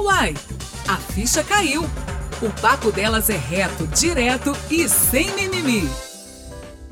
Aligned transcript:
Uai, 0.00 0.32
a 0.86 0.96
ficha 0.96 1.42
caiu. 1.42 1.82
O 2.40 2.60
papo 2.60 2.92
delas 2.92 3.28
é 3.28 3.36
reto, 3.36 3.84
direto 3.88 4.56
e 4.70 4.88
sem 4.88 5.28
mimimi. 5.34 5.88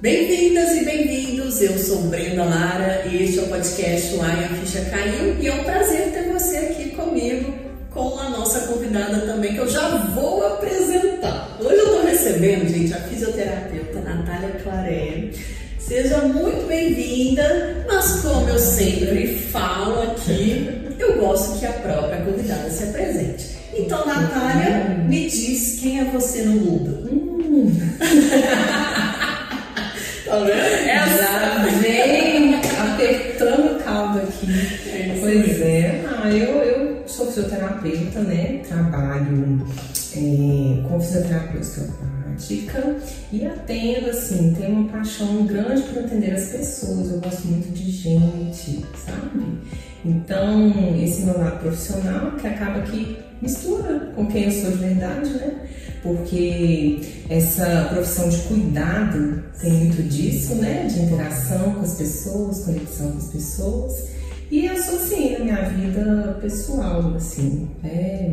Bem-vindas 0.01 0.73
e 0.73 0.85
bem-vindos, 0.85 1.63
eu 1.63 1.79
sou 1.79 2.03
Brenda 2.09 2.45
Lara 2.45 3.07
e 3.07 3.23
este 3.23 3.39
é 3.39 3.43
o 3.43 3.47
podcast 3.47 4.13
Uai, 4.17 4.45
a 4.45 4.49
ficha 4.49 4.85
caiu 4.91 5.41
e 5.41 5.47
é 5.47 5.55
um 5.55 5.63
prazer 5.63 6.11
ter 6.13 6.33
você 6.33 6.57
aqui 6.57 6.91
comigo, 6.97 7.55
com 7.91 8.19
a 8.19 8.29
nossa 8.29 8.67
convidada 8.67 9.21
também, 9.21 9.55
que 9.55 9.61
eu 9.61 9.69
já 9.69 9.89
vou 10.09 10.45
apresentar. 10.45 11.57
Hoje 11.61 11.77
eu 11.77 11.85
estou 11.85 12.05
recebendo, 12.05 12.69
gente, 12.69 12.93
a 12.93 13.03
fisioterapeuta 13.03 14.01
Natália 14.01 14.61
Claré. 14.65 15.31
Seja 15.79 16.23
muito 16.23 16.67
bem-vinda, 16.67 17.85
mas 17.87 18.21
como 18.23 18.49
eu 18.49 18.59
sempre 18.59 19.39
falo 19.53 20.03
aqui, 20.03 20.86
eu 21.17 21.21
gosto 21.21 21.59
que 21.59 21.67
a 21.67 21.73
própria 21.73 22.21
convidada 22.21 22.71
se 22.71 22.85
apresente. 22.85 23.57
Então, 23.75 24.07
Natália, 24.07 25.03
me 25.07 25.29
diz 25.29 25.81
quem 25.81 25.99
é 26.01 26.05
você 26.05 26.43
no 26.43 26.53
mundo. 26.53 27.09
Hum. 27.11 27.77
tá 30.27 30.39
vendo? 30.39 30.51
Essa 30.51 31.65
vem 31.81 32.55
apertando 32.55 33.77
o 33.77 33.83
caldo 33.83 34.21
aqui. 34.21 34.47
É 34.93 35.19
pois 35.21 35.61
é. 35.61 36.05
Ah, 36.07 36.31
eu, 36.31 36.63
eu 36.63 37.03
sou 37.07 37.27
fisioterapeuta, 37.27 38.21
né? 38.21 38.63
Trabalho 38.69 39.67
é, 40.17 40.89
com 40.89 41.01
fisioterapia 41.01 41.61
osteopática 41.61 42.97
e 43.33 43.47
atendo, 43.47 44.11
assim, 44.11 44.55
tenho 44.59 44.81
uma 44.81 44.93
paixão 44.93 45.47
grande 45.47 45.83
por 45.83 46.05
atender 46.05 46.33
as 46.33 46.49
pessoas. 46.49 47.11
Eu 47.11 47.21
gosto 47.21 47.47
muito 47.47 47.73
de 47.73 47.91
gente, 47.91 48.85
sabe? 49.05 49.59
Então, 50.05 50.73
esse 51.03 51.23
meu 51.23 51.39
lado 51.39 51.61
profissional 51.61 52.33
que 52.33 52.47
acaba 52.47 52.83
que 52.83 53.19
mistura 53.43 54.13
com 54.15 54.27
quem 54.27 54.45
eu 54.45 54.53
sou 54.53 54.71
de 54.71 54.77
verdade, 54.77 55.31
né? 55.31 55.69
Porque 56.03 57.01
essa 57.29 57.89
profissão 57.91 58.29
de 58.29 58.39
cuidado 58.43 59.43
tem 59.61 59.73
muito 59.73 60.03
disso, 60.03 60.55
né? 60.57 60.87
De 60.87 61.01
interação 61.01 61.75
com 61.75 61.81
as 61.81 61.95
pessoas, 61.95 62.65
conexão 62.65 63.13
com 63.13 63.19
as 63.19 63.29
pessoas. 63.29 64.05
E 64.51 64.67
eu 64.67 64.77
sou 64.81 64.95
assim, 64.95 65.33
na 65.39 65.45
minha 65.45 65.63
vida 65.71 66.39
pessoal, 66.41 67.15
assim, 67.17 67.69
é 67.83 68.31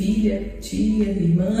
filha, 0.00 0.42
tia, 0.62 1.10
irmã, 1.10 1.50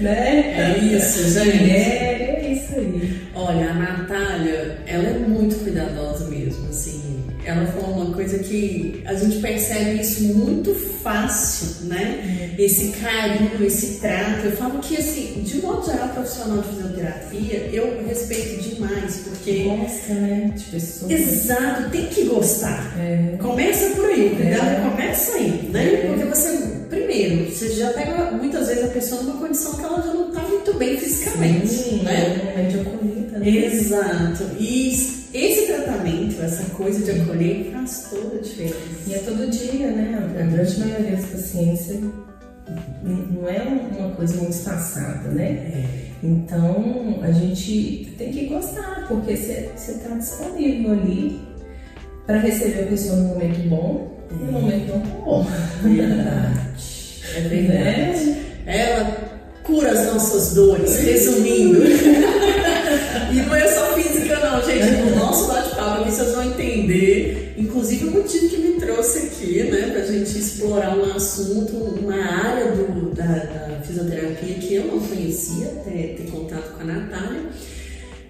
né? 0.00 0.74
É 0.74 0.78
isso, 0.78 1.30
gente. 1.30 1.56
Mulher, 1.56 2.42
é 2.44 2.52
isso 2.52 2.74
aí. 2.78 3.20
Olha, 3.34 3.70
a 3.70 3.74
Natália, 3.74 4.78
ela 4.86 5.08
é 5.08 5.18
muito 5.18 5.56
cuidadosa 5.56 6.28
mesmo, 6.28 6.68
assim 6.68 7.06
ela 7.46 7.64
falou 7.66 7.94
uma 7.94 8.12
coisa 8.12 8.40
que 8.40 9.02
a 9.06 9.14
gente 9.14 9.38
percebe 9.38 10.00
isso 10.00 10.24
muito 10.34 10.74
fácil, 10.74 11.86
né? 11.86 12.20
Uhum. 12.24 12.64
Esse 12.64 12.88
carinho, 12.88 13.64
esse 13.64 14.00
trato. 14.00 14.46
Eu 14.46 14.52
falo 14.56 14.80
que, 14.80 14.96
assim, 14.96 15.42
de 15.44 15.58
modo 15.62 15.86
geral, 15.86 16.08
profissional 16.08 16.58
de 16.58 16.68
fisioterapia, 16.68 17.70
eu 17.72 18.04
respeito 18.04 18.68
demais, 18.68 19.22
porque. 19.28 19.62
Gosta, 19.62 20.14
né? 20.14 20.52
De 20.56 20.64
pessoas. 20.64 21.10
Exato, 21.12 21.90
tem 21.90 22.06
que 22.06 22.24
gostar. 22.24 22.96
É. 22.98 23.36
Começa 23.38 23.94
por 23.94 24.06
aí, 24.06 24.30
cuidado, 24.30 24.68
é. 24.68 24.90
começa 24.90 25.36
aí, 25.36 25.70
né? 25.72 25.94
É. 25.94 26.06
Porque 26.08 26.24
você, 26.24 26.75
primeiro, 26.96 27.50
você 27.50 27.70
já 27.70 27.92
pega 27.92 28.30
muitas 28.32 28.68
vezes 28.68 28.84
a 28.84 28.88
pessoa 28.88 29.22
numa 29.22 29.38
condição 29.38 29.74
que 29.74 29.84
ela 29.84 30.02
já 30.02 30.14
não 30.14 30.28
está 30.28 30.42
muito 30.42 30.74
bem 30.74 30.96
fisicamente, 30.96 31.68
Sim, 31.68 32.02
né? 32.02 32.54
É, 32.56 32.68
de 32.68 32.80
acolhida, 32.80 33.38
né? 33.38 33.48
Exato. 33.48 34.44
E 34.58 34.88
esse 35.34 35.66
tratamento, 35.66 36.42
essa 36.42 36.64
coisa 36.70 37.04
de 37.04 37.20
acolher, 37.20 37.70
faz 37.72 38.08
toda 38.10 38.36
a 38.36 38.40
diferença. 38.40 38.76
E 39.06 39.14
é 39.14 39.18
todo 39.18 39.50
dia, 39.50 39.90
né? 39.90 40.32
A 40.38 40.42
grande 40.42 40.80
maioria 40.80 41.16
dos 41.16 41.26
pacientes 41.26 42.00
não 43.02 43.48
é 43.48 43.62
uma 43.98 44.10
coisa 44.16 44.34
muito 44.36 44.52
espaçada, 44.52 45.28
né? 45.28 45.44
É. 45.44 46.06
Então 46.22 47.20
a 47.22 47.30
gente 47.30 48.14
tem 48.16 48.32
que 48.32 48.46
gostar, 48.46 49.06
porque 49.06 49.36
você 49.36 49.70
está 49.76 50.14
disponível 50.16 50.92
ali 50.92 51.40
para 52.26 52.38
receber 52.38 52.84
a 52.84 52.86
pessoa 52.86 53.16
no 53.16 53.28
momento 53.28 53.68
bom 53.68 54.15
no 54.30 54.52
momento 54.52 54.92
bom. 55.24 55.46
Verdade. 55.82 57.20
É 57.34 57.40
verdade. 57.40 58.36
É. 58.66 58.80
Ela 58.80 59.26
cura 59.62 59.90
as 59.90 60.06
nossas 60.06 60.54
dores, 60.54 60.96
resumindo. 60.98 61.82
e 63.32 63.36
não 63.42 63.54
é 63.54 63.68
só 63.68 63.94
física, 63.94 64.38
não, 64.38 64.62
gente. 64.62 65.02
No 65.02 65.16
nosso 65.16 65.48
bate-papo 65.48 66.02
aqui 66.02 66.10
vocês 66.10 66.32
vão 66.32 66.44
entender, 66.44 67.54
inclusive, 67.56 68.06
o 68.06 68.10
motivo 68.12 68.48
que 68.48 68.56
me 68.58 68.80
trouxe 68.80 69.18
aqui, 69.26 69.64
né, 69.64 69.90
pra 69.92 70.04
gente 70.04 70.38
explorar 70.38 70.96
um 70.96 71.12
assunto, 71.14 71.76
uma 71.76 72.16
área 72.16 72.72
do, 72.72 73.10
da, 73.14 73.24
da 73.24 73.80
fisioterapia 73.84 74.54
que 74.54 74.74
eu 74.74 74.86
não 74.86 75.00
conhecia, 75.00 75.66
até 75.66 76.14
ter 76.14 76.30
contato 76.30 76.74
com 76.76 76.82
a 76.82 76.84
Natália. 76.84 77.42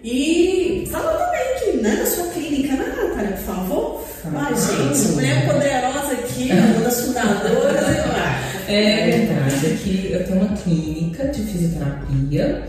E 0.08 0.84
fala 0.88 1.14
também 1.14 1.72
que, 1.72 1.78
né, 1.78 1.96
da 1.96 2.06
sua 2.06 2.28
clínica, 2.28 2.76
né, 2.76 2.94
Natália, 2.96 3.32
por 3.32 3.44
favor? 3.44 4.04
Ai, 4.36 4.54
gente, 4.54 5.08
mulher 5.14 5.46
poderosa 5.46 6.12
aqui, 6.12 6.48
uma 6.52 6.84
das 6.84 7.00
fundadoras, 7.00 7.82
eu 7.88 8.72
É 8.72 9.10
verdade, 9.10 9.66
aqui 9.66 10.08
eu 10.12 10.24
tenho 10.24 10.40
uma 10.42 10.56
clínica 10.56 11.26
de 11.26 11.42
fisioterapia 11.42 12.68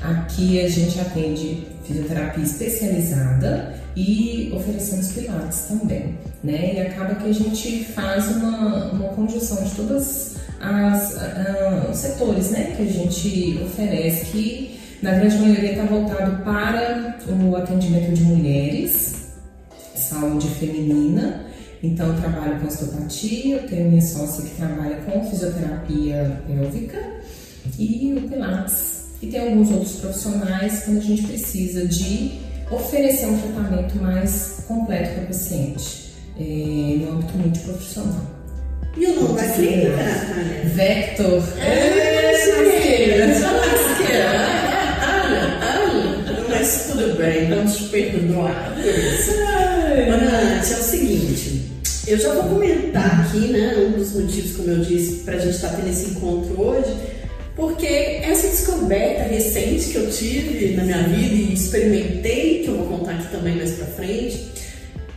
Aqui 0.00 0.60
a 0.60 0.68
gente 0.68 0.98
atende 1.00 1.66
fisioterapia 1.84 2.44
especializada 2.44 3.74
e 3.96 4.50
oferecemos 4.54 5.08
pilates 5.08 5.62
também, 5.68 6.16
né? 6.42 6.74
E 6.74 6.80
acaba 6.80 7.16
que 7.16 7.28
a 7.28 7.32
gente 7.32 7.84
faz 7.84 8.28
uma, 8.28 8.92
uma 8.92 9.08
conjunção 9.08 9.62
de 9.62 9.70
todos 9.72 10.36
os 11.90 11.96
setores, 11.96 12.50
né? 12.50 12.74
Que 12.76 12.82
a 12.82 12.86
gente 12.86 13.60
oferece, 13.64 14.26
que 14.26 14.67
na 15.02 15.12
grande 15.12 15.38
maioria 15.38 15.72
está 15.72 15.84
voltado 15.84 16.42
para 16.42 17.18
o 17.28 17.56
atendimento 17.56 18.12
de 18.12 18.22
mulheres, 18.22 19.32
saúde 19.94 20.48
feminina. 20.48 21.46
Então, 21.82 22.08
eu 22.08 22.20
trabalho 22.20 22.58
com 22.58 22.66
osteopatia, 22.66 23.56
eu 23.56 23.68
tenho 23.68 23.88
minha 23.88 24.02
sócia 24.02 24.44
que 24.44 24.56
trabalha 24.56 24.96
com 24.96 25.24
fisioterapia 25.24 26.42
pélvica 26.46 26.98
e 27.78 28.14
o 28.16 28.28
Pilates 28.28 28.98
e 29.22 29.26
tem 29.28 29.40
alguns 29.40 29.70
outros 29.70 29.96
profissionais 29.96 30.84
quando 30.84 30.98
a 30.98 31.02
gente 31.02 31.22
precisa 31.22 31.86
de 31.86 32.40
oferecer 32.70 33.26
um 33.26 33.38
tratamento 33.38 33.96
mais 33.96 34.64
completo 34.66 35.14
para 35.14 35.22
o 35.22 35.26
paciente, 35.26 36.14
é, 36.38 36.42
no 37.00 37.12
âmbito 37.12 37.38
multiprofissional. 37.38 38.26
E 38.96 39.06
o 39.06 39.22
nome 39.22 39.40
da 39.40 39.48
clínica? 39.48 39.96
Vector. 40.74 41.42
É, 41.60 42.08
lasqueira, 42.32 43.26
lasqueira. 43.26 44.67
Tudo 46.68 47.16
bem, 47.16 47.48
vamos 47.48 47.80
perdoar. 47.88 48.74
Ana, 48.76 50.56
é 50.56 50.60
o 50.60 50.82
seguinte, 50.82 51.62
eu 52.06 52.18
já 52.18 52.34
vou 52.34 52.44
comentar 52.44 53.22
aqui, 53.22 53.48
né, 53.48 53.74
um 53.88 53.92
dos 53.92 54.12
motivos, 54.12 54.56
como 54.56 54.70
eu 54.70 54.80
disse, 54.80 55.24
para 55.24 55.36
a 55.36 55.38
gente 55.38 55.54
estar 55.54 55.68
tá 55.68 55.76
tendo 55.76 55.88
esse 55.88 56.10
encontro 56.10 56.60
hoje, 56.60 56.94
porque 57.56 57.86
essa 57.86 58.48
descoberta 58.48 59.22
recente 59.22 59.88
que 59.88 59.96
eu 59.96 60.10
tive 60.10 60.74
na 60.76 60.84
minha 60.84 61.02
vida 61.04 61.34
e 61.34 61.54
experimentei, 61.54 62.62
que 62.62 62.68
eu 62.68 62.76
vou 62.76 62.98
contar 62.98 63.12
aqui 63.12 63.30
também 63.30 63.56
mais 63.56 63.70
pra 63.72 63.86
frente, 63.86 64.48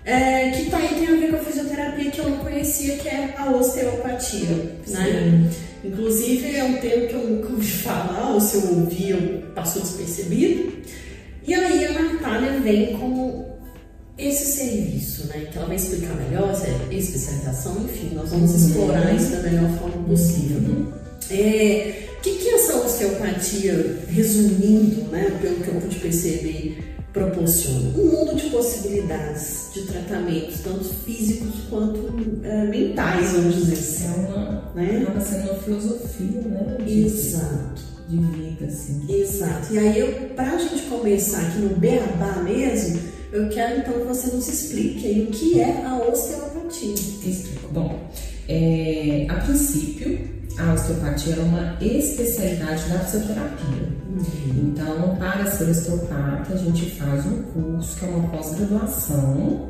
é, 0.05 0.51
que 0.51 0.71
tá 0.71 0.77
aí 0.77 0.95
tem 0.95 1.07
a 1.07 1.19
ver 1.19 1.31
com 1.31 1.35
a 1.35 1.39
fisioterapia 1.39 2.11
que 2.11 2.19
eu 2.19 2.29
não 2.29 2.37
conhecia, 2.37 2.95
que 2.95 3.09
é 3.09 3.35
a 3.37 3.51
osteopatia, 3.51 4.77
né? 4.87 5.49
Inclusive 5.83 6.55
é 6.55 6.63
um 6.63 6.77
termo 6.77 7.07
que 7.07 7.13
eu 7.13 7.27
nunca 7.27 7.49
ouvi 7.51 7.67
falar, 7.67 8.31
ou 8.33 8.39
se 8.39 8.55
eu 8.55 8.77
ouvi, 8.77 9.09
eu 9.09 9.43
passou 9.53 9.81
despercebido. 9.81 10.71
E 11.45 11.53
aí 11.53 11.85
a 11.85 12.01
Natália 12.01 12.59
vem 12.59 12.97
com 12.97 13.51
esse 14.17 14.45
serviço, 14.45 15.27
né? 15.27 15.47
Que 15.51 15.57
ela 15.57 15.67
vai 15.67 15.75
explicar 15.75 16.13
melhor, 16.15 16.51
essa 16.51 16.67
especialização, 16.91 17.83
enfim, 17.83 18.11
nós 18.13 18.29
vamos 18.29 18.51
uhum. 18.51 18.67
explorar 18.67 19.13
isso 19.13 19.31
da 19.31 19.39
melhor 19.39 19.69
forma 19.79 20.03
possível. 20.07 20.57
Uhum. 20.57 20.91
É, 21.29 22.07
o 22.17 22.21
que, 22.21 22.35
que 22.35 22.49
essa 22.49 22.77
osteopatia, 22.77 23.99
resumindo, 24.09 25.09
né, 25.11 25.37
pelo 25.41 25.55
que 25.55 25.69
eu 25.69 25.81
pude 25.81 25.95
perceber, 25.97 26.95
proporciona? 27.11 27.97
Um 27.97 28.05
mundo 28.11 28.35
de 28.35 28.49
possibilidades 28.49 29.69
de 29.73 29.83
tratamentos, 29.83 30.59
tanto 30.59 30.83
físicos 30.83 31.55
quanto 31.69 32.13
é, 32.43 32.65
mentais, 32.65 33.31
vamos 33.31 33.55
dizer 33.55 33.73
assim. 33.73 34.05
É 34.05 34.29
uma, 34.29 34.71
né? 34.75 35.19
sendo 35.19 35.51
uma 35.51 35.59
filosofia, 35.63 36.41
né? 36.41 36.77
Exato. 36.87 37.90
De 38.11 38.17
vida, 38.17 38.65
assim. 38.65 39.05
Exato. 39.09 39.73
E 39.73 39.79
aí, 39.79 40.31
para 40.35 40.51
a 40.51 40.57
gente 40.57 40.83
começar 40.83 41.41
aqui 41.41 41.59
no 41.59 41.75
beabá 41.77 42.41
mesmo, 42.43 42.99
eu 43.31 43.47
quero 43.49 43.79
então 43.79 43.93
que 43.93 44.05
você 44.07 44.35
nos 44.35 44.47
explique 44.47 45.07
aí 45.07 45.23
o 45.23 45.27
que 45.27 45.61
é 45.61 45.85
a 45.85 45.97
osteopatia. 45.97 46.93
Explico. 46.93 47.69
Bom, 47.71 47.99
é, 48.49 49.25
a 49.29 49.35
princípio, 49.35 50.19
a 50.57 50.73
osteopatia 50.73 51.35
é 51.35 51.39
uma 51.39 51.77
especialidade 51.81 52.89
da 52.89 52.99
fisioterapia. 52.99 54.01
Uhum. 54.09 54.73
Então, 54.73 55.15
para 55.15 55.45
ser 55.49 55.69
osteopata, 55.69 56.53
a 56.53 56.57
gente 56.57 56.91
faz 56.91 57.25
um 57.25 57.41
curso 57.43 57.97
que 57.97 58.05
é 58.05 58.07
uma 58.09 58.27
pós-graduação 58.27 59.69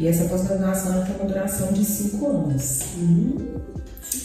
E 0.00 0.08
essa 0.08 0.24
pós-graduação 0.24 1.04
tem 1.04 1.16
uma 1.16 1.26
duração 1.26 1.72
de 1.72 1.84
cinco 1.84 2.26
anos. 2.26 2.80
Hum, 2.96 3.36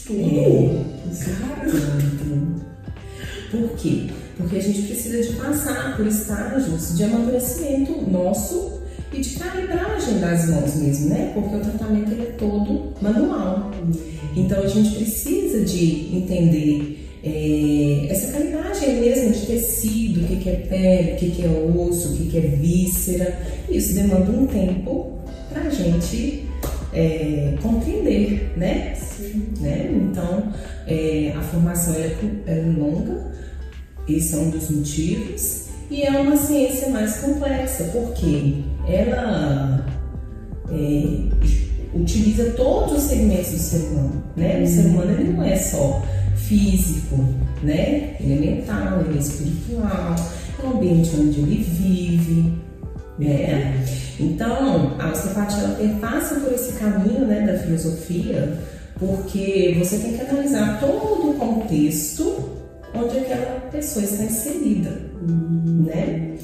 É, 0.09 1.09
exato. 1.09 2.70
Por 3.51 3.75
quê? 3.75 4.07
Porque 4.37 4.55
a 4.55 4.61
gente 4.61 4.83
precisa 4.83 5.21
de 5.21 5.33
passar 5.37 5.97
por 5.97 6.07
estágios 6.07 6.95
de 6.95 7.03
amadurecimento 7.03 8.09
nosso 8.09 8.81
e 9.13 9.19
de 9.19 9.29
calibragem 9.31 10.19
das 10.19 10.49
mãos 10.49 10.75
mesmo, 10.75 11.09
né? 11.09 11.31
Porque 11.33 11.55
o 11.55 11.59
tratamento 11.59 12.11
ele 12.11 12.21
é 12.21 12.31
todo 12.37 12.93
manual. 13.01 13.71
Então 14.35 14.63
a 14.63 14.67
gente 14.67 14.95
precisa 14.95 15.65
de 15.65 16.15
entender 16.15 17.09
é, 17.23 18.07
essa 18.09 18.31
calibragem 18.31 19.01
mesmo 19.01 19.31
de 19.31 19.45
tecido, 19.45 20.23
o 20.23 20.27
que, 20.27 20.37
que 20.37 20.49
é 20.49 20.55
pele, 20.55 21.11
o 21.11 21.15
que, 21.17 21.31
que 21.31 21.43
é 21.43 21.49
osso, 21.49 22.13
o 22.13 22.17
que, 22.17 22.27
que 22.27 22.37
é 22.37 22.41
víscera. 22.41 23.37
Isso 23.69 23.93
demanda 23.93 24.31
um 24.31 24.47
tempo 24.47 25.19
para 25.51 25.63
a 25.63 25.69
gente 25.69 26.47
é, 26.93 27.55
compreender, 27.61 28.53
né? 28.55 28.97
né? 29.59 29.91
Então 29.93 30.51
é, 30.87 31.33
a 31.35 31.41
formação 31.41 31.93
é, 31.95 32.15
é 32.47 32.73
longa, 32.77 33.31
esse 34.17 34.35
é 34.35 34.37
um 34.37 34.49
dos 34.49 34.69
motivos, 34.69 35.65
e 35.89 36.03
é 36.03 36.11
uma 36.11 36.37
ciência 36.37 36.89
mais 36.89 37.17
complexa, 37.17 37.83
porque 37.91 38.63
ela 38.87 39.85
é, 40.71 41.03
utiliza 41.93 42.51
todos 42.51 42.97
os 42.97 43.03
segmentos 43.03 43.51
do 43.51 43.57
ser 43.57 43.87
humano. 43.89 44.23
Né? 44.37 44.61
O 44.61 44.67
ser 44.67 44.85
humano 44.85 45.11
ele 45.11 45.33
não 45.33 45.43
é 45.43 45.57
só 45.57 46.01
físico, 46.35 47.17
né? 47.61 48.15
ele 48.21 48.33
é 48.33 48.51
mental, 48.55 49.01
ele 49.01 49.17
é 49.17 49.21
espiritual, 49.21 50.15
é 50.63 50.65
o 50.65 50.77
ambiente 50.77 51.11
onde 51.13 51.39
ele 51.41 51.61
vive. 51.61 52.53
Né? 53.19 53.85
Então, 54.17 54.95
a 54.97 55.11
osteopatia 55.11 55.77
ela 55.81 56.39
por 56.39 56.53
esse 56.53 56.79
caminho 56.79 57.25
né, 57.25 57.45
da 57.45 57.59
filosofia, 57.59 58.57
porque 58.97 59.75
você 59.77 59.97
tem 59.97 60.13
que 60.13 60.21
analisar 60.21 60.79
todo 60.79 61.31
o 61.31 61.33
contexto 61.33 62.60
onde 62.93 63.19
aquela 63.19 63.59
pessoa 63.71 64.03
está 64.03 64.23
inserida, 64.23 65.01
né? 65.21 66.37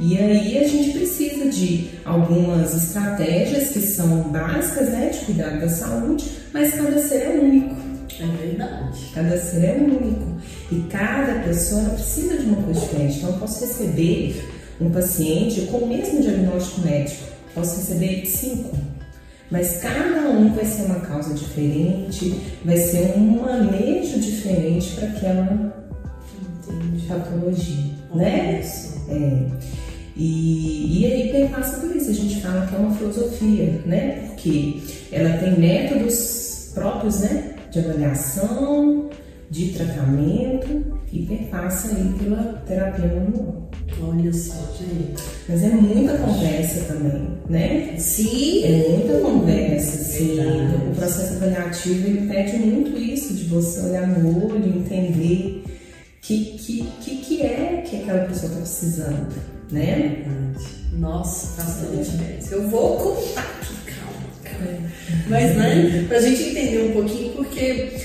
E 0.00 0.18
aí 0.18 0.58
a 0.58 0.68
gente 0.68 0.92
precisa 0.92 1.48
de 1.48 1.90
algumas 2.04 2.74
estratégias 2.74 3.70
que 3.70 3.80
são 3.80 4.22
básicas, 4.24 4.88
né, 4.88 5.08
de 5.08 5.24
cuidado 5.24 5.60
da 5.60 5.68
saúde, 5.68 6.24
mas 6.52 6.74
cada 6.74 6.98
ser 6.98 7.22
é 7.22 7.28
único. 7.40 7.76
É 8.20 8.26
verdade. 8.46 9.10
Cada 9.14 9.36
ser 9.38 9.64
é 9.64 9.76
único 9.76 10.40
e 10.70 10.80
cada 10.90 11.40
pessoa 11.40 11.82
precisa 11.90 12.36
de 12.36 12.46
uma 12.46 12.62
coisa 12.62 12.80
diferente. 12.80 13.18
Então 13.18 13.30
eu 13.30 13.38
posso 13.38 13.64
receber 13.64 14.44
um 14.80 14.90
paciente 14.90 15.62
com 15.62 15.78
o 15.78 15.88
mesmo 15.88 16.20
diagnóstico 16.20 16.80
médico, 16.82 17.22
posso 17.54 17.76
receber 17.76 18.26
cinco, 18.26 18.76
mas 19.50 19.78
cada 19.78 20.28
um 20.30 20.52
vai 20.52 20.64
ser 20.64 20.82
uma 20.82 21.00
causa 21.00 21.34
diferente, 21.34 22.34
vai 22.64 22.76
ser 22.76 23.14
um 23.16 23.42
manejo 23.42 24.18
diferente 24.18 24.90
para 24.96 25.08
aquela 25.08 25.83
patologia, 27.04 27.84
né? 28.14 28.60
É. 29.08 29.46
E, 30.16 31.00
e 31.00 31.06
aí 31.06 31.32
perpassa 31.32 31.80
por 31.80 31.94
isso, 31.94 32.10
a 32.10 32.14
gente 32.14 32.40
fala 32.40 32.66
que 32.66 32.74
é 32.74 32.78
uma 32.78 32.94
filosofia, 32.94 33.80
né? 33.84 34.28
Porque 34.28 34.80
ela 35.10 35.38
tem 35.38 35.58
métodos 35.58 36.70
próprios, 36.72 37.20
né? 37.20 37.54
De 37.70 37.80
avaliação, 37.80 39.10
de 39.50 39.72
tratamento 39.72 40.98
e 41.12 41.22
perpassa 41.22 41.96
aí 41.96 42.14
pela 42.18 42.62
terapia 42.66 43.06
manual. 43.06 43.70
Olha 44.02 44.32
só, 44.32 44.54
gente. 44.78 45.22
Mas 45.48 45.62
é 45.62 45.68
muita 45.68 46.16
conversa 46.18 46.92
também, 46.92 47.28
né? 47.48 47.94
Sim. 47.98 48.64
É 48.64 48.88
muita 48.88 49.18
conversa, 49.20 50.04
sim. 50.04 50.36
Verdade. 50.36 50.74
O 50.90 50.94
processo 50.94 51.34
avaliativo 51.34 52.06
ele 52.06 52.28
pede 52.28 52.56
muito 52.56 52.98
isso, 52.98 53.34
de 53.34 53.44
você 53.44 53.80
olhar 53.80 54.06
no 54.06 54.46
olho, 54.46 54.66
entender 54.66 55.62
que 56.26 56.56
que, 56.58 56.84
que, 57.02 57.16
que 57.18 57.42
é 57.42 57.84
que 57.88 57.96
aquela 57.96 58.24
pessoa 58.26 58.46
está 58.52 58.60
precisando, 58.60 59.34
né? 59.70 60.24
Nossa, 60.94 61.60
bastante 61.62 62.08
diferença. 62.10 62.54
Eu 62.54 62.68
vou 62.68 62.96
contar 62.98 63.40
aqui, 63.42 63.74
calma, 63.92 64.28
calma. 64.44 64.90
Mas, 65.28 65.56
né, 65.56 66.04
pra 66.08 66.20
gente 66.20 66.42
entender 66.42 66.90
um 66.90 66.92
pouquinho, 66.92 67.32
porque 67.34 67.96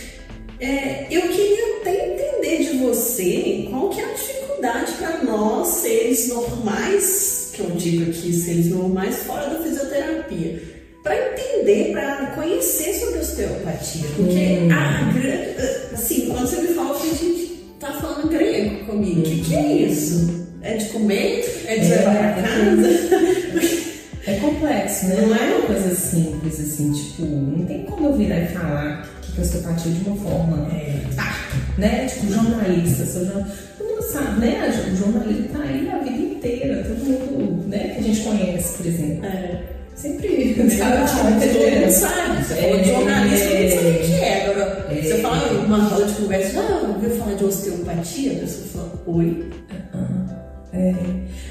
é, 0.60 1.08
eu 1.10 1.22
queria 1.30 1.78
até 1.82 2.14
entender 2.14 2.72
de 2.72 2.78
você 2.80 3.68
qual 3.70 3.90
que 3.90 4.02
é 4.02 4.06
a 4.06 4.14
dificuldade 4.14 4.92
para 4.94 5.24
nós, 5.24 5.68
seres 5.68 6.28
normais, 6.30 7.52
que 7.54 7.62
eu 7.62 7.70
digo 7.72 8.10
aqui, 8.10 8.34
seres 8.34 8.68
normais, 8.68 9.18
fora 9.20 9.50
da 9.52 9.62
fisioterapia, 9.64 10.62
para 11.04 11.16
entender, 11.34 11.92
para 11.94 12.26
conhecer 12.36 12.94
sobre 12.96 13.20
osteopatia. 13.20 14.06
Porque, 14.18 14.34
Hum. 14.64 14.70
a, 14.74 15.14
gra- 15.14 15.94
assim, 15.94 16.28
quando 16.28 16.48
você 16.48 16.62
me 16.62 16.68
fala 16.70 16.98
a 16.98 17.00
gente 17.16 17.49
tá 17.80 17.92
falando 17.94 18.30
grego 18.30 18.86
comigo, 18.86 19.22
o 19.22 19.24
que, 19.24 19.42
que 19.42 19.56
é 19.56 19.74
isso? 19.74 20.48
É 20.62 20.76
de 20.78 20.86
comer? 20.90 21.64
É 21.66 21.78
de 21.78 21.86
É, 21.92 21.96
levar 21.98 22.16
para 22.16 22.30
é 22.30 22.42
casa? 22.42 23.90
É 24.28 24.34
complexo, 24.36 25.08
né? 25.08 25.16
Não 25.22 25.36
é 25.36 25.56
uma 25.56 25.66
coisa 25.68 25.96
simples, 25.96 26.60
assim, 26.60 26.92
tipo, 26.92 27.26
não 27.26 27.66
tem 27.66 27.84
como 27.84 28.08
eu 28.08 28.18
virar 28.18 28.40
e 28.42 28.48
falar 28.48 29.10
que, 29.22 29.32
que 29.32 29.42
osteopatia 29.42 29.92
de 29.92 30.08
uma 30.10 30.16
forma 30.18 30.68
É. 30.76 31.00
tá, 31.16 31.36
né? 31.78 32.06
Tipo, 32.06 32.34
jornalista, 32.34 33.06
sou 33.06 33.26
jornalista. 33.26 33.58
Todo 33.78 33.90
mundo 33.90 34.04
sabe, 34.04 34.40
né? 34.42 34.84
O 34.92 34.96
jornalista 34.98 35.58
tá 35.58 35.64
aí 35.64 35.90
a 35.90 35.98
vida 36.00 36.18
inteira, 36.34 36.84
todo 36.84 36.98
mundo, 37.06 37.68
né? 37.70 37.92
Que 37.96 38.00
a 38.00 38.04
gente 38.04 38.20
conhece, 38.22 38.78
por 38.78 38.86
exemplo. 38.86 39.26
É. 39.26 39.62
Sempre, 39.96 40.56
Sabe, 40.78 41.08
sabe? 41.10 41.40
tipo, 41.42 41.54
todo 41.54 41.80
mundo 41.80 41.92
sabe. 41.92 42.44
Falou 42.44 42.80
de 42.80 42.90
jornalista, 42.90 43.48
todo 43.48 43.58
mundo 43.58 43.70
sabe 43.76 43.90
o 43.90 44.00
que 44.06 44.14
é. 44.14 44.49
É. 45.00 45.04
você 45.04 45.22
fala 45.22 45.54
numa 45.54 45.84
roda 45.84 46.06
de 46.06 46.14
conversa, 46.14 46.60
ah, 46.60 46.88
ouviu 46.94 47.10
falar 47.18 47.36
de 47.36 47.44
osteopatia? 47.46 48.32
A 48.34 48.36
pessoa 48.40 48.68
fala, 48.68 49.04
oi. 49.18 49.50
É. 50.72 50.94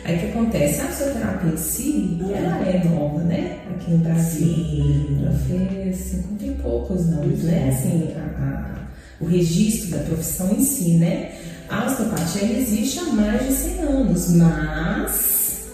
Aí 0.05 0.17
o 0.17 0.21
que 0.21 0.27
acontece? 0.27 0.81
A 0.81 0.85
fisioterapia 0.87 1.53
em 1.53 1.57
si, 1.57 2.19
Ah. 2.23 2.37
ela 2.37 2.69
é 2.69 2.85
nova, 2.85 3.21
né? 3.25 3.59
Aqui 3.75 3.91
no 3.91 3.99
Brasil. 3.99 5.19
Ela 5.21 5.33
fez 5.33 5.97
50 5.97 6.45
e 6.47 6.51
poucos 6.63 7.01
anos, 7.09 7.43
né? 7.43 7.69
Assim, 7.69 8.15
a- 8.17 8.43
a- 8.45 8.75
o 9.21 9.27
registro 9.27 9.91
da 9.91 9.99
profissão 10.05 10.53
em 10.55 10.63
si, 10.63 10.93
né? 10.99 11.33
A 11.69 11.87
osteopatia 11.87 12.45
existe 12.59 13.01
há 13.01 13.05
mais 13.13 13.45
de 13.47 13.53
100 13.53 13.79
anos, 13.81 14.29
mas. 14.37 15.67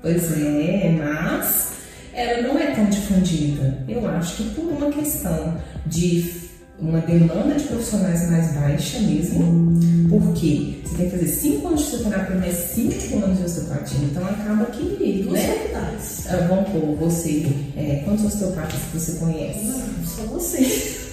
Pois 0.00 0.32
é, 0.40 0.96
mas 0.98 1.72
ela 2.14 2.42
não 2.48 2.58
é 2.58 2.66
tão 2.74 2.84
difundida. 2.86 3.78
Eu 3.88 4.06
acho 4.08 4.36
que 4.36 4.50
por 4.54 4.64
uma 4.66 4.90
questão 4.90 5.56
de 5.86 6.43
uma 6.78 7.00
demanda 7.00 7.54
de 7.54 7.64
profissionais 7.64 8.30
mais 8.30 8.52
baixa 8.54 8.98
mesmo. 9.00 9.74
Porque 10.08 10.80
você 10.84 10.96
tem 10.96 11.10
que 11.10 11.16
fazer 11.16 11.26
5 11.26 11.66
anos 11.66 11.80
de 11.80 11.90
fisioterapia 11.90 12.36
mais 12.36 12.54
5 12.54 13.24
anos 13.24 13.38
de 13.38 13.44
osteopatia. 13.44 13.98
Então 14.02 14.24
acaba 14.24 14.66
que, 14.66 15.26
né? 15.30 15.72
Ah, 15.74 16.46
Vamos 16.48 16.70
pôr, 16.70 16.96
você, 16.96 17.46
é, 17.76 18.02
quantos 18.04 18.24
osteopatas 18.26 18.80
você 18.92 19.12
conhece? 19.18 19.64
Não, 19.64 20.04
só 20.04 20.22
você. 20.24 20.60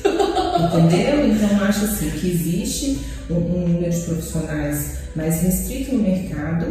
Entendeu? 0.01 1.27
Então 1.27 1.63
acho 1.63 1.85
assim 1.85 2.09
que 2.09 2.31
existe 2.31 2.99
um, 3.29 3.35
um 3.35 3.67
número 3.67 3.91
de 3.91 4.01
profissionais 4.01 4.97
mais 5.15 5.41
restrito 5.41 5.95
no 5.95 6.03
mercado 6.03 6.67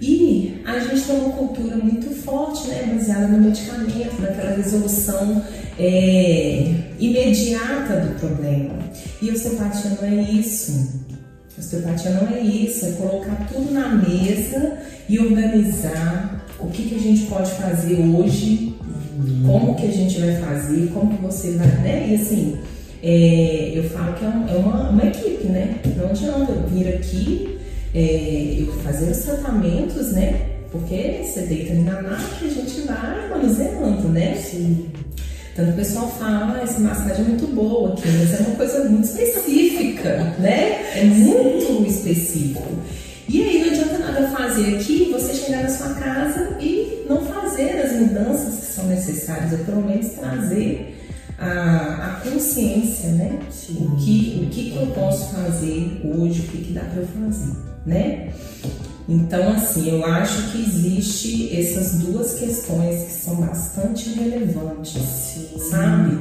e 0.00 0.60
a 0.64 0.78
gente 0.78 1.02
tem 1.02 1.16
uma 1.16 1.30
cultura 1.32 1.76
muito 1.76 2.10
forte, 2.14 2.68
né, 2.68 2.90
baseada 2.94 3.28
no 3.28 3.38
medicamento, 3.38 4.20
naquela 4.20 4.56
resolução 4.56 5.42
é, 5.78 6.74
imediata 6.98 8.00
do 8.00 8.18
problema. 8.18 8.74
E 9.22 9.30
osteopatia 9.30 9.90
não 10.00 10.08
é 10.08 10.22
isso. 10.30 11.02
Osteopatia 11.58 12.10
não 12.10 12.28
é 12.36 12.40
isso, 12.40 12.86
é 12.86 12.90
colocar 12.92 13.48
tudo 13.52 13.72
na 13.72 13.88
mesa 13.94 14.78
e 15.08 15.18
organizar 15.18 16.44
o 16.58 16.66
que, 16.68 16.82
que 16.88 16.94
a 16.96 16.98
gente 16.98 17.22
pode 17.26 17.50
fazer 17.52 17.94
hoje, 18.00 18.74
como 19.46 19.74
que 19.76 19.86
a 19.86 19.90
gente 19.92 20.20
vai 20.20 20.34
fazer, 20.36 20.90
como 20.92 21.14
que 21.16 21.22
você 21.22 21.52
vai, 21.52 21.66
né? 21.66 22.08
E 22.10 22.14
assim, 22.16 22.56
é, 23.02 23.72
eu 23.74 23.84
falo 23.90 24.14
que 24.14 24.24
é, 24.24 24.28
um- 24.28 24.48
é 24.48 24.54
uma, 24.56 24.90
uma 24.90 25.06
equipe, 25.06 25.44
né? 25.46 25.76
Não 25.96 26.06
adianta 26.10 26.50
eu 26.52 26.66
vir 26.68 26.88
aqui, 26.88 27.58
é, 27.94 28.56
eu 28.58 28.72
fazer 28.82 29.10
os 29.10 29.18
tratamentos, 29.18 30.12
né? 30.12 30.50
Porque 30.72 31.22
você 31.22 31.42
deita 31.42 31.72
ali 31.72 31.82
na 31.82 32.02
maca 32.02 32.42
e 32.42 32.46
a 32.46 32.50
gente 32.50 32.80
vai 32.80 33.28
manuseando, 33.30 34.08
né? 34.08 34.34
Sim. 34.34 34.90
Tanto 35.54 35.70
o 35.70 35.74
pessoal 35.74 36.10
fala, 36.18 36.56
ah, 36.58 36.62
essa 36.64 36.80
massagem 36.80 37.24
é 37.24 37.28
muito 37.28 37.46
boa 37.54 37.92
aqui, 37.92 38.08
mas 38.08 38.34
é 38.34 38.42
uma 38.42 38.56
coisa 38.56 38.88
muito 38.88 39.04
específica, 39.04 40.34
né? 40.40 40.98
É 40.98 41.04
muito 41.04 41.86
específico. 41.86 42.64
E 43.28 43.42
aí 43.42 43.60
não 43.60 43.68
adianta 43.68 43.98
nada 43.98 44.28
fazer 44.36 44.74
aqui, 44.74 45.10
você 45.12 45.32
chegar 45.32 45.62
na 45.62 45.68
sua 45.68 45.94
casa 45.94 46.56
e 46.60 47.06
não 47.08 47.24
fazer 47.24 47.80
as 47.80 47.92
mudanças 47.92 48.54
que 48.58 48.72
são 48.72 48.86
necessárias, 48.88 49.52
ou 49.52 49.58
pelo 49.58 49.82
menos 49.82 50.08
trazer 50.08 50.96
a 51.38 51.83
consciência, 52.30 53.10
né? 53.10 53.38
Sim. 53.50 53.88
O 53.92 53.96
que, 53.96 54.42
o 54.42 54.50
que, 54.50 54.70
que 54.70 54.76
eu 54.76 54.86
posso 54.88 55.34
fazer 55.34 56.00
hoje, 56.04 56.40
o 56.40 56.44
que, 56.44 56.58
que 56.58 56.72
dá 56.72 56.82
para 56.82 57.02
eu 57.02 57.06
fazer, 57.06 57.56
né? 57.86 58.32
Então, 59.08 59.52
assim, 59.52 59.90
eu 59.90 60.04
acho 60.04 60.50
que 60.50 60.62
existe 60.62 61.54
essas 61.54 61.98
duas 61.98 62.34
questões 62.38 63.04
que 63.04 63.12
são 63.12 63.36
bastante 63.36 64.10
relevantes, 64.14 65.02
Sim. 65.02 65.58
sabe? 65.58 66.18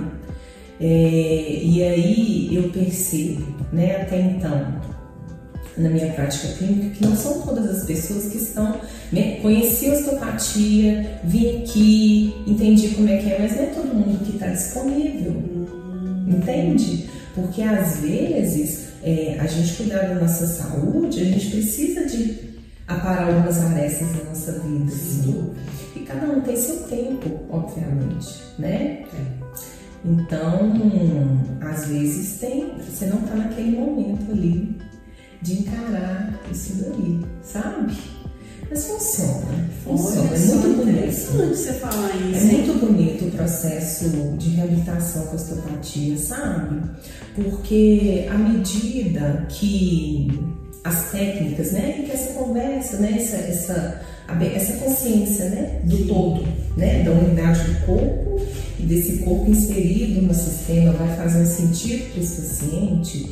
É, 0.82 1.62
e 1.64 1.82
aí 1.82 2.56
eu 2.56 2.70
percebo, 2.70 3.42
né, 3.72 4.02
até 4.02 4.20
então, 4.20 4.82
na 5.78 5.90
minha 5.90 6.12
prática 6.12 6.50
clínica, 6.58 6.90
que 6.90 7.06
não 7.06 7.16
são 7.16 7.42
todas 7.42 7.70
as 7.70 7.86
pessoas 7.86 8.26
que 8.26 8.38
estão, 8.38 8.82
né, 9.12 9.38
conheci 9.42 9.90
a 9.90 9.94
osteopatia, 9.94 11.22
vim 11.24 11.62
aqui, 11.62 12.36
entendi 12.46 12.90
como 12.90 13.08
é 13.08 13.18
que 13.18 13.32
é, 13.32 13.40
mas 13.40 13.56
não 13.56 13.64
é 13.64 13.68
todo 13.68 13.96
mundo 13.96 14.26
que 14.26 14.36
está 14.36 14.48
disponível, 14.48 15.32
hum. 15.32 15.83
Entende? 16.28 17.10
Porque 17.36 17.62
às 17.62 17.98
vezes 17.98 18.90
é, 19.04 19.38
a 19.40 19.48
gente 19.48 19.76
cuidar 19.76 20.08
da 20.08 20.16
nossa 20.16 20.46
saúde, 20.46 21.22
a 21.22 21.26
gente 21.26 21.50
precisa 21.50 22.06
de 22.06 22.54
aparar 22.88 23.28
algumas 23.28 23.60
arestas 23.60 24.08
na 24.16 24.24
nossa 24.26 24.52
vida. 24.60 24.92
Sim. 24.92 25.54
E 25.96 26.00
cada 26.02 26.28
um 26.28 26.42
tem 26.42 26.56
seu 26.56 26.84
tempo, 26.84 27.40
obviamente, 27.50 28.42
né? 28.58 29.06
É. 29.14 29.44
Então, 30.06 30.74
às 31.62 31.88
vezes 31.88 32.40
tem, 32.40 32.74
você 32.78 33.06
não 33.06 33.20
está 33.20 33.36
naquele 33.36 33.78
momento 33.78 34.32
ali 34.32 34.78
de 35.42 35.60
encarar 35.62 36.40
isso 36.52 36.74
daí, 36.82 37.22
sabe? 37.42 37.94
Mas 38.70 38.86
funciona, 38.86 39.70
funciona, 39.84 40.30
Olha, 40.30 40.36
é 40.36 40.40
muito 40.40 40.78
bonito. 40.78 41.56
você 41.56 41.74
falar 41.74 42.10
isso. 42.16 42.40
É 42.40 42.52
muito 42.52 42.80
bonito 42.80 43.26
o 43.26 43.32
processo 43.32 44.10
de 44.38 44.50
reabilitação 44.50 45.28
com 45.28 45.36
osteopatia, 45.36 46.18
sabe? 46.18 46.82
Porque 47.36 48.28
à 48.32 48.38
medida 48.38 49.46
que 49.50 50.28
as 50.84 51.12
técnicas, 51.12 51.72
né? 51.72 51.98
E 52.00 52.04
que 52.04 52.12
essa 52.12 52.34
conversa, 52.34 52.98
né? 52.98 53.16
Essa, 53.18 53.38
essa, 53.38 54.02
essa 54.56 54.74
consciência, 54.78 55.50
né? 55.50 55.82
Do 55.84 56.06
todo, 56.08 56.44
né? 56.76 57.04
Da 57.04 57.12
unidade 57.12 57.64
do 57.64 57.86
corpo 57.86 58.42
e 58.80 58.84
desse 58.84 59.20
corpo 59.20 59.50
inserido 59.50 60.22
no 60.22 60.34
sistema 60.34 60.92
vai 60.94 61.16
fazendo 61.16 61.46
sentido 61.46 62.12
para 62.12 62.22
esse 62.22 62.42
paciente 62.42 63.32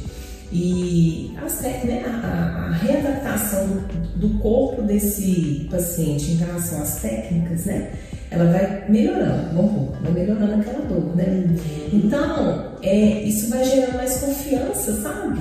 e 0.52 1.32
as 1.42 1.62
né? 1.62 2.04
a, 2.06 2.28
a, 2.28 2.72
readaptação 2.74 3.68
do, 3.68 4.28
do 4.28 4.40
corpo 4.40 4.82
desse 4.82 5.68
paciente 5.72 6.32
em 6.32 6.36
relação 6.36 6.82
às 6.82 7.02
técnicas, 7.02 7.66
né? 7.66 7.92
Ela 8.30 8.52
vai 8.52 8.86
melhorando, 8.90 9.56
vamos 9.56 10.00
vai 10.02 10.12
melhorando 10.12 10.54
aquela 10.54 10.86
dor, 10.86 11.16
né? 11.16 11.26
Uhum. 11.26 12.00
Então, 12.04 12.72
é, 12.82 13.24
isso 13.24 13.50
vai 13.50 13.64
gerando 13.64 13.96
mais 13.96 14.18
confiança, 14.20 15.02
sabe? 15.02 15.40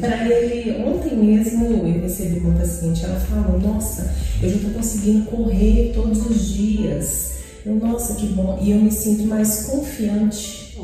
Para 0.00 0.28
ele, 0.28 0.82
ontem 0.84 1.16
mesmo 1.16 1.66
eu 1.66 2.02
recebi 2.02 2.38
uma 2.38 2.58
paciente, 2.58 3.04
ela 3.04 3.18
falou, 3.20 3.58
nossa, 3.58 4.14
eu 4.42 4.48
já 4.48 4.56
estou 4.56 4.70
conseguindo 4.70 5.26
correr 5.26 5.92
todos 5.94 6.24
os 6.26 6.48
dias. 6.48 7.38
Eu, 7.66 7.74
nossa, 7.74 8.14
que 8.14 8.26
bom. 8.28 8.58
E 8.62 8.70
eu 8.70 8.78
me 8.78 8.92
sinto 8.92 9.24
mais 9.24 9.66
confiante 9.66 10.78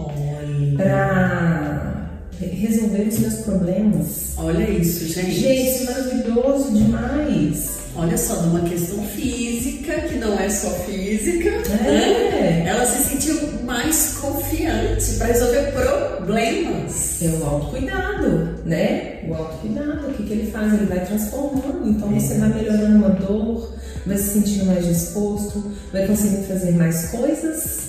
para 0.77 1.94
resolver 2.41 3.09
os 3.09 3.19
meus 3.19 3.35
problemas. 3.35 4.33
Olha 4.37 4.69
isso, 4.69 5.07
gente. 5.07 5.41
Gente, 5.41 5.85
maravilhoso 5.85 6.73
demais. 6.73 7.79
Olha 7.97 8.19
só, 8.19 8.43
numa 8.43 8.69
questão 8.69 9.05
física, 9.05 10.01
que 10.01 10.17
não 10.17 10.37
é 10.37 10.51
só 10.51 10.69
física, 10.71 11.49
é. 11.49 11.91
né? 11.91 12.65
ela 12.67 12.85
se 12.85 13.09
sentiu 13.09 13.63
mais 13.63 14.19
confiante 14.21 15.13
para 15.17 15.29
resolver 15.29 15.73
problemas. 15.73 17.23
É 17.23 17.29
o 17.29 17.47
autocuidado, 17.47 18.59
né? 18.65 19.21
O 19.29 19.35
autocuidado, 19.35 20.09
o 20.09 20.15
que, 20.15 20.25
que 20.25 20.33
ele 20.33 20.51
faz? 20.51 20.73
Ele 20.73 20.87
vai 20.87 21.07
transformando. 21.07 21.89
Então 21.89 22.15
é. 22.17 22.19
você 22.19 22.35
vai 22.35 22.49
melhorando 22.49 22.97
uma 22.97 23.11
dor, 23.11 23.73
vai 24.05 24.17
se 24.17 24.31
sentindo 24.31 24.67
mais 24.67 24.85
disposto, 24.85 25.71
vai 25.93 26.05
conseguindo 26.05 26.43
fazer 26.49 26.73
mais 26.73 27.11
coisas 27.11 27.84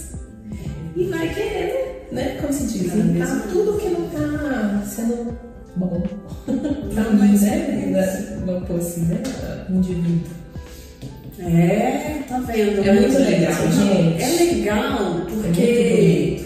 e 0.95 1.03
vai 1.09 1.33
querendo, 1.33 2.11
né? 2.11 2.37
Como 2.39 2.53
se 2.53 2.67
diz, 2.67 2.91
tá 2.91 3.47
tudo 3.51 3.77
que 3.77 3.89
não 3.89 4.09
tá 4.09 4.83
sendo 4.85 5.37
bom 5.75 6.01
para 6.93 7.09
mim, 7.11 7.37
né? 7.37 8.39
Uma 8.43 8.61
posse, 8.61 9.01
né? 9.01 9.21
Indivíduo. 9.69 10.45
É, 11.39 12.23
tá 12.29 12.39
vendo? 12.39 12.87
É 12.87 12.93
muito 12.93 13.17
legal, 13.17 13.53
gente. 13.71 14.23
É 14.23 14.43
legal 14.43 15.21
porque 15.27 16.45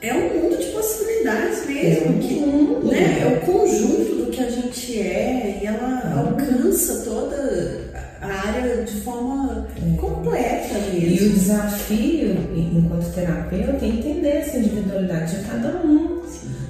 é, 0.00 0.08
é 0.08 0.14
um 0.14 0.42
mundo 0.42 0.56
de 0.56 0.66
possibilidades 0.66 1.66
mesmo. 1.66 2.16
É, 2.16 2.18
que, 2.20 2.34
mundo, 2.34 2.86
né? 2.86 3.20
é 3.20 3.26
o 3.26 3.40
conjunto 3.40 4.14
do 4.14 4.30
que 4.30 4.40
a 4.40 4.48
gente 4.48 5.00
é 5.00 5.58
e 5.60 5.66
ela 5.66 6.02
é. 6.04 6.18
alcança 6.18 7.04
toda 7.04 7.89
a 8.20 8.48
área 8.48 8.84
de 8.84 9.00
forma 9.00 9.66
é. 9.76 9.96
completa 9.96 10.74
mesmo. 10.92 11.26
E 11.26 11.28
o 11.28 11.32
desafio, 11.32 12.36
enquanto 12.54 13.14
terapeuta, 13.14 13.84
é 13.84 13.88
entender 13.88 14.28
essa 14.28 14.58
individualidade 14.58 15.36
de 15.36 15.44
cada 15.44 15.68
um 15.86 16.20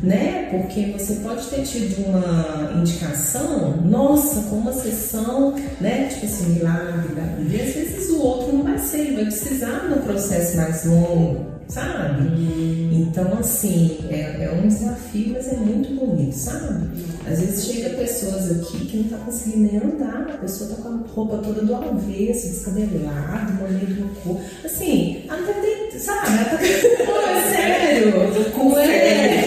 né? 0.02 0.48
Porque 0.50 0.92
você 0.96 1.14
pode 1.16 1.46
ter 1.46 1.62
tido 1.62 2.06
uma 2.06 2.72
indicação, 2.80 3.76
nossa, 3.84 4.42
com 4.48 4.56
uma 4.56 4.72
sessão, 4.72 5.54
né? 5.80 6.08
Tipo 6.08 6.26
assim, 6.26 6.54
milagre 6.54 7.14
da 7.14 7.22
vida. 7.22 7.56
E 7.56 7.60
às 7.60 7.74
vezes 7.74 8.10
o 8.10 8.20
outro 8.20 8.56
não 8.56 8.64
vai 8.64 8.78
ser, 8.78 9.00
ele 9.00 9.16
vai 9.16 9.24
precisar 9.26 9.88
de 9.88 9.94
um 9.94 10.02
processo 10.02 10.56
mais 10.56 10.84
longo, 10.84 11.46
sabe? 11.68 12.22
Hum. 12.22 12.80
Então, 13.10 13.38
assim, 13.38 13.98
é, 14.08 14.44
é, 14.44 14.52
um 14.52 14.68
desafio, 14.68 15.32
mas 15.32 15.52
é 15.52 15.56
muito 15.56 15.94
bonito, 15.94 16.34
sabe? 16.34 16.88
Às 17.26 17.40
vezes 17.40 17.64
chega 17.64 17.90
pessoas 17.90 18.50
aqui 18.50 18.86
que 18.86 18.96
não 18.98 19.04
tá 19.04 19.16
conseguindo 19.24 19.72
nem 19.72 19.76
andar, 19.76 20.26
a 20.34 20.38
pessoa 20.38 20.70
tá 20.70 20.82
com 20.82 20.88
a 20.88 21.00
roupa 21.12 21.38
toda 21.38 21.62
do 21.62 21.74
avesso, 21.74 22.48
descabelado, 22.48 23.52
maneiro 23.54 24.00
no 24.00 24.08
corpo. 24.16 24.40
Assim, 24.64 25.24
ela 25.28 25.42
tá 25.42 25.60
dentro, 25.60 26.00
sabe? 26.00 26.26
Ela 26.28 26.44
tá 26.44 26.56
dentro, 26.56 26.88
pô, 27.06 27.20
é 27.20 27.42
sério. 27.52 28.52
Com 28.52 28.78
é. 28.78 29.39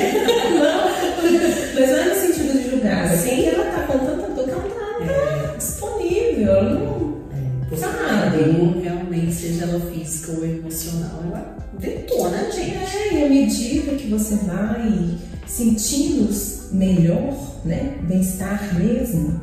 Você 14.13 14.35
vai 14.35 15.17
sentindo 15.47 16.29
melhor, 16.71 17.61
né? 17.65 17.97
Bem-estar 18.07 18.75
mesmo. 18.75 19.41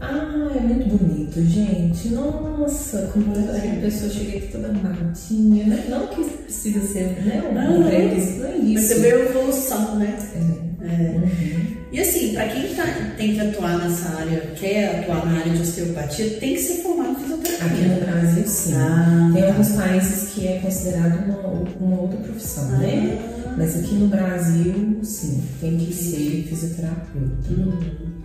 Ah, 0.00 0.50
é 0.56 0.60
muito 0.60 0.96
bonito, 0.96 1.40
gente. 1.44 2.08
Nossa, 2.08 3.08
como 3.12 3.32
a 3.32 3.80
pessoa 3.80 4.10
chega 4.10 4.38
aqui 4.38 4.48
toda 4.50 4.68
amarradinha. 4.68 5.66
Né? 5.66 5.84
Não 5.88 6.08
que 6.08 6.24
precisa 6.24 6.80
ser, 6.80 7.22
né? 7.24 7.42
Um 7.48 7.54
não, 7.54 7.80
não, 7.80 7.88
é 7.88 8.04
isso. 8.14 8.40
Mas 8.40 8.84
você 8.84 8.94
vê 8.96 9.12
a 9.12 9.18
evolução, 9.20 9.96
né? 9.96 10.18
É. 10.34 10.72
É. 10.84 11.16
Uhum. 11.16 11.82
E 11.92 12.00
assim, 12.00 12.32
para 12.32 12.48
quem 12.48 12.74
tá, 12.74 12.84
tem 13.16 13.34
que 13.34 13.40
atuar 13.40 13.78
nessa 13.78 14.08
área, 14.16 14.40
quer 14.56 15.00
atuar 15.00 15.26
na 15.26 15.40
área 15.40 15.52
de 15.52 15.62
osteopatia, 15.62 16.30
tem 16.40 16.54
que 16.54 16.60
ser 16.60 16.82
formado 16.82 17.10
em 17.10 17.14
fisioterapia. 17.16 17.66
Aqui 17.66 17.84
no 17.84 18.00
Brasil, 18.00 18.48
sim. 18.48 18.74
Ah, 18.74 19.30
tem 19.32 19.44
alguns 19.44 19.68
países 19.72 20.30
que 20.30 20.48
é 20.48 20.58
considerado 20.58 21.24
uma, 21.26 21.48
uma 21.80 22.00
outra 22.00 22.18
profissão, 22.18 22.64
ah. 22.72 22.78
né? 22.78 23.18
Mas 23.56 23.76
aqui 23.76 23.94
no 23.94 24.08
Brasil, 24.08 24.98
sim, 25.02 25.42
tem 25.60 25.76
que 25.76 25.92
ser 25.92 26.46
fisioterapeuta. 26.48 27.50
Uhum. 27.50 28.22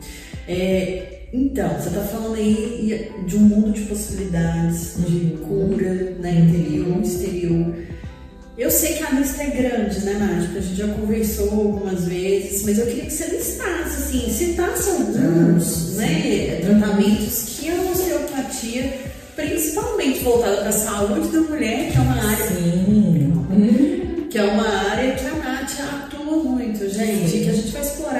É, 0.48 1.18
então, 1.34 1.70
você 1.78 1.90
está 1.90 2.02
falando 2.02 2.36
aí 2.36 3.12
de 3.26 3.36
um 3.36 3.42
mundo 3.42 3.72
de 3.74 3.82
possibilidades, 3.82 4.96
uhum. 4.96 5.04
de 5.04 5.38
cura, 5.38 5.94
né, 6.20 6.40
interior, 6.40 7.02
exterior. 7.02 7.76
Eu 8.58 8.72
sei 8.72 8.94
que 8.94 9.04
a 9.04 9.12
lista 9.12 9.44
é 9.44 9.52
grande, 9.52 10.00
né, 10.00 10.14
Nádia? 10.14 10.58
A 10.58 10.62
gente 10.62 10.76
já 10.76 10.88
conversou 10.88 11.52
algumas 11.52 12.06
vezes, 12.06 12.64
mas 12.64 12.80
eu 12.80 12.88
queria 12.88 13.06
que 13.06 13.14
você 13.14 13.28
listasse, 13.28 13.98
assim, 13.98 14.30
citasse 14.32 14.90
alguns 14.90 16.00
ah, 16.00 16.02
né, 16.02 16.60
tratamentos 16.62 17.60
que 17.60 17.70
a 17.70 17.82
osteopatia, 17.92 18.94
principalmente 19.36 20.24
voltada 20.24 20.58
para 20.58 20.70
a 20.70 20.72
saúde 20.72 21.28
da 21.28 21.42
mulher, 21.42 21.92
que 21.92 21.98
é 21.98 22.02
uma 22.02 22.16
área. 22.16 22.48
Sim. 22.48 22.87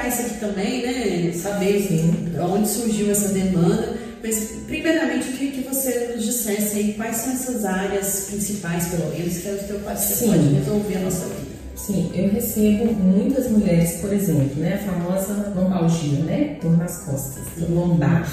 Isso 0.08 0.22
aqui 0.22 0.40
também, 0.40 0.86
né? 0.86 1.32
Saber 1.34 1.82
Sim. 1.88 2.34
onde 2.40 2.68
surgiu 2.68 3.12
essa 3.12 3.30
demanda. 3.30 3.98
Mas, 4.24 4.52
primeiramente, 4.66 5.28
eu 5.28 5.34
queria 5.38 5.52
que 5.52 5.68
você 5.68 6.14
nos 6.16 6.26
dissesse 6.26 6.78
aí 6.78 6.94
quais 6.94 7.18
são 7.18 7.34
essas 7.34 7.66
áreas 7.66 8.26
principais, 8.30 8.88
pelo 8.88 9.10
menos, 9.12 9.38
que 9.38 9.48
a 9.48 9.54
osteopatia 9.54 10.16
pode 10.28 10.54
resolver 10.56 10.96
a 10.96 11.00
nossa 11.00 11.26
vida. 11.26 11.58
Sim, 11.76 12.12
eu 12.14 12.30
recebo 12.30 12.92
muitas 12.94 13.50
mulheres, 13.50 14.02
por 14.02 14.12
exemplo, 14.12 14.56
né, 14.58 14.74
a 14.84 14.92
famosa 14.92 15.54
lombalgia, 15.56 16.20
né, 16.20 16.58
dor 16.62 16.76
nas 16.78 16.98
costas, 17.04 17.44
lombar. 17.70 18.28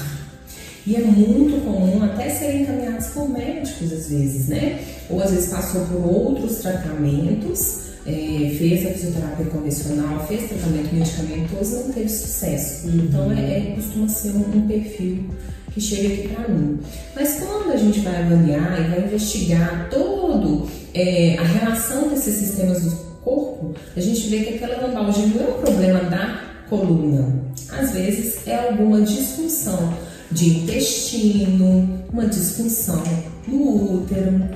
E 0.87 0.97
é 0.97 1.01
muito 1.01 1.65
comum 1.65 2.03
até 2.03 2.29
serem 2.29 2.63
encaminhados 2.63 3.07
por 3.09 3.29
médicos 3.29 3.93
às 3.93 4.09
vezes, 4.09 4.49
né? 4.49 4.81
Ou 5.09 5.23
às 5.23 5.31
vezes 5.31 5.49
passou 5.49 5.87
por 5.87 6.05
outros 6.05 6.59
tratamentos, 6.59 7.84
é, 8.07 8.55
fez 8.59 8.87
a 8.87 8.91
fisioterapia 8.91 9.47
convencional, 9.47 10.27
fez 10.27 10.49
tratamento 10.49 10.95
medicamentoso 10.95 11.75
e 11.75 11.79
não 11.85 11.93
teve 11.93 12.09
sucesso. 12.09 12.87
Uhum. 12.87 13.05
Então 13.05 13.33
é, 13.33 13.59
é, 13.59 13.75
costuma 13.77 14.09
ser 14.09 14.31
um, 14.31 14.57
um 14.57 14.67
perfil 14.67 15.25
que 15.73 15.81
chega 15.81 16.15
aqui 16.15 16.29
para 16.29 16.49
mim. 16.49 16.79
Mas 17.15 17.41
quando 17.41 17.73
a 17.73 17.77
gente 17.77 18.01
vai 18.01 18.23
avaliar 18.23 18.81
e 18.81 18.91
vai 18.91 19.05
investigar 19.07 19.89
todo 19.91 20.69
é, 20.95 21.37
a 21.39 21.43
relação 21.43 22.09
desses 22.09 22.35
sistemas 22.35 22.83
do 22.83 22.91
corpo, 23.23 23.75
a 23.97 24.01
gente 24.01 24.29
vê 24.29 24.41
que 24.41 24.55
aquela 24.55 24.87
lombalgia 24.87 25.27
não 25.27 25.43
é 25.43 25.49
um 25.49 25.61
problema 25.61 26.01
da 26.01 26.41
coluna. 26.69 27.27
Às 27.71 27.93
vezes 27.93 28.47
é 28.47 28.69
alguma 28.69 29.01
disfunção 29.01 29.95
de 30.31 30.59
intestino, 30.59 32.05
uma 32.13 32.27
disfunção 32.27 33.03
do 33.47 34.03
útero, 34.03 34.51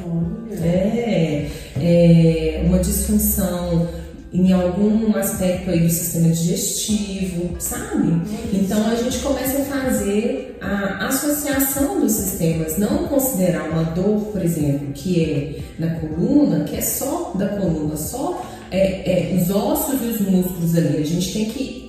é, 0.62 1.50
é, 1.80 2.62
uma 2.66 2.78
disfunção 2.78 3.88
em 4.32 4.52
algum 4.52 5.16
aspecto 5.16 5.70
aí 5.70 5.80
do 5.80 5.90
sistema 5.90 6.28
digestivo, 6.28 7.54
sabe? 7.58 8.20
Então 8.52 8.86
a 8.86 8.94
gente 8.94 9.18
começa 9.20 9.62
a 9.62 9.64
fazer 9.64 10.58
a 10.60 11.06
associação 11.06 12.00
dos 12.00 12.12
sistemas, 12.12 12.76
não 12.76 13.08
considerar 13.08 13.70
uma 13.70 13.84
dor, 13.84 14.26
por 14.26 14.42
exemplo, 14.42 14.92
que 14.92 15.22
é 15.22 15.60
na 15.78 15.94
coluna, 15.94 16.64
que 16.64 16.76
é 16.76 16.82
só 16.82 17.32
da 17.34 17.48
coluna, 17.48 17.96
só 17.96 18.44
é, 18.70 19.32
é, 19.32 19.36
os 19.36 19.50
ossos 19.50 20.02
e 20.02 20.06
os 20.06 20.20
músculos 20.20 20.76
ali. 20.76 20.98
A 20.98 21.06
gente 21.06 21.32
tem 21.32 21.44
que 21.46 21.88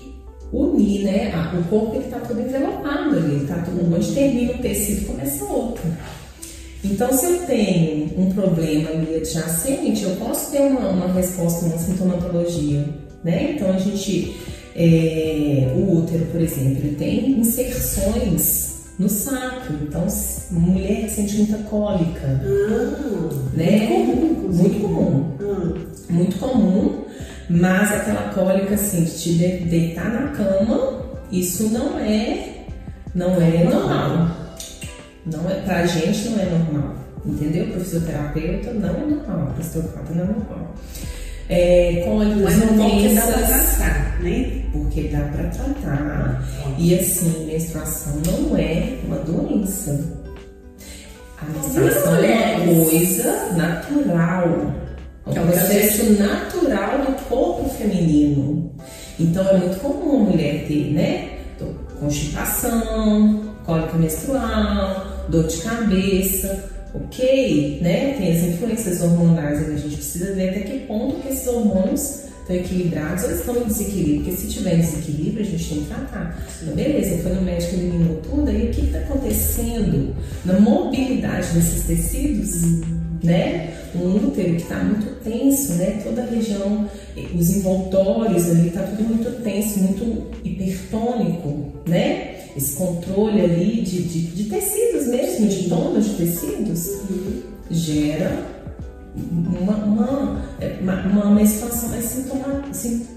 unir, 0.54 1.04
né? 1.04 1.32
O 1.60 1.64
corpo 1.70 1.96
ele 1.96 2.06
está 2.06 2.20
todo 2.20 2.40
envelopado 2.40 3.18
ali, 3.18 3.46
tá 3.46 3.62
todo 3.66 3.94
onde 3.94 4.12
termina 4.14 4.54
o 4.54 4.58
tecido 4.60 5.08
começa 5.08 5.44
outro. 5.44 5.84
Então, 6.84 7.12
se 7.12 7.26
eu 7.26 7.40
tenho 7.46 8.14
um 8.18 8.32
problema 8.32 8.90
ali 8.90 9.16
adjacente, 9.18 10.04
eu 10.04 10.16
posso 10.16 10.52
ter 10.52 10.62
uma, 10.62 10.90
uma 10.90 11.14
resposta, 11.14 11.66
uma 11.66 11.78
sintomatologia, 11.78 12.88
né? 13.24 13.54
Então, 13.56 13.70
a 13.72 13.78
gente, 13.78 14.38
é, 14.76 15.74
o 15.76 15.98
útero, 15.98 16.26
por 16.28 16.40
exemplo, 16.40 16.78
ele 16.78 16.96
tem 16.96 17.32
inserções 17.32 18.70
no 18.98 19.10
saco. 19.10 19.74
Então, 19.82 20.06
mulher 20.52 21.10
sente 21.10 21.38
muita 21.38 21.58
cólica, 21.70 22.42
ah, 22.44 23.30
né? 23.54 23.88
Muito 23.90 24.10
comum. 24.10 24.50
Muito 24.54 24.80
comum. 24.80 25.36
Ah. 25.42 25.90
Muito 26.10 26.40
comum, 26.40 27.06
mas 27.50 27.92
aquela 27.92 28.34
cólica, 28.34 28.76
assim, 28.76 29.04
de 29.04 29.12
te 29.12 29.34
deitar 29.66 30.10
na 30.12 30.30
cama, 30.30 31.02
isso 31.32 31.70
não 31.70 32.00
é, 32.00 32.66
não 33.14 33.36
é 33.36 33.64
normal. 33.66 34.39
Não 35.32 35.50
é, 35.50 35.56
pra 35.62 35.86
gente 35.86 36.30
não 36.30 36.40
é 36.40 36.46
normal, 36.46 36.96
entendeu? 37.26 37.68
Para 37.68 37.78
o 37.78 37.82
fisioterapeuta 37.82 38.74
não 38.74 38.90
é 38.90 39.06
normal, 39.06 39.48
para 39.48 39.60
o 39.60 39.64
fisioterapeuta 39.64 40.14
não 40.14 40.24
é 40.24 40.28
normal. 40.28 40.76
É, 41.52 42.04
com 42.06 42.22
as 42.22 42.36
Mas 42.38 42.58
não 42.60 42.90
porque 42.90 43.16
dá 43.16 43.22
pra 43.22 43.42
tratar, 43.42 44.20
né? 44.22 44.66
Porque 44.72 45.02
dá 45.08 45.20
pra 45.20 45.44
tratar. 45.46 46.48
E 46.78 46.94
assim, 46.94 47.48
menstruação 47.48 48.22
não 48.26 48.56
é 48.58 48.98
uma 49.04 49.18
doença. 49.18 50.00
A 51.42 51.46
menstruação 51.46 52.16
é 52.18 52.58
uma 52.58 52.86
coisa 52.86 53.54
natural. 53.54 54.74
É 55.26 55.42
um 55.42 55.48
processo 55.48 56.14
natural 56.14 57.06
do 57.06 57.14
corpo 57.28 57.70
feminino. 57.70 58.72
Então 59.20 59.48
é 59.48 59.58
muito 59.58 59.80
comum 59.80 60.22
a 60.22 60.30
mulher 60.30 60.66
ter, 60.68 60.94
né? 60.94 61.30
Constipação, 62.00 63.44
cólica 63.66 63.98
menstrual, 63.98 65.09
dor 65.30 65.48
de 65.48 65.58
cabeça, 65.58 66.70
ok, 66.94 67.80
né? 67.82 68.16
Tem 68.18 68.32
as 68.32 68.44
influências 68.44 69.02
hormonais 69.02 69.70
a 69.70 69.76
gente 69.78 69.96
precisa 69.96 70.34
ver 70.34 70.50
até 70.50 70.60
que 70.62 70.80
ponto 70.80 71.22
que 71.22 71.30
esses 71.30 71.48
hormônios 71.48 72.30
estão 72.42 72.56
equilibrados 72.56 73.24
ou 73.26 73.32
estão 73.32 73.58
em 73.58 73.66
desequilíbrio, 73.66 74.24
porque 74.24 74.38
se 74.38 74.48
tiver 74.48 74.76
em 74.76 74.82
desequilíbrio 74.82 75.46
a 75.46 75.50
gente 75.50 75.70
tem 75.70 75.80
que 75.80 75.86
tratar. 75.86 76.48
Então, 76.62 76.76
beleza, 76.76 77.22
foi 77.22 77.34
no 77.34 77.42
médico, 77.44 77.76
eliminou 77.76 78.16
tudo, 78.18 78.50
aí 78.50 78.68
o 78.68 78.72
que 78.72 78.86
está 78.86 79.00
acontecendo 79.00 80.16
na 80.44 80.60
mobilidade 80.60 81.48
desses 81.54 81.84
tecidos, 81.84 82.82
né? 83.24 83.76
Um 83.96 84.28
útero 84.28 84.56
que 84.56 84.62
está 84.62 84.84
muito 84.84 85.24
tenso, 85.24 85.74
né? 85.74 86.02
Toda 86.04 86.24
a 86.24 86.26
região, 86.26 86.90
os 87.38 87.56
envoltórios 87.56 88.50
ali, 88.50 88.68
está 88.70 88.84
tudo 88.84 89.04
muito 89.04 89.44
tenso, 89.44 89.80
muito 89.80 90.32
hipertônico, 90.44 91.74
né? 91.88 92.39
Esse 92.56 92.76
controle 92.76 93.42
ali 93.42 93.82
de, 93.82 94.02
de, 94.04 94.22
de 94.22 94.44
tecidos 94.46 95.08
mesmo, 95.08 95.48
de 95.48 95.70
tonos 95.70 96.06
de 96.06 96.16
tecidos, 96.16 96.88
uhum. 97.10 97.42
gera 97.70 98.60
uma, 99.16 99.76
uma, 99.76 100.46
uma, 100.82 101.02
uma 101.06 101.36
menstruação 101.36 101.90
mais 101.90 102.06
sintoma, 102.06 102.64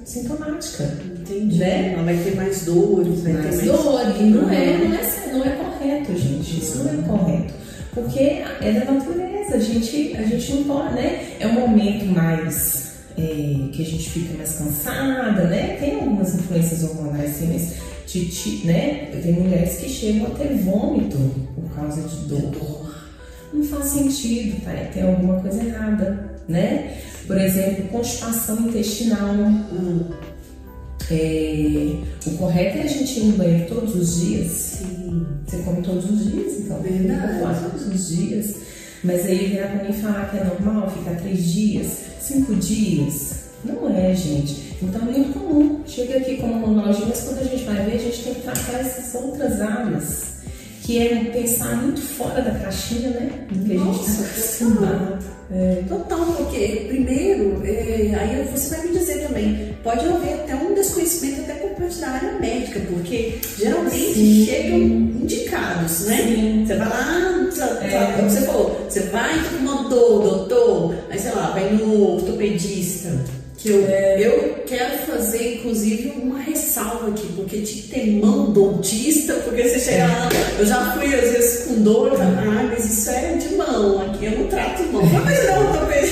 sintomática. 0.05 0.99
Entendi. 1.05 1.59
Né? 1.59 1.93
Ela 1.93 2.03
vai 2.03 2.17
ter 2.17 2.37
mais 2.37 2.65
dores, 2.65 3.21
vai 3.21 3.33
mais 3.35 3.61
ter 3.61 3.67
mais 3.67 3.83
dor. 3.83 4.01
E 4.19 4.23
não 4.25 4.51
é, 4.51 4.79
não, 4.79 4.95
é, 4.95 5.33
não 5.33 5.45
é 5.45 5.51
correto, 5.51 6.17
gente. 6.17 6.59
Isso 6.59 6.79
não 6.79 6.93
é 6.93 6.97
correto. 7.07 7.55
Porque 7.95 8.19
é 8.21 8.73
da 8.73 8.93
natureza. 8.93 9.57
A 9.57 9.59
gente, 9.59 10.17
a 10.17 10.23
gente 10.23 10.55
não 10.55 10.65
pode, 10.65 10.95
né? 10.95 11.27
É 11.39 11.47
um 11.47 11.53
momento 11.53 12.07
mais. 12.07 12.93
É, 13.19 13.69
que 13.73 13.83
a 13.83 13.85
gente 13.85 14.09
fica 14.09 14.39
mais 14.39 14.57
cansada, 14.57 15.45
né? 15.45 15.77
Tem 15.79 15.97
algumas 15.97 16.35
influências 16.35 16.83
hormonais, 16.83 17.37
sim, 17.37 17.51
mas 17.53 17.75
Titi, 18.07 18.67
né? 18.67 19.11
Tem 19.23 19.33
mulheres 19.33 19.77
que 19.77 19.89
chegam 19.89 20.27
a 20.27 20.31
ter 20.31 20.55
vômito 20.59 21.19
por 21.55 21.71
causa 21.75 22.03
de 22.03 22.17
dor. 22.27 22.95
Não 23.53 23.65
faz 23.65 23.87
sentido, 23.87 24.65
tá? 24.65 24.73
Tem 24.93 25.03
alguma 25.03 25.41
coisa 25.41 25.63
errada, 25.63 26.39
né? 26.49 26.99
Por 27.27 27.39
exemplo, 27.39 27.89
constipação 27.89 28.69
intestinal. 28.69 29.35
Hum. 29.35 30.11
É, 31.11 31.95
o 32.27 32.31
correto 32.39 32.79
é 32.79 32.83
a 32.83 32.87
gente 32.87 33.21
ir 33.21 33.25
no 33.25 33.37
banheiro 33.37 33.67
todos 33.69 33.95
os 33.95 34.21
dias. 34.21 34.51
Sim. 34.51 35.27
Você 35.47 35.59
come 35.59 35.83
todos 35.83 36.09
os 36.09 36.31
dias, 36.31 36.61
então. 36.61 36.81
Verdade. 36.81 37.71
Todos 37.71 37.87
os 37.87 38.17
dias. 38.17 38.57
Mas 39.05 39.27
aí 39.27 39.49
virar 39.49 39.69
pra 39.69 39.85
mim 39.85 39.93
falar 39.93 40.31
que 40.31 40.39
é 40.39 40.45
normal 40.45 40.89
ficar 40.91 41.17
três 41.17 41.45
dias, 41.53 41.89
cinco 42.21 42.55
dias. 42.55 43.42
Não 43.65 43.89
é, 43.95 44.15
gente. 44.15 44.77
Então 44.83 45.01
é 45.03 45.05
muito 45.05 45.39
comum. 45.39 45.81
Chega 45.87 46.19
aqui 46.19 46.37
como 46.39 46.55
monólogo, 46.55 47.07
mas 47.07 47.21
quando 47.21 47.41
a 47.41 47.45
gente 47.45 47.65
vai 47.65 47.85
ver, 47.85 47.97
a 47.97 47.99
gente 47.99 48.23
tem 48.25 48.35
que 48.35 48.41
tratar 48.43 48.81
essas 48.81 49.15
outras 49.23 49.61
áreas. 49.61 50.33
Que 50.83 50.99
é 50.99 51.25
pensar 51.27 51.77
muito 51.77 52.01
fora 52.01 52.43
da 52.43 52.51
caixinha, 52.59 53.11
né? 53.11 53.47
Que 53.49 53.75
Nossa, 53.75 53.91
a 53.91 53.93
gente 53.93 54.11
está 54.11 54.25
acostumado. 54.25 55.19
É. 55.55 55.83
Total, 55.87 56.25
porque 56.33 56.87
primeiro, 56.89 57.63
é, 57.65 58.15
aí 58.19 58.49
você 58.51 58.75
vai 58.75 58.87
me 58.87 58.99
dizer 58.99 59.29
também, 59.29 59.77
pode 59.85 60.05
haver 60.07 60.35
até 60.41 60.57
um 60.57 60.75
desconhecimento 60.75 61.43
até 61.43 61.55
por 61.55 61.71
parte 61.77 61.99
da 61.99 62.09
área 62.09 62.33
médica, 62.41 62.81
porque 62.91 63.39
geralmente 63.59 64.15
Sim. 64.15 64.47
chegam 64.47 64.79
indicados, 64.79 66.07
né? 66.07 66.17
Sim. 66.17 66.65
Você 66.67 66.75
vai 66.75 66.89
lá, 66.89 67.49
é. 67.83 68.13
como 68.17 68.31
você 68.31 68.41
falou, 68.41 68.87
você 68.89 69.01
vai 69.01 69.39
no 69.61 69.89
dor, 69.89 70.23
doutor, 70.23 70.95
aí 71.11 71.19
sei 71.19 71.33
lá, 71.33 71.51
vai 71.51 71.71
no 71.75 72.15
ortopedista 72.15 73.11
que 73.63 73.71
eu, 73.71 73.87
é. 73.87 74.17
eu 74.21 74.65
quero 74.67 74.99
fazer, 75.07 75.59
inclusive, 75.59 76.13
uma 76.21 76.41
ressalva 76.41 77.11
aqui, 77.11 77.29
porque 77.37 77.61
te 77.61 77.83
ter 77.83 78.11
mão 78.21 78.51
dentista, 78.51 79.35
porque 79.35 79.63
você 79.63 79.79
chega 79.79 80.09
lá, 80.09 80.29
eu 80.59 80.67
já 80.67 80.93
fui 80.93 81.15
às 81.15 81.31
vezes 81.31 81.67
com 81.67 81.81
dor, 81.83 82.13
ah, 82.21 82.69
mas 82.69 82.85
isso 82.85 83.09
é 83.11 83.35
de 83.35 83.55
mão, 83.55 84.01
aqui 84.03 84.25
eu 84.25 84.39
não 84.41 84.49
trato 84.49 84.83
mão. 84.93 85.05
Mas 85.07 85.47
não, 85.47 85.73
também. 85.73 86.03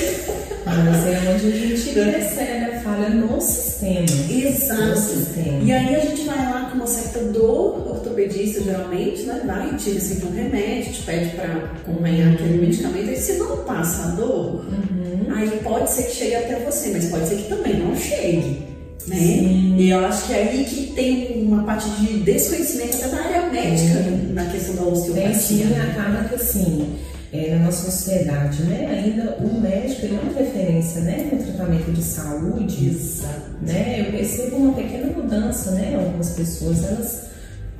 Mas 0.65 1.07
é 1.07 1.29
onde 1.29 1.47
a 1.47 1.55
gente 1.57 1.89
percebe 1.93 2.65
a 2.65 2.70
falha 3.01 3.09
no 3.09 3.41
sistema. 3.41 4.05
Exato. 4.29 4.83
No 4.83 4.97
sistema. 4.97 5.63
E 5.63 5.71
aí 5.71 5.95
a 5.95 5.99
gente 5.99 6.23
vai 6.23 6.37
lá 6.37 6.69
com 6.69 6.75
uma 6.77 6.87
certa 6.87 7.19
dor, 7.25 7.87
ortopedista 7.87 8.61
geralmente, 8.63 9.23
né? 9.23 9.41
Vai, 9.45 9.75
tira 9.77 9.97
assim 9.97 10.25
um 10.25 10.31
remédio, 10.31 10.93
te 10.93 11.01
pede 11.03 11.29
para 11.35 11.71
acompanhar 11.81 12.33
aquele 12.33 12.57
medicamento, 12.59 13.09
e 13.09 13.15
se 13.15 13.33
não 13.33 13.57
passa 13.57 14.03
a 14.03 14.07
dor, 14.11 14.65
uhum. 14.65 15.33
aí 15.33 15.49
pode 15.63 15.89
ser 15.89 16.03
que 16.03 16.15
chegue 16.15 16.35
até 16.35 16.59
você, 16.59 16.89
mas 16.89 17.05
pode 17.05 17.27
ser 17.27 17.35
que 17.37 17.49
também 17.49 17.79
não 17.79 17.95
chegue. 17.95 18.71
Né? 19.07 19.17
E 19.17 19.89
eu 19.89 20.05
acho 20.05 20.27
que 20.27 20.33
é 20.33 20.43
aí 20.43 20.63
que 20.63 20.93
tem 20.93 21.43
uma 21.43 21.63
parte 21.63 21.89
de 21.89 22.19
desconhecimento 22.19 22.97
até 22.97 23.07
da 23.07 23.17
área 23.17 23.49
médica 23.49 23.99
na 24.31 24.45
questão 24.45 24.75
da 24.75 24.83
osteopatia. 24.83 25.31
Tem 25.31 25.39
sim, 25.39 25.63
acaba 25.63 26.29
que 26.29 26.35
assim 26.35 26.99
é, 27.33 27.55
na 27.55 27.65
nossa 27.65 27.89
sociedade, 27.89 28.63
né? 28.63 28.87
Ainda 28.87 29.37
o 29.37 29.61
médico 29.61 30.05
ele 30.05 30.17
é 30.17 30.19
uma 30.19 30.33
referência, 30.33 31.01
né, 31.01 31.29
no 31.31 31.43
tratamento 31.43 31.91
de 31.91 32.03
saúde, 32.03 32.89
Exato. 32.89 33.51
né? 33.61 34.05
Eu 34.07 34.11
percebo 34.11 34.57
uma 34.57 34.73
pequena 34.73 35.07
mudança, 35.13 35.71
né? 35.71 35.95
Algumas 35.95 36.31
pessoas 36.31 36.83
elas 36.83 37.31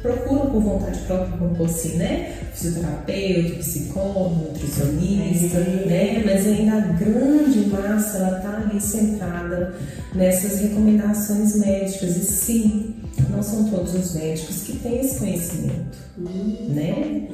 procuram 0.01 0.49
por 0.49 0.61
vontade 0.61 0.99
própria, 0.99 1.37
como 1.37 1.55
fosse, 1.55 1.89
né? 1.97 2.33
Fisioterapeuta, 2.53 3.55
psicólogo, 3.57 4.51
nutricionista, 4.51 5.57
é. 5.57 5.85
né? 5.85 6.23
Mas 6.25 6.47
ainda 6.47 6.77
a 6.77 6.79
grande 6.79 7.59
massa 7.69 8.17
ela 8.17 8.39
tá 8.39 8.63
ali 8.65 8.79
centrada 8.79 9.75
nessas 10.15 10.61
recomendações 10.61 11.57
médicas 11.57 12.15
e 12.15 12.23
sim, 12.23 12.95
não 13.29 13.41
são 13.41 13.65
todos 13.69 13.93
os 13.93 14.13
médicos 14.13 14.63
que 14.63 14.77
têm 14.77 15.01
esse 15.01 15.19
conhecimento, 15.19 15.97
hum, 16.17 16.55
né? 16.69 17.27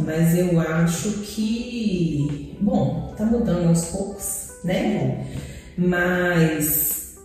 Mas 0.00 0.36
eu 0.38 0.58
acho 0.60 1.10
que, 1.22 2.56
bom, 2.60 3.12
tá 3.16 3.24
mudando 3.24 3.68
aos 3.68 3.86
poucos, 3.86 4.48
né? 4.64 5.26
Mas 5.76 7.16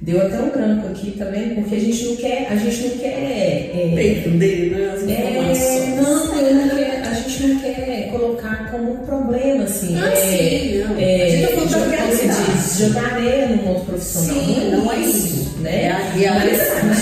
deu 0.00 0.20
até 0.20 0.38
um 0.38 0.50
branco 0.50 0.88
aqui 0.88 1.12
também, 1.12 1.54
porque 1.54 1.74
a 1.74 1.80
gente 1.80 2.04
não 2.04 2.16
quer, 2.16 2.48
a 2.50 2.56
gente 2.56 2.82
não 2.82 2.98
quer. 2.98 3.06
É, 3.06 3.72
né? 5.06 5.50
As 5.50 5.60
é, 5.60 5.96
não, 5.96 6.40
eu 6.40 6.54
não 6.54 6.68
quer, 6.68 7.02
a 7.02 7.14
gente 7.14 7.46
não 7.46 7.60
quer 7.60 8.08
colocar 8.10 8.70
como 8.70 8.92
um 8.92 8.96
problema, 8.98 9.64
assim. 9.64 9.98
Ah, 9.98 10.08
é, 10.08 10.16
sim, 10.16 10.78
não. 10.78 10.98
É, 10.98 11.22
a 11.24 11.28
gente 11.28 11.70
tá 11.70 11.78
realidade. 11.86 12.78
Jogar 12.78 13.14
areia 13.14 13.48
num 13.48 13.68
outro 13.68 13.84
profissional. 13.84 14.44
Sim, 14.44 14.70
não, 14.70 14.84
não 14.84 14.92
é 14.92 15.00
isso. 15.00 15.58
Né? 15.60 15.84
É 15.84 15.90
a 15.90 15.98
realidade. 16.10 16.93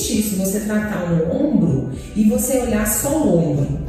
Existe 0.00 0.18
isso, 0.18 0.36
você 0.36 0.60
tratar 0.60 1.12
um 1.12 1.30
ombro 1.30 1.90
e 2.16 2.24
você 2.24 2.58
olhar 2.60 2.86
só 2.86 3.22
o 3.22 3.50
ombro. 3.50 3.79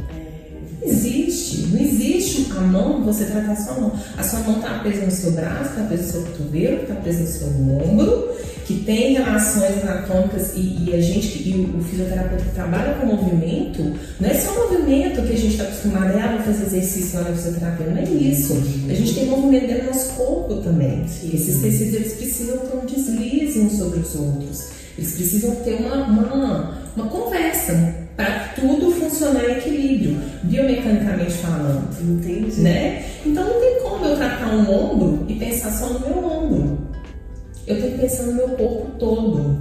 Não 0.82 0.90
existe, 0.90 1.68
não 1.68 1.80
existe 1.80 2.50
a 2.50 2.60
mão, 2.60 3.04
você 3.04 3.26
tratar 3.26 3.54
sua 3.54 3.74
mão. 3.74 3.92
A 4.16 4.22
sua 4.22 4.40
mão 4.40 4.56
está 4.56 4.80
presa 4.80 5.04
no 5.04 5.10
seu 5.12 5.30
braço, 5.30 5.70
está 5.70 5.84
presa 5.84 6.02
no 6.02 6.10
seu 6.10 6.22
cotovelo, 6.22 6.82
está 6.82 6.94
presa 6.96 7.20
no 7.20 7.26
seu 7.28 7.48
ombro, 7.48 8.28
que 8.66 8.80
tem 8.80 9.14
relações 9.14 9.80
anatômicas 9.82 10.52
e, 10.56 10.84
e 10.84 10.94
a 10.94 11.00
gente, 11.00 11.48
e 11.48 11.72
o, 11.76 11.82
fisioterapeuta 11.84 12.44
que 12.44 12.50
trabalha 12.50 12.94
com 12.94 13.06
movimento, 13.06 13.94
não 14.20 14.28
é 14.28 14.34
só 14.34 14.52
movimento 14.54 15.22
que 15.22 15.32
a 15.32 15.36
gente 15.36 15.52
está 15.52 15.64
acostumado 15.64 16.16
a 16.16 16.34
ah, 16.34 16.42
fazer 16.42 16.64
exercício 16.64 17.20
na 17.20 17.32
fisioterapia, 17.32 17.86
não 17.86 17.98
é 17.98 18.04
isso. 18.04 18.54
A 18.88 18.94
gente 18.94 19.14
tem 19.14 19.26
movimento 19.26 19.66
dentro 19.68 19.84
do 19.84 19.86
nosso 19.92 20.12
corpo 20.14 20.56
também. 20.62 21.04
Esses 21.04 21.62
tecidos 21.62 21.94
eles 21.94 22.12
precisam 22.14 22.58
ter 22.58 22.76
um 22.76 22.86
deslize 22.86 23.60
uns 23.60 23.78
sobre 23.78 24.00
os 24.00 24.14
outros. 24.16 24.68
Eles 24.98 25.12
precisam 25.14 25.54
ter 25.56 25.74
uma, 25.74 26.06
uma, 26.06 26.78
uma 26.96 27.06
conversa 27.08 28.01
para 28.16 28.52
tudo 28.54 28.90
funcionar 28.92 29.44
em 29.44 29.58
equilíbrio, 29.58 30.18
biomecanicamente 30.42 31.32
falando. 31.32 31.88
Entendi. 32.00 32.60
Né? 32.60 33.04
Então 33.24 33.44
não 33.44 33.60
tem 33.60 33.80
como 33.82 34.04
eu 34.04 34.16
tratar 34.16 34.54
um 34.54 34.70
ombro 34.70 35.24
e 35.28 35.34
pensar 35.34 35.70
só 35.70 35.88
no 35.88 36.00
meu 36.00 36.24
ombro. 36.24 36.78
Eu 37.66 37.80
tenho 37.80 37.92
que 37.92 37.98
pensar 37.98 38.24
no 38.24 38.34
meu 38.34 38.48
corpo 38.50 38.90
todo. 38.98 39.58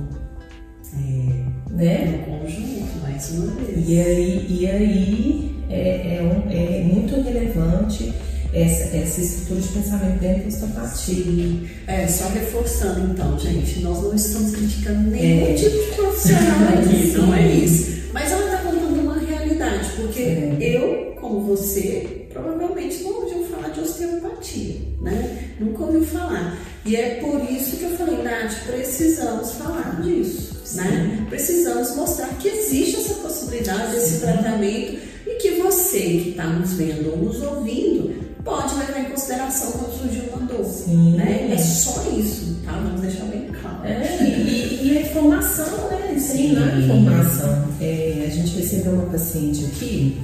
É, 0.93 1.73
né? 1.73 2.23
No 2.27 2.39
conjunto, 2.39 3.01
mais 3.01 3.31
uma 3.31 3.47
vez. 3.53 3.87
E 3.87 3.99
aí, 4.01 4.47
e 4.49 4.67
aí 4.67 5.55
é, 5.69 6.17
é, 6.17 6.21
um, 6.21 6.51
é 6.51 6.83
muito 6.83 7.21
relevante 7.21 8.13
essa, 8.53 8.95
essa 8.95 9.21
estrutura 9.21 9.61
de 9.61 9.67
pensamento 9.69 10.19
dentro 10.19 10.41
da 10.41 10.47
osteopatia. 10.47 11.69
É, 11.87 12.07
só 12.07 12.27
reforçando 12.29 13.11
então, 13.11 13.39
gente, 13.39 13.79
nós 13.79 14.01
não 14.01 14.13
estamos 14.13 14.55
criticando 14.55 15.09
nenhum 15.09 15.47
é. 15.47 15.53
tipo 15.53 15.77
de 15.77 15.95
profissional 15.95 16.67
aqui, 16.77 17.11
não 17.17 17.33
é 17.33 17.47
isso. 17.47 18.00
Mas 18.13 18.31
ela 18.31 18.45
está 18.45 18.57
contando 18.57 19.01
uma 19.01 19.17
realidade, 19.17 19.89
porque 19.95 20.21
é. 20.21 20.57
eu, 20.59 21.15
como 21.19 21.41
você, 21.41 22.27
provavelmente 22.33 23.03
não 23.03 23.21
ouviu 23.21 23.45
falar 23.45 23.69
de 23.69 23.79
osteopatia, 23.79 24.75
né? 25.01 25.55
Nunca 25.59 25.83
ouviu 25.83 26.03
falar. 26.03 26.57
E 26.85 26.95
é 26.95 27.15
por 27.15 27.41
isso 27.49 27.77
que 27.77 27.83
eu 27.83 27.91
falei, 27.91 28.23
Nath, 28.23 28.65
precisamos 28.65 29.51
falar 29.53 30.01
disso, 30.01 30.59
Sim. 30.63 30.77
né? 30.77 31.25
Precisamos 31.29 31.95
mostrar 31.95 32.27
que 32.39 32.47
existe 32.47 32.97
essa 32.97 33.13
possibilidade 33.15 33.93
desse 33.93 34.21
tratamento 34.21 34.99
e 35.27 35.35
que 35.35 35.61
você 35.61 35.99
que 35.99 36.29
está 36.31 36.47
nos 36.47 36.73
vendo 36.73 37.11
ou 37.11 37.17
nos 37.17 37.41
ouvindo 37.41 38.31
pode 38.43 38.73
levar 38.75 39.01
em 39.01 39.05
consideração 39.05 39.71
quando 39.73 39.99
surgir 39.99 40.29
uma 40.33 40.45
dor. 40.47 40.65
Sim. 40.65 41.15
Né? 41.15 41.51
É 41.53 41.57
só 41.57 42.03
isso, 42.17 42.57
tá? 42.65 42.71
Vamos 42.71 43.01
deixar 43.01 43.25
bem 43.25 43.47
claro. 43.61 43.85
É, 43.85 44.23
e, 44.23 44.87
e 44.87 44.97
a 44.97 45.01
informação, 45.01 45.89
né? 45.89 46.00
Sim, 46.21 46.53
na 46.53 46.77
informação. 46.77 47.67
É, 47.81 48.25
a 48.27 48.29
gente 48.29 48.55
recebeu 48.55 48.93
uma 48.93 49.07
paciente 49.07 49.65
aqui, 49.65 50.17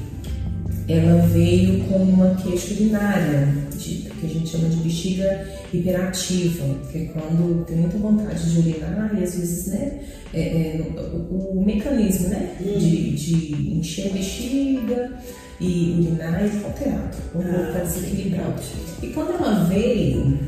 ela 0.88 1.26
veio 1.28 1.84
com 1.86 1.98
uma 1.98 2.36
queixa 2.36 2.74
urinária, 2.76 3.48
de, 3.76 4.10
que 4.10 4.26
a 4.26 4.30
gente 4.30 4.50
chama 4.50 4.70
de 4.70 4.78
bexiga 4.78 5.46
hiperativa, 5.74 6.66
que 6.92 6.98
é 7.00 7.06
quando 7.06 7.66
tem 7.66 7.78
muita 7.78 7.98
vontade 7.98 8.52
de 8.52 8.60
urinar 8.60 9.12
e 9.18 9.24
às 9.24 9.36
vezes, 9.36 9.68
né, 9.68 10.00
é, 10.34 10.40
é, 10.40 10.82
o, 10.96 11.60
o, 11.60 11.66
mecanismo, 11.66 12.30
né, 12.30 12.56
hum. 12.62 12.78
de, 12.78 13.12
de 13.12 13.78
encher 13.78 14.10
a 14.10 14.14
bexiga 14.14 15.12
e 15.60 15.96
urinar 16.00 16.42
é 16.42 16.66
alterado, 16.66 17.18
o 17.34 17.42
corpo 17.42 17.68
está 17.68 17.80
desequilibrado. 17.80 18.62
E 19.02 19.08
quando 19.08 19.32
ela 19.32 19.64
veio, 19.66 20.40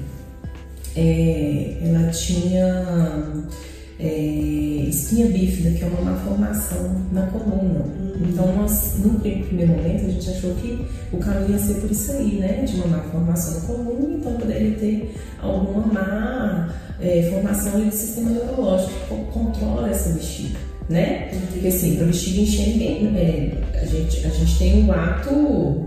é, 0.95 1.77
ela 1.83 2.09
tinha 2.11 3.47
é, 3.99 4.85
espinha 4.87 5.27
bífida, 5.27 5.71
que 5.71 5.83
é 5.83 5.87
uma 5.87 6.11
malformação 6.11 6.95
na 7.11 7.23
coluna. 7.27 7.79
Uhum. 7.79 8.27
Então, 8.29 8.55
nós, 8.55 8.95
no 8.99 9.19
primeiro 9.19 9.73
momento, 9.73 10.05
a 10.05 10.09
gente 10.09 10.29
achou 10.29 10.55
que 10.55 10.85
o 11.11 11.17
caminho 11.17 11.51
ia 11.51 11.59
ser 11.59 11.75
por 11.75 11.91
isso 11.91 12.11
aí, 12.13 12.39
né? 12.39 12.63
De 12.65 12.75
uma 12.77 12.87
malformação 12.87 13.53
na 13.55 13.67
coluna, 13.67 14.15
então 14.15 14.33
poderia 14.33 14.71
ter 14.77 15.15
alguma 15.41 15.85
má 15.85 16.75
é, 17.01 17.29
formação 17.31 17.79
do 17.79 17.91
sistema 17.91 18.29
neurológico 18.31 18.91
que 19.07 19.31
controla 19.31 19.89
essa 19.89 20.09
bexiga 20.09 20.69
né? 20.89 21.29
Porque 21.51 21.67
assim, 21.67 21.95
para 21.95 22.05
o 22.05 22.07
bexiga 22.07 22.41
encher. 22.41 22.81
É, 23.15 23.79
a, 23.79 23.85
gente, 23.85 24.25
a 24.25 24.29
gente 24.29 24.57
tem 24.57 24.85
o 24.85 24.91
ato 24.91 25.85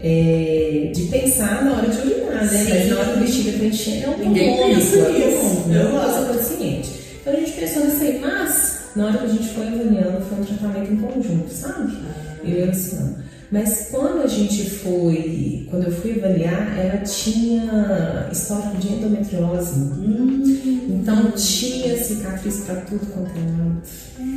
é, 0.00 0.90
de 0.94 1.02
pensar 1.04 1.64
na 1.64 1.78
hora 1.78 1.88
de 1.88 1.98
urinar, 1.98 2.44
né? 2.44 2.48
Sim. 2.48 2.70
Mas 2.70 2.88
na 2.88 2.98
hora 2.98 3.12
que 3.12 3.18
o 3.18 3.20
bexiga 3.20 3.50
está 3.50 3.64
enchendo, 3.64 4.04
é 4.04 4.08
um 4.08 4.18
Ninguém 4.18 4.56
pensa 4.56 5.08
nisso. 5.08 5.64
É 5.70 5.84
coisa 5.84 6.32
consciente. 6.32 7.01
Então 7.22 7.34
a 7.34 7.36
gente 7.36 7.52
pensou 7.52 7.84
nisso 7.84 8.02
aí, 8.02 8.18
mas 8.18 8.80
na 8.96 9.06
hora 9.06 9.18
que 9.18 9.24
a 9.26 9.28
gente 9.28 9.48
foi 9.54 9.68
avaliando, 9.68 10.20
foi 10.22 10.40
um 10.40 10.44
tratamento 10.44 10.92
em 10.92 10.96
conjunto, 10.96 11.48
sabe? 11.54 11.96
Eu 12.42 12.50
e 12.50 12.62
a 12.64 12.66
Luciana. 12.66 13.24
Mas 13.52 13.88
quando 13.92 14.22
a 14.22 14.26
gente 14.26 14.68
foi, 14.68 15.68
quando 15.70 15.84
eu 15.84 15.92
fui 15.92 16.18
avaliar, 16.18 16.76
ela 16.76 16.98
tinha 17.04 18.28
histórico 18.32 18.76
de 18.78 18.88
endometriose. 18.94 19.78
Hum. 19.78 20.42
Então 20.88 21.30
tinha 21.32 21.96
cicatriz 21.96 22.64
para 22.64 22.80
tudo 22.80 23.06
quanto 23.12 23.30
é 23.30 23.40
lado, 23.40 23.82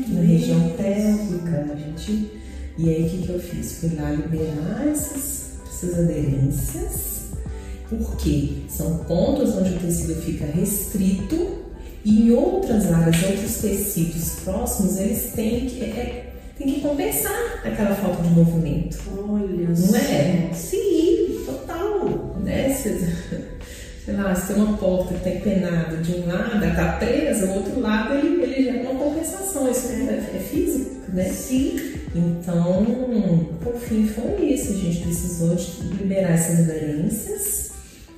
na 0.10 0.22
região 0.22 0.70
pélvica, 0.78 1.66
a 1.74 1.76
gente. 1.76 2.32
E 2.78 2.90
aí 2.90 3.08
o 3.08 3.10
que, 3.10 3.18
que 3.26 3.30
eu 3.30 3.40
fiz? 3.40 3.80
Fui 3.80 3.96
lá 3.96 4.12
liberar 4.12 4.88
essas, 4.88 5.54
essas 5.68 5.98
aderências, 5.98 7.30
porque 7.90 8.58
são 8.68 9.00
pontos 9.00 9.56
onde 9.56 9.74
o 9.74 9.80
tecido 9.80 10.22
fica 10.22 10.46
restrito 10.46 11.65
e 12.06 12.28
em 12.28 12.32
outras 12.32 12.94
áreas, 12.94 13.24
outros 13.24 13.58
tecidos 13.58 14.40
próximos, 14.44 15.00
eles 15.00 15.32
têm 15.34 15.66
que. 15.66 15.84
É, 15.84 16.32
tem 16.56 16.68
que 16.68 16.82
compensar 16.82 17.62
aquela 17.66 17.96
falta 17.96 18.24
de 18.24 18.30
movimento. 18.30 18.98
Olha, 19.18 19.70
não 19.70 19.96
é? 19.98 20.54
Sim, 20.54 21.44
total. 21.46 22.38
Né? 22.44 22.70
Se, 22.70 22.90
sei 24.06 24.16
lá, 24.16 24.34
se 24.34 24.54
tem 24.54 24.64
uma 24.64 24.78
porta 24.78 25.16
que 25.16 25.16
está 25.16 25.30
empenada 25.32 25.98
de 25.98 26.14
um 26.14 26.28
lado, 26.28 26.56
ela 26.56 26.68
está 26.68 26.94
presa, 26.94 27.48
o 27.48 27.56
outro 27.56 27.80
lado 27.82 28.14
ele, 28.14 28.42
ele 28.44 28.64
já 28.64 28.72
é 28.72 28.82
uma 28.84 29.04
compensação. 29.04 29.70
Isso 29.70 29.90
é, 29.92 30.38
é 30.38 30.40
físico, 30.40 31.12
né? 31.12 31.26
Sim. 31.26 31.96
Então, 32.16 32.86
por 33.62 33.76
fim, 33.76 34.08
foi 34.08 34.46
isso. 34.46 34.72
A 34.72 34.76
gente 34.76 35.02
precisou 35.02 35.56
de 35.56 35.82
liberar 35.98 36.32
essas 36.32 36.60
aderências, 36.60 37.72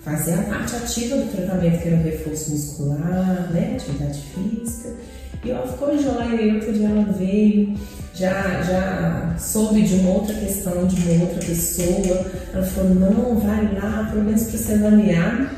fazer 0.07 0.35
a 0.35 0.43
parte 0.43 0.75
ativa 0.77 1.17
do 1.17 1.31
tratamento, 1.31 1.81
que 1.81 1.87
era 1.89 1.97
o 1.97 2.03
reforço 2.03 2.51
muscular, 2.51 3.51
né? 3.51 3.73
Atividade 3.75 4.21
física. 4.21 4.95
E 5.43 5.51
ela 5.51 5.67
ficou 5.67 5.93
e 5.93 6.55
outro 6.55 6.73
dia 6.73 6.87
ela 6.87 7.11
veio 7.11 7.77
já, 8.13 8.61
já 8.63 9.35
soube 9.37 9.81
de 9.81 9.95
uma 9.95 10.11
outra 10.11 10.33
questão 10.33 10.87
de 10.87 10.95
uma 11.01 11.23
outra 11.25 11.45
pessoa. 11.45 12.25
Ela 12.53 12.63
falou, 12.63 12.95
não, 12.95 13.37
vai 13.39 13.75
lá, 13.75 14.07
pelo 14.11 14.23
menos 14.23 14.43
para 14.43 14.57
você 14.57 14.73
avaliar, 14.73 15.53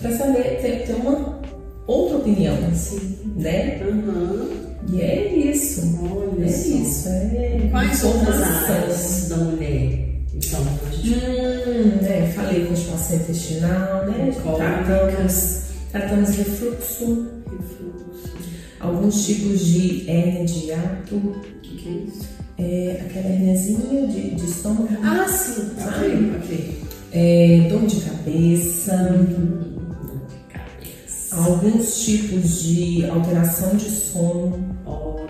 para 0.00 0.16
saber, 0.16 0.60
ter, 0.60 0.86
ter 0.86 0.94
uma 0.94 1.38
outra 1.86 2.18
opinião, 2.18 2.56
assim, 2.70 3.18
né? 3.36 3.80
Uhum. 3.82 4.50
E 4.92 5.00
é 5.00 5.34
isso. 5.34 5.98
Olha 6.02 6.44
é 6.44 6.48
só. 6.48 6.68
isso. 6.68 7.08
É 7.08 7.68
Quais 7.70 8.04
outras 8.04 8.42
áreas 8.42 9.28
da 9.28 9.36
mulher? 9.36 10.17
Gente... 10.40 11.14
hum, 11.14 12.06
é, 12.06 12.32
falei 12.34 12.66
constipação 12.66 13.16
intestinal, 13.16 14.06
né? 14.06 14.32
Tratamos, 14.56 15.62
tratamos 15.90 16.30
refluxo. 16.36 17.26
Refluxo. 17.50 18.38
Alguns 18.80 19.26
tipos 19.26 19.64
de 19.66 20.08
hernia 20.08 20.44
de 20.44 20.66
hiato 20.66 21.34
que 21.62 21.88
é 21.88 21.92
isso? 21.92 22.28
É 22.58 23.06
aquela 23.06 23.28
herniazinha 23.28 24.06
de, 24.06 24.34
de 24.34 24.44
estômago. 24.44 24.88
Ah, 25.02 25.26
sim. 25.28 25.70
Sabe? 25.78 26.32
Ok, 26.36 26.82
É, 27.12 27.66
dor 27.68 27.86
de 27.86 28.00
cabeça. 28.00 28.94
Hum, 29.12 29.76
dor 30.02 30.26
de 30.28 30.52
cabeça. 30.52 31.36
Alguns 31.36 32.00
tipos 32.00 32.62
de 32.62 33.04
alteração 33.08 33.76
de 33.76 33.90
sono. 33.90 34.76
Olha. 34.86 35.28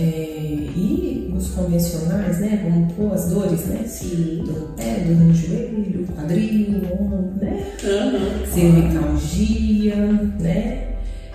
É, 0.00 0.70
e 0.76 1.34
os 1.36 1.50
convencionais, 1.50 2.40
né? 2.40 2.60
Como 2.62 2.92
pô, 2.94 3.14
as 3.14 3.28
dores, 3.28 3.66
né? 3.66 3.84
Sim. 3.86 4.44
Dor 4.46 4.60
no 4.60 4.68
pé, 4.68 5.04
dor 5.06 5.16
no 5.16 5.34
joelho, 5.34 6.06
quadril, 6.14 6.82
ombro, 6.98 7.32
né? 7.40 7.66
Uhum. 7.84 8.46
Cervicalgia, 8.52 9.96
né? 10.38 10.90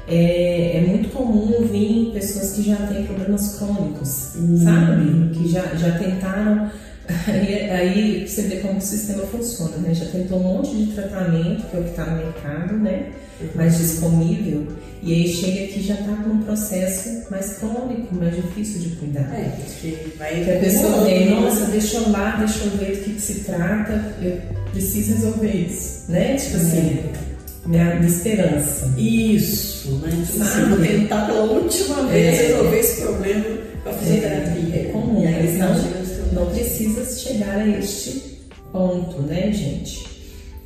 é, 0.07 0.77
é, 0.77 0.81
muito 0.87 1.09
comum 1.09 1.67
vir 1.67 2.11
pessoas 2.13 2.53
que 2.53 2.61
já 2.61 2.75
têm 2.87 3.05
problemas 3.05 3.57
crônicos, 3.57 4.35
uhum. 4.35 4.57
sabe? 4.63 5.29
Que 5.33 5.47
já, 5.47 5.63
já 5.75 5.97
tentaram 5.97 6.69
Aí, 7.27 7.69
aí 7.69 8.27
você 8.27 8.43
vê 8.43 8.57
como 8.57 8.77
o 8.77 8.81
sistema 8.81 9.23
funciona, 9.27 9.77
né? 9.77 9.93
Já 9.93 10.05
tentou 10.05 10.39
um 10.39 10.43
monte 10.43 10.75
de 10.75 10.93
tratamento, 10.93 11.69
que 11.69 11.77
é 11.77 11.79
o 11.79 11.83
que 11.83 11.89
está 11.89 12.05
no 12.05 12.17
mercado, 12.17 12.77
né? 12.77 13.11
Uhum. 13.39 13.47
Mais 13.55 13.77
disponível. 13.77 14.67
E 15.03 15.13
aí 15.13 15.27
chega 15.27 15.65
aqui 15.65 15.81
já 15.81 15.95
está 15.95 16.15
com 16.15 16.29
um 16.31 16.43
processo 16.43 17.29
mais 17.29 17.57
crônico, 17.57 18.15
mais 18.15 18.35
difícil 18.35 18.81
de 18.81 18.95
cuidar. 18.95 19.33
É, 19.35 19.51
que 19.81 20.13
vai. 20.17 20.43
Que 20.43 20.51
a 20.51 20.59
pessoa 20.59 21.03
vem, 21.03 21.29
nossa, 21.29 21.65
deixa 21.65 21.97
eu 21.97 22.09
lá, 22.11 22.37
deixa 22.37 22.63
eu 22.63 22.71
ver 22.71 22.97
do 22.97 23.03
que, 23.03 23.13
que 23.13 23.21
se 23.21 23.41
trata, 23.41 24.15
eu 24.21 24.39
preciso 24.71 25.15
resolver 25.15 25.51
isso, 25.51 26.11
né? 26.11 26.35
Tipo 26.35 26.57
assim. 26.57 26.77
É 26.77 27.25
minha, 27.65 27.95
minha 27.95 28.07
esperança. 28.07 28.93
Isso, 28.97 29.89
né? 29.97 30.09
Assim, 30.11 30.69
vou 30.69 30.79
tentar 30.79 31.25
pela 31.25 31.43
última 31.43 32.03
vez 32.07 32.39
é. 32.39 32.47
resolver 32.47 32.79
esse 32.79 33.01
problema 33.01 33.45
com 33.83 33.89
a 33.89 33.93
fisioterapia. 33.93 34.75
É, 34.75 34.79
é 34.79 34.89
comum, 34.91 35.23
mas 35.23 35.57
não, 35.57 35.75
não 36.35 36.49
precisa 36.51 37.05
chegar 37.17 37.57
a 37.57 37.67
este 37.67 38.41
ponto, 38.71 39.21
né, 39.21 39.51
gente? 39.51 40.05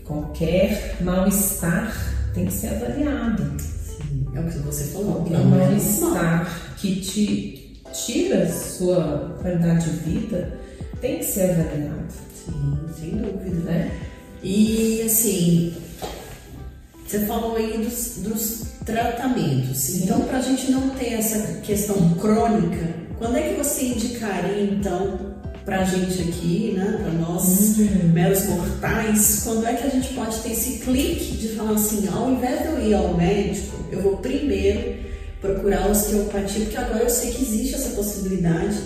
Qualquer 0.03 0.97
mal-estar 1.01 1.93
tem 2.33 2.47
que 2.47 2.53
ser 2.53 2.69
avaliado. 2.69 3.43
Sim, 3.59 4.25
é 4.33 4.39
o 4.39 4.43
que 4.49 4.57
você 4.59 4.85
falou. 4.85 5.23
Qualquer 5.23 5.45
mal-estar 5.45 6.75
que 6.77 6.95
te 6.99 7.81
tira 7.93 8.51
sua 8.51 9.37
qualidade 9.41 9.89
de 9.89 9.97
vida 9.97 10.59
tem 10.99 11.19
que 11.19 11.25
ser 11.25 11.51
avaliado. 11.51 12.11
Sim, 12.33 12.77
sem 12.99 13.09
dúvida. 13.11 13.71
Né? 13.71 13.91
E 14.41 15.03
assim, 15.05 15.75
você 17.05 17.19
falou 17.25 17.55
aí 17.55 17.77
dos, 17.77 18.17
dos 18.23 18.63
tratamentos. 18.85 19.77
Sim. 19.77 20.03
Então, 20.03 20.21
para 20.21 20.39
a 20.39 20.41
gente 20.41 20.71
não 20.71 20.89
ter 20.91 21.13
essa 21.13 21.59
questão 21.61 22.15
crônica, 22.15 22.87
quando 23.19 23.37
é 23.37 23.49
que 23.49 23.57
você 23.57 23.85
indicaria, 23.85 24.63
então, 24.63 25.28
para 25.69 25.81
a 25.81 25.83
gente 25.83 26.21
aqui, 26.23 26.73
né, 26.75 26.99
para 26.99 27.11
nós, 27.13 27.77
uhum. 27.77 28.09
meros 28.11 28.45
mortais, 28.47 29.41
quando 29.43 29.67
é 29.67 29.73
que 29.73 29.85
a 29.85 29.89
gente 29.89 30.13
pode 30.15 30.39
ter 30.39 30.51
esse 30.51 30.79
clique 30.79 31.37
de 31.37 31.49
falar 31.49 31.73
assim, 31.73 32.09
ao 32.11 32.31
invés 32.31 32.61
de 32.63 32.67
eu 32.67 32.87
ir 32.87 32.93
ao 32.95 33.15
médico, 33.15 33.77
eu 33.91 34.01
vou 34.01 34.17
primeiro 34.17 34.95
procurar 35.39 35.83
a 35.83 35.87
osteopatia, 35.91 36.65
porque 36.65 36.77
agora 36.77 37.03
eu 37.03 37.09
sei 37.09 37.31
que 37.31 37.43
existe 37.43 37.75
essa 37.75 37.89
possibilidade 37.89 38.77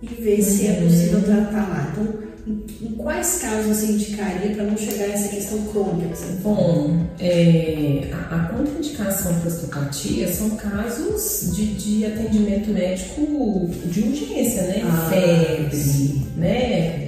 e 0.00 0.06
ver 0.06 0.38
uhum. 0.38 0.44
se 0.44 0.66
é 0.68 0.70
uhum. 0.70 0.88
possível 0.88 1.22
tratar 1.22 1.68
lá. 1.68 1.92
Então, 1.92 2.27
em 2.46 2.94
quais 2.96 3.38
casos 3.40 3.76
você 3.76 3.92
indicaria 3.92 4.54
para 4.54 4.64
não 4.64 4.76
chegar 4.76 5.04
a 5.04 5.12
essa 5.12 5.28
questão 5.28 5.58
crônica? 5.66 6.16
Bom, 6.42 7.06
é, 7.20 8.10
a, 8.12 8.36
a 8.36 8.48
contraindicação 8.48 9.38
para 9.40 9.48
osteopatia 9.48 10.32
são 10.32 10.50
casos 10.50 11.54
de, 11.54 11.66
de, 11.74 12.06
atendimento 12.06 12.70
médico 12.70 13.70
de 13.84 14.00
urgência, 14.00 14.62
né? 14.62 14.82
Ah, 14.84 15.10
Febre, 15.10 15.76
sim. 15.76 16.26
né? 16.36 16.48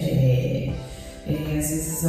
É, 0.03 0.73
é, 1.27 1.59
às 1.59 1.71
vezes 1.71 2.05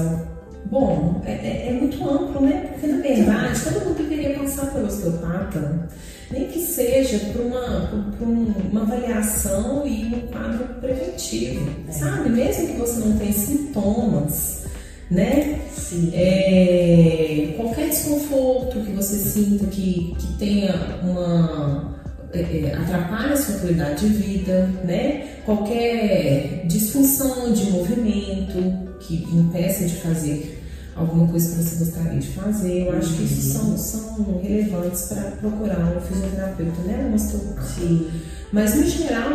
Bom, 0.71 1.21
é, 1.25 1.31
é, 1.31 1.67
é, 1.67 1.73
muito 1.73 2.01
amplo, 2.09 2.39
né? 2.39 2.69
Porque 2.71 2.87
na 2.87 3.01
verdade 3.01 3.59
todo 3.61 3.85
mundo 3.87 3.97
deveria 3.97 4.39
passar 4.39 4.67
pelo 4.67 4.87
osteopata, 4.87 5.89
nem 6.31 6.47
que 6.47 6.61
seja 6.61 7.19
por 7.33 7.41
uma, 7.41 8.05
por 8.17 8.25
uma 8.25 8.81
avaliação 8.83 9.85
e 9.85 10.05
um 10.05 10.27
quadro 10.27 10.63
preventivo, 10.79 11.69
é. 11.89 11.91
sabe? 11.91 12.29
Mesmo 12.29 12.67
que 12.67 12.79
você 12.79 13.05
não 13.05 13.17
tenha 13.17 13.33
sintomas, 13.33 14.63
né? 15.09 15.59
É, 16.13 17.53
qualquer 17.57 17.89
desconforto 17.89 18.79
que 18.79 18.93
você 18.93 19.17
sinta 19.17 19.65
que, 19.65 20.15
que 20.17 20.37
tenha 20.39 21.01
uma 21.03 21.99
é, 22.31 22.39
é, 22.39 22.75
atrapalha 22.75 23.33
a 23.33 23.35
sua 23.35 23.55
qualidade 23.55 24.07
de 24.07 24.13
vida, 24.13 24.69
né? 24.85 25.35
Qualquer 25.45 26.63
disfunção 26.65 27.51
de 27.51 27.71
movimento 27.71 28.89
que 29.01 29.27
impeça 29.35 29.83
de 29.83 29.95
fazer 29.95 30.60
alguma 30.95 31.27
coisa 31.27 31.55
que 31.55 31.63
você 31.63 31.83
gostaria 31.83 32.19
de 32.19 32.27
fazer. 32.27 32.87
Eu 32.87 32.97
acho 32.97 33.13
que 33.13 33.23
isso 33.23 33.53
são, 33.53 33.77
são 33.77 34.39
relevantes 34.41 35.03
para 35.03 35.21
procurar 35.31 35.79
um 35.79 36.01
fisioterapeuta, 36.01 36.81
né? 36.85 37.11
Osteopata. 37.13 37.67
Sim. 37.67 38.09
Mas 38.51 38.75
no 38.75 38.87
geral 38.87 39.31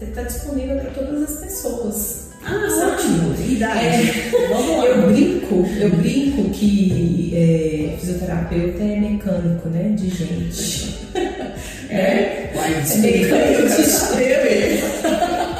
está 0.00 0.20
é, 0.20 0.24
disponível 0.24 0.76
para 0.76 0.90
todas 0.90 1.22
as 1.22 1.40
pessoas. 1.40 2.24
Ah, 2.46 2.92
ótimo! 2.92 3.34
Idade. 3.48 3.86
É. 3.86 4.30
Eu 4.34 5.06
brinco, 5.08 5.66
eu 5.80 5.90
brinco 5.96 6.50
que 6.50 7.32
é, 7.34 7.96
fisioterapeuta 7.98 8.82
é 8.82 9.00
mecânico, 9.00 9.68
né? 9.70 9.94
De 9.96 10.10
gente. 10.10 11.08
É, 11.88 11.90
é, 11.90 12.52
é 12.54 12.96
mecânico 12.98 13.62
de 13.62 13.82
gente 13.84 15.53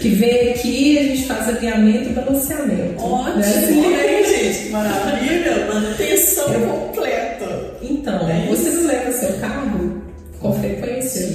que 0.00 0.08
vem 0.10 0.50
aqui, 0.50 0.98
a 0.98 1.02
gente 1.02 1.26
faz 1.26 1.48
alinhamento 1.48 2.10
e 2.10 2.12
balanceamento. 2.12 3.02
Ótimo, 3.02 3.90
né? 3.90 4.24
gente? 4.24 4.70
Maravilha! 4.70 5.66
Manutenção 5.72 6.52
Eu... 6.52 6.60
completa. 6.60 7.76
Então, 7.82 8.28
é 8.28 8.46
você 8.48 8.70
não 8.70 8.86
leva 8.86 9.12
seu 9.12 9.32
carro 9.34 10.02
com 10.40 10.52
frequência 10.52 11.28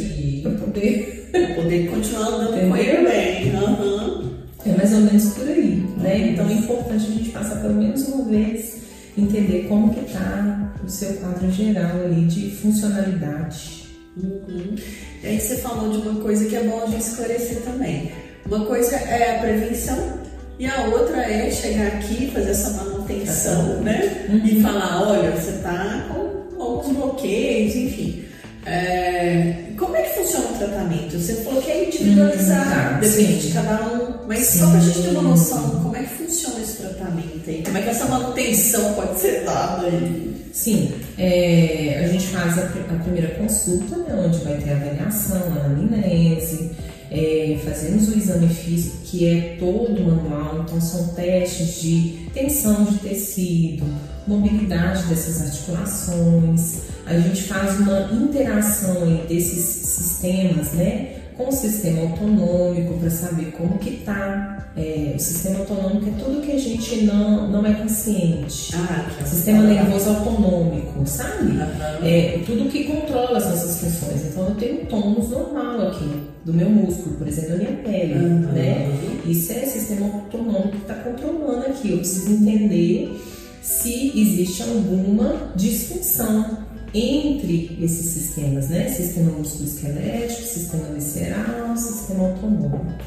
para 0.43 0.51
poder... 0.51 1.21
poder 1.55 1.89
continuar 1.89 2.27
andando 2.27 2.69
com 2.69 2.77
ele 2.77 3.07
bem. 3.07 3.55
Uhum. 3.55 4.31
É 4.65 4.77
mais 4.77 4.93
ou 4.93 4.99
menos 4.99 5.33
por 5.33 5.47
aí, 5.47 5.83
né? 5.97 6.15
Uhum. 6.15 6.27
Então 6.27 6.49
é 6.49 6.53
importante 6.53 7.05
a 7.05 7.15
gente 7.15 7.29
passar 7.29 7.61
pelo 7.61 7.75
menos 7.75 8.07
uma 8.09 8.25
vez 8.25 8.81
entender 9.17 9.65
como 9.67 9.93
que 9.93 10.01
está 10.01 10.73
o 10.83 10.89
seu 10.89 11.13
quadro 11.15 11.51
geral 11.51 12.03
ali 12.03 12.25
de 12.25 12.51
funcionalidade. 12.51 13.87
Uhum. 14.17 14.75
E 15.23 15.27
aí 15.27 15.39
você 15.39 15.57
falou 15.57 15.89
de 15.89 16.07
uma 16.07 16.21
coisa 16.21 16.45
que 16.45 16.55
é 16.55 16.63
bom 16.63 16.83
a 16.83 16.87
gente 16.87 17.01
esclarecer 17.01 17.61
também. 17.61 18.11
Uma 18.45 18.65
coisa 18.65 18.95
é 18.95 19.37
a 19.37 19.39
prevenção 19.39 20.19
e 20.59 20.67
a 20.67 20.85
outra 20.85 21.21
é 21.21 21.49
chegar 21.49 21.87
aqui, 21.87 22.29
fazer 22.31 22.51
essa 22.51 22.83
manutenção, 22.83 23.81
né? 23.81 24.27
Uhum. 24.29 24.45
E 24.45 24.61
falar, 24.61 25.09
olha, 25.09 25.31
você 25.31 25.51
está 25.51 26.07
com 26.07 26.61
alguns 26.61 26.95
bloqueios, 26.95 27.75
enfim. 27.75 28.25
É, 28.65 29.71
como 29.77 29.95
é 29.95 30.03
que 30.03 30.19
funciona 30.19 30.45
o 30.45 30.57
tratamento? 30.57 31.17
Você 31.17 31.33
falou 31.37 31.61
que 31.61 31.71
é 31.71 31.87
individualizado, 31.87 32.97
hum, 32.97 32.99
depende 32.99 33.47
de 33.47 33.53
cada 33.53 33.87
um, 33.87 34.27
mas 34.27 34.39
sim. 34.39 34.59
só 34.59 34.67
para 34.69 34.77
a 34.77 34.81
gente 34.81 35.01
ter 35.01 35.09
uma 35.09 35.23
noção 35.23 35.69
como 35.81 35.95
é 35.95 36.03
que 36.03 36.13
funciona 36.13 36.61
esse 36.61 36.77
tratamento 36.77 37.49
aí, 37.49 37.63
como 37.63 37.77
é 37.77 37.81
que 37.81 37.89
essa 37.89 38.05
manutenção 38.05 38.93
pode 38.93 39.19
ser 39.19 39.43
dada 39.43 39.87
aí? 39.87 40.31
Sim, 40.53 40.93
é, 41.17 42.03
a 42.03 42.07
gente 42.07 42.27
faz 42.27 42.59
a, 42.59 42.63
a, 42.65 42.99
primeira 43.01 43.29
consulta, 43.35 43.95
né, 43.97 44.23
onde 44.25 44.37
vai 44.43 44.57
ter 44.57 44.71
a 44.71 44.75
avaliação, 44.75 45.41
a 45.53 45.65
anamnese, 45.65 46.71
é, 47.11 47.59
fazemos 47.65 48.07
o 48.07 48.17
exame 48.17 48.47
físico, 48.47 48.97
que 49.03 49.27
é 49.27 49.57
todo 49.59 50.01
manual, 50.01 50.61
então 50.61 50.79
são 50.79 51.09
testes 51.09 51.81
de 51.81 52.29
tensão 52.33 52.85
de 52.85 52.99
tecido, 52.99 53.83
mobilidade 54.25 55.03
dessas 55.03 55.41
articulações, 55.41 56.83
a 57.05 57.19
gente 57.19 57.43
faz 57.43 57.79
uma 57.81 58.09
interação 58.13 59.25
desses 59.27 59.65
sistemas, 59.65 60.71
né, 60.71 61.17
com 61.35 61.49
o 61.49 61.51
sistema 61.51 62.01
autonômico 62.03 62.93
para 62.99 63.09
saber 63.09 63.51
como 63.57 63.77
que 63.77 63.95
está. 63.95 64.69
É, 64.77 65.15
o 65.17 65.19
sistema 65.19 65.59
autonômico 65.59 66.07
é 66.07 66.23
tudo 66.23 66.41
que 66.41 66.53
a 66.53 66.57
gente 66.57 67.03
não, 67.03 67.49
não 67.49 67.65
é 67.65 67.73
consciente. 67.73 68.73
Ah, 68.73 69.05
é 69.19 69.25
sistema 69.25 69.63
nervoso 69.63 70.11
autonômico, 70.11 71.05
sabe? 71.05 71.51
Uhum. 71.51 72.05
É 72.07 72.41
tudo 72.45 72.69
que 72.69 72.85
controla 72.85 73.37
as 73.37 73.49
nossas 73.49 73.81
funções. 73.81 74.27
Então 74.27 74.47
eu 74.47 74.55
tenho 74.55 74.83
um 74.83 74.85
tônus 74.85 75.29
normal 75.29 75.89
aqui 75.89 76.20
do 76.45 76.53
meu 76.53 76.69
músculo, 76.69 77.15
por 77.15 77.27
exemplo, 77.27 77.51
da 77.51 77.57
minha 77.57 77.77
pele, 77.83 78.13
uhum. 78.15 78.39
né? 78.51 78.87
Isso 79.25 79.51
é 79.53 79.65
sistema 79.65 80.07
autonômico 80.07 80.71
que 80.71 80.77
está 80.77 80.95
controlando 80.95 81.67
aqui. 81.67 81.91
Eu 81.91 81.99
preciso 81.99 82.31
entender 82.31 83.21
se 83.61 84.19
existe 84.19 84.63
alguma 84.63 85.51
disfunção 85.55 86.65
entre 86.93 87.77
esses 87.81 88.05
sistemas, 88.07 88.69
né? 88.69 88.89
Sistema 88.89 89.31
musculoesquelético, 89.31 90.41
sistema 90.41 90.83
visceral, 90.95 91.77
sistema 91.77 92.29
autonômico. 92.29 93.03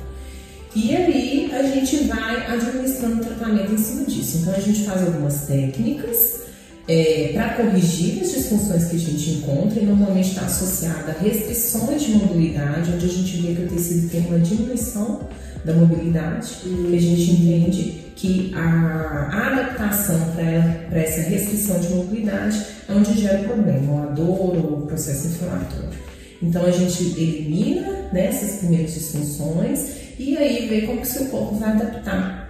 E 0.76 0.94
aí 0.96 1.50
a 1.52 1.62
gente 1.62 2.04
vai 2.04 2.46
administrando 2.46 3.22
o 3.22 3.24
tratamento 3.24 3.72
em 3.72 3.78
cima 3.78 4.04
disso. 4.04 4.38
Então 4.38 4.54
a 4.54 4.60
gente 4.60 4.84
faz 4.84 5.02
algumas 5.02 5.46
técnicas 5.46 6.43
é, 6.86 7.30
para 7.32 7.54
corrigir 7.54 8.22
as 8.22 8.32
disfunções 8.32 8.84
que 8.86 8.96
a 8.96 8.98
gente 8.98 9.30
encontra 9.30 9.80
e 9.80 9.86
normalmente 9.86 10.30
está 10.30 10.42
associada 10.42 11.12
a 11.12 11.22
restrições 11.22 12.02
de 12.02 12.12
mobilidade, 12.12 12.90
onde 12.94 13.06
a 13.06 13.08
gente 13.08 13.36
vê 13.38 13.54
que 13.54 13.62
o 13.62 13.68
tecido 13.68 14.10
tem 14.10 14.26
uma 14.26 14.38
diminuição 14.38 15.20
da 15.64 15.72
mobilidade, 15.72 16.58
uhum. 16.66 16.90
que 16.90 16.96
a 16.96 17.00
gente 17.00 17.30
entende 17.30 18.04
que 18.14 18.52
a 18.54 19.48
adaptação 19.48 20.18
para 20.34 20.98
essa 20.98 21.22
restrição 21.28 21.80
de 21.80 21.88
mobilidade 21.88 22.64
é 22.88 22.92
onde 22.92 23.18
gera 23.18 23.40
o 23.40 23.44
problema, 23.44 24.04
a 24.04 24.06
dor 24.06 24.56
ou 24.56 24.78
o 24.78 24.86
processo 24.86 25.28
inflamatório. 25.28 26.04
Então 26.42 26.66
a 26.66 26.70
gente 26.70 27.02
elimina 27.18 28.08
né, 28.12 28.26
essas 28.26 28.58
primeiras 28.58 28.92
disfunções 28.92 29.86
e 30.18 30.36
aí 30.36 30.68
vê 30.68 30.82
como 30.82 31.00
que 31.00 31.06
o 31.06 31.10
seu 31.10 31.26
corpo 31.26 31.54
vai 31.56 31.70
adaptar. 31.70 32.44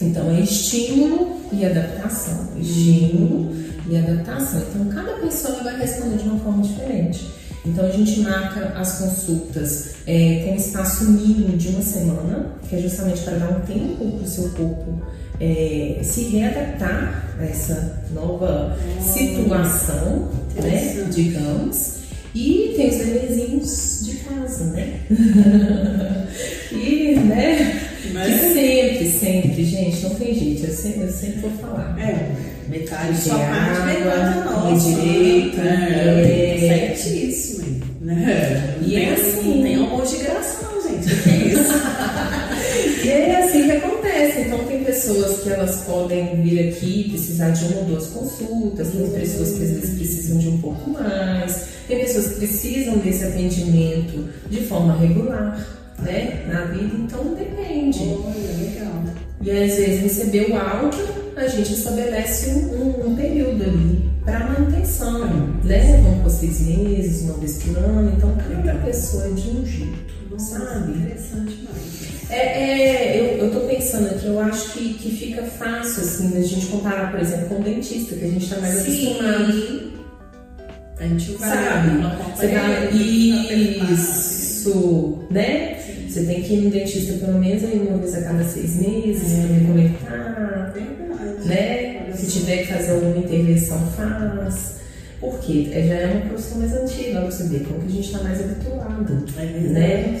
Então 0.00 0.30
é 0.30 0.40
estímulo 0.40 1.40
e 1.52 1.64
adaptação, 1.64 2.48
estímulo 2.60 3.67
e 3.88 3.96
adaptação. 3.96 4.62
Então 4.70 4.86
cada 4.86 5.12
pessoa 5.14 5.62
vai 5.62 5.78
responder 5.78 6.18
de 6.18 6.28
uma 6.28 6.38
forma 6.40 6.62
diferente. 6.62 7.28
Então 7.64 7.84
a 7.84 7.90
gente 7.90 8.20
marca 8.20 8.72
as 8.78 8.98
consultas 8.98 9.94
é, 10.06 10.44
com 10.46 10.54
espaço 10.54 11.04
mínimo 11.10 11.56
de 11.56 11.68
uma 11.68 11.82
semana, 11.82 12.52
que 12.68 12.76
é 12.76 12.78
justamente 12.80 13.22
para 13.22 13.38
dar 13.38 13.50
um 13.50 13.60
tempo 13.60 14.10
para 14.12 14.24
o 14.24 14.28
seu 14.28 14.48
corpo 14.50 15.02
é, 15.40 16.00
se 16.02 16.24
readaptar 16.24 17.36
a 17.38 17.44
essa 17.44 18.02
nova 18.12 18.76
situação, 19.00 20.30
né, 20.54 21.06
digamos. 21.10 21.98
E 22.34 22.74
tem 22.76 22.90
os 22.90 22.96
bebezinhos 22.96 24.00
de 24.04 24.16
casa, 24.16 24.64
né? 24.66 25.00
e, 26.70 27.16
né? 27.16 27.90
Mas... 28.12 28.40
Que 28.40 28.52
sempre, 28.52 29.10
sempre, 29.10 29.64
gente, 29.64 30.02
não 30.02 30.14
tem 30.14 30.34
jeito, 30.34 30.66
eu 30.66 30.74
sempre, 30.74 31.00
eu 31.02 31.12
sempre 31.12 31.40
vou 31.40 31.50
falar. 31.52 31.98
É, 31.98 32.57
metade 32.68 33.14
de 33.14 33.20
sua 33.20 33.38
parte, 33.38 33.86
metade 33.86 34.44
nossa. 34.44 34.90
Direito, 34.90 35.60
é, 35.60 36.90
é, 36.90 36.94
certíssimo. 36.96 37.80
Né? 38.00 38.74
E 38.82 38.96
é 38.96 39.12
assim. 39.12 39.62
Tem 39.62 39.74
amor 39.74 40.06
de 40.06 40.16
graça, 40.16 40.62
não, 40.62 40.82
gente. 40.82 41.14
Que 41.22 41.28
é 41.28 41.36
isso? 41.48 41.72
e 43.04 43.10
é 43.10 43.44
assim 43.44 43.64
que 43.64 43.72
acontece. 43.72 44.40
Então, 44.40 44.64
tem 44.64 44.82
pessoas 44.82 45.42
que 45.42 45.50
elas 45.50 45.82
podem 45.82 46.42
vir 46.42 46.68
aqui 46.68 47.10
precisar 47.10 47.50
de 47.50 47.64
uma 47.66 47.80
ou 47.80 47.84
duas 47.84 48.06
consultas, 48.06 48.88
tem 48.88 49.10
pessoas 49.10 49.50
que 49.50 49.62
às 49.62 49.70
vezes 49.70 49.94
precisam 49.96 50.38
de 50.38 50.48
um 50.48 50.58
pouco 50.58 50.90
mais, 50.90 51.68
tem 51.86 51.98
pessoas 51.98 52.28
que 52.28 52.34
precisam 52.36 52.96
desse 52.98 53.24
atendimento 53.24 54.28
de 54.48 54.60
forma 54.62 54.96
regular 54.96 55.77
né, 55.98 56.44
na 56.46 56.64
vida, 56.64 56.96
então 56.96 57.34
depende. 57.34 58.00
Olha, 58.00 58.56
legal. 58.58 59.04
E 59.40 59.50
às 59.50 59.76
vezes 59.76 60.00
recebeu 60.00 60.56
alta, 60.56 60.98
a 61.36 61.46
gente 61.46 61.72
estabelece 61.72 62.50
um, 62.50 63.08
um, 63.08 63.16
período 63.16 63.62
ali 63.62 64.10
para 64.24 64.40
manutenção, 64.40 65.26
né? 65.64 66.00
Vamos 66.02 66.22
por 66.22 66.30
seis 66.30 66.60
meses, 66.60 67.22
uma 67.22 67.34
vez 67.34 67.62
por 67.62 67.78
ano, 67.78 68.12
então 68.16 68.36
cada 68.36 68.74
pessoa 68.80 69.26
é 69.26 69.30
de 69.30 69.50
um 69.50 69.64
jeito, 69.64 70.12
Nossa, 70.30 70.58
sabe? 70.58 70.98
Interessante 70.98 71.64
mais. 71.64 71.98
É, 72.30 72.36
é, 72.36 73.20
eu, 73.20 73.38
eu 73.38 73.52
tô 73.52 73.60
pensando 73.60 74.08
aqui, 74.08 74.26
eu 74.26 74.38
acho 74.40 74.72
que, 74.72 74.94
que 74.94 75.10
fica 75.16 75.42
fácil, 75.44 76.02
assim, 76.02 76.36
a 76.36 76.42
gente 76.42 76.66
comparar, 76.66 77.10
por 77.10 77.20
exemplo, 77.20 77.46
com 77.46 77.60
o 77.60 77.62
dentista, 77.62 78.14
que 78.16 78.24
a 78.24 78.28
gente 78.28 78.50
tá 78.50 78.60
mais 78.60 78.74
Sim. 78.74 79.12
acostumado. 79.12 79.98
A 80.98 81.06
gente 81.06 81.32
vai 81.32 81.48
Sabe? 81.48 81.90
Você 82.36 82.48
vai, 82.48 82.90
isso, 83.92 85.18
né? 85.30 85.77
Você 86.08 86.24
tem 86.24 86.42
que 86.42 86.54
ir 86.54 86.60
no 86.62 86.70
dentista 86.70 87.12
pelo 87.24 87.38
menos 87.38 87.62
aí 87.64 87.78
uma 87.86 87.98
vez 87.98 88.14
a 88.14 88.22
cada 88.22 88.42
seis 88.44 88.76
meses, 88.76 89.32
É. 89.32 89.40
pra 89.40 89.46
ver 89.54 89.66
como 89.66 89.78
ele 89.78 89.94
tá, 90.04 90.72
Verdade. 90.74 91.48
né? 91.48 92.12
Se 92.16 92.26
tiver 92.26 92.56
que 92.58 92.72
fazer 92.72 92.90
alguma 92.92 93.18
intervenção, 93.18 93.78
faz. 93.96 94.78
Por 95.20 95.38
quê? 95.40 95.68
É, 95.72 95.86
Já 95.86 95.94
é 95.94 96.06
uma 96.06 96.26
profissão 96.30 96.58
mais 96.58 96.72
antiga, 96.72 97.20
você 97.22 97.44
ver 97.44 97.64
como 97.64 97.80
que 97.80 97.86
a 97.86 97.90
gente 97.90 98.06
está 98.06 98.22
mais 98.22 98.40
habituado. 98.40 99.24
É 99.36 99.46
verdade. 99.46 99.68
Né? 99.72 100.20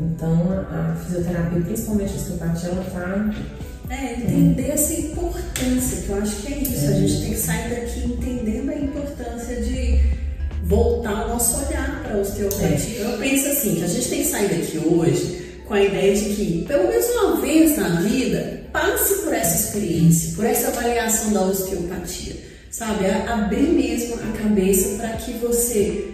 Então, 0.00 0.50
a, 0.52 0.92
a 0.92 0.96
fisioterapia, 1.04 1.60
principalmente 1.60 2.12
a 2.12 2.16
osteopatia, 2.16 2.68
ela 2.70 2.84
tá 2.84 3.34
É, 3.90 4.14
entender 4.14 4.70
essa 4.70 4.94
importância, 4.94 6.02
que 6.02 6.08
eu 6.10 6.16
acho 6.22 6.36
que 6.42 6.52
é 6.54 6.58
isso. 6.58 6.86
A 6.86 6.92
gente 6.92 7.20
tem 7.22 7.30
que 7.30 7.36
sair 7.36 7.70
daqui 7.70 8.04
entendendo 8.06 8.70
a 8.70 8.74
importância 8.76 9.56
de 9.56 10.00
voltar 10.70 11.26
o 11.26 11.28
nosso 11.30 11.66
olhar 11.66 12.00
para 12.04 12.14
a 12.14 12.20
osteopatia. 12.20 13.00
Eu 13.00 13.18
penso 13.18 13.48
assim, 13.48 13.74
que 13.74 13.84
a 13.84 13.88
gente 13.88 14.08
tem 14.08 14.22
que 14.22 14.28
sair 14.28 14.48
daqui 14.48 14.78
hoje 14.78 15.40
com 15.66 15.74
a 15.74 15.82
ideia 15.82 16.14
de 16.14 16.24
que, 16.34 16.64
pelo 16.66 16.88
menos 16.88 17.06
uma 17.10 17.40
vez 17.40 17.76
na 17.76 18.00
vida, 18.00 18.62
passe 18.72 19.14
por 19.24 19.34
essa 19.34 19.56
experiência, 19.66 20.36
por 20.36 20.44
essa 20.46 20.68
avaliação 20.68 21.32
da 21.32 21.42
osteopatia. 21.42 22.36
Sabe? 22.70 23.06
Abrir 23.10 23.68
mesmo 23.68 24.14
a 24.14 24.38
cabeça 24.38 24.96
para 24.96 25.08
que 25.14 25.32
você 25.32 26.06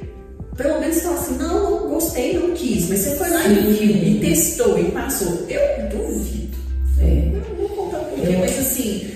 pelo 0.57 0.81
menos 0.81 1.03
fala 1.03 1.17
assim, 1.21 1.37
não, 1.37 1.83
não 1.83 1.89
gostei, 1.91 2.39
não 2.39 2.53
quis, 2.53 2.89
mas 2.89 3.01
você 3.01 3.17
foi 3.17 3.29
lá 3.29 3.47
e 3.47 4.17
e 4.17 4.21
testou 4.21 4.79
e 4.79 4.91
passou. 4.91 5.47
Eu 5.51 5.61
duvido. 5.91 6.57
É. 6.99 7.31
Eu 7.35 7.41
não 7.51 7.57
vou 7.57 7.69
contar 7.69 7.99
por 7.99 8.19
quê, 8.19 8.33
Eu- 8.33 8.39
mas 8.39 8.59
assim, 8.59 9.07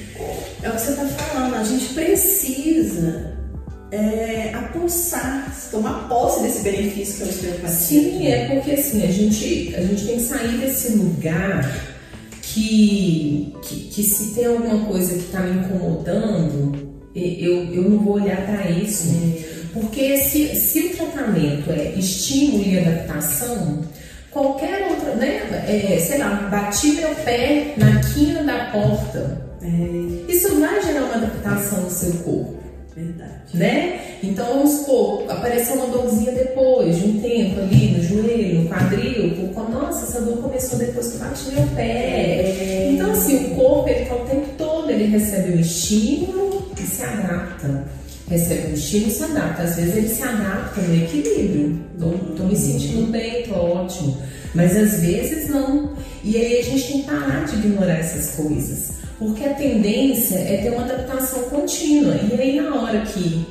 é 0.62 0.68
o 0.68 0.72
que 0.72 0.81
você 0.83 0.90
está 0.90 1.07
falando, 1.07 1.55
a 1.55 1.64
gente 1.64 1.94
precisa 1.94 3.39
é, 3.92 4.53
apossar, 4.55 5.53
tomar 5.70 6.09
posse 6.09 6.42
desse 6.42 6.62
benefício 6.62 7.16
que 7.16 7.22
é 7.22 7.26
a 7.26 7.29
osteopatia. 7.29 7.70
Sim, 7.70 8.26
é 8.26 8.46
porque 8.46 8.72
assim, 8.72 9.03
a 9.03 9.11
gente, 9.11 9.74
a 9.74 9.83
gente 9.83 10.07
tem 10.07 10.16
que 10.16 10.22
sair 10.22 10.59
desse 10.59 10.92
lugar 10.92 11.90
que, 12.42 13.55
que, 13.62 13.76
que 13.88 14.03
se 14.03 14.35
tem 14.35 14.46
alguma 14.46 14.87
coisa 14.87 15.14
que 15.14 15.20
está 15.20 15.40
me 15.40 15.61
incomodando, 15.61 16.90
eu, 17.14 17.72
eu 17.72 17.83
não 17.90 17.98
vou 17.98 18.14
olhar 18.14 18.46
para 18.46 18.70
isso. 18.70 19.09
Porque 19.72 20.16
se, 20.18 20.55
se 20.57 20.81
o 20.81 20.90
tratamento 20.90 21.70
é 21.70 21.92
estímulo 21.96 22.64
e 22.64 22.79
adaptação, 22.79 23.83
qualquer 24.31 24.88
outra, 24.90 25.14
né? 25.14 25.64
É, 25.66 25.98
sei 25.98 26.18
lá, 26.18 26.48
bati 26.50 26.92
meu 26.92 27.14
pé 27.16 27.74
na 27.76 28.00
quina 28.00 28.42
da 28.42 28.66
porta. 28.66 29.50
É 29.62 30.33
Isso 30.33 30.59
vai 30.59 30.83
gerar 30.83 31.05
uma 31.05 31.14
adaptação 31.16 31.83
no 31.83 31.90
seu 31.90 32.12
corpo 32.24 32.60
verdade. 33.01 33.35
né? 33.55 34.01
Então 34.23 34.47
vamos 34.47 34.71
supor, 34.71 35.25
apareceu 35.29 35.77
uma 35.77 35.87
dorzinha 35.87 36.33
depois 36.33 36.99
de 36.99 37.07
um 37.07 37.21
tempo 37.21 37.61
ali 37.61 37.89
no 37.93 38.03
joelho, 38.03 38.63
no 38.63 38.69
quadril, 38.69 39.31
por 39.55 39.71
nossa, 39.71 40.05
essa 40.05 40.21
dor 40.21 40.39
começou 40.39 40.79
depois 40.79 41.09
que 41.09 41.15
eu 41.15 41.21
bati 41.21 41.55
meu 41.55 41.67
pé. 41.75 42.91
Então 42.93 43.11
assim, 43.11 43.53
o 43.53 43.55
corpo 43.55 43.89
ele 43.89 44.05
tá 44.05 44.15
o 44.15 44.27
tempo 44.27 44.49
todo, 44.59 44.91
ele 44.91 45.07
recebe 45.07 45.57
um 45.57 45.61
estímulo 45.61 46.71
e 46.79 46.83
se 46.83 47.03
adapta. 47.03 47.85
Recebe 48.29 48.71
um 48.71 48.75
estímulo 48.75 49.11
e 49.11 49.15
se 49.15 49.25
adapta. 49.25 49.63
Às 49.63 49.77
vezes 49.77 49.97
ele 49.97 50.09
se 50.09 50.23
adapta 50.23 50.81
no 50.81 50.95
equilíbrio. 50.95 51.81
Tô, 51.99 52.11
tô 52.37 52.45
me 52.45 52.57
sentindo 52.57 53.11
bem, 53.11 53.45
tô 53.45 53.55
ótimo. 53.55 54.17
Mas 54.55 54.77
às 54.77 55.01
vezes 55.01 55.49
não. 55.49 55.95
E 56.23 56.37
aí 56.37 56.61
a 56.61 56.63
gente 56.63 56.87
tem 56.87 57.01
que 57.03 57.07
parar 57.07 57.45
de 57.45 57.57
ignorar 57.57 57.99
essas 57.99 58.37
coisas. 58.37 59.00
Porque 59.21 59.45
a 59.45 59.53
tendência 59.53 60.37
é 60.37 60.57
ter 60.63 60.71
uma 60.71 60.83
adaptação 60.83 61.43
contínua. 61.51 62.15
E 62.15 62.41
aí 62.41 62.59
na 62.59 62.75
hora 62.75 63.03
que 63.03 63.47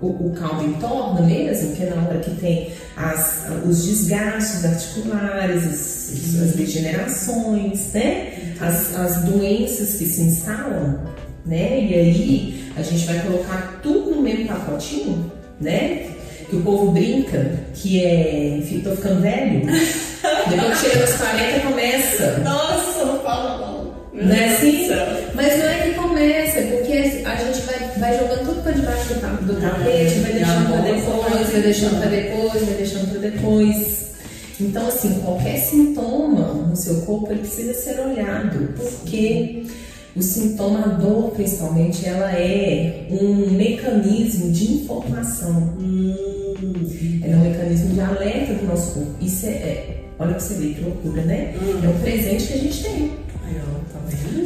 o, 0.00 0.08
o 0.08 0.34
caldo 0.36 0.64
entorna 0.64 1.20
mesmo, 1.22 1.76
que 1.76 1.84
é 1.84 1.90
na 1.94 2.02
hora 2.02 2.18
que 2.18 2.32
tem 2.32 2.72
as, 2.96 3.46
os 3.64 3.84
desgastes 3.84 4.64
articulares, 4.64 5.64
as, 5.64 6.42
as 6.42 6.56
degenerações, 6.56 7.92
né? 7.92 8.54
As, 8.60 8.96
as 8.96 9.22
doenças 9.22 9.94
que 9.94 10.06
se 10.06 10.22
instalam, 10.22 11.00
né? 11.46 11.86
E 11.88 11.94
aí 11.94 12.72
a 12.76 12.82
gente 12.82 13.06
vai 13.06 13.20
colocar 13.20 13.78
tudo 13.80 14.16
no 14.16 14.22
mesmo 14.22 14.48
pacotinho, 14.48 15.30
né? 15.60 16.08
Que 16.50 16.56
o 16.56 16.62
povo 16.62 16.90
brinca 16.90 17.60
que 17.74 18.04
é. 18.04 18.60
Tô 18.82 18.96
ficando 18.96 19.22
velho. 19.22 19.62
Depois 20.50 20.80
que 20.80 20.90
chega 20.90 21.06
nos 21.06 21.14
40 21.14 21.60
começa. 21.60 22.38
Nossa, 22.38 22.81
não. 24.24 24.34
É 24.34 24.54
assim? 24.54 24.86
Céu. 24.88 25.06
Mas 25.34 25.58
não 25.58 25.66
é 25.66 25.74
que 25.78 25.94
começa, 25.94 26.58
é 26.58 26.76
porque 26.76 26.92
a 26.92 27.34
gente 27.36 27.60
vai, 27.62 27.90
vai 27.98 28.18
jogando 28.18 28.46
tudo 28.46 28.62
pra 28.62 28.72
debaixo 28.72 29.14
do, 29.14 29.46
do 29.46 29.60
tapete, 29.60 30.14
vai 30.20 30.32
deixando 30.32 30.68
pra 30.68 30.80
depois, 30.80 31.50
vai 31.50 31.62
deixando 31.62 32.00
pra 32.00 32.10
depois, 32.10 32.64
vai 32.64 32.74
deixando 32.74 33.10
pra 33.10 33.30
depois. 33.30 34.02
Então, 34.60 34.86
assim, 34.86 35.20
qualquer 35.24 35.58
sintoma 35.58 36.54
no 36.68 36.76
seu 36.76 37.00
corpo 37.02 37.32
ele 37.32 37.40
precisa 37.40 37.74
ser 37.74 38.00
olhado, 38.00 38.74
porque 38.76 39.64
o 40.14 40.22
sintoma, 40.22 40.84
a 40.84 40.88
dor 40.88 41.30
principalmente, 41.30 42.06
ela 42.06 42.30
é 42.32 43.06
um 43.10 43.50
mecanismo 43.50 44.52
de 44.52 44.74
informação. 44.74 45.74
Ela 47.22 47.32
é 47.32 47.36
um 47.36 47.50
mecanismo 47.50 47.94
de 47.94 48.00
alerta 48.00 48.54
do 48.54 48.66
nosso 48.66 48.92
corpo. 48.92 49.10
Isso 49.20 49.46
é, 49.46 49.50
é 49.50 50.04
olha 50.18 50.32
pra 50.32 50.40
você 50.40 50.54
ver 50.54 50.74
que 50.74 50.80
loucura, 50.82 51.22
né? 51.22 51.54
É 51.82 51.88
um 51.88 52.00
presente 52.00 52.46
que 52.46 52.52
a 52.52 52.58
gente 52.58 52.82
tem. 52.82 53.12
Vendo? 53.44 53.81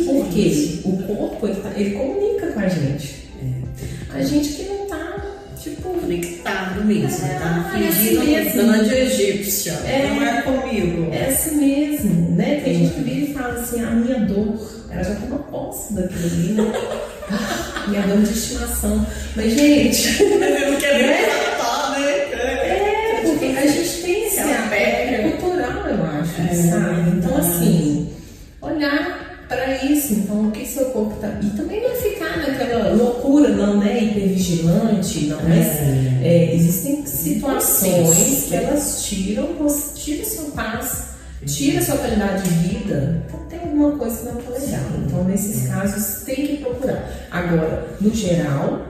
Porque 0.05 0.81
o 0.85 0.97
corpo, 1.03 1.47
ele, 1.47 1.61
tá- 1.61 1.73
ele 1.77 1.91
comunica 1.93 2.47
com 2.49 2.61
a 2.61 2.69
gente. 2.69 3.29
É. 3.43 4.19
A 4.19 4.23
gente 4.23 4.49
que 4.51 4.65
não 4.65 4.87
tá, 4.87 5.17
tipo, 5.61 5.87
Conectado 6.07 6.85
mesmo, 6.85 7.19
tá 7.29 7.75
É, 7.77 7.91
fingindo 7.91 8.21
assim 8.21 8.31
mesmo. 8.35 8.63
dona 8.63 8.85
de 8.85 8.95
egípcia. 8.95 9.73
É. 9.85 10.09
Não 10.15 10.23
é 10.23 10.43
comigo. 10.43 11.09
é 11.13 11.27
assim 11.27 11.57
mesmo, 11.57 12.37
né? 12.37 12.61
Tem 12.65 12.75
gente 12.79 12.95
que 12.95 13.01
vira 13.01 13.31
e 13.31 13.35
fala 13.35 13.55
assim, 13.55 13.83
a 13.83 13.91
minha 13.91 14.21
dor, 14.21 14.57
ela 14.91 15.03
já 15.03 15.15
toma 15.17 15.39
posse 15.41 15.95
daquilo 15.95 16.27
ali, 16.27 16.53
né? 16.53 16.73
Ah, 17.31 17.85
minha 17.89 18.03
dor 18.03 18.19
de 18.23 18.33
estimação. 18.33 19.05
Mas, 19.35 19.53
gente, 19.55 20.23
Mas 20.39 20.63
eu 20.63 20.71
não 20.73 20.79
quero 20.79 20.99
nem 20.99 21.07
Né? 21.09 21.27
tratar, 21.27 21.99
né? 21.99 22.09
é 22.09 23.21
porque 23.25 23.47
a 23.47 23.67
gente 23.67 24.03
tem 24.03 24.27
esse 24.29 24.39
É 24.39 24.45
uma 24.45 24.75
é 24.77 25.37
cultural, 25.41 25.89
eu 25.89 26.05
acho, 26.05 26.41
É, 26.41 26.55
sabe? 26.71 27.01
Então, 27.11 27.33
verdade. 27.35 27.41
assim, 27.41 28.09
olhar 28.63 29.16
para 29.49 29.85
isso, 29.85 30.15
então, 30.15 30.49
o 30.49 30.51
que 30.51 30.67
seu 30.67 30.87
corpo 30.87 31.17
tá. 31.21 31.39
E 31.41 31.51
também 31.51 31.81
não 31.81 31.91
é 31.91 31.95
ficar 31.95 32.37
naquela 32.39 32.93
loucura, 32.93 33.49
não, 33.51 33.79
né? 33.79 34.03
Hipervigilante, 34.03 35.27
não, 35.27 35.43
mas 35.43 35.67
é, 36.23 36.55
existem 36.55 37.07
situações 37.07 38.47
que 38.49 38.55
elas 38.55 39.05
tiram, 39.05 39.55
você 39.55 39.95
tira 39.95 40.25
sua 40.25 40.51
paz, 40.51 41.11
tira 41.47 41.81
sua 41.81 41.97
qualidade 41.97 42.49
de 42.49 42.69
vida, 42.69 43.25
então 43.27 43.41
tem 43.49 43.61
alguma 43.61 43.93
coisa 43.93 44.19
que 44.19 44.25
não 44.25 44.43
tá 44.43 44.51
legal. 44.51 44.81
Então, 45.07 45.25
nesses 45.25 45.69
casos, 45.69 46.25
tem 46.25 46.47
que 46.47 46.57
procurar. 46.57 47.09
Agora, 47.31 47.87
no 48.01 48.13
geral, 48.13 48.85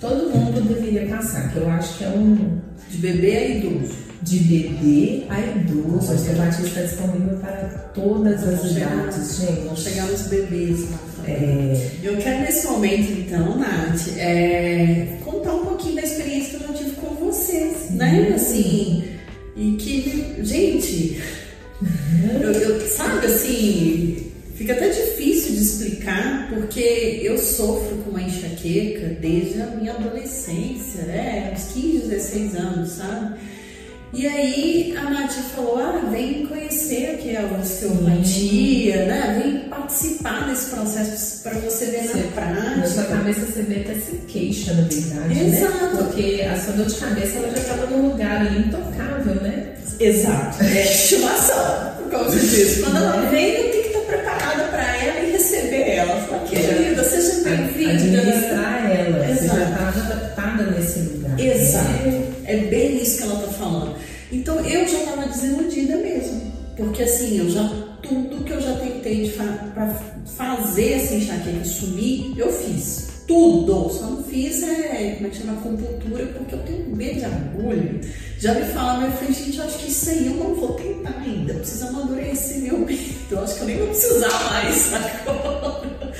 todo 0.00 0.30
mundo 0.30 0.60
deveria 0.68 1.08
passar, 1.08 1.52
que 1.52 1.56
eu 1.56 1.68
acho 1.68 1.98
que 1.98 2.04
é 2.04 2.08
um. 2.08 2.62
De 2.90 2.98
bebê 2.98 3.36
a 3.36 3.48
idoso. 3.48 4.03
De 4.22 4.38
bebê 4.38 5.24
a 5.28 5.40
idoso. 5.40 6.12
O 6.12 6.14
osteopatia 6.14 6.66
está 6.66 6.80
disponível 6.82 7.36
para 7.38 7.68
todas 7.94 8.42
as 8.42 8.70
idades, 8.70 9.38
gente. 9.38 9.60
Vamos 9.64 9.80
chegar 9.82 10.06
nos 10.06 10.22
bebês. 10.28 10.86
É, 11.26 11.90
Eu 12.02 12.16
quero 12.16 12.40
nesse 12.42 12.66
momento, 12.66 13.12
então, 13.12 13.58
Nath, 13.58 14.08
é, 14.16 15.18
contar 15.24 15.54
um 15.54 15.64
pouquinho 15.66 15.96
da 15.96 16.02
experiência 16.02 16.58
que 16.58 16.64
eu 16.64 16.68
já 16.68 16.74
tive 16.74 16.90
com 16.92 17.14
vocês, 17.16 17.90
né? 17.90 18.32
Assim, 18.34 19.04
e 19.56 19.72
que, 19.78 20.36
gente, 20.42 21.20
eu, 22.42 22.50
eu- 22.52 22.80
sabe 22.88 23.26
assim, 23.26 24.32
fica 24.54 24.72
até 24.72 24.88
difícil 24.88 25.52
de 25.54 25.62
explicar, 25.62 26.48
porque 26.50 27.20
eu 27.22 27.36
sofro 27.38 27.96
com 27.98 28.10
uma 28.10 28.22
enxaqueca 28.22 29.16
desde 29.20 29.60
a 29.62 29.66
minha 29.66 29.92
adolescência, 29.92 31.02
né? 31.04 31.52
Uns 31.54 31.72
15, 31.72 31.98
16 32.08 32.54
anos, 32.56 32.90
sabe? 32.92 33.34
E 34.14 34.26
aí 34.28 34.94
a 34.96 35.10
Nath 35.10 35.32
falou, 35.54 35.78
ah, 35.78 36.08
vem 36.10 36.46
conhecer 36.46 37.14
aqui 37.14 37.36
a 37.36 37.42
osteopatia, 37.60 39.06
né? 39.06 39.40
Vem 39.42 39.68
participar 39.68 40.48
desse 40.48 40.70
processo 40.70 41.42
para 41.42 41.54
você 41.58 41.86
ver 41.86 42.02
Você- 42.04 42.18
na 42.40 42.76
na 42.76 42.86
sua 42.86 43.02
prática. 43.04 43.16
cabeça 43.16 43.40
você 43.46 43.62
vê 43.62 43.80
até 43.80 43.94
se 43.94 44.16
queixa, 44.28 44.72
na 44.74 44.82
verdade, 44.82 45.40
Exato. 45.46 45.72
né? 45.72 45.90
Porque 45.98 46.42
a 46.42 46.56
sua 46.58 46.72
dor 46.74 46.86
de 46.86 46.94
cabeça 46.94 47.38
ela 47.38 47.50
já 47.50 47.56
estava 47.56 47.86
num 47.86 48.08
lugar 48.10 48.40
ali 48.46 48.58
intocável, 48.60 49.34
né? 49.42 49.68
Exato. 49.98 50.62
É 50.62 50.82
estimação, 50.82 51.94
como 52.10 52.30
se 52.30 52.38
diz. 52.46 52.80
Quando 52.84 52.96
ela 52.96 53.28
vem, 53.30 53.48
eu 53.54 53.70
tenho 53.70 53.82
que 53.82 53.88
estar 53.88 54.00
preparada 54.00 54.64
para 54.64 54.96
ela 55.04 55.20
e 55.26 55.32
receber 55.32 55.88
ela. 55.90 56.20
Falar, 56.22 56.44
querida, 56.44 57.02
seja 57.04 57.42
bem-vinda. 57.48 57.92
Administrar 57.92 58.90
ela, 58.90 59.18
você 59.18 59.46
já 59.46 59.54
Exato. 59.54 59.72
estava 59.72 60.00
adaptada 60.00 60.62
nesse 60.70 60.98
lugar. 61.00 61.40
Exato. 61.40 61.84
né? 61.88 62.24
É 62.46 62.56
bem 62.58 63.02
isso 63.02 63.16
que 63.18 63.22
ela 63.24 63.36
tá 63.40 63.48
falando. 63.52 63.94
Então 64.32 64.58
eu 64.60 64.86
já 64.86 64.98
tava 65.00 65.26
desiludida 65.28 65.96
mesmo. 65.96 66.52
Porque 66.76 67.02
assim, 67.02 67.38
eu 67.38 67.48
já 67.48 67.68
tudo 68.02 68.44
que 68.44 68.52
eu 68.52 68.60
já 68.60 68.74
tentei 68.74 69.30
fa 69.30 69.44
pra 69.72 69.88
fazer 70.36 70.92
essa 70.92 71.14
enxaqueca 71.14 71.64
sumir, 71.64 72.34
eu 72.36 72.52
fiz. 72.52 73.08
Tudo. 73.26 73.88
Só 73.90 74.06
não 74.06 74.22
fiz 74.22 74.62
é, 74.62 75.14
como 75.16 75.26
é 75.26 75.30
que 75.30 75.38
chama, 75.38 75.52
acupuntura, 75.54 76.26
porque 76.26 76.54
eu 76.54 76.58
tenho 76.60 76.94
medo 76.94 77.18
de 77.20 77.24
agulha. 77.24 78.00
Já 78.38 78.52
me 78.52 78.64
falaram, 78.66 79.06
eu 79.06 79.12
falei, 79.12 79.32
gente, 79.32 79.56
eu 79.56 79.64
acho 79.64 79.78
que 79.78 79.90
isso 79.90 80.10
aí 80.10 80.26
eu 80.26 80.34
não 80.34 80.54
vou 80.54 80.74
tentar 80.74 81.18
ainda. 81.24 81.54
Precisa 81.54 81.88
amadurecer 81.88 82.58
meu 82.58 82.78
medo. 82.80 83.00
Eu 83.30 83.40
acho 83.42 83.54
que 83.54 83.60
eu 83.62 83.66
nem 83.66 83.78
vou 83.78 83.86
precisar 83.88 84.50
mais 84.50 84.92
agora. 85.26 86.12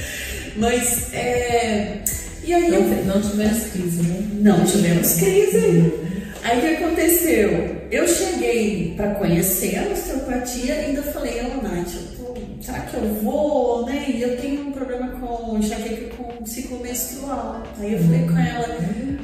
Mas 0.57 1.13
é. 1.13 2.03
E 2.43 2.53
aí 2.55 2.69
eu 2.75 2.83
Não, 2.83 3.15
não 3.17 3.23
tivemos 3.23 3.65
crise, 3.65 4.03
né? 4.03 4.29
não 4.41 4.65
tivemos 4.65 5.13
crise 5.15 5.57
ainda. 5.59 6.14
Aí 6.45 6.59
o 6.59 6.61
que 6.61 6.85
aconteceu? 6.85 7.77
Eu 7.91 8.07
cheguei 8.07 8.93
para 8.97 9.15
conhecer 9.15 9.79
a 9.79 9.89
osteopatia 9.93 10.75
e 10.75 10.85
ainda 10.87 11.03
falei, 11.03 11.41
ô 11.41 11.63
Nath, 11.63 11.89
tô- 12.19 12.35
será 12.63 12.81
que 12.81 12.97
eu 12.97 13.15
vou, 13.23 13.87
né? 13.87 14.05
E 14.15 14.21
eu 14.21 14.37
tenho 14.37 14.69
um 14.69 14.73
problema 14.73 15.09
com 15.21 15.57
enxaqueca 15.59 16.15
com 16.17 16.45
ciclo 16.45 16.81
menstrual. 16.81 17.63
Aí 17.81 17.95
eu 17.95 17.99
falei 18.01 18.27
com 18.27 18.39
ela, 18.39 18.79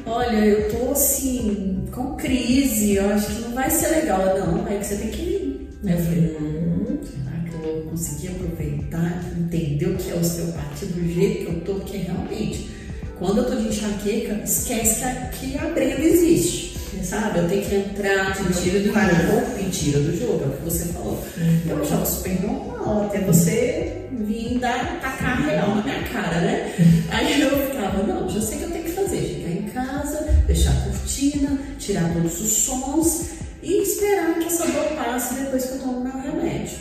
olha, 0.07 0.37
eu 0.47 0.71
tô 0.71 0.93
assim, 0.93 1.85
com 1.93 2.15
crise, 2.17 2.95
eu 2.95 3.11
acho 3.11 3.27
que 3.35 3.43
não 3.43 3.53
vai 3.53 3.69
ser 3.71 3.89
legal. 3.89 4.23
Ela, 4.23 4.47
não, 4.47 4.67
é 4.67 4.79
que 4.79 4.87
você 4.87 4.97
tem 4.97 5.09
que 5.11 5.23
ir. 5.23 5.69
Aí 5.85 5.93
eu 5.93 5.99
falei, 5.99 6.37
hum, 6.41 6.99
será 7.05 7.37
que 7.45 7.55
eu 7.67 7.75
vou 7.75 7.83
conseguir 7.91 8.29
aproveitar, 8.29 9.25
entender 9.39 9.87
o 9.87 9.97
que 9.97 10.11
é 10.11 10.15
osteopatia 10.15 10.89
do 10.89 11.07
jeito 11.13 11.45
que 11.45 11.53
eu 11.53 11.61
tô? 11.67 11.75
Porque 11.81 11.99
realmente, 11.99 12.71
quando 13.19 13.39
eu 13.39 13.45
tô 13.45 13.57
de 13.57 13.69
enxaqueca, 13.69 14.41
esquece 14.43 15.01
que 15.01 15.05
a, 15.05 15.15
que 15.27 15.59
a 15.59 15.69
Brenda 15.71 16.03
existe. 16.03 16.70
Sabe? 17.03 17.39
Eu 17.39 17.49
tenho 17.49 17.65
que 17.65 17.75
entrar, 17.75 18.37
Te 18.37 18.63
tira 18.63 18.81
do 18.81 18.93
jogo. 18.93 19.57
Me 19.57 19.71
tira 19.71 20.01
do 20.01 20.17
jogo, 20.17 20.45
é 20.45 20.47
o 20.47 20.57
que 20.57 20.65
você 20.65 20.85
falou. 20.93 21.25
Eu 21.69 21.83
achava 21.83 22.07
super 22.07 22.41
normal, 22.43 23.07
até 23.07 23.21
você 23.21 24.07
vir 24.13 24.59
dar 24.59 25.01
tacar 25.01 25.43
real 25.45 25.77
na 25.77 25.83
minha 25.83 26.03
cara, 26.05 26.41
né? 26.41 26.75
Aí 27.11 27.41
eu 27.41 27.67
ficava, 27.69 28.03
não, 28.03 28.29
já 28.29 28.41
sei 28.41 28.57
o 28.57 28.59
que 28.59 28.65
eu 28.65 28.71
tenho 28.71 28.85
que 28.85 28.93
fazer. 28.93 29.21
Chegar 29.21 29.51
em 29.51 29.63
casa, 29.71 30.21
deixar 30.47 30.71
a 30.71 30.81
cortina, 30.85 31.59
tirar 31.79 32.13
todos 32.13 32.41
os 32.41 32.53
sons 32.53 33.31
e 33.63 33.83
esperar 33.83 34.39
que 34.39 34.47
essa 34.47 34.67
dor 34.67 34.85
passe 34.97 35.35
depois 35.35 35.65
que 35.65 35.73
eu 35.73 35.79
tomo 35.79 36.01
meu 36.01 36.13
remédio. 36.13 36.79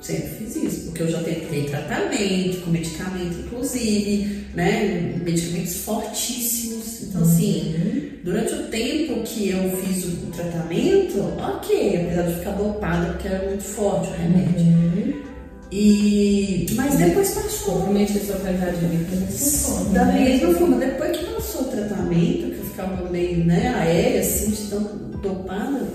Sempre 0.00 0.28
fiz 0.28 0.56
isso, 0.56 0.84
porque 0.84 1.02
eu 1.02 1.10
já 1.10 1.20
tentei 1.20 1.64
tratamento, 1.64 2.60
com 2.64 2.70
medicamento 2.70 3.40
inclusive, 3.40 4.46
né? 4.54 5.18
Medicamentos 5.24 5.76
fortíssimos. 5.78 6.75
Então, 7.16 7.22
assim, 7.22 8.20
durante 8.22 8.52
o 8.52 8.62
tempo 8.64 9.22
que 9.22 9.48
eu 9.48 9.70
fiz 9.78 10.04
o, 10.04 10.26
tratamento, 10.36 11.18
ok, 11.38 12.04
apesar 12.04 12.22
de 12.22 12.34
ficar 12.34 12.50
dopada, 12.52 13.12
porque 13.12 13.28
era 13.28 13.46
muito 13.46 13.64
forte 13.64 14.10
o 14.10 14.12
remédio. 14.12 15.24
E... 15.72 16.66
Mas 16.76 16.96
depois 16.96 17.30
passou. 17.30 17.76
Compromete 17.76 18.18
a 18.18 18.20
sua 18.20 18.36
qualidade 18.36 18.76
de 18.76 18.86
vida 18.86 19.32
sono, 19.32 19.90
Da 19.94 20.04
né? 20.04 20.20
mesma 20.20 20.54
forma, 20.54 20.76
depois 20.76 21.16
que 21.16 21.24
passou 21.24 21.62
o 21.62 21.64
tratamento, 21.64 22.54
que 22.54 22.58
eu 22.58 22.64
ficava 22.64 23.10
meio 23.10 23.44
né, 23.44 23.74
aérea, 23.74 24.20
assim, 24.20 24.50
de 24.50 24.70
tão 24.70 24.82
dopada, 25.22 25.88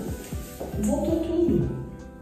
voltou 0.80 1.20
tudo. 1.20 1.68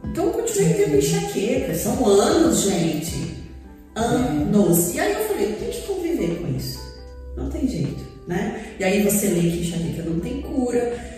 Então 0.05 0.27
eu 0.27 0.33
continuei 0.33 0.75
tendo 0.75 0.97
enxaqueca. 0.97 1.75
São 1.75 2.07
anos, 2.07 2.61
gente. 2.63 3.35
Anos. 3.97 4.95
E 4.95 5.01
aí 5.01 5.13
eu 5.15 5.29
falei, 5.29 5.53
tem 5.55 5.71
que 5.71 5.87
conviver 5.87 6.37
com 6.37 6.57
isso. 6.57 6.79
Não 7.37 7.49
tem 7.49 7.67
jeito, 7.67 8.10
né? 8.31 8.63
E 8.79 8.85
aí 8.85 9.03
você 9.03 9.27
lê 9.29 9.41
que 9.41 9.61
enxaqueca 9.61 10.03
não 10.05 10.21
tem 10.21 10.41
cura. 10.41 11.10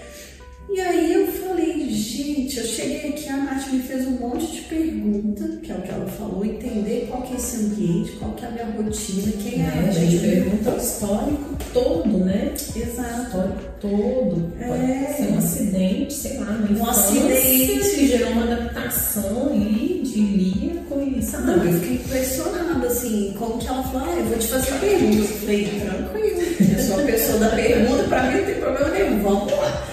E 0.74 0.80
aí 0.80 1.12
eu 1.12 1.26
falei, 1.26 1.86
gente, 1.90 2.58
eu 2.58 2.64
cheguei 2.64 3.10
aqui, 3.10 3.28
a 3.28 3.36
Nath 3.36 3.68
me 3.70 3.82
fez 3.82 4.06
um 4.06 4.12
monte 4.12 4.50
de 4.52 4.60
pergunta, 4.62 5.46
que 5.62 5.70
é 5.70 5.74
o 5.74 5.82
que 5.82 5.90
ela 5.90 6.06
falou, 6.06 6.42
entender 6.44 7.08
qual 7.10 7.22
que 7.22 7.34
é 7.34 7.36
esse 7.36 7.56
ambiente, 7.56 8.12
qual 8.12 8.32
que 8.32 8.44
é 8.44 8.48
a 8.48 8.50
minha 8.52 8.64
rotina, 8.64 9.32
quem 9.42 9.60
é, 9.62 9.66
É, 9.66 9.84
a 9.86 9.88
a 9.88 9.92
gente 9.92 10.18
pergunta 10.18 10.70
o 10.70 10.78
histórico 10.78 11.56
todo, 11.74 12.18
né? 12.24 12.54
O 12.74 12.78
Exato. 12.78 13.22
histórico 13.22 13.60
todo. 13.80 14.52
É. 14.58 14.66
Pode 14.66 15.16
ser 15.16 15.32
um 15.34 15.38
acidente, 15.38 16.12
sei 16.14 16.38
lá, 16.38 16.46
uma 16.52 16.70
infância 16.72 17.20
acidente. 17.34 17.90
que 17.94 18.06
gerou 18.08 18.30
uma 18.30 18.44
adaptação 18.44 19.50
ali 19.52 20.00
de 20.02 20.18
ilíaco 20.20 21.00
e 21.02 21.16
Não, 21.16 21.22
sabe? 21.22 21.66
eu 21.68 21.72
fiquei 21.80 21.94
impressionada, 21.96 22.86
assim, 22.86 23.34
como 23.38 23.58
que 23.58 23.68
ela 23.68 23.82
falou, 23.82 24.08
ah, 24.08 24.18
eu 24.18 24.24
vou 24.24 24.38
te 24.38 24.46
fazer 24.48 24.72
perguntas. 24.80 25.18
Eu 25.30 25.36
falei, 25.36 25.80
tranquilo, 25.80 26.40
eu 26.78 26.82
sou 26.82 26.98
a 26.98 27.02
pessoa 27.02 27.38
da 27.40 27.48
pergunta, 27.50 28.04
pra 28.04 28.22
mim 28.30 28.38
não 28.38 28.44
tem 28.46 28.54
problema 28.54 28.88
nenhum, 28.88 29.22
vamos 29.22 29.52
lá. 29.52 29.88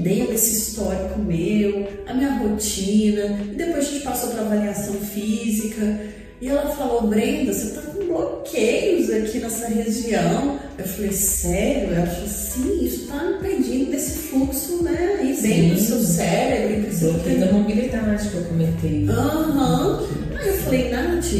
E 0.00 0.08
aí 0.08 0.20
ela 0.20 0.26
foi 0.26 0.30
entendendo 0.30 0.32
esse 0.32 0.56
histórico 0.56 1.18
meu, 1.20 1.88
a 2.06 2.14
minha 2.14 2.30
rotina, 2.38 3.38
e 3.52 3.54
depois 3.54 3.86
a 3.86 3.90
gente 3.90 4.04
passou 4.04 4.30
para 4.30 4.42
avaliação 4.42 4.94
física, 4.94 6.00
e 6.40 6.48
ela 6.48 6.74
falou, 6.74 7.02
Brenda, 7.02 7.52
você 7.52 7.74
tá 7.74 7.82
com 7.82 8.06
bloqueios 8.06 9.10
aqui 9.10 9.40
nessa 9.40 9.68
região. 9.68 10.58
Eu 10.78 10.86
falei, 10.86 11.12
sério? 11.12 11.94
Ela 11.94 12.06
falou, 12.06 12.28
sim, 12.28 12.82
isso 12.82 13.08
tá 13.08 13.34
impedindo 13.38 13.90
desse 13.90 14.28
fluxo, 14.28 14.82
né, 14.82 15.18
aí 15.20 15.36
dentro 15.36 15.74
do 15.74 15.80
seu 15.80 16.00
cérebro, 16.00 16.80
Bloqueio 17.00 17.40
da 17.40 17.52
mobilidade 17.52 18.28
que 18.28 18.36
eu 18.36 18.44
comentei. 18.44 19.06
Aham. 19.08 20.06
Aí 20.38 20.48
eu 20.48 20.54
falei, 20.54 20.90
Nath, 20.90 21.32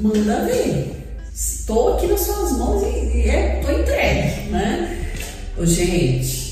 manda 0.00 0.44
ver. 0.44 0.92
Estou 1.34 1.94
aqui 1.94 2.06
nas 2.06 2.20
suas 2.20 2.52
mãos 2.52 2.82
e, 2.82 3.18
e 3.18 3.28
é, 3.28 3.60
tô 3.64 3.70
entregue, 3.70 4.50
né? 4.50 5.06
Ô, 5.56 5.64
gente, 5.64 6.49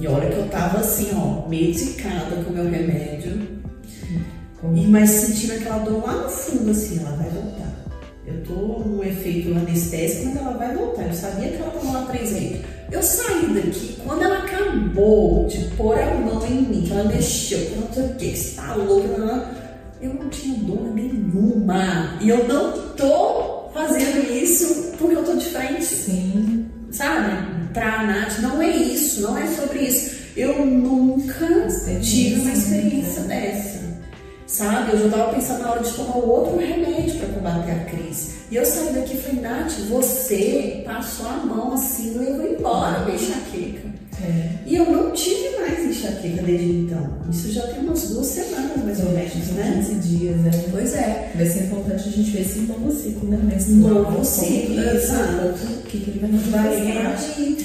e 0.00 0.06
olha 0.06 0.30
que 0.30 0.38
eu 0.38 0.48
tava 0.48 0.78
assim, 0.78 1.10
ó, 1.14 1.48
medicada 1.48 2.36
com 2.44 2.52
meu 2.52 2.70
remédio, 2.70 3.58
e, 4.74 4.86
mas 4.86 5.10
sentindo 5.10 5.54
aquela 5.54 5.78
dor 5.78 6.04
lá 6.04 6.22
no 6.22 6.28
fundo, 6.28 6.70
assim, 6.70 6.98
ela 7.00 7.16
vai 7.16 7.30
voltar. 7.30 7.68
Eu 8.26 8.42
tô 8.44 8.54
num 8.54 9.02
efeito 9.02 9.56
anestésico, 9.56 10.26
mas 10.26 10.36
ela 10.36 10.56
vai 10.56 10.74
voltar. 10.74 11.06
Eu 11.06 11.14
sabia 11.14 11.48
que 11.48 11.56
ela 11.56 11.70
tava 11.70 11.92
lá 11.92 12.06
presente. 12.06 12.64
Eu 12.90 13.02
saí 13.02 13.54
daqui, 13.54 13.96
quando 14.04 14.22
ela 14.22 14.38
acabou 14.38 15.46
de 15.46 15.64
pôr 15.76 15.98
a 15.98 16.14
mão 16.14 16.44
em 16.46 16.62
mim, 16.62 16.82
que 16.82 16.92
ela 16.92 17.04
mexeu, 17.04 17.58
que 17.58 17.74
ela 17.74 17.86
não 17.86 17.92
sei 17.92 18.04
o 18.04 18.14
que, 18.14 18.30
que 18.30 18.36
você 18.36 18.56
tá 18.56 18.74
louca, 18.74 19.18
não, 19.18 19.46
eu 20.00 20.14
não 20.14 20.28
tinha 20.28 20.58
dor 20.58 20.94
nenhuma. 20.94 22.18
E 22.20 22.28
eu 22.28 22.46
não 22.48 22.72
tô 22.96 23.68
fazendo 23.72 24.30
isso 24.32 24.92
porque 24.98 25.14
eu 25.14 25.24
tô 25.24 25.34
de 25.34 25.46
frente 25.46 25.84
Sim. 25.84 26.57
Sabe? 26.98 27.68
Pra 27.72 28.02
Nath, 28.02 28.40
não 28.40 28.60
é 28.60 28.68
isso, 28.68 29.22
não 29.22 29.38
é 29.38 29.46
sobre 29.46 29.78
isso. 29.80 30.18
Eu 30.36 30.66
nunca 30.66 31.46
tive 32.02 32.40
uma 32.40 32.52
experiência 32.52 33.22
dessa. 33.22 33.78
Sabe? 34.46 34.92
Eu 34.92 35.04
já 35.04 35.16
tava 35.16 35.34
pensando 35.34 35.62
na 35.62 35.70
hora 35.72 35.82
de 35.82 35.92
tomar 35.92 36.16
outro 36.16 36.58
remédio 36.58 37.18
para 37.18 37.28
combater 37.28 37.70
a 37.70 37.84
crise. 37.84 38.38
E 38.50 38.56
eu 38.56 38.64
saí 38.64 38.94
daqui 38.94 39.14
e 39.14 39.20
falei, 39.20 39.40
Nath, 39.42 39.72
você 39.88 40.82
passou 40.84 41.28
a 41.28 41.36
mão 41.36 41.74
assim 41.74 42.14
e 42.14 42.18
levou 42.18 42.50
embora 42.50 43.04
minha 43.04 43.14
enxaqueca. 43.14 43.87
É. 44.22 44.50
E 44.66 44.76
eu 44.76 44.90
não 44.90 45.12
tive 45.12 45.56
mais 45.60 45.84
enxaqueca. 45.84 46.42
desde 46.42 46.70
então? 46.70 47.08
Isso 47.30 47.52
já 47.52 47.66
tem 47.68 47.80
umas 47.80 48.08
duas 48.10 48.26
semanas, 48.26 48.76
mais 48.84 48.98
ou 49.00 49.12
menos, 49.12 49.48
né? 49.52 49.84
15 49.86 49.94
dias, 50.08 50.36
né? 50.38 50.50
Pois 50.70 50.94
é. 50.94 51.32
Vai 51.34 51.46
ser 51.46 51.64
importante 51.64 52.08
a 52.08 52.12
gente 52.12 52.30
ver 52.30 52.42
esse 52.42 52.60
novo 52.60 52.92
ciclo, 52.92 53.28
né? 53.28 53.38
Mas 53.42 53.68
Novo 53.68 54.24
ciclo, 54.24 54.80
exato. 54.80 55.66
O 55.66 55.82
que, 55.82 55.96
ele 55.96 56.18
vai 56.20 56.30
Vai 56.30 56.84
reagir. 56.84 57.56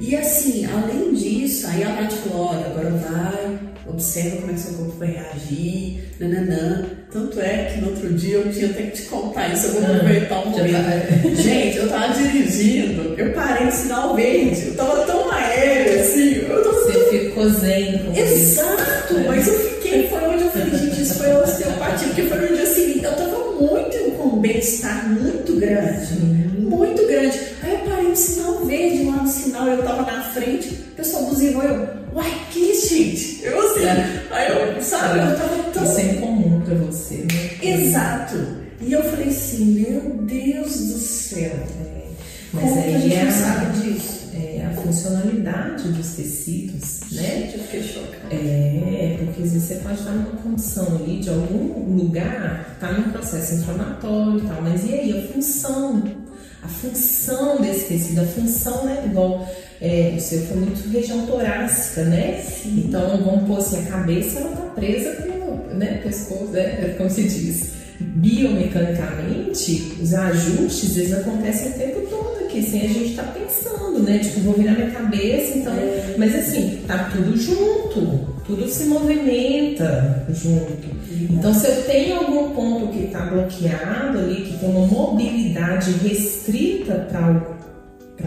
E 0.00 0.16
assim, 0.16 0.66
além 0.66 1.14
disso, 1.14 1.66
aí 1.68 1.82
a 1.84 1.88
Nath 2.00 2.12
falou, 2.12 2.48
olha, 2.48 2.66
agora 2.66 2.90
vai, 2.90 3.58
observa 3.86 4.36
como 4.36 4.50
é 4.50 4.54
que 4.54 4.60
seu 4.60 4.74
corpo 4.74 4.98
vai 4.98 5.08
reagir, 5.08 6.04
nananã. 6.18 6.84
Tanto 7.12 7.40
é 7.40 7.64
que 7.64 7.80
no 7.80 7.88
outro 7.90 8.12
dia 8.14 8.36
eu 8.36 8.52
tinha 8.52 8.70
até 8.70 8.82
que 8.84 9.02
te 9.02 9.08
contar 9.08 9.52
isso, 9.52 9.66
eu 9.66 9.72
vou 9.72 9.84
aproveitar 9.84 10.40
um 10.40 10.50
momento. 10.50 11.36
Gente, 11.42 11.76
eu 11.76 11.88
tava 11.88 12.14
dirigindo, 12.14 13.14
eu 13.18 13.32
parei 13.32 13.66
no 13.66 13.72
sinal 13.72 14.14
verde, 14.14 14.68
eu 14.68 14.74
tava 14.74 15.04
tão 15.04 15.30
aéreo 15.30 16.00
assim, 16.00 16.36
eu 16.48 16.62
tô 16.62 16.72
Você 16.72 17.08
ficou 17.10 17.48
zen 17.50 17.98
com 17.98 18.12
isso. 18.12 18.20
Exato, 18.20 19.14
mas 19.26 19.46
eu 19.46 19.54
fiquei, 19.54 20.08
foi 20.08 20.20
onde 20.28 20.42
eu 20.44 20.50
falei, 20.50 20.70
gente, 20.78 21.02
isso 21.02 21.14
foi 21.14 21.32
osteopatia, 21.32 22.08
porque 22.08 22.22
foi 22.22 22.38
no 22.38 22.56
dia 22.56 22.66
seguinte, 22.66 23.04
eu 23.04 23.16
tava 23.16 23.52
muito 23.60 24.16
com 24.16 24.28
um 24.28 24.40
bem-estar 24.40 25.08
muito 25.08 25.56
grande, 25.56 26.14
muito 26.58 27.06
grande. 27.06 27.38
Aí 27.62 27.72
eu 27.74 27.78
parei 27.78 28.08
no 28.08 28.16
sinal 28.16 28.64
verde, 28.64 29.04
lá 29.04 29.16
no 29.16 29.28
sinal, 29.28 29.68
eu 29.68 29.82
tava 29.82 30.02
na 30.02 30.22
frente, 30.22 30.68
o 30.68 30.96
pessoal 30.96 31.24
buzinou, 31.24 31.62
eu, 31.62 32.01
uai, 32.14 32.32
que 32.50 32.74
gente? 32.74 33.44
Eu 33.44 33.60
assim, 33.60 33.86
aí 34.30 34.48
eu, 34.76 34.82
sabe, 34.82 35.18
eu 35.18 35.36
tava 35.36 35.62
tão 35.72 35.84
Isso 35.84 35.98
é 36.00 36.12
incomum 36.14 36.60
pra 36.60 36.74
você, 36.74 37.26
né? 37.30 37.50
Exato. 37.62 38.36
E 38.80 38.92
eu 38.92 39.02
falei 39.04 39.28
assim, 39.28 39.64
meu 39.64 40.00
Deus 40.24 40.76
do 40.76 40.98
céu. 40.98 41.52
Mas 42.52 42.64
Como 42.64 42.82
que 42.82 42.88
a 42.88 42.96
aí 42.96 43.02
gente 43.02 43.14
é 43.14 43.22
a, 43.28 43.32
sabe 43.32 43.80
disso? 43.80 44.22
é 44.34 44.66
a 44.66 44.74
funcionalidade 44.80 45.88
dos 45.88 46.08
tecidos, 46.14 47.00
né? 47.12 47.22
Gente, 47.22 47.56
eu 47.58 47.64
fiquei 47.64 47.82
chocada. 47.82 48.34
É, 48.34 49.16
porque 49.18 49.42
às 49.42 49.52
vezes 49.52 49.68
você 49.68 49.74
pode 49.76 49.98
estar 49.98 50.10
numa 50.12 50.36
condição 50.42 50.96
ali 50.96 51.20
de 51.20 51.28
algum 51.28 51.96
lugar, 51.96 52.76
tá 52.80 52.92
num 52.92 53.10
processo 53.10 53.54
inflamatório 53.54 54.38
e 54.38 54.48
tal, 54.48 54.62
mas 54.62 54.84
e 54.84 54.94
aí 54.94 55.18
a 55.24 55.32
função? 55.32 56.02
A 56.62 56.68
função 56.68 57.60
desse 57.60 57.86
tecido, 57.86 58.20
a 58.20 58.26
função, 58.26 58.84
né? 58.84 59.02
Igual 59.06 59.48
é, 59.82 60.14
o 60.16 60.20
seu 60.20 60.42
foi 60.42 60.58
muito 60.58 60.88
região 60.90 61.26
torácica, 61.26 62.04
né? 62.04 62.40
Então 62.64 63.20
vamos 63.24 63.48
pôr 63.48 63.58
assim, 63.58 63.80
a 63.80 63.90
cabeça 63.90 64.38
ela 64.38 64.50
tá 64.50 64.62
presa 64.76 65.10
pelo 65.10 65.56
né, 65.74 66.00
pescoço, 66.04 66.52
né? 66.52 66.94
Como 66.96 67.10
se 67.10 67.24
diz. 67.24 67.72
Biomecanicamente, 67.98 69.96
os 70.00 70.14
ajustes 70.14 70.96
eles 70.96 71.12
acontecem 71.12 71.70
o 71.70 71.74
tempo 71.74 72.00
todo 72.08 72.44
aqui, 72.44 72.62
sem 72.62 72.82
a 72.82 72.88
gente 72.88 73.10
estar 73.10 73.34
pensando, 73.34 74.00
né? 74.00 74.18
Tipo, 74.18 74.40
vou 74.40 74.54
virar 74.54 74.72
minha 74.72 74.90
cabeça, 74.90 75.58
então. 75.58 75.72
Mas 76.16 76.34
assim, 76.34 76.80
tá 76.86 77.10
tudo 77.12 77.36
junto, 77.36 78.26
tudo 78.46 78.68
se 78.68 78.84
movimenta 78.84 80.26
junto. 80.30 80.72
Então, 81.30 81.52
se 81.54 81.66
eu 81.66 81.82
tenho 81.84 82.16
algum 82.16 82.50
ponto 82.54 82.88
que 82.88 83.04
está 83.04 83.26
bloqueado 83.26 84.18
ali, 84.18 84.42
que 84.42 84.58
tem 84.58 84.68
uma 84.68 84.86
mobilidade 84.86 85.92
restrita 86.04 87.06
para 87.10 87.51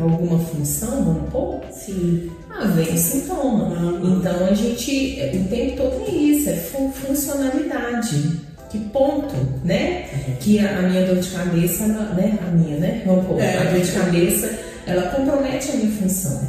alguma 0.04 0.40
função, 0.40 1.04
vamos 1.04 1.30
pôr, 1.32 1.62
Sim. 1.72 2.30
ah, 2.50 2.66
vem 2.66 2.94
o 2.94 2.98
sintoma. 2.98 3.66
Uhum. 3.80 4.18
Então 4.20 4.46
a 4.48 4.54
gente, 4.54 5.20
o 5.34 5.48
tempo 5.50 5.78
todo 5.78 6.06
é 6.08 6.12
isso, 6.12 6.50
é 6.50 6.54
fu- 6.56 6.92
funcionalidade. 6.94 8.40
Que 8.70 8.80
ponto, 8.80 9.34
né? 9.64 10.04
Que 10.42 10.60
a, 10.60 10.80
a 10.80 10.82
minha 10.82 11.06
dor 11.06 11.18
de 11.18 11.30
cabeça, 11.30 11.84
ela, 11.84 12.14
né? 12.14 12.38
A 12.46 12.52
minha, 12.52 12.78
né? 12.78 13.04
Vamos 13.06 13.26
pôr, 13.26 13.40
É. 13.40 13.58
a 13.60 13.72
dor 13.72 13.80
de 13.80 13.92
cabeça, 13.92 14.60
ela 14.86 15.04
compromete 15.12 15.72
a 15.72 15.76
minha 15.76 15.92
função. 15.92 16.42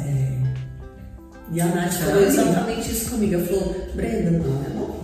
E 1.53 1.61
a 1.61 1.65
Nath 1.67 1.93
falou 1.93 2.23
exatamente 2.23 2.91
isso 2.91 3.11
comigo. 3.11 3.35
Ela 3.35 3.45
falou, 3.45 3.75
Brenda, 3.95 4.31
não 4.31 4.39
é 4.65 4.69
normal. 4.69 4.97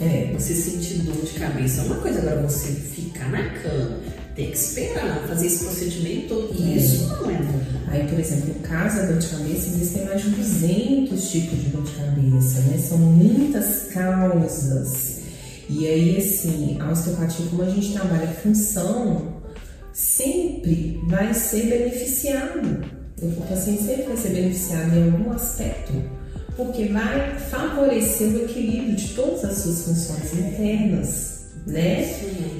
É. 0.00 0.32
Você 0.34 0.54
sentir 0.54 0.98
dor 1.02 1.14
de 1.24 1.38
cabeça 1.38 1.82
é 1.82 1.84
uma 1.84 1.96
coisa, 1.96 2.18
agora 2.18 2.42
você 2.42 2.72
ficar 2.72 3.30
na 3.30 3.48
cama, 3.62 3.98
ter 4.36 4.50
que 4.50 4.56
esperar, 4.56 5.26
fazer 5.26 5.46
esse 5.46 5.64
procedimento 5.64 6.28
todo, 6.28 6.76
isso 6.76 7.08
não 7.08 7.30
é 7.30 7.32
normal. 7.32 7.60
Aí, 7.88 8.06
por 8.06 8.20
exemplo, 8.20 8.48
no 8.48 8.60
caso 8.60 8.96
da 8.98 9.06
dor 9.06 9.18
de 9.18 9.26
cabeça, 9.28 9.68
existem 9.68 10.04
mais 10.04 10.22
de 10.22 10.30
200 10.30 11.30
tipos 11.30 11.58
de 11.58 11.68
dor 11.70 11.82
de 11.82 11.92
cabeça, 11.92 12.60
né? 12.60 12.78
São 12.78 12.98
muitas 12.98 13.88
causas. 13.92 15.20
E 15.70 15.86
aí, 15.86 16.18
assim, 16.18 16.76
a 16.80 16.92
osteopatia, 16.92 17.46
como 17.46 17.62
a 17.62 17.70
gente 17.70 17.92
trabalha 17.94 18.24
a 18.24 18.34
função, 18.34 19.40
sempre 19.92 21.00
vai 21.08 21.32
ser 21.32 21.66
beneficiado. 21.66 22.84
O 23.22 23.42
paciente 23.48 23.82
sempre 23.82 24.02
vai 24.02 24.16
ser 24.18 24.28
beneficiado 24.28 24.94
em 24.94 25.04
algum 25.04 25.32
aspecto, 25.32 25.94
porque 26.54 26.84
vai 26.88 27.38
favorecer 27.38 28.28
o 28.28 28.44
equilíbrio 28.44 28.94
de 28.94 29.08
todas 29.14 29.42
as 29.46 29.58
suas 29.58 29.82
funções 29.84 30.34
internas, 30.34 31.35
né? 31.66 32.08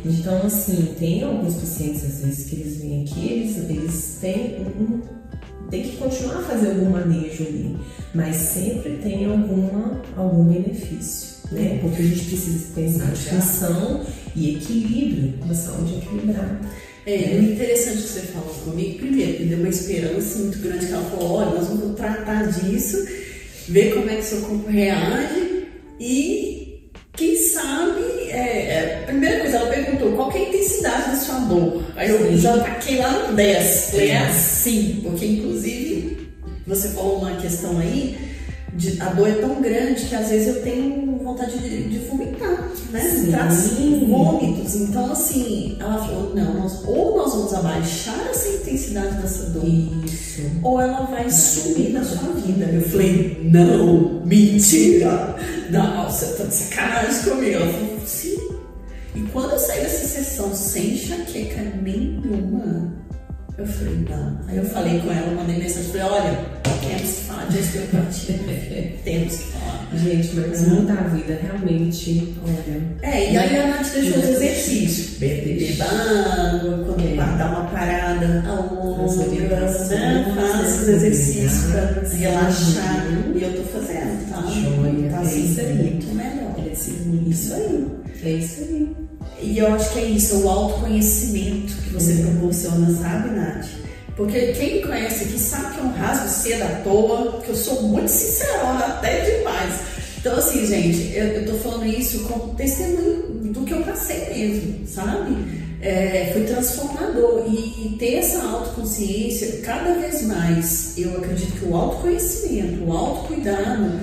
Então, 0.05 0.43
assim, 0.45 0.95
tem 0.99 1.23
alguns 1.23 1.55
pacientes, 1.55 2.05
às 2.05 2.21
vezes, 2.21 2.51
que 2.51 2.57
eles 2.57 2.77
vêm 2.79 3.03
aqui, 3.03 3.29
eles, 3.29 3.57
eles 3.71 4.19
têm 4.21 4.67
um, 4.79 5.01
tem 5.71 5.83
que 5.83 5.97
continuar 5.97 6.41
a 6.41 6.43
fazer 6.43 6.71
algum 6.71 6.91
manejo 6.91 7.45
ali, 7.45 7.77
mas 8.15 8.37
sempre 8.37 8.99
tem 9.03 9.25
alguma, 9.27 10.03
algum 10.17 10.45
benefício, 10.45 11.37
né? 11.53 11.79
Porque 11.81 12.03
a 12.03 12.05
gente 12.05 12.25
precisa 12.25 12.67
pensar 12.75 13.07
função 13.17 14.05
e 14.35 14.57
equilíbrio, 14.57 15.35
uma 15.43 15.55
saúde 15.55 15.97
equilibrada. 15.97 16.61
É, 17.07 17.37
e 17.37 17.39
o 17.39 17.53
interessante 17.53 18.03
que 18.03 18.09
você 18.09 18.21
falou 18.23 18.53
comigo, 18.65 18.99
primeiro, 18.99 19.41
me 19.41 19.49
deu 19.49 19.59
uma 19.59 19.69
esperança 19.69 20.39
muito 20.41 20.59
grande 20.59 20.87
que 20.87 20.93
ela 20.93 21.09
falou, 21.11 21.33
olha, 21.35 21.51
nós 21.53 21.69
vamos 21.69 21.97
tratar 21.97 22.51
disso, 22.51 23.07
ver 23.69 23.95
como 23.95 24.11
é 24.11 24.17
que 24.17 24.23
seu 24.23 24.41
corpo 24.41 24.69
reage 24.69 25.69
e 26.01 26.66
quem 27.17 27.37
sabe, 27.37 28.03
é, 28.29 28.37
é, 28.39 29.03
primeira 29.07 29.41
coisa, 29.41 29.57
ela 29.59 29.71
perguntou 29.71 30.12
qual 30.12 30.31
que 30.31 30.39
é 30.39 30.41
a 30.43 30.49
intensidade 30.49 31.11
da 31.11 31.17
sua 31.17 31.39
dor. 31.41 31.83
Aí 31.97 32.11
eu 32.11 32.37
já 32.37 32.59
taquei 32.59 32.99
lá 32.99 33.29
no 33.29 33.35
10. 33.35 33.91
Falei, 33.91 34.11
é 34.11 34.12
É. 34.14 34.19
assim, 34.19 35.01
porque 35.03 35.25
inclusive 35.27 36.29
você 36.67 36.89
falou 36.89 37.19
uma 37.19 37.37
questão 37.37 37.79
aí, 37.79 38.19
de, 38.77 39.01
a 39.01 39.07
dor 39.11 39.29
é 39.29 39.35
tão 39.35 39.61
grande 39.61 40.05
que 40.05 40.14
às 40.14 40.29
vezes 40.29 40.57
eu 40.57 40.62
tenho 40.62 41.18
vontade 41.18 41.59
de, 41.59 41.89
de 41.89 41.99
vomitar, 42.07 42.70
né? 42.91 43.01
Sim. 43.01 43.31
Traz 43.31 43.70
vômitos. 44.07 44.74
Então, 44.77 45.11
assim, 45.11 45.77
ela 45.81 45.99
falou, 45.99 46.35
não, 46.35 46.55
nós, 46.55 46.85
ou 46.85 47.16
nós 47.16 47.33
vamos 47.33 47.55
abaixar 47.55 48.29
essa 48.31 48.49
intensidade 48.49 49.20
dessa 49.20 49.51
dor, 49.51 49.64
Isso. 50.05 50.43
ou 50.62 50.81
ela 50.81 51.07
vai 51.07 51.29
sumir 51.31 51.93
da 51.93 52.05
sua 52.05 52.33
vida. 52.33 52.66
Eu 52.66 52.83
falei, 52.83 53.41
não, 53.45 54.22
mentira! 54.24 55.35
Não, 55.70 56.09
você 56.09 56.27
tá 56.35 56.45
de 56.45 56.55
sacanagem 56.55 57.22
comigo. 57.24 57.57
Ela 57.57 57.72
falou, 57.72 58.01
sim. 58.07 58.39
E 59.14 59.20
quando 59.33 59.53
eu 59.53 59.59
saí 59.59 59.81
dessa 59.81 60.07
sessão 60.07 60.55
sem 60.55 60.95
enxaqueca 60.95 61.62
nenhuma, 61.83 62.93
eu 63.59 63.67
falei, 63.67 64.07
não. 64.09 64.39
Aí 64.49 64.57
eu 64.59 64.65
falei 64.65 64.99
com 65.01 65.11
ela, 65.13 65.35
mandei 65.35 65.57
mensagem, 65.59 65.91
falei, 65.91 66.03
olha, 66.07 66.39
temos 66.81 67.03
que 67.13 67.25
falar 67.25 67.47
de 67.47 67.59
osteopatia. 67.59 68.35
temos 69.05 69.37
que 69.37 69.45
falar. 69.45 69.89
Gente, 69.97 70.37
mas 70.37 70.69
muda 70.69 70.93
a 70.93 71.03
vida, 71.09 71.39
realmente, 71.43 72.35
olha. 72.45 72.83
É, 73.03 73.33
e 73.33 73.37
aí 73.37 73.57
a 73.59 73.67
Nath 73.69 73.93
deixou 73.95 74.19
os 74.19 74.29
exercícios. 74.29 75.19
Beber 75.19 75.81
água, 75.83 76.85
quando 76.85 77.01
É. 77.13 77.17
dar 77.17 77.49
uma 77.51 77.65
parada, 77.71 78.45
a 78.47 78.53
outra, 78.75 79.27
né? 79.97 80.35
Faz 80.35 80.83
os 80.83 80.89
exercícios 80.89 81.71
pra 81.73 82.17
relaxar. 82.17 83.07
E 83.35 83.43
eu 83.43 83.53
tô 83.57 83.63
fazendo, 83.63 84.31
tá? 84.31 84.43
Joia, 84.43 85.11
Tá 85.11 85.17
é 85.19 85.21
assim, 85.23 85.45
isso 85.47 85.61
aí. 85.61 85.75
muito 85.75 86.15
melhor. 86.15 86.55
É 86.59 86.73
Isso 87.31 87.55
aí. 87.55 87.87
É 88.27 88.33
isso 88.33 88.61
aí. 88.61 88.97
E 89.41 89.59
eu 89.59 89.72
acho 89.72 89.93
que 89.93 89.99
é 90.01 90.05
isso, 90.05 90.39
o 90.41 90.49
autoconhecimento 90.49 91.72
que 91.85 91.91
você 91.91 92.12
Uhum. 92.12 92.33
proporciona, 92.33 92.91
sabe, 93.01 93.31
Nath? 93.31 93.66
Porque 94.16 94.53
quem 94.53 94.77
me 94.77 94.83
conhece 94.83 95.24
aqui 95.24 95.39
sabe 95.39 95.74
que 95.74 95.79
eu 95.79 95.85
não 95.85 95.93
rasgo 95.93 96.29
cedo 96.29 96.62
à 96.62 96.68
toa, 96.83 97.41
que 97.43 97.51
eu 97.51 97.55
sou 97.55 97.83
muito 97.83 98.09
sincerona, 98.09 98.85
até 98.87 99.20
demais. 99.20 99.74
Então, 100.18 100.37
assim, 100.39 100.66
gente, 100.66 101.14
eu, 101.14 101.27
eu 101.27 101.47
tô 101.47 101.59
falando 101.59 101.87
isso 101.87 102.20
como 102.24 102.55
testemunho 102.55 103.53
do 103.53 103.61
que 103.64 103.72
eu 103.74 103.83
passei 103.83 104.27
mesmo, 104.35 104.87
sabe? 104.87 105.37
É, 105.81 106.31
foi 106.33 106.43
transformador. 106.45 107.45
E, 107.47 107.95
e 107.95 107.97
ter 107.99 108.14
essa 108.14 108.43
autoconsciência, 108.43 109.61
cada 109.62 109.95
vez 110.01 110.22
mais, 110.22 110.95
eu 110.97 111.16
acredito 111.18 111.53
que 111.53 111.66
o 111.66 111.77
autoconhecimento, 111.77 112.85
o 112.85 112.93
autocuidado, 112.97 114.01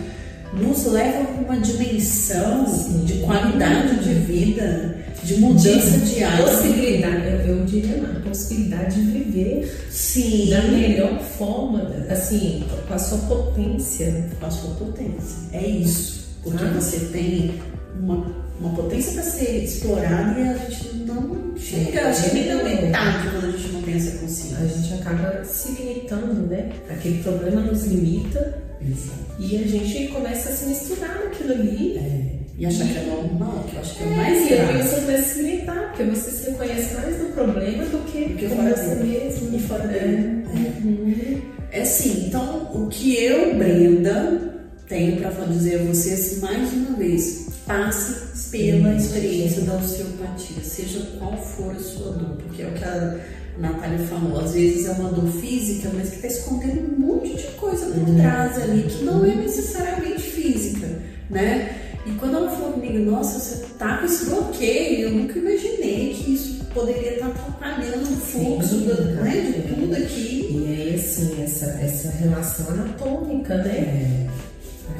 nos 0.62 0.86
leva 0.86 1.20
a 1.20 1.42
uma 1.42 1.60
dimensão 1.60 2.66
Sim. 2.68 3.06
de 3.06 3.14
qualidade 3.20 4.04
de 4.04 4.14
vida, 4.14 4.98
de 5.24 5.38
mudança 5.38 5.98
de 6.00 6.24
hábito. 6.24 6.44
Possibilidade, 6.50 7.26
eu, 7.28 7.58
eu 7.58 7.66
diria 7.66 8.02
lá, 8.02 8.20
possibilidade 8.22 8.96
de 8.96 9.12
viver 9.12 9.88
Sim. 9.90 10.50
da 10.50 10.62
melhor 10.64 11.20
forma, 11.20 11.90
assim, 12.10 12.64
com 12.88 12.94
a 12.94 13.00
sua 13.00 13.18
potência. 13.20 14.30
com 14.40 14.46
a 14.46 14.52
sua 14.52 14.72
potência. 14.76 15.38
É 15.54 15.66
isso. 15.66 16.24
Porque 16.44 16.64
Ah. 16.64 16.74
você 16.74 17.00
tem 17.12 17.54
uma, 18.00 18.26
uma 18.60 18.76
potência 18.76 19.14
para 19.14 19.24
ser 19.24 19.64
explorada 19.64 20.40
e 20.40 20.48
a 20.48 20.54
gente 20.58 20.96
não 21.06 21.58
chega, 21.58 22.10
acho 22.10 22.30
que 22.30 22.36
nem 22.36 22.48
na 22.48 22.64
metade 22.64 23.30
quando 23.30 23.46
a 23.46 23.52
gente 23.58 23.74
não 23.74 23.82
tem 23.82 23.96
essa 23.96 24.18
consciência. 24.18 24.58
A 24.58 24.68
gente 24.68 24.94
acaba 24.94 25.44
se 25.44 25.72
limitando, 25.72 26.48
né? 26.48 26.72
Aquele 26.90 27.24
problema 27.24 27.62
nos 27.62 27.86
limita 27.86 28.62
Exato. 28.82 29.20
e 29.40 29.58
a 29.58 29.68
gente 29.68 30.08
começa 30.10 30.50
a 30.50 30.54
se 30.54 30.66
misturar 30.68 31.24
naquilo 31.24 31.54
ali. 31.54 31.98
É. 31.98 32.44
E 32.56 32.68
achar 32.68 32.86
que 32.86 32.98
é 32.98 33.06
normal, 33.06 33.66
que 33.68 33.76
eu 33.76 33.82
acho 33.82 33.96
que 33.96 34.04
é, 34.04 34.08
é 34.08 34.16
mais 34.16 34.50
E 34.50 34.54
aí 34.54 34.84
você 34.84 34.96
começa 35.02 35.22
a 35.22 35.24
se 35.24 35.42
limitar, 35.42 35.88
porque 35.88 36.04
você 36.04 36.32
se 36.32 36.52
reconhece 36.52 36.94
mais 36.94 37.20
no 37.20 37.30
problema 37.30 37.84
do 37.86 38.06
que, 38.12 38.26
do 38.26 38.36
que 38.36 38.48
fora 38.48 38.76
você 38.76 38.96
mesmo. 38.96 39.58
E 39.58 39.60
fora 39.60 39.88
dele. 39.88 40.44
É. 40.46 40.86
Uhum. 40.86 41.42
é 41.72 41.82
assim, 41.82 42.28
então 42.28 42.70
o 42.74 42.88
que 42.90 43.16
eu, 43.18 43.56
Brenda, 43.56 44.53
tenho 44.88 45.22
para 45.22 45.46
dizer 45.46 45.82
a 45.82 45.84
vocês 45.84 46.40
mais 46.42 46.74
uma 46.74 46.98
vez, 46.98 47.48
passe 47.66 48.50
pela 48.50 48.96
experiência 48.96 49.62
da 49.62 49.78
osteopatia, 49.78 50.64
seja 50.64 51.00
qual 51.18 51.38
for 51.38 51.76
a 51.76 51.80
sua 51.80 52.12
dor, 52.12 52.38
porque 52.38 52.62
é 52.62 52.68
o 52.68 52.72
que 52.74 52.84
a 52.84 53.20
Natália 53.58 54.00
falou, 54.08 54.40
às 54.40 54.54
vezes 54.54 54.86
é 54.88 54.92
uma 54.92 55.10
dor 55.10 55.30
física, 55.32 55.90
mas 55.94 56.10
que 56.10 56.16
está 56.16 56.28
escondendo 56.28 56.94
um 56.96 57.00
monte 57.00 57.36
de 57.36 57.48
coisa 57.54 57.86
por 57.88 58.08
uhum. 58.08 58.18
trás 58.18 58.62
ali, 58.62 58.84
que 58.84 59.04
não 59.04 59.24
é 59.26 59.36
necessariamente 59.36 60.22
física, 60.22 60.88
né? 61.30 61.80
E 62.06 62.12
quando 62.16 62.36
ela 62.36 62.52
falou 62.52 62.74
comigo, 62.74 63.00
nossa, 63.00 63.40
você 63.40 63.66
tá 63.78 63.98
com 63.98 64.06
esse 64.06 64.26
bloqueio, 64.26 65.08
eu 65.08 65.12
nunca 65.12 65.40
imaginei 65.40 66.14
que 66.14 66.34
isso 66.34 66.66
poderia 66.74 67.14
estar 67.14 67.30
tá 67.30 67.32
atrapalhando 67.32 68.04
o 68.04 68.18
fluxo 68.18 68.68
Sim, 68.68 68.86
do, 68.86 69.02
né, 69.16 69.54
de 69.56 69.74
tudo 69.74 69.96
aqui. 69.96 70.48
E 70.52 70.68
aí, 70.68 70.96
assim, 70.96 71.42
essa, 71.42 71.66
essa 71.66 72.12
relação 72.12 72.68
anatômica, 72.70 73.56
né? 73.60 74.28
É 74.30 74.43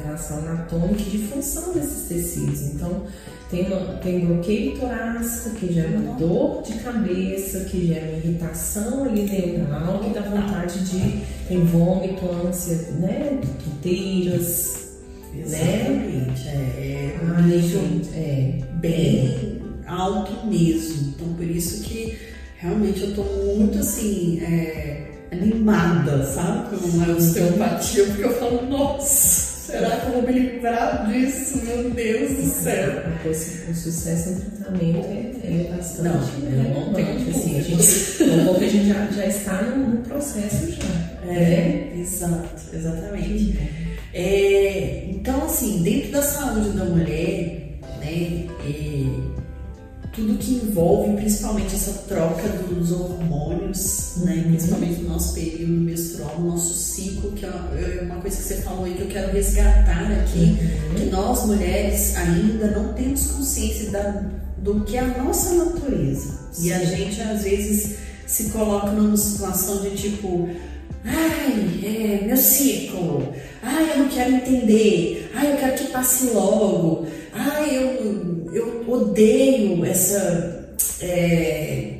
relação 0.04 0.38
anatômica 0.38 1.02
e 1.02 1.10
de 1.10 1.18
função 1.26 1.72
desses 1.72 2.08
tecidos. 2.08 2.62
Então, 2.62 3.04
tem, 3.50 3.66
uma, 3.66 3.80
tem 3.96 4.26
bloqueio 4.26 4.78
torácico, 4.78 5.56
que 5.56 5.72
gera 5.72 5.96
uma 5.96 6.14
dor 6.16 6.62
de 6.62 6.74
cabeça, 6.74 7.60
que 7.64 7.86
gera 7.86 8.06
uma 8.06 8.18
irritação 8.18 9.04
ali 9.04 9.22
neural, 9.22 10.00
que 10.00 10.10
dá 10.10 10.20
vontade 10.22 10.78
de 10.84 11.20
ter 11.48 11.58
vômito, 11.58 12.26
ânsia, 12.46 12.76
né? 12.98 13.40
Tonteiras. 13.64 14.84
Exatamente. 15.36 16.44
Né? 16.44 16.54
É, 16.78 17.18
Ai, 17.36 17.60
gente, 17.60 18.08
é 18.14 18.58
bem 18.74 19.62
alto 19.86 20.46
mesmo. 20.46 21.14
Então, 21.14 21.34
por 21.34 21.44
isso 21.44 21.82
que 21.82 22.16
realmente 22.56 23.02
eu 23.02 23.14
tô 23.14 23.22
muito 23.22 23.78
assim. 23.78 24.40
É, 24.40 25.10
animada, 25.34 26.24
sabe? 26.24 26.76
Com 26.76 27.02
a 27.02 27.16
osteopatia, 27.16 28.04
porque 28.06 28.24
eu 28.24 28.38
falo, 28.38 28.66
nossa, 28.68 29.43
Será 29.74 29.90
que 29.96 30.06
eu 30.06 30.12
vou 30.12 30.22
me 30.22 30.32
livrar 30.38 31.04
disso? 31.08 31.60
Meu 31.64 31.90
Deus 31.90 32.30
do 32.30 32.44
céu. 32.44 32.92
O 33.26 33.74
sucesso 33.74 34.28
em 34.30 34.50
tratamento 34.50 35.06
é, 35.08 35.48
é 35.48 35.76
bastante. 35.76 36.32
Não, 36.42 36.62
eu 36.62 36.86
não 36.86 36.92
tenho 36.92 37.16
assim, 37.28 37.58
a 37.58 37.60
gente, 37.60 38.22
um 38.22 38.44
pouco 38.44 38.62
a 38.62 38.68
gente 38.68 38.86
já, 38.86 39.06
já 39.06 39.26
está 39.26 39.62
no, 39.62 39.94
no 39.94 39.96
processo 40.02 40.70
já. 40.70 41.28
É, 41.28 41.34
é, 41.34 41.92
exato, 41.98 42.62
exatamente. 42.72 43.58
É, 44.12 45.06
então, 45.08 45.44
assim, 45.44 45.82
dentro 45.82 46.12
da 46.12 46.22
saúde 46.22 46.70
da 46.70 46.84
mulher, 46.84 47.80
né, 47.98 48.46
é, 48.64 49.43
tudo 50.14 50.38
que 50.38 50.54
envolve 50.54 51.16
principalmente 51.16 51.74
essa 51.74 51.92
troca 52.08 52.48
dos 52.48 52.92
hormônios, 52.92 54.14
né, 54.18 54.34
uhum. 54.36 54.42
principalmente 54.44 55.00
no 55.02 55.08
nosso 55.10 55.34
período 55.34 55.72
menstrual, 55.72 56.38
no 56.38 56.50
nosso 56.52 56.74
ciclo, 56.74 57.32
que 57.32 57.44
é, 57.44 57.48
é 57.48 58.02
uma 58.04 58.20
coisa 58.20 58.36
que 58.36 58.42
você 58.42 58.56
falou 58.56 58.84
aí 58.84 58.94
que 58.94 59.02
eu 59.02 59.08
quero 59.08 59.32
resgatar 59.32 60.10
aqui, 60.12 60.56
uhum. 60.58 60.94
que 60.94 61.04
nós 61.06 61.46
mulheres 61.46 62.16
ainda 62.16 62.68
não 62.68 62.92
temos 62.94 63.26
consciência 63.32 63.90
da, 63.90 64.22
do 64.58 64.80
que 64.82 64.96
é 64.96 65.00
a 65.00 65.22
nossa 65.22 65.54
natureza. 65.54 66.38
Sim. 66.52 66.68
E 66.68 66.72
a 66.72 66.84
gente 66.84 67.20
às 67.20 67.42
vezes 67.42 67.96
se 68.26 68.50
coloca 68.50 68.90
numa 68.92 69.16
situação 69.16 69.82
de 69.82 69.90
tipo, 69.90 70.48
ai, 71.04 71.80
é 71.84 72.26
meu 72.26 72.36
ciclo, 72.36 73.32
ai, 73.62 73.92
eu 73.92 73.98
não 73.98 74.08
quero 74.08 74.34
entender, 74.34 75.30
ai, 75.34 75.52
eu 75.52 75.56
quero 75.56 75.74
que 75.74 75.92
passe 75.92 76.30
logo, 76.30 77.06
ai, 77.32 77.76
eu 77.76 78.34
eu 78.54 78.84
odeio 78.88 79.84
essa, 79.84 80.76
é, 81.00 81.96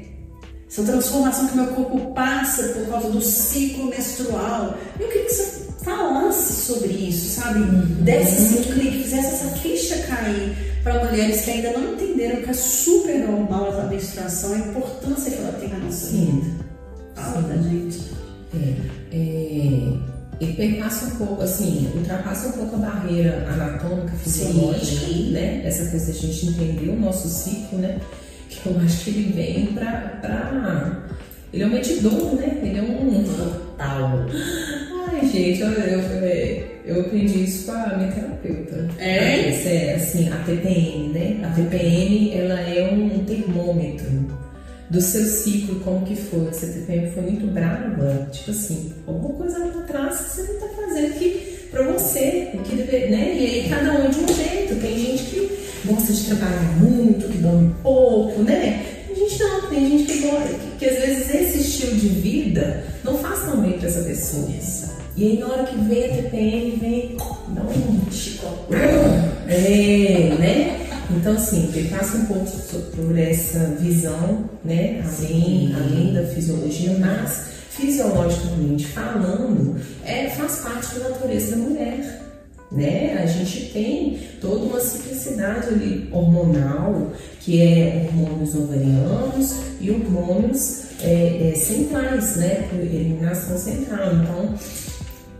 essa 0.71 0.85
transformação 0.85 1.49
que 1.49 1.57
meu 1.57 1.67
corpo 1.69 2.15
passa 2.15 2.63
por 2.69 2.87
causa 2.87 3.11
do 3.11 3.21
ciclo 3.21 3.87
menstrual. 3.87 4.79
Eu 4.99 5.09
queria 5.09 5.25
que 5.25 5.33
você 5.33 5.65
falasse 5.83 6.67
sobre 6.67 6.93
isso, 6.93 7.41
sabe? 7.41 7.59
Uhum. 7.59 8.05
Desse 8.05 8.37
assim, 8.37 8.73
clique, 8.73 9.03
fizesse 9.03 9.27
essa 9.27 9.49
ficha 9.57 9.99
cair 10.07 10.57
para 10.85 11.05
mulheres 11.05 11.41
que 11.43 11.51
ainda 11.51 11.73
não 11.73 11.95
entenderam 11.95 12.43
que 12.43 12.51
é 12.51 12.55
super 12.55 13.19
normal 13.19 13.81
a 13.81 13.85
menstruação, 13.87 14.55
a 14.55 14.59
importância 14.59 15.33
que 15.33 15.39
ela 15.39 15.53
tem 15.55 15.69
na 15.71 15.79
nossa 15.79 16.07
vida. 16.07 16.47
Fala 17.17 17.43
da 17.43 17.57
gente. 17.57 18.14
É, 19.13 19.17
é 19.17 20.15
e 20.41 20.47
perpassa 20.53 21.07
um 21.07 21.17
pouco, 21.17 21.43
assim, 21.43 21.91
ultrapassa 21.95 22.49
um 22.49 22.53
pouco 22.53 22.77
a 22.77 22.79
barreira 22.79 23.47
anatômica, 23.49 24.17
fisiológica, 24.17 25.07
Sim. 25.07 25.31
né? 25.31 25.63
Essa 25.65 25.91
coisa 25.91 26.07
da 26.07 26.13
gente 26.13 26.47
entender 26.49 26.91
o 26.91 26.99
nosso 26.99 27.29
ciclo, 27.29 27.79
né? 27.79 27.99
Que 28.49 28.69
eu 28.69 28.79
acho 28.81 29.05
que 29.05 29.11
ele 29.11 29.33
vem 29.33 29.67
pra. 29.67 30.19
pra... 30.21 31.05
Ele 31.53 31.63
é 31.63 31.67
um 31.67 31.71
medidor, 31.71 32.35
né? 32.35 32.59
Ele 32.63 32.79
é 32.79 32.83
um 32.83 33.23
portal. 33.23 34.27
Ai, 35.09 35.21
gente, 35.29 35.61
eu, 35.61 35.71
eu, 35.71 36.01
eu, 36.85 37.01
aprendi 37.03 37.45
isso 37.45 37.67
com 37.67 37.73
a 37.73 37.97
minha 37.97 38.11
terapeuta. 38.11 38.91
É? 38.99 39.51
É, 39.51 39.95
assim, 39.95 40.29
a 40.33 40.37
TPM, 40.39 41.13
né? 41.13 41.41
A 41.45 41.55
TPM, 41.55 42.35
ela 42.35 42.61
é 42.61 42.93
um 42.93 43.25
termômetro 43.25 44.44
do 44.91 45.01
seu 45.01 45.25
ciclo, 45.25 45.81
como 45.81 46.05
que 46.05 46.15
foi, 46.15 46.47
que 46.47 46.57
você 46.57 46.85
teve, 46.87 47.11
foi 47.11 47.23
muito 47.23 47.47
brava, 47.53 48.29
tipo 48.31 48.51
assim, 48.51 48.93
alguma 49.07 49.35
coisa 49.35 49.59
lá 49.59 49.81
atrás 49.81 50.21
que 50.21 50.31
você 50.31 50.53
não 50.53 50.61
tá 50.61 50.67
fazendo 50.77 51.19
que 51.19 51.55
pra 51.71 51.91
você, 51.91 52.51
o 52.55 52.59
que 52.59 52.77
deve, 52.77 53.09
né? 53.09 53.35
E 53.35 53.47
aí 53.47 53.69
cada 53.69 53.93
um 53.93 54.05
é 54.05 54.09
de 54.09 54.19
um 54.21 54.29
jeito, 54.29 54.81
tem 54.81 54.99
gente 54.99 55.25
que 55.25 55.59
gosta 55.87 56.13
de 56.13 56.25
trabalhar 56.27 56.79
muito, 56.79 57.29
que 57.29 57.39
dorme 57.39 57.75
pouco, 57.83 58.43
né? 58.43 58.85
Tem 59.09 59.17
gente 59.17 59.43
não, 59.43 59.69
tem 59.69 59.89
gente 59.89 60.13
que 60.13 60.19
gosta, 60.29 60.49
que, 60.49 60.79
que 60.79 60.87
às 60.87 60.99
vezes 60.99 61.35
esse 61.35 61.59
estilo 61.59 61.97
de 61.97 62.09
vida 62.09 62.85
não 63.03 63.19
faz 63.19 63.41
tão 63.43 63.61
bem 63.61 63.73
pra 63.73 63.89
essa 63.89 64.03
pessoa. 64.03 64.49
E 65.17 65.25
aí 65.27 65.39
na 65.39 65.47
hora 65.47 65.65
que 65.65 65.77
vem 65.77 66.05
a 66.05 66.09
TPM, 66.09 66.77
vem, 66.77 67.17
dá 67.49 67.63
um. 67.63 68.05
É, 69.49 70.35
né? 70.39 70.84
Então, 71.11 71.35
assim, 71.35 71.71
ele 71.75 71.89
passa 71.89 72.17
um 72.17 72.27
pouco 72.27 72.51
por 72.97 73.19
essa 73.19 73.59
visão, 73.79 74.49
né, 74.65 75.05
além, 75.05 75.75
além 75.75 76.15
da 76.15 76.25
fisiologia, 76.25 76.97
mas 76.99 77.55
fisiologicamente 77.71 78.87
falando, 78.87 79.77
é, 80.05 80.29
faz 80.31 80.57
parte 80.57 80.99
da 80.99 81.11
natureza 81.11 81.57
da 81.57 81.57
mulher. 81.57 82.21
Né? 82.73 83.19
A 83.23 83.27
gente 83.27 83.71
tem 83.73 84.19
toda 84.41 84.65
uma 84.65 84.81
ciclicidade 84.81 85.69
ali 85.69 86.09
hormonal, 86.11 87.13
que 87.41 87.63
é 87.63 88.09
hormônios 88.09 88.55
ovarianos 88.55 89.57
e 89.81 89.91
hormônios 89.91 90.85
é, 91.01 91.51
é, 91.51 91.55
centrais, 91.55 92.37
né? 92.37 92.67
Por 92.71 92.81
eliminação 92.81 93.57
central. 93.57 94.15
Então, 94.15 94.55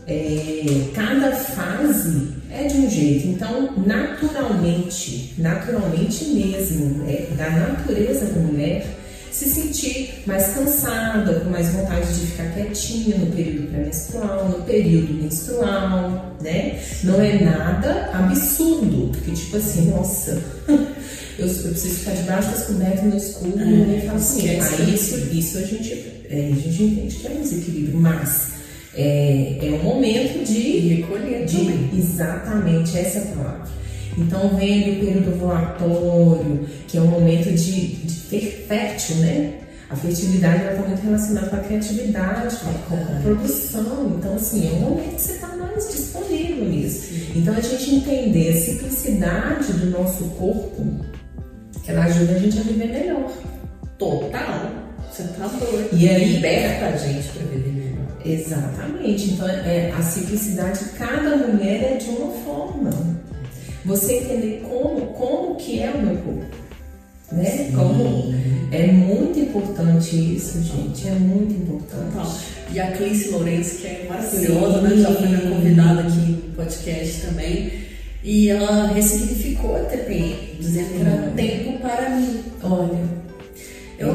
é, 0.07 0.91
cada 0.93 1.31
fase 1.31 2.29
é 2.51 2.67
de 2.67 2.77
um 2.77 2.89
jeito. 2.89 3.27
Então, 3.27 3.73
naturalmente, 3.85 5.33
naturalmente 5.37 6.25
mesmo, 6.25 7.05
é, 7.07 7.27
da 7.35 7.49
natureza 7.49 8.25
da 8.25 8.39
mulher, 8.41 8.85
se 9.31 9.49
sentir 9.49 10.23
mais 10.25 10.53
cansada, 10.53 11.41
com 11.41 11.49
mais 11.49 11.67
vontade 11.69 12.07
de 12.13 12.27
ficar 12.27 12.53
quietinha 12.53 13.17
no 13.17 13.25
período 13.27 13.67
pré-menstrual, 13.67 14.47
no 14.47 14.63
período 14.63 15.13
menstrual, 15.13 16.37
né? 16.41 16.79
Não 17.03 17.21
é 17.21 17.43
nada 17.43 18.11
absurdo, 18.13 19.11
porque 19.11 19.31
tipo 19.31 19.57
assim, 19.57 19.89
nossa, 19.89 20.41
eu, 21.37 21.47
eu 21.47 21.71
preciso 21.71 21.95
ficar 21.95 22.13
debaixo 22.13 22.49
das 22.51 22.67
cobertas 22.67 23.03
no 23.03 23.17
escuro 23.17 23.59
é, 23.59 23.97
e 23.97 24.05
falo 24.05 24.17
assim, 24.17 24.49
ah, 24.57 24.89
isso, 24.89 25.17
isso 25.33 25.57
a 25.57 25.63
gente, 25.63 25.91
é, 26.29 26.51
a 26.53 26.55
gente 26.55 26.83
entende 26.83 27.15
que 27.15 27.27
é 27.27 27.31
um 27.31 27.41
desequilíbrio, 27.41 27.99
mas 27.99 28.54
é, 28.95 29.57
é 29.61 29.71
um 29.71 29.83
momento 29.83 30.43
de 30.45 30.79
recolher 30.79 31.45
de, 31.45 31.97
exatamente 31.97 32.97
essa 32.97 33.21
palavra. 33.21 33.67
Então 34.17 34.55
vem 34.55 34.93
o 34.93 35.05
período 35.05 35.33
ovulatório, 35.33 36.65
que 36.87 36.97
é 36.97 37.01
um 37.01 37.07
momento 37.07 37.51
de, 37.51 37.87
de 37.87 38.15
ter 38.29 38.65
fértil, 38.67 39.17
né? 39.17 39.59
A 39.89 39.95
fertilidade 39.95 40.63
está 40.63 40.87
muito 40.87 41.01
relacionada 41.03 41.47
com 41.47 41.55
a 41.57 41.59
criatividade, 41.59 42.55
com 42.89 42.95
a 42.95 43.21
produção. 43.21 44.15
Então, 44.17 44.35
assim, 44.35 44.67
é 44.67 44.71
um 44.71 44.79
momento 44.79 45.15
que 45.15 45.21
você 45.21 45.33
está 45.33 45.47
mais 45.55 45.91
disponível 45.91 46.65
nisso. 46.65 47.13
Então, 47.35 47.53
a 47.53 47.61
gente 47.61 47.95
entender 47.95 48.49
a 48.49 48.55
simplicidade 48.59 49.73
do 49.73 49.91
nosso 49.91 50.23
corpo, 50.29 51.05
que 51.83 51.91
ela 51.91 52.05
ajuda 52.05 52.33
a 52.33 52.39
gente 52.39 52.57
a 52.57 52.63
viver 52.63 52.87
melhor. 52.87 53.31
Total. 53.99 54.71
Você 55.11 55.23
tá 55.23 55.47
doido. 55.47 55.89
E 55.93 56.09
aí, 56.09 56.33
liberta 56.33 56.85
a 56.87 56.97
gente 56.97 57.27
para 57.29 57.43
viver 57.43 57.71
melhor. 57.71 57.84
Exatamente. 58.25 59.31
Então, 59.31 59.47
é, 59.47 59.91
a 59.91 60.01
simplicidade, 60.01 60.79
cada 60.97 61.37
mulher 61.37 61.93
é 61.93 61.97
de 61.97 62.09
uma 62.09 62.31
forma. 62.43 62.91
você 63.85 64.17
entender 64.17 64.63
como, 64.67 65.05
como 65.13 65.55
que 65.55 65.79
é 65.79 65.91
o 65.91 66.01
meu 66.01 66.17
corpo. 66.17 66.55
Né? 67.31 67.71
Como 67.75 68.33
é 68.71 68.87
muito 68.87 69.39
importante 69.39 70.35
isso, 70.35 70.61
gente. 70.63 71.07
É 71.07 71.11
muito 71.11 71.53
importante. 71.53 72.45
E 72.71 72.79
a 72.79 72.91
Clice 72.91 73.29
Lourenço, 73.29 73.77
que 73.77 73.87
é 73.87 74.05
maravilhosa, 74.09 74.81
né? 74.81 74.95
Já 74.97 75.11
foi 75.11 75.27
minha 75.27 75.41
convidada 75.41 76.01
aqui 76.01 76.17
no 76.17 76.55
podcast 76.55 77.21
também. 77.27 77.71
E 78.23 78.49
ela 78.49 78.87
ressignificou 78.87 79.75
a 79.75 79.81
TPM, 79.81 80.57
dizendo 80.59 80.89
que 80.95 81.01
era 81.01 81.31
tempo 81.35 81.79
para 81.79 82.09
mim. 82.09 82.39
Olha, 82.63 82.99
eu 83.99 84.13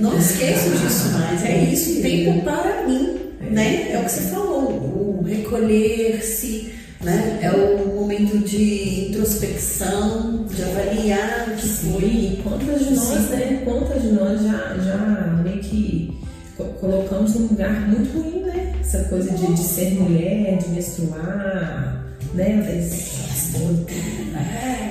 não 0.00 0.16
esqueço 0.18 0.70
disso 0.70 1.08
mais. 1.12 1.42
É 1.44 1.64
isso, 1.64 2.02
tempo 2.02 2.42
para 2.42 2.86
mim, 2.86 3.19
né? 3.50 3.90
É 3.92 3.98
o 3.98 4.04
que 4.04 4.10
você 4.10 4.30
falou, 4.30 5.18
o 5.20 5.24
recolher-se, 5.26 6.72
né? 7.02 7.38
É 7.42 7.50
o 7.50 7.94
momento 7.94 8.38
de 8.38 9.08
introspecção, 9.10 10.44
de 10.54 10.62
avaliar 10.62 11.48
o 11.48 11.56
que 11.56 11.66
Sim. 11.66 11.92
foi. 11.92 12.40
Quantas 12.42 12.84
de 12.86 12.94
nós, 12.94 13.18
Sim. 13.20 13.36
né? 13.36 13.62
Quantas 13.64 14.02
de 14.02 14.08
nós 14.12 14.42
já, 14.42 14.76
já 14.84 15.40
meio 15.42 15.58
que 15.60 16.12
co- 16.56 16.64
colocamos 16.80 17.34
num 17.34 17.46
lugar 17.48 17.88
muito 17.88 18.18
ruim, 18.18 18.42
né? 18.42 18.72
Essa 18.80 19.04
coisa 19.04 19.30
de, 19.32 19.46
de 19.54 19.60
ser 19.62 19.92
mulher, 19.94 20.58
de 20.58 20.68
menstruar, 20.70 22.04
né? 22.34 22.56
Mas, 22.56 23.10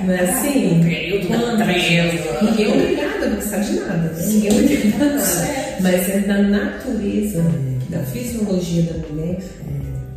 é 0.08 0.20
assim? 0.24 0.80
período 0.82 1.28
da 1.28 1.64
treva. 1.64 2.42
Ninguém 2.42 2.66
é 2.66 2.68
obrigado 2.74 3.24
a 3.24 3.28
gostar 3.34 3.58
de 3.58 3.72
nada, 3.80 3.96
né? 4.12 4.26
Ninguém 4.26 4.50
é 4.50 4.52
obrigado 4.52 5.02
a 5.02 5.06
nada. 5.16 5.48
Mas 5.80 6.08
é 6.10 6.18
da 6.20 6.42
natureza, 6.42 7.44
da 7.90 8.04
fisiologia 8.04 8.84
da 8.84 9.08
mulher, 9.08 9.42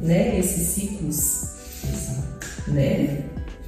né? 0.02 0.40
Esses 0.40 0.68
ciclos, 0.68 1.50
né? 2.68 3.24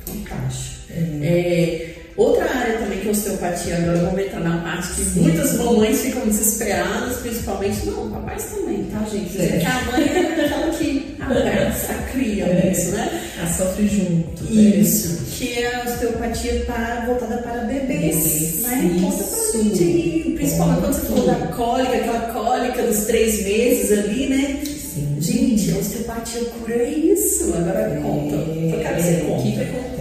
Fantástico. 0.06 0.76
É, 0.92 1.96
outra 2.18 2.46
área 2.50 2.78
também 2.80 3.00
que 3.00 3.08
é 3.08 3.12
osteopatia, 3.12 3.78
agora 3.78 3.98
vamos 3.98 4.20
entrar 4.20 4.40
na 4.40 4.58
parte 4.58 4.88
que 4.96 5.20
muitas 5.20 5.54
mamães 5.58 6.02
ficam 6.02 6.26
desesperadas, 6.28 7.18
principalmente, 7.18 7.86
não, 7.88 8.10
papais 8.10 8.44
também, 8.46 8.84
tá, 8.86 9.06
gente? 9.12 9.42
É. 9.42 9.48
Porque 9.48 9.66
a 9.66 9.92
mãe 9.92 10.04
é 10.08 10.46
aquela 10.46 10.70
que 10.72 11.16
abraça, 11.20 11.94
cria 12.12 12.46
É. 12.46 12.72
isso, 12.72 12.92
né? 12.92 13.22
A 13.44 13.48
sofre 13.48 13.88
junto. 13.88 14.44
né? 14.44 14.62
Isso, 14.62 15.18
que 15.38 15.60
é 15.60 15.76
a 15.76 15.84
osteopatia 15.84 16.64
para, 16.66 17.06
voltada 17.06 17.38
para 17.40 17.62
bebês, 17.66 18.16
Bebês, 18.16 18.62
né? 18.64 18.98
Conta 19.02 19.18
pra 19.24 19.26
isso. 19.38 19.64
gente 19.64 19.84
aí, 19.84 20.34
principalmente 20.36 20.80
quando 20.82 20.94
você 20.94 21.08
falou 21.08 21.26
da 21.28 21.36
cólica, 21.48 21.96
aquela 21.98 22.20
cólica 22.34 22.84
dos 22.84 22.98
três 23.06 23.44
meses 23.44 23.92
ali, 23.92 24.28
né? 24.30 24.60
Sim. 24.66 25.18
Gente, 25.20 25.72
a 25.72 25.78
osteopatia 25.80 26.42
cura 26.46 26.84
isso. 26.84 27.54
Agora 27.54 28.00
conta. 28.02 28.36
Eu 28.36 28.80
quero 28.80 28.96
que 28.96 29.02
você 29.02 29.10
É, 29.10 29.40
que, 29.42 29.52
que 29.52 29.66
conta. 29.66 29.95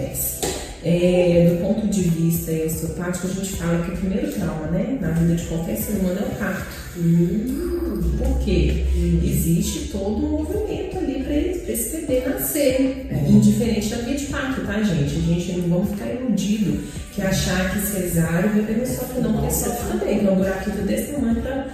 É, 0.86 1.48
do 1.50 1.60
ponto 1.62 1.86
de 1.86 2.02
vista 2.02 2.52
osteopático, 2.52 3.26
a 3.26 3.30
gente 3.30 3.52
fala 3.56 3.82
que 3.84 3.92
o 3.92 3.96
primeiro 3.96 4.30
trauma 4.32 4.66
né, 4.66 4.98
na 5.00 5.10
vida 5.12 5.34
de 5.34 5.44
qualquer 5.46 5.76
ser 5.76 5.92
humano 5.94 6.18
é 6.20 6.24
o 6.24 6.38
parto. 6.38 6.66
Hum. 6.98 8.02
Por 8.18 8.38
quê? 8.44 8.84
Existe 9.24 9.88
todo 9.90 10.24
um 10.26 10.30
movimento 10.42 10.98
ali 10.98 11.24
para 11.24 11.34
esse 11.72 11.96
bebê 11.96 12.22
nascer, 12.28 13.06
É. 13.10 13.28
indiferente 13.30 13.88
da 13.88 13.96
via 14.02 14.14
de 14.16 14.26
parto, 14.26 14.60
tá, 14.66 14.82
gente? 14.82 15.16
A 15.16 15.20
gente 15.34 15.52
não 15.58 15.68
vamos 15.70 15.90
ficar 15.90 16.06
iludido 16.12 16.78
que 17.14 17.22
achar 17.22 17.72
que 17.72 17.80
cesárea 17.86 18.50
o 18.50 18.54
bebê 18.54 18.74
não 18.74 18.86
sofre, 18.86 19.20
não, 19.22 19.32
porque 19.32 19.50
sofre 19.52 19.98
também, 19.98 20.18
que 20.18 20.26
é 20.26 20.30
um 20.30 20.36
buraquinho 20.36 20.82
desse 20.86 21.12
tamanho 21.12 21.36
para 21.36 21.66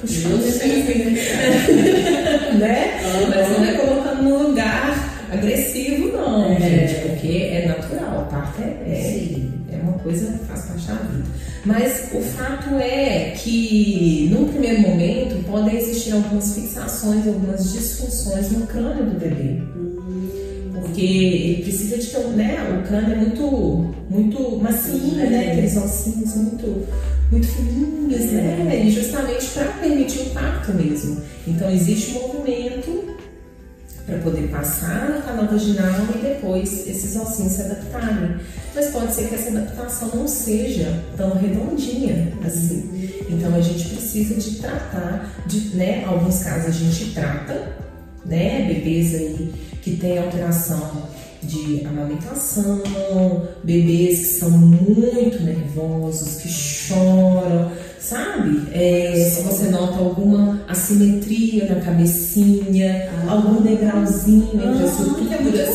puxar 0.00 0.28
o 0.30 0.38
bebê 0.38 1.04
né? 2.58 3.00
Mas 3.28 3.48
não 3.58 3.64
é 3.64 3.72
colocando 3.74 4.22
num 4.22 4.48
lugar 4.48 5.26
agressivo, 5.30 6.08
não, 6.12 6.52
É. 6.52 6.58
gente, 6.60 6.97
coisa 10.08 10.38
faz 10.48 10.62
parte 10.64 10.86
da 10.86 10.94
vida. 10.94 11.24
Mas 11.64 12.08
o 12.14 12.20
fato 12.20 12.74
é 12.76 13.34
que, 13.36 14.28
num 14.32 14.48
primeiro 14.48 14.80
momento, 14.82 15.44
podem 15.46 15.76
existir 15.76 16.12
algumas 16.12 16.54
fixações, 16.54 17.26
algumas 17.26 17.72
disfunções 17.72 18.50
no 18.52 18.66
crânio 18.66 19.04
do 19.04 19.18
bebê. 19.20 19.60
Porque 20.80 21.02
ele 21.02 21.62
precisa 21.62 21.98
de 21.98 22.06
ter, 22.06 22.18
um- 22.18 22.30
né? 22.32 22.56
O 22.82 22.88
crânio 22.88 23.12
é 23.12 23.16
muito, 23.16 23.94
muito 24.08 24.56
macio, 24.62 25.20
É. 25.20 25.26
né? 25.28 25.52
Aqueles 25.52 25.76
ossinhos 25.76 26.34
muito, 26.36 26.86
muito 27.30 27.46
fininhos, 27.46 28.32
né? 28.32 28.82
E 28.86 28.90
justamente 28.90 29.46
para 29.48 29.64
permitir 29.72 30.20
o 30.20 30.30
parto 30.30 30.72
mesmo. 30.72 31.20
Então 31.46 31.70
existe 31.70 32.16
um 32.16 32.28
movimento 32.28 33.04
para 34.08 34.18
poder 34.20 34.48
passar 34.48 35.10
no 35.10 35.22
canal 35.22 35.46
vaginal 35.46 35.92
e 36.14 36.18
depois 36.18 36.88
esses 36.88 37.14
ossinhos 37.14 37.52
se 37.52 37.62
adaptarem. 37.62 38.36
Mas 38.74 38.86
pode 38.86 39.12
ser 39.12 39.28
que 39.28 39.34
essa 39.34 39.50
adaptação 39.50 40.08
não 40.14 40.26
seja 40.26 41.04
tão 41.14 41.36
redondinha 41.36 42.32
assim. 42.44 43.10
Então 43.28 43.54
a 43.54 43.60
gente 43.60 43.86
precisa 43.90 44.34
de 44.34 44.56
tratar, 44.56 45.30
de, 45.46 45.76
né? 45.76 46.04
Alguns 46.06 46.42
casos 46.42 46.68
a 46.68 46.70
gente 46.70 47.12
trata, 47.12 47.76
né? 48.24 48.66
Bebês 48.66 49.14
aí 49.14 49.52
que 49.82 49.96
têm 49.96 50.18
alteração 50.18 51.06
de 51.42 51.86
amamentação, 51.86 52.82
bebês 53.62 54.18
que 54.18 54.24
são 54.24 54.50
muito 54.50 55.42
nervosos, 55.42 56.40
que 56.40 56.48
choram, 56.48 57.70
sabe? 58.08 58.62
É, 58.72 59.14
se 59.30 59.42
você 59.42 59.68
nota 59.68 59.98
alguma 59.98 60.64
assimetria 60.66 61.66
na 61.66 61.80
cabecinha, 61.80 63.10
algum 63.28 63.60
degrauzinho 63.60 64.50
entre 64.54 64.84
as 64.84 64.90
suturas, 64.92 65.70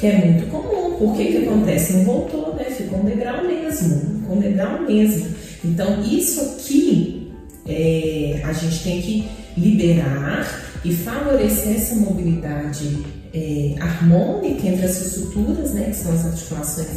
que 0.00 0.06
é 0.06 0.26
muito 0.26 0.50
comum. 0.50 0.96
Por 0.98 1.16
que 1.16 1.24
que 1.26 1.46
acontece? 1.46 1.92
Não 1.98 2.04
voltou, 2.04 2.54
né? 2.54 2.64
Ficou 2.64 3.00
um 3.00 3.04
degrau 3.04 3.44
mesmo, 3.44 4.20
ficou 4.20 4.36
um 4.36 4.40
degrau 4.40 4.82
mesmo. 4.82 5.26
Então, 5.64 6.02
isso 6.02 6.40
aqui 6.40 7.32
é, 7.66 8.40
a 8.44 8.52
gente 8.52 8.82
tem 8.82 9.00
que 9.00 9.28
liberar 9.56 10.80
e 10.84 10.92
favorecer 10.92 11.76
essa 11.76 11.94
mobilidade 11.94 13.04
é, 13.32 13.74
harmônica 13.78 14.66
entre 14.66 14.84
as 14.84 14.96
suturas, 14.96 15.72
né, 15.72 15.86
que 15.90 15.96
são 15.96 16.12
as 16.12 16.24
articulações 16.24 16.88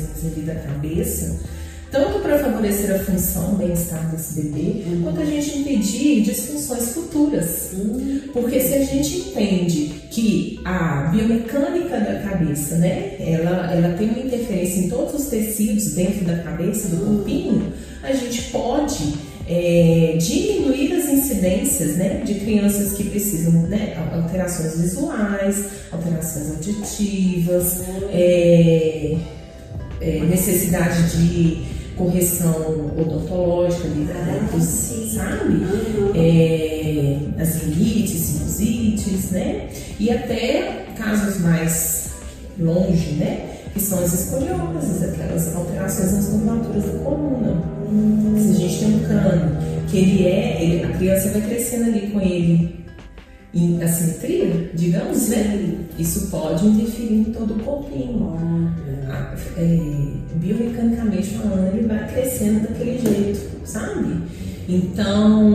da 0.46 0.56
cabeça, 0.56 1.40
tanto 1.92 2.20
para 2.20 2.40
favorecer 2.40 2.96
a 2.96 3.00
função, 3.00 3.54
o 3.54 3.58
bem-estar 3.58 4.10
desse 4.10 4.42
bebê, 4.42 4.82
quanto 5.04 5.20
a 5.20 5.26
gente 5.26 5.60
impedir 5.60 6.22
disfunções 6.22 6.94
futuras. 6.94 7.72
Porque 8.32 8.62
se 8.62 8.74
a 8.76 8.86
gente 8.86 9.18
entende 9.18 9.94
que 10.10 10.60
a 10.64 11.10
biomecânica 11.12 12.00
da 12.00 12.20
cabeça, 12.22 12.78
né, 12.78 13.18
ela, 13.20 13.74
ela 13.74 13.98
tem 13.98 14.10
uma 14.10 14.20
interferência 14.20 14.80
em 14.80 14.90
todos 14.90 15.16
os 15.16 15.26
tecidos 15.28 15.94
dentro 15.94 16.24
da 16.24 16.38
cabeça, 16.38 16.88
do 16.88 17.06
corpinho, 17.06 17.74
a 18.02 18.14
gente 18.14 18.44
pode 18.44 19.14
é, 19.50 20.16
diminuir 20.18 20.94
as 20.94 21.10
incidências 21.10 21.98
né, 21.98 22.22
de 22.24 22.36
crianças 22.36 22.94
que 22.94 23.04
precisam 23.04 23.52
né, 23.64 23.98
alterações 24.14 24.80
visuais, 24.80 25.66
alterações 25.92 26.52
auditivas, 26.52 27.82
é, 28.14 29.18
é, 30.00 30.20
necessidade 30.22 31.18
de 31.18 31.81
correção 31.98 32.92
odontológica 32.98 33.88
ali, 33.88 34.08
dos- 34.54 34.64
sim. 34.64 35.12
sabe? 35.16 35.62
É, 36.16 37.18
as 37.40 37.56
rinites, 37.64 38.12
sinusites, 38.20 39.32
né? 39.32 39.68
E 40.00 40.10
até 40.12 40.86
casos 40.98 41.40
mais 41.42 42.10
longe, 42.60 43.12
né? 43.14 43.48
Que 43.74 43.80
são 43.80 44.00
as 44.04 44.14
escolioses, 44.14 45.04
aquelas 45.04 45.56
alterações 45.56 46.12
nas 46.14 46.26
curvaturas 46.28 46.84
da 46.86 47.00
coluna. 47.00 47.64
Se 48.38 48.50
a 48.50 48.54
gente 48.54 48.80
tem 48.80 48.96
um 48.96 49.00
crânio 49.00 49.58
que 49.90 49.98
ele 49.98 50.28
é, 50.28 50.64
ele- 50.64 50.84
a 50.86 50.90
criança 50.98 51.30
vai 51.30 51.42
crescendo 51.42 51.86
ali 51.86 52.08
com 52.12 52.20
ele 52.22 52.81
em 53.54 53.82
assimetria, 53.84 54.72
digamos, 54.74 55.30
né? 55.30 55.76
Isso 56.00 56.28
pode 56.28 56.66
interferir 56.66 57.16
em 57.16 57.24
todo 57.26 57.56
o 57.56 57.60
corpinho. 57.60 58.38
Ah, 59.10 59.36
é, 59.58 59.78
biomecanicamente 60.36 61.38
falando, 61.38 61.76
ele 61.76 61.88
vai 61.88 62.08
crescendo 62.08 62.62
daquele 62.62 62.98
jeito, 62.98 63.66
sabe? 63.66 64.22
Então, 64.70 65.54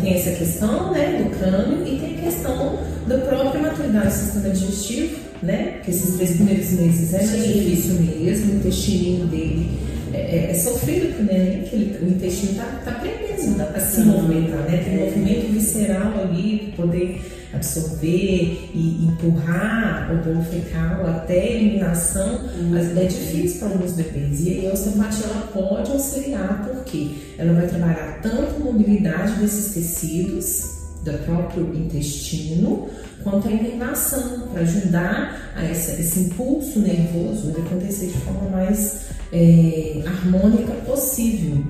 tem 0.00 0.14
essa 0.14 0.32
questão, 0.32 0.90
né, 0.92 1.22
do 1.22 1.38
crânio 1.38 1.86
e 1.86 2.00
tem 2.00 2.18
a 2.18 2.22
questão 2.22 2.78
da 3.06 3.18
própria 3.18 3.62
maturidade 3.62 4.08
do 4.08 4.12
sistema 4.12 4.50
digestivo, 4.50 5.16
né? 5.42 5.74
Porque 5.76 5.92
esses 5.92 6.16
três 6.16 6.32
primeiros 6.32 6.70
meses 6.72 7.14
é 7.14 7.24
mais 7.24 7.46
difícil 7.46 7.94
mesmo, 7.94 8.54
o 8.54 8.56
intestininho 8.56 9.26
dele 9.26 9.70
é, 10.12 10.18
é, 10.18 10.50
é 10.50 10.54
sofrido 10.54 11.14
pro 11.14 11.24
neném, 11.24 11.62
que 11.62 11.74
ele- 11.76 11.98
o 12.04 12.08
intestino 12.08 12.54
tá, 12.54 12.80
tá 12.84 12.92
preso, 12.92 13.50
dá 13.56 13.64
pra 13.66 13.80
se 13.80 14.00
movimentar, 14.02 14.60
né? 14.70 14.82
Tem 14.84 14.96
movimento 14.98 15.52
visceral 15.52 16.12
ali 16.20 16.72
para 16.76 16.84
poder 16.86 17.20
absorver 17.52 18.68
e 18.74 19.06
empurrar 19.06 20.12
o 20.12 20.16
bolo 20.24 20.42
fecal 20.44 21.06
até 21.06 21.40
a 21.40 21.46
eliminação, 21.52 22.40
mas 22.70 22.96
é 22.96 23.04
difícil 23.04 23.60
para 23.60 23.68
alguns 23.68 23.92
bebês. 23.92 24.44
E 24.46 24.50
aí 24.50 24.66
a 24.68 24.72
osteopatia 24.72 25.26
ela 25.26 25.46
pode 25.52 25.90
auxiliar, 25.92 26.64
porque 26.68 27.10
ela 27.38 27.52
vai 27.54 27.66
trabalhar 27.66 28.20
tanto 28.22 28.56
a 28.56 28.64
mobilidade 28.64 29.32
desses 29.40 29.72
tecidos, 29.74 30.75
do 31.10 31.18
próprio 31.24 31.74
intestino, 31.74 32.88
quanto 33.22 33.48
à 33.48 33.50
inervação, 33.50 34.48
para 34.52 34.62
ajudar 34.62 35.52
a 35.56 35.64
essa, 35.64 36.00
esse 36.00 36.20
impulso 36.20 36.80
nervoso 36.80 37.48
ele 37.48 37.66
acontecer 37.66 38.06
de 38.06 38.18
forma 38.18 38.50
mais 38.50 39.06
é, 39.32 40.02
harmônica 40.06 40.72
possível. 40.84 41.64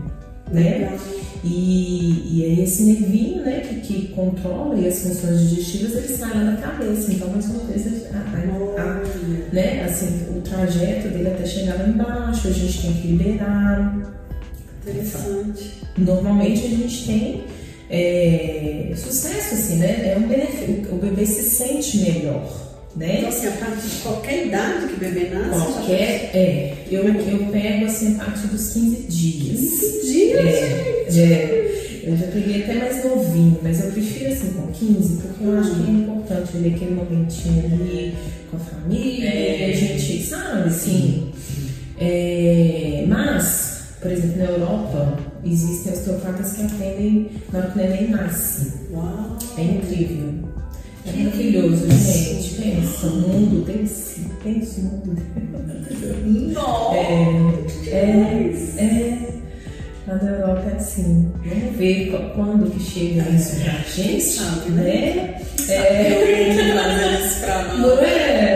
Né? 0.51 0.97
E, 1.45 2.39
e 2.39 2.45
aí 2.45 2.63
esse 2.63 2.85
nervinho 2.85 3.45
né, 3.45 3.61
que, 3.61 3.81
que 3.81 4.09
controla 4.09 4.75
as 4.87 5.01
funções 5.01 5.49
digestivas, 5.49 5.95
ele 5.95 6.09
sai 6.09 6.35
lá 6.35 6.51
da 6.51 6.57
cabeça. 6.57 7.13
Então, 7.13 7.29
mais 7.29 7.47
uma 7.47 7.65
vez, 7.65 7.87
a, 8.13 8.19
a, 8.19 8.83
a, 8.83 9.53
né, 9.53 9.85
assim, 9.85 10.27
o 10.37 10.41
trajeto 10.41 11.09
dele 11.09 11.29
até 11.29 11.47
chegar 11.47 11.75
lá 11.79 11.89
embaixo, 11.89 12.49
a 12.49 12.51
gente 12.51 12.83
tem 12.83 12.93
que 12.95 13.09
liberar. 13.09 13.97
Interessante. 14.83 15.83
Normalmente 15.99 16.67
a 16.67 16.69
gente 16.69 17.07
tem 17.07 17.45
é, 17.91 18.93
sucesso, 18.97 19.55
assim, 19.55 19.77
né? 19.77 20.13
É 20.15 20.19
um 20.19 20.27
benefício. 20.27 20.89
O 20.93 20.97
bebê 20.97 21.25
se 21.25 21.43
sente 21.43 21.99
melhor. 21.99 22.67
Né? 22.97 23.19
Então, 23.19 23.29
assim, 23.29 23.47
a 23.49 23.51
partir 23.53 23.89
de 23.89 23.97
qualquer 23.97 24.47
idade 24.47 24.87
que 24.89 24.95
o 24.95 24.97
bebê 24.97 25.29
nasce? 25.29 25.73
Qualquer, 25.73 26.31
é. 26.35 26.75
Eu, 26.91 27.05
eu 27.07 27.53
pego, 27.53 27.85
assim, 27.85 28.17
a 28.17 28.25
partir 28.25 28.47
dos 28.47 28.73
15 28.73 28.97
dias. 29.03 29.61
15 29.61 30.13
dias, 30.13 30.41
é, 30.41 31.07
gente? 31.11 31.33
É. 31.33 32.03
Eu 32.05 32.17
já 32.17 32.27
peguei 32.29 32.63
até 32.63 32.75
mais 32.75 33.05
novinho, 33.05 33.59
mas 33.63 33.85
eu 33.85 33.91
prefiro, 33.91 34.33
assim, 34.33 34.53
com 34.53 34.69
15, 34.69 35.17
porque 35.17 35.45
eu 35.45 35.59
acho 35.59 35.75
que 35.75 35.91
é 35.91 35.93
importante 35.93 36.57
ele 36.57 36.75
aquele 36.75 36.95
momentinho 36.95 37.65
ali 37.67 38.15
com 38.51 38.57
a 38.57 38.61
família, 38.61 39.29
é. 39.29 39.73
a 39.73 39.77
gente, 39.77 40.23
sabe, 40.23 40.69
assim. 40.69 41.33
É, 41.99 43.05
mas, 43.09 43.76
por 44.07 44.13
exemplo, 44.13 44.39
na 44.39 44.45
Europa, 44.45 45.19
existem 45.45 45.93
osteopatas 45.93 46.53
que 46.53 46.63
atendem 46.63 47.31
na 47.53 47.59
hora 47.59 47.71
que 47.71 47.79
o 47.79 47.83
neném 47.83 48.11
nasce. 48.11 48.73
Uau! 48.93 49.37
É 49.59 49.63
incrível. 49.63 50.33
É 51.07 51.25
maravilhoso, 51.25 51.91
gente. 51.91 52.63
Pensa, 52.63 53.07
o 53.09 53.17
mundo 53.17 53.65
desse. 53.65 54.21
Pensa 54.45 54.81
o 54.81 54.85
mundo 54.85 55.21
desse. 55.89 56.55
Nossa! 56.55 56.97
É, 56.97 57.55
é, 57.89 58.85
é. 58.85 59.29
Lá 60.07 60.15
na 60.23 60.31
Europa 60.31 60.71
é 60.73 60.77
assim. 60.77 61.33
Vamos 61.45 61.77
ver 61.77 62.13
quando 62.37 62.71
que 62.71 62.81
chega 62.81 63.29
isso 63.31 63.57
pra 63.61 63.73
gente, 63.93 64.23
sabe, 64.23 64.71
né? 64.71 65.41
É. 65.69 66.55
Pra 67.41 67.75
nós. 67.75 67.79
Não 67.81 67.99
é? 68.05 68.53
É, 68.53 68.56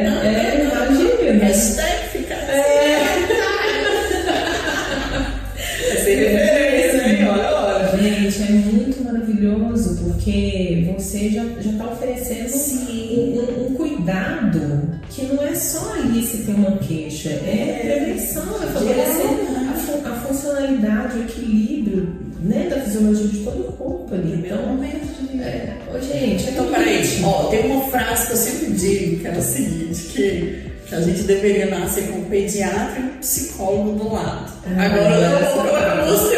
porque 10.25 10.93
você 10.97 11.31
já 11.31 11.45
está 11.45 11.87
oferecendo 11.91 12.49
Sim. 12.51 13.15
um, 13.17 13.41
um- 13.41 13.67
um 13.69 13.75
cuidado 13.75 14.91
que 15.09 15.23
não 15.25 15.43
é 15.43 15.55
só 15.55 15.95
ali 15.95 16.23
se 16.23 16.39
tem 16.45 16.55
uma 16.57 16.77
queixa, 16.77 17.31
é 17.31 17.81
prevenção, 17.83 18.43
é 18.63 18.67
favorecer 18.67 19.27
a, 19.71 19.75
fu- 19.75 20.07
a 20.07 20.15
funcionalidade, 20.27 21.19
o 21.19 21.23
equilíbrio 21.23 22.15
né, 22.43 22.67
da 22.69 22.81
fisiologia 22.83 23.29
de 23.29 23.39
todo 23.39 23.61
o 23.61 23.73
corpo 23.73 24.15
ali. 24.15 24.37
Meu 24.37 24.57
Então, 24.57 24.67
momento 24.67 25.07
de 25.21 25.27
vida. 25.33 25.45
é, 25.45 25.79
ô, 25.93 25.99
gente, 25.99 26.49
é 26.49 26.51
Então, 26.51 26.67
peraí, 26.67 27.03
ó, 27.25 27.45
tem 27.45 27.71
uma 27.71 27.85
frase 27.91 28.27
que 28.27 28.33
eu 28.33 28.37
sempre 28.37 28.73
digo, 28.75 29.21
que 29.21 29.27
é 29.27 29.31
o 29.33 29.43
seguinte, 29.43 30.03
que, 30.13 30.63
que 30.87 30.95
a 30.95 31.01
gente 31.01 31.23
deveria 31.23 31.67
nascer 31.67 32.09
com 32.09 32.19
um 32.19 32.25
pediatra 32.25 33.01
e 33.01 33.05
um 33.05 33.19
psicólogo 33.21 33.93
do 33.99 34.13
lado. 34.13 34.53
Ah, 34.67 34.85
Agora 34.85 35.15
eu 35.15 35.55
vou 35.55 35.63
procurar 35.63 35.97
parte. 35.97 36.11
você 36.11 36.37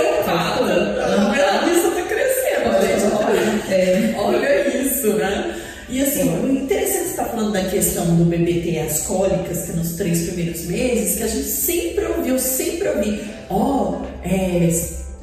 É. 3.72 4.14
olha 4.18 4.82
isso, 4.82 5.14
né? 5.14 5.60
E 5.88 6.00
assim, 6.00 6.28
o 6.38 6.50
interessante 6.50 7.10
estar 7.10 7.26
falando 7.26 7.52
da 7.52 7.64
questão 7.64 8.16
do 8.16 8.24
bebê 8.24 8.62
ter 8.62 8.78
as 8.78 9.02
cólicas, 9.02 9.66
que 9.66 9.72
nos 9.76 9.92
três 9.92 10.22
primeiros 10.22 10.64
meses, 10.64 11.18
que 11.18 11.22
a 11.22 11.26
gente 11.26 11.48
sempre 11.48 12.06
ouviu, 12.06 12.38
sempre 12.38 12.88
ouvi, 12.88 13.20
ó, 13.50 14.00
é, 14.24 14.70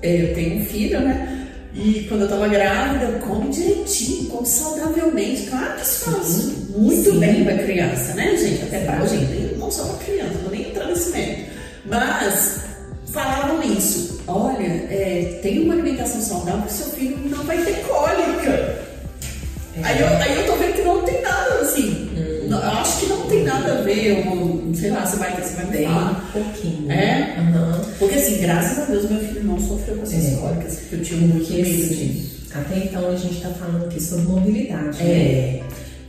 é, 0.04 0.22
eu 0.22 0.36
tenho 0.36 0.62
um 0.62 0.66
filho, 0.66 1.00
né? 1.00 1.48
E 1.74 2.06
quando 2.10 2.22
eu 2.22 2.30
tava 2.30 2.48
grávida, 2.48 3.20
come 3.20 3.50
direitinho, 3.50 4.30
come 4.30 4.46
saudavelmente. 4.46 5.48
Claro 5.48 5.76
que 5.76 5.82
isso 5.82 6.12
faz 6.12 6.52
muito 6.70 7.12
Sim. 7.12 7.20
bem 7.20 7.44
pra 7.44 7.58
criança, 7.58 8.14
né, 8.14 8.36
gente? 8.36 8.64
Até 8.64 8.80
pra 8.86 9.06
gente, 9.06 9.56
não 9.58 9.72
só 9.72 9.86
pra 9.86 10.06
criança, 10.06 10.34
não 10.36 10.42
vou 10.42 10.52
nem 10.52 10.70
entrar 10.70 10.88
nesse 10.88 11.12
mérito. 11.12 11.50
Mas 11.86 12.60
falavam 13.08 13.62
isso. 13.64 14.19
Olha, 14.30 14.64
é, 14.66 15.40
tem 15.42 15.64
uma 15.64 15.74
alimentação 15.74 16.22
saudável 16.22 16.62
que 16.64 16.74
seu 16.74 16.88
filho 16.88 17.18
não 17.26 17.44
vai 17.44 17.58
ter 17.64 17.84
cólica. 17.88 18.50
É. 18.52 19.82
Aí, 19.84 20.00
eu, 20.02 20.08
aí 20.08 20.36
eu 20.36 20.46
tô 20.46 20.56
vendo 20.58 20.74
que 20.74 20.82
não 20.82 21.02
tem 21.04 21.22
nada 21.22 21.56
assim. 21.62 22.10
Hum. 22.16 22.48
Não, 22.50 22.60
Eu 22.62 22.70
acho 22.70 23.00
que 23.00 23.06
não 23.08 23.22
tem 23.28 23.44
nada 23.44 23.80
a 23.80 23.82
ver, 23.82 24.26
eu, 24.26 24.72
sei 24.76 24.90
lá, 24.92 25.06
você 25.06 25.18
vai, 25.18 25.32
você 25.40 25.56
vai 25.56 25.66
Bem 25.68 25.86
falar. 25.86 26.30
pouquinho. 26.34 26.92
É? 26.92 27.36
Aham. 27.40 27.82
Porque 28.00 28.16
assim, 28.16 28.42
graças 28.42 28.80
a 28.80 28.86
Deus 28.86 29.10
meu 29.10 29.20
filho 29.20 29.44
não 29.44 29.60
sofreu 29.60 29.98
com 29.98 30.04
essas 30.04 30.26
É. 30.34 30.36
cólicas, 30.36 30.76
porque 30.80 30.96
eu 30.96 31.02
tinha 31.04 31.20
muito 31.22 31.52
medo 31.52 31.62
assim, 31.70 31.78
disso. 32.08 32.40
até 32.54 32.78
então 32.78 33.08
a 33.10 33.16
gente 33.16 33.36
está 33.36 33.50
falando 33.50 33.86
aqui 33.86 34.02
sobre 34.02 34.26
mobilidade, 34.26 35.04
né? 35.04 35.62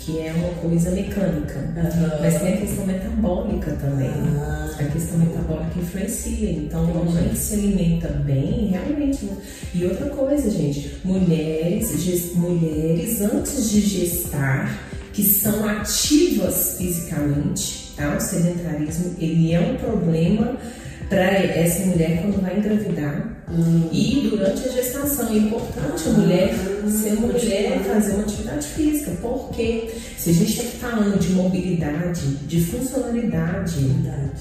Que 0.05 0.19
é 0.19 0.33
uma 0.33 0.49
coisa 0.55 0.91
mecânica. 0.91 1.59
Aham. 1.77 2.19
Mas 2.23 2.41
tem 2.41 2.55
a 2.55 2.57
questão 2.57 2.87
metabólica 2.87 3.73
também. 3.73 4.11
Ah. 4.39 4.71
A 4.79 4.85
questão 4.85 5.19
metabólica 5.19 5.79
influencia. 5.79 6.51
Então, 6.53 6.85
uma 6.85 7.05
mãe 7.05 7.29
que 7.29 7.37
se 7.37 7.55
alimenta 7.55 8.09
bem, 8.09 8.69
realmente. 8.69 9.27
né? 9.27 9.37
E 9.75 9.85
outra 9.85 10.09
coisa, 10.09 10.51
gente, 10.51 10.97
mulheres, 11.05 12.35
mulheres 12.35 13.21
antes 13.21 13.71
de 13.71 13.81
gestar, 13.83 14.89
que 15.13 15.23
são 15.23 15.69
ativas 15.69 16.77
fisicamente, 16.79 17.93
tá? 17.95 18.17
O 18.17 18.21
sedentarismo, 18.21 19.15
ele 19.19 19.53
é 19.53 19.61
um 19.61 19.77
problema 19.77 20.57
para 21.11 21.25
essa 21.25 21.85
mulher 21.87 22.23
quando 22.23 22.41
vai 22.41 22.57
engravidar. 22.57 23.37
E 23.91 24.29
durante 24.31 24.69
a 24.69 24.71
gestação 24.71 25.29
é 25.29 25.39
importante 25.39 26.09
a 26.09 26.13
mulher 26.13 26.55
ser 26.89 27.15
uma 27.15 27.27
mulher 27.27 27.81
fazer 27.81 28.13
uma 28.13 28.23
atividade 28.23 28.67
física, 28.69 29.11
porque 29.21 29.91
se 30.17 30.31
a 30.31 30.33
gente 30.33 30.53
está 30.53 30.89
falando 30.89 31.19
de 31.19 31.33
mobilidade, 31.33 32.37
de 32.47 32.61
funcionalidade, 32.65 33.75
Verdade. 33.81 34.41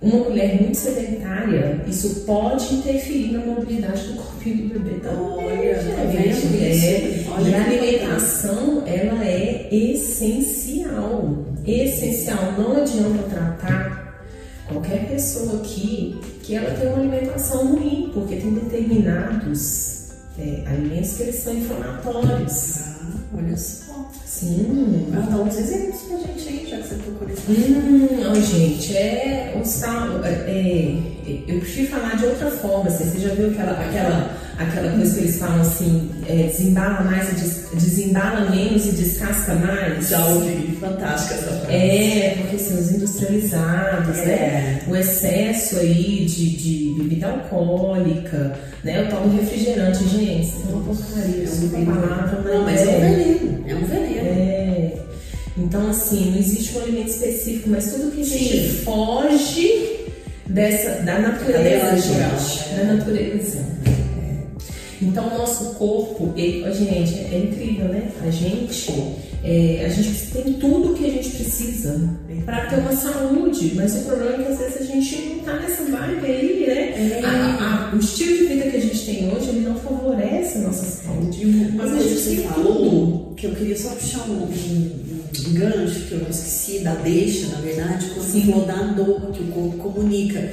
uma 0.00 0.24
mulher 0.24 0.62
muito 0.62 0.78
sedentária, 0.78 1.84
isso 1.86 2.24
pode 2.24 2.74
interferir 2.74 3.32
na 3.32 3.44
mobilidade 3.44 4.02
do 4.04 4.14
corpinho 4.14 4.68
do 4.68 4.80
bebê 4.80 5.00
também. 5.00 5.18
Olha, 5.18 5.74
tá 5.74 6.06
gente. 6.10 6.64
É. 6.64 7.24
Olha 7.30 7.48
E 7.50 7.54
a 7.54 7.64
alimentação, 7.64 8.82
ela 8.86 9.24
é 9.26 9.68
essencial. 9.70 11.44
Essencial. 11.66 12.54
Não 12.56 12.78
adianta 12.78 13.22
tratar 13.28 13.83
qualquer 14.68 15.08
pessoa 15.08 15.60
aqui 15.60 16.20
que 16.42 16.54
ela 16.54 16.70
tem 16.78 16.88
uma 16.88 16.98
alimentação 16.98 17.66
ruim, 17.66 18.10
porque 18.12 18.36
tem 18.36 18.54
determinados 18.54 20.08
é, 20.38 20.64
alimentos 20.66 21.16
que 21.16 21.22
eles 21.22 21.36
são 21.36 21.54
inflamatórios. 21.54 22.78
Ah, 22.78 23.06
olha 23.36 23.56
só. 23.56 24.10
Sim. 24.24 25.06
Mas 25.10 25.28
dá 25.28 25.36
uns 25.36 25.56
exemplos 25.56 26.02
pra 26.02 26.18
gente 26.18 26.48
aí, 26.48 26.66
já 26.68 26.78
que 26.78 26.88
você 26.88 26.94
tocou 26.96 27.28
nesse 27.28 27.50
Hum, 27.52 28.08
não, 28.20 28.34
gente, 28.34 28.96
é 28.96 29.54
um 29.56 29.64
sal. 29.64 30.24
É, 30.24 30.28
é, 30.28 31.44
eu 31.46 31.60
prefiro 31.60 31.88
falar 31.88 32.16
de 32.16 32.26
outra 32.26 32.50
forma. 32.50 32.88
Assim, 32.88 33.04
você 33.04 33.20
já 33.20 33.34
viu 33.34 33.50
aquela, 33.50 33.72
aquela, 33.72 34.36
aquela 34.58 34.92
coisa 34.92 35.14
que 35.14 35.20
eles 35.24 35.36
falam 35.38 35.60
assim: 35.60 36.10
é, 36.28 36.34
desembala 36.48 37.00
mais 37.02 37.28
des, 37.40 37.64
desembala 37.74 38.50
menos 38.50 38.86
e 38.86 38.92
descasca 38.92 39.54
mais? 39.54 40.08
Já 40.08 40.24
ouvi, 40.26 40.76
fantástica 40.80 41.34
essa 41.34 41.50
frase. 41.60 41.72
É, 41.72 42.36
porque 42.40 42.58
são 42.58 42.78
os 42.78 42.90
industrializados, 42.92 44.18
É. 44.18 44.26
né? 44.26 44.80
O 44.88 44.96
excesso 44.96 45.78
aí 45.78 46.24
de, 46.26 46.56
de 46.56 46.94
bebida 46.98 47.28
alcoólica, 47.28 48.58
né? 48.82 49.02
Eu 49.02 49.08
tomo 49.08 49.36
refrigerante, 49.36 50.06
gente, 50.08 50.42
isso 50.48 50.62
é 50.68 50.72
uma 50.72 50.82
porcaria, 50.84 51.44
desculpa 51.44 51.78
a 51.78 51.84
palavra, 51.84 52.42
Não, 52.54 52.62
mas 52.64 52.80
é 52.80 52.84
um 52.88 53.00
veneno. 53.00 53.64
É 53.68 53.74
um 53.74 53.84
veneno. 53.84 54.28
é. 54.28 54.92
Então, 55.56 55.88
assim, 55.88 56.32
não 56.32 56.38
existe 56.38 56.76
um 56.76 56.82
alimento 56.82 57.10
específico, 57.10 57.68
mas 57.70 57.92
tudo 57.92 58.10
que 58.10 58.22
a 58.22 58.24
gente 58.24 58.58
Sim. 58.60 58.68
foge 58.84 60.00
dessa, 60.46 61.02
da 61.02 61.18
natureza, 61.20 61.92
natural, 61.92 62.38
gente. 62.40 62.68
né? 62.74 62.84
Da 62.84 62.94
natureza. 62.94 63.58
Então, 65.04 65.26
o 65.34 65.38
nosso 65.38 65.74
corpo, 65.74 66.32
ele, 66.36 66.64
gente, 66.72 67.14
é 67.34 67.38
incrível, 67.50 67.86
né? 67.88 68.10
A 68.22 68.30
gente, 68.30 68.90
é, 69.42 69.84
a 69.84 69.88
gente 69.88 70.26
tem 70.32 70.52
tudo 70.54 70.94
que 70.94 71.04
a 71.06 71.10
gente 71.10 71.30
precisa 71.30 72.10
para 72.44 72.66
ter 72.66 72.76
uma 72.80 72.92
saúde, 72.94 73.72
mas 73.74 73.94
o 73.96 74.04
problema 74.04 74.34
é 74.34 74.44
que 74.44 74.52
às 74.52 74.58
vezes 74.58 74.80
a 74.80 74.84
gente 74.84 75.16
não 75.28 75.38
tá 75.40 75.58
nessa 75.60 75.84
vibe 75.84 76.26
aí, 76.26 76.64
né? 76.66 76.74
É. 77.20 77.20
A- 77.24 77.90
a- 77.90 77.94
o 77.94 77.98
estilo 77.98 78.36
de 78.38 78.44
vida 78.46 78.70
que 78.70 78.76
a 78.76 78.80
gente 78.80 79.04
tem 79.06 79.30
hoje, 79.32 79.48
ele 79.50 79.60
não 79.60 79.76
favorece 79.76 80.58
a 80.58 80.60
nossa 80.62 80.84
saúde. 81.02 81.44
Mas 81.74 81.92
a 81.92 81.98
gente 82.02 82.20
tem 82.22 82.48
tudo. 82.54 83.34
que 83.36 83.46
eu 83.46 83.54
queria 83.54 83.76
só 83.76 83.90
puxar 83.90 84.28
um, 84.30 84.44
um- 84.44 85.04
gancho, 85.54 86.00
que 86.08 86.12
eu 86.12 86.26
esqueci 86.30 86.78
da 86.80 86.94
deixa, 86.94 87.48
na 87.48 87.60
verdade, 87.60 88.06
quando 88.14 88.24
você 88.26 88.40
Sim. 88.40 88.52
falou 88.52 88.64
da 88.66 88.82
dor 88.92 89.30
que 89.32 89.42
o 89.42 89.46
corpo 89.48 89.76
comunica. 89.92 90.50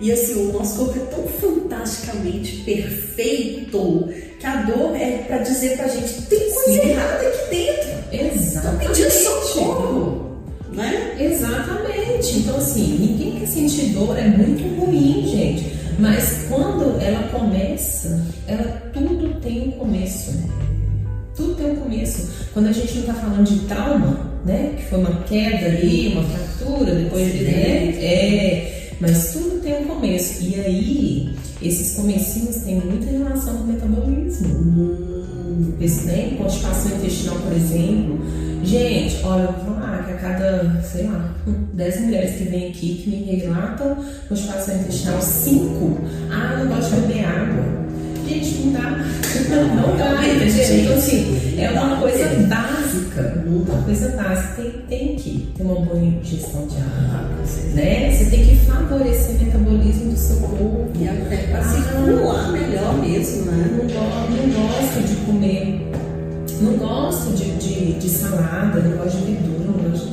E 0.00 0.12
assim, 0.12 0.48
o 0.48 0.52
nosso 0.52 0.76
corpo 0.78 0.98
é 0.98 1.04
tão 1.06 1.26
fantasticamente 1.26 2.56
perfeito 2.64 4.08
que 4.38 4.46
a 4.46 4.62
dor 4.62 4.94
é 4.96 5.24
pra 5.26 5.38
dizer 5.38 5.76
pra 5.76 5.88
gente 5.88 6.22
tem 6.22 6.38
coisa 6.38 6.82
Sim. 6.82 6.88
errada 6.90 7.26
aqui 7.26 7.50
dentro. 7.50 8.34
Exatamente. 8.34 8.88
Pedir 8.88 9.10
socorro, 9.10 10.38
né? 10.72 11.16
Exatamente. 11.18 12.38
Então, 12.38 12.56
assim, 12.56 12.98
ninguém 12.98 13.40
quer 13.40 13.46
sentir 13.46 13.86
dor, 13.94 14.18
é 14.18 14.26
muito 14.26 14.80
ruim, 14.80 15.26
gente. 15.26 15.74
Mas 15.98 16.46
quando 16.48 17.00
ela 17.00 17.28
começa, 17.28 18.20
ela 18.48 18.82
tudo 18.92 19.40
tem 19.40 19.68
um 19.68 19.70
começo. 19.72 20.32
Tudo 21.36 21.54
tem 21.54 21.70
um 21.70 21.76
começo. 21.76 22.30
Quando 22.52 22.68
a 22.68 22.72
gente 22.72 22.94
não 22.94 23.00
está 23.00 23.14
falando 23.14 23.44
de 23.44 23.60
trauma, 23.66 24.34
né? 24.44 24.74
Que 24.76 24.84
foi 24.84 24.98
uma 24.98 25.22
queda 25.22 25.66
ali, 25.66 26.08
uma 26.08 26.24
fratura, 26.24 26.94
depois 26.94 27.32
de. 27.32 27.44
Né? 27.44 27.96
É, 28.00 28.83
mas 29.00 29.32
tudo 29.32 29.60
tem 29.60 29.84
um 29.84 29.86
começo. 29.86 30.42
E 30.42 30.60
aí, 30.60 31.34
esses 31.62 31.96
comecinhos 31.96 32.56
têm 32.56 32.80
muita 32.80 33.10
relação 33.10 33.56
com 33.58 33.64
o 33.64 33.66
metabolismo. 33.66 34.48
Hum, 34.48 35.74
esse, 35.80 36.06
né? 36.06 36.34
Constipação 36.36 36.96
intestinal, 36.96 37.36
por 37.36 37.52
exemplo. 37.52 38.18
Gente, 38.64 39.20
olha, 39.24 39.42
eu 39.42 39.52
vou 39.52 39.74
falar 39.74 40.04
que 40.04 40.12
a 40.12 40.16
cada, 40.16 40.82
sei 40.82 41.06
lá, 41.06 41.34
10 41.74 42.00
mulheres 42.00 42.36
que 42.36 42.44
vêm 42.44 42.70
aqui 42.70 43.02
que 43.04 43.10
me 43.10 43.36
relatam 43.36 43.96
constipação 44.28 44.74
intestinal, 44.76 45.20
5, 45.20 45.98
ah, 46.30 46.52
eu 46.52 46.64
não 46.64 46.74
gosto 46.74 46.94
de 46.94 47.00
beber 47.02 47.24
água. 47.26 47.83
Gente, 48.26 48.66
não 48.66 48.72
dá. 48.72 48.90
Não 48.90 49.96
dá, 49.96 50.26
entendeu? 50.26 50.80
Então, 50.80 50.96
assim, 50.96 51.54
é 51.58 51.70
uma 51.70 51.96
coisa 51.96 52.28
básica. 52.48 53.44
Uma 53.46 53.82
coisa 53.82 54.08
básica. 54.16 54.54
Tem, 54.56 54.70
tem 54.88 55.16
que 55.16 55.52
ter 55.56 55.62
uma 55.62 55.80
boa 55.80 55.98
ingestão 55.98 56.66
de 56.66 56.76
água. 56.76 57.44
Né? 57.74 58.10
Você 58.10 58.30
tem 58.30 58.46
que 58.46 58.56
favorecer 58.66 59.36
o 59.36 59.44
metabolismo 59.44 60.12
do 60.12 60.18
seu 60.18 60.36
corpo. 60.36 60.90
E 60.98 61.08
até 61.08 61.36
para 61.48 61.62
circular 61.64 62.52
melhor 62.52 62.98
mesmo, 62.98 63.44
né? 63.46 63.70
Não, 63.72 63.84
não 63.84 64.68
gosto 64.68 65.06
de 65.06 65.16
comer. 65.26 65.90
Não 66.60 66.72
gosto 66.74 67.32
de, 67.32 67.50
de, 67.56 67.92
de 67.94 68.08
salada, 68.08 68.80
não 68.80 68.96
gosto 68.96 69.18
de 69.18 69.32
verdura, 69.32 69.64
não 69.64 69.90
gosto. 69.90 70.08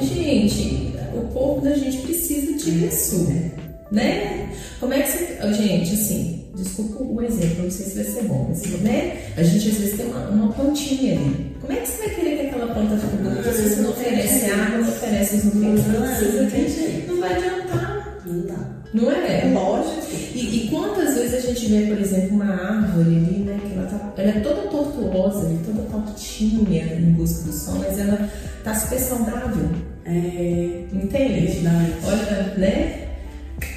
Gente, 0.00 0.94
o 1.14 1.22
corpo 1.32 1.62
da 1.62 1.74
gente 1.74 1.98
precisa 1.98 2.52
disso. 2.52 3.26
Né? 3.90 4.48
Como 4.78 4.92
é 4.92 5.02
que 5.02 5.08
você. 5.08 5.52
Gente, 5.54 5.94
assim, 5.94 6.41
desculpa 6.54 7.02
o 7.02 7.22
exemplo, 7.22 7.64
não 7.64 7.70
sei 7.70 7.86
se 7.86 7.94
vai 7.94 8.04
ser 8.04 8.22
bom, 8.24 8.46
mas 8.48 8.80
né? 8.80 9.32
A 9.36 9.42
gente 9.42 9.68
às 9.68 9.76
vezes 9.76 9.96
tem 9.96 10.06
uma, 10.06 10.28
uma 10.28 10.52
plantinha 10.52 11.18
ali. 11.18 11.56
Como 11.60 11.72
é 11.72 11.76
que 11.76 11.88
você 11.88 12.06
vai 12.06 12.14
querer 12.14 12.36
que 12.36 12.46
aquela 12.46 12.74
planta 12.74 12.96
fique 12.96 13.16
bonita 13.16 13.52
se 13.52 13.62
você 13.62 13.80
não 13.80 13.90
oferece 13.90 14.50
água, 14.50 14.78
não 14.78 14.88
oferece 14.88 15.36
os 15.36 15.44
nutrientes 15.44 15.84
precisa? 16.50 17.12
Não 17.12 17.20
vai 17.20 17.32
adiantar. 17.32 18.22
Não 18.26 18.46
dá. 18.46 18.72
Não 18.92 19.10
é? 19.10 19.46
É 19.46 19.52
lógico. 19.54 20.02
E, 20.34 20.66
e, 20.66 20.68
quantas 20.68 21.14
vezes 21.14 21.34
a 21.34 21.40
gente 21.40 21.66
vê, 21.66 21.86
por 21.86 21.98
exemplo, 21.98 22.36
uma 22.36 22.52
árvore 22.52 23.16
ali, 23.16 23.44
né? 23.44 23.58
Que 23.66 23.74
ela, 23.74 23.86
tá, 23.86 24.12
ela 24.16 24.30
é 24.30 24.40
toda 24.40 24.62
tortuosa, 24.68 25.50
toda 25.64 25.82
tortinha 25.82 26.84
em 26.96 27.12
busca 27.12 27.44
do 27.44 27.52
sol, 27.52 27.76
mas 27.78 27.98
ela 27.98 28.28
tá 28.62 28.74
super 28.74 28.98
saudável. 28.98 29.70
É. 30.04 30.84
Entende? 30.92 31.46
Verdade. 31.46 31.92
Olha, 32.04 32.54
né? 32.58 33.08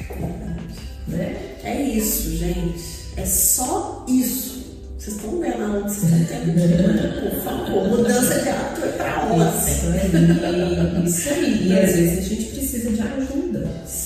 Verdade. 0.09 0.59
né? 1.07 1.44
É 1.66 1.82
isso, 1.82 2.30
gente. 2.38 2.80
É 3.18 3.26
só 3.26 4.05
isso. 4.07 4.63
Vocês 4.99 5.18
estão 5.18 5.39
vendo 5.39 5.63
aonde 5.63 5.91
vocês 5.93 6.11
estão 6.22 6.39
tendo 6.39 6.53
que 6.53 6.59
ir, 6.59 7.32
Por 7.32 7.43
favor, 7.43 7.88
mudança 7.89 8.39
de 8.39 8.49
hábito 8.49 8.86
é 8.86 8.88
pra 8.89 9.28
ontem. 9.32 9.45
Isso 9.45 9.86
aí, 9.88 11.05
isso 11.05 11.30
aí. 11.30 11.68
E 11.68 11.80
às 11.80 11.95
vezes 11.95 12.18
a 12.20 12.22
gente 12.22 12.45
precisa 12.45 12.89
de 12.91 13.01
ajuda, 13.01 13.59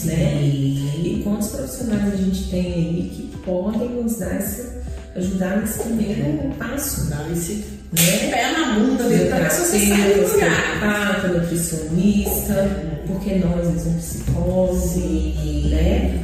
né? 0.06 0.42
E 0.44 1.22
quantos 1.24 1.50
profissionais 1.50 2.14
a 2.14 2.18
gente 2.18 2.50
tem 2.50 2.66
aí 2.66 3.12
que 3.14 3.38
podem 3.46 3.90
nos 3.90 4.20
dar 4.20 4.36
essa, 4.36 4.82
ajudar 5.16 5.58
nesse 5.58 5.80
primeiro 5.80 6.54
passo, 6.58 7.10
Dá 7.10 7.28
esse 7.32 7.66
né? 7.92 8.30
pé 8.30 8.52
na 8.52 8.74
bunda 8.74 9.04
se 9.50 9.62
você 9.62 9.88
sai 9.88 10.14
do 10.14 10.32
lugar. 10.32 11.30
Nutricionista, 11.30 12.70
porque 13.08 13.36
nós 13.36 13.86
um 13.86 13.94
psicólogo, 13.98 15.70
né? 15.70 16.20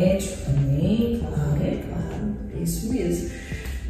Médico 0.00 0.36
também, 0.44 1.20
Claro, 1.20 1.50
né? 1.60 1.78
claro, 1.88 2.36
é 2.58 2.62
isso 2.62 2.92
mesmo. 2.92 3.30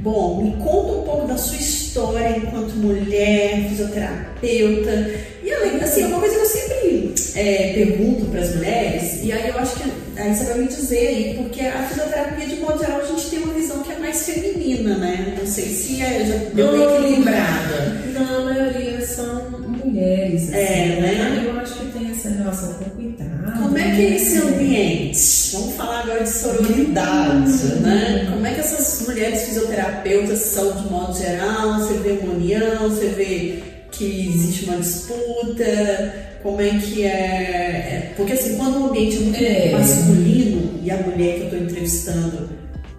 Bom, 0.01 0.43
me 0.45 0.53
conta 0.63 0.93
um 0.93 1.03
pouco 1.03 1.27
da 1.27 1.37
sua 1.37 1.57
história 1.57 2.37
enquanto 2.39 2.71
mulher, 2.77 3.69
fisioterapeuta. 3.69 5.11
E 5.43 5.53
além, 5.53 5.81
assim, 5.83 6.03
é 6.05 6.07
uma 6.07 6.21
coisa 6.21 6.37
que 6.37 6.41
eu 6.41 6.47
sempre 6.47 7.15
é, 7.35 7.73
pergunto 7.75 8.27
para 8.27 8.41
as 8.41 8.55
mulheres, 8.55 9.25
e 9.25 9.33
aí 9.33 9.49
eu 9.49 9.59
acho 9.59 9.75
que 9.77 9.91
aí 10.17 10.35
você 10.35 10.45
vai 10.45 10.59
me 10.59 10.69
dizer 10.69 11.09
aí, 11.09 11.35
porque 11.37 11.61
a 11.63 11.83
fisioterapia, 11.83 12.47
de 12.47 12.57
modo 12.57 12.79
geral, 12.79 13.01
a 13.01 13.05
gente 13.05 13.29
tem 13.29 13.39
uma 13.41 13.55
visão 13.55 13.83
que 13.83 13.93
é 13.93 13.99
mais 13.99 14.23
feminina, 14.25 14.99
né? 14.99 15.35
Não 15.37 15.47
sei 15.47 15.65
se 15.65 16.01
é 16.01 16.25
já 16.25 16.37
deu 16.55 16.95
equilibrada. 16.95 18.03
Não, 18.15 18.39
a 18.39 18.45
maioria 18.55 19.05
são 19.05 19.51
mulheres. 19.85 20.45
Assim, 20.45 20.57
É, 20.57 20.99
né? 21.01 21.45
Eu 21.45 21.59
acho 21.59 21.75
que 21.75 21.87
tem 21.99 22.11
essa 22.11 22.29
relação 22.29 22.75
com 22.75 22.85
cuidado. 22.91 23.18
Como 23.63 23.77
é 23.79 23.95
que 23.95 24.01
é 24.03 24.17
esse 24.17 24.39
ambiente? 24.39 25.51
Vamos 25.53 25.75
falar 25.75 26.01
agora 26.01 26.23
de 26.23 26.29
sororidade, 26.31 27.65
né? 27.81 28.29
Como 28.31 28.47
é 28.47 28.55
que 28.55 28.61
essas 28.61 29.07
mulheres 29.07 29.43
fisioterapeutas 29.43 30.39
são 30.39 30.73
de 30.73 30.89
modo 30.91 31.17
geral? 31.19 31.79
Você 31.81 31.95
vê 31.99 32.11
uma 32.23 32.33
união, 32.35 32.89
você 32.89 33.07
vê 33.09 33.59
que 33.91 34.29
existe 34.29 34.65
uma 34.67 34.77
disputa? 34.77 36.29
Como 36.43 36.61
é 36.61 36.71
que 36.79 37.05
é? 37.05 37.09
é- 37.09 38.13
Porque 38.17 38.33
assim, 38.33 38.57
quando 38.57 38.81
o 38.81 38.87
ambiente 38.91 39.17
é 39.17 39.21
muito 39.21 39.43
É. 39.45 39.71
masculino 39.73 40.81
e 40.83 40.91
a 40.91 40.97
mulher 40.99 41.35
que 41.35 41.41
eu 41.41 41.45
estou 41.47 41.59
entrevistando, 41.61 42.49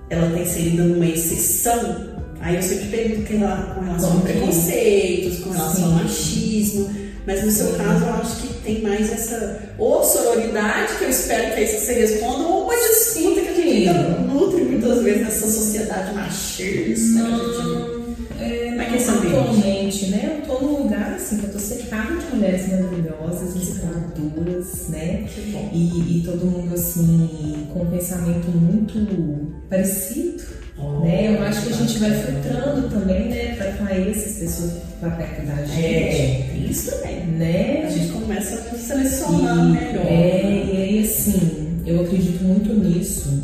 ela 0.09 0.27
está 0.27 0.39
inserida 0.41 0.83
numa 0.83 1.05
exceção, 1.05 2.09
aí 2.41 2.55
eu 2.55 2.61
sempre 2.61 2.85
pergunto 2.87 3.21
que 3.27 3.35
ela- 3.37 3.73
com 3.75 3.81
relação 3.85 4.17
a 4.17 4.21
que- 4.21 4.33
preconceitos, 4.33 5.39
com 5.39 5.49
relação 5.51 5.85
ao 5.85 5.89
Sim. 5.99 6.03
machismo. 6.03 7.08
Mas 7.25 7.43
no 7.43 7.51
seu 7.51 7.73
caso, 7.73 8.05
eu 8.05 8.13
acho 8.13 8.41
que 8.41 8.53
tem 8.63 8.81
mais 8.81 9.11
essa 9.11 9.61
ou 9.77 10.03
sororidade, 10.03 10.95
que 10.97 11.03
eu 11.03 11.09
espero 11.09 11.53
que 11.53 11.59
é 11.59 11.63
isso 11.63 11.75
que 11.75 11.81
você 11.81 11.93
responda, 11.93 12.47
ou 12.47 12.63
uma 12.63 12.75
disputa 12.75 13.41
que 13.41 13.47
a 13.49 13.53
gente 13.53 13.89
ainda 13.89 13.93
nutre 14.21 14.63
muitas 14.63 15.03
vezes 15.03 15.21
nessa 15.21 15.47
sociedade 15.47 16.13
machista. 16.15 17.19
Não, 17.19 18.15
é, 18.39 18.71
Como 18.71 18.85
que 18.85 18.93
é 18.93 18.97
esse 18.97 19.09
ambiente? 19.09 19.37
atualmente, 19.37 20.05
né? 20.07 20.39
Eu 20.39 20.47
tô 20.47 20.65
num 20.65 20.83
lugar 20.83 21.13
assim, 21.13 21.37
que 21.39 21.45
eu 21.45 21.51
tô 21.51 21.59
cercada 21.59 22.15
de 22.15 22.35
mulheres 22.35 22.67
maravilhosas, 22.69 23.55
inspiradoras, 23.55 24.87
né? 24.89 25.27
Que 25.33 25.41
bom. 25.51 25.69
E, 25.73 26.19
e 26.19 26.23
todo 26.23 26.45
mundo 26.45 26.73
assim, 26.73 27.67
com 27.73 27.83
um 27.83 27.91
pensamento 27.91 28.47
muito 28.47 29.53
parecido. 29.69 30.58
Né? 31.01 31.35
Eu 31.37 31.43
acho 31.43 31.61
que 31.63 31.73
a 31.73 31.75
gente 31.75 31.97
vai 31.99 32.11
filtrando 32.11 32.89
também, 32.89 33.29
né, 33.29 33.55
para 33.55 33.69
atrair 33.69 34.09
essas 34.11 34.33
pessoas 34.37 34.71
para 34.99 35.11
perto 35.11 35.45
da 35.45 35.55
gente, 35.65 35.85
É, 35.85 36.55
isso 36.69 36.91
também. 36.91 37.25
né? 37.25 37.83
A 37.85 37.89
gente 37.89 38.11
começa 38.11 38.55
a 38.55 38.77
selecionar 38.77 39.57
E- 39.57 39.71
melhor. 39.71 40.05
É, 40.05 40.65
e 40.73 40.77
aí 40.77 41.03
assim, 41.03 41.81
eu 41.85 42.01
acredito 42.01 42.43
muito 42.43 42.73
nisso, 42.73 43.43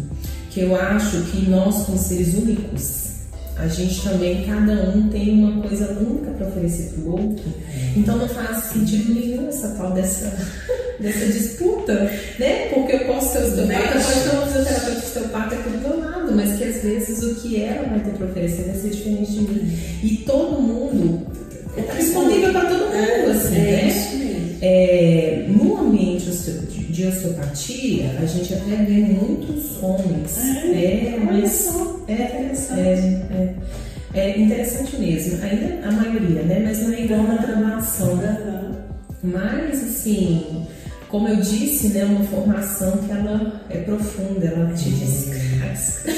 que 0.52 0.62
eu 0.62 0.76
acho 0.80 1.22
que 1.32 1.50
nós, 1.50 1.86
como 1.86 1.98
seres 1.98 2.34
únicos, 2.36 3.06
a 3.58 3.68
gente 3.70 4.02
também, 4.02 4.44
cada 4.46 4.74
um 4.90 5.08
tem 5.10 5.32
uma 5.42 5.62
coisa 5.62 5.90
única 5.92 6.32
para 6.32 6.48
oferecer 6.48 6.92
para 6.94 7.04
o 7.04 7.12
outro. 7.14 7.46
Então 7.96 8.18
não 8.18 8.28
faz 8.28 8.58
sentido 8.66 9.14
nenhum 9.14 9.48
essa 9.48 9.70
tal 9.70 9.92
dessa, 9.94 10.26
dessa 11.00 11.26
disputa, 11.26 11.94
né? 12.38 12.68
Porque 12.74 12.96
eu 12.98 13.00
posso 13.06 13.32
ser 13.32 13.44
osteopata, 13.46 13.68
Mexe. 13.96 14.14
pode 14.14 14.24
ter 14.30 14.36
uma 14.36 14.46
fisioterapeuta 14.48 15.00
osteopata 15.00 15.56
do 15.56 15.78
meu 15.80 16.00
lado, 16.02 16.15
mas 16.36 16.58
que 16.58 16.64
às 16.64 16.82
vezes 16.84 17.24
o 17.24 17.36
que 17.36 17.62
ela 17.62 17.88
vai 17.88 18.00
ter 18.00 18.12
para 18.12 18.28
oferecer 18.28 18.64
vai 18.64 18.76
ser 18.76 18.90
diferente 18.90 19.32
de 19.32 19.40
mim. 19.42 19.78
E 20.04 20.18
todo 20.26 20.62
mundo 20.62 21.26
está 21.78 21.94
disponível 21.94 22.52
para 22.52 22.66
todo 22.66 22.86
mundo, 22.86 22.96
É, 22.96 23.32
assim, 23.32 23.56
é 23.56 24.16
né? 24.20 24.58
É, 24.62 25.46
no 25.50 25.78
ambiente 25.78 26.26
de 26.90 27.08
osteopatia, 27.08 28.16
a 28.22 28.26
gente 28.26 28.54
até 28.54 28.84
vê 28.84 29.02
muitos 29.02 29.84
homens. 29.84 30.38
É, 30.38 31.16
olha 31.18 31.26
mas 31.26 31.76
é, 32.08 32.14
interessante. 32.14 32.80
é, 32.80 33.56
é, 34.14 34.20
é 34.20 34.40
interessante 34.40 34.98
mesmo. 34.98 35.44
Ainda 35.44 35.88
a 35.88 35.92
maioria, 35.92 36.42
né? 36.44 36.62
Mas 36.66 36.82
não 36.82 36.94
é 36.94 37.02
igual 37.02 37.24
na 37.24 37.36
graduação. 37.36 38.20
Mas 39.22 39.84
assim, 39.84 40.66
como 41.16 41.30
eu 41.30 41.38
disse, 41.38 41.90
né, 41.90 42.04
uma 42.04 42.26
formação 42.26 42.92
que 42.98 43.10
ela 43.10 43.62
é 43.70 43.78
profunda, 43.78 44.48
ela 44.48 44.74
te 44.74 44.90
descasca. 44.90 46.12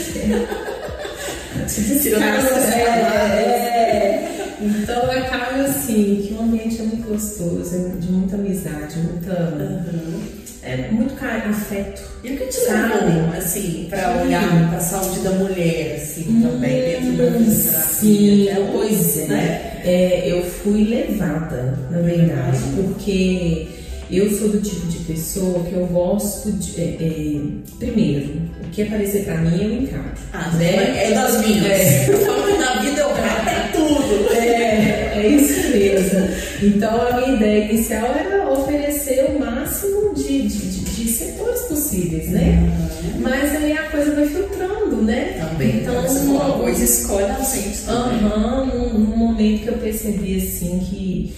Ela 1.53 1.65
te 1.69 1.81
descasca. 1.81 2.75
É, 2.75 2.81
é. 2.81 4.55
Então 4.59 5.03
acaba 5.11 5.61
assim, 5.61 6.25
que 6.27 6.33
o 6.33 6.41
ambiente 6.41 6.81
é 6.81 6.83
muito 6.85 7.07
gostoso, 7.07 7.75
é 7.75 7.99
de 7.99 8.11
muita 8.11 8.37
amizade, 8.37 8.97
muita. 8.97 9.33
Aham. 9.33 10.19
É 10.63 10.91
muito 10.91 11.13
carinho, 11.13 11.51
afeto. 11.51 12.01
E 12.23 12.33
o 12.33 12.37
que 12.37 12.47
te 12.47 12.59
levou, 12.59 13.37
assim, 13.37 13.87
para 13.89 14.13
Sim. 14.13 14.21
olhar 14.25 14.69
para 14.69 14.77
a 14.77 14.81
saúde 14.81 15.19
da 15.19 15.29
mulher, 15.29 15.95
assim, 15.95 16.41
também, 16.41 16.81
dentro 16.81 17.11
da 17.13 17.31
fisioterapia? 17.37 17.83
Sim, 17.83 18.49
Até 18.49 18.71
pois 18.71 19.17
é. 19.17 19.25
né? 19.27 19.81
É, 19.85 20.31
eu 20.31 20.43
fui 20.43 20.83
levada, 20.83 21.77
na 21.89 21.99
verdade, 21.99 22.59
porque 22.75 23.76
eu 24.09 24.29
sou 24.31 24.49
do 24.49 24.61
tipo 24.61 24.87
de 24.87 24.99
pessoa 24.99 25.63
que 25.63 25.73
eu 25.73 25.85
gosto 25.87 26.51
de. 26.51 26.79
é, 26.79 26.83
é, 26.83 27.41
primeiro, 27.77 28.41
o 28.63 28.69
que 28.71 28.83
aparecer 28.83 29.25
pra 29.25 29.37
mim 29.37 29.61
eu 29.61 29.73
encaro. 29.83 30.11
Ah, 30.33 30.51
né? 30.51 31.11
é 31.11 31.13
das 31.13 31.45
minhas. 31.45 31.65
É. 31.65 32.09
Eu 32.09 32.17
falo 32.19 32.43
que 32.43 32.57
na 32.57 32.81
vida 32.81 33.01
eu 33.01 33.09
rato 33.09 33.49
é 33.49 33.69
tudo. 33.73 34.33
É, 34.33 34.97
É 35.17 35.27
isso 35.27 35.71
mesmo. 35.71 36.27
Então 36.61 37.01
a 37.01 37.17
minha 37.17 37.35
ideia 37.35 37.65
inicial 37.65 38.05
era 38.05 38.49
oferecer 38.51 39.25
o 39.29 39.39
máximo 39.39 40.13
de, 40.13 40.43
de, 40.43 40.57
de, 40.57 40.79
de 40.79 41.09
setores 41.09 41.61
possíveis, 41.61 42.29
né? 42.29 42.59
Uhum. 42.61 43.21
Mas 43.21 43.55
aí 43.55 43.73
a 43.73 43.89
coisa 43.89 44.15
vai 44.15 44.27
filtrando, 44.27 45.01
né? 45.01 45.37
Também. 45.39 45.77
Então, 45.81 46.05
uma 46.05 46.53
coisa 46.59 46.83
escolhe 46.83 47.25
a 47.25 47.43
gente 47.43 47.77
num, 47.87 48.99
num 48.99 49.17
momento 49.17 49.63
que 49.63 49.67
eu 49.67 49.77
percebi 49.77 50.37
assim 50.37 50.79
que 50.79 51.33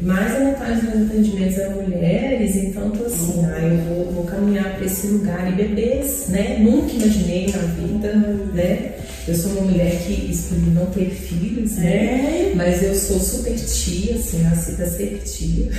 mais 0.00 0.32
da 0.32 0.40
metade 0.40 0.86
dos 0.86 1.10
atendimentos 1.10 1.58
eram 1.58 1.82
mulheres, 1.82 2.56
então 2.56 2.90
tô 2.90 3.04
assim, 3.04 3.40
uhum. 3.40 3.44
ah, 3.44 3.58
eu 3.58 3.76
vou, 3.84 4.12
vou 4.12 4.24
caminhar 4.24 4.76
para 4.76 4.86
esse 4.86 5.06
lugar 5.08 5.52
e 5.52 5.54
bebês, 5.54 6.26
né? 6.28 6.58
Nunca 6.60 6.94
imaginei 6.94 7.48
na 7.48 7.58
vida, 7.58 8.14
né? 8.54 8.92
Eu 9.28 9.34
sou 9.34 9.52
uma 9.52 9.70
mulher 9.70 10.02
que 10.04 10.30
escolhi 10.30 10.70
não 10.70 10.86
ter 10.86 11.10
filhos, 11.10 11.76
né? 11.76 12.50
É. 12.50 12.52
Mas 12.56 12.82
eu 12.82 12.94
sou 12.94 13.20
super 13.20 13.54
tia, 13.54 14.14
assim, 14.16 14.42
nasci 14.42 14.72
pra 14.72 14.86
ser 14.86 15.22
tia. 15.24 15.70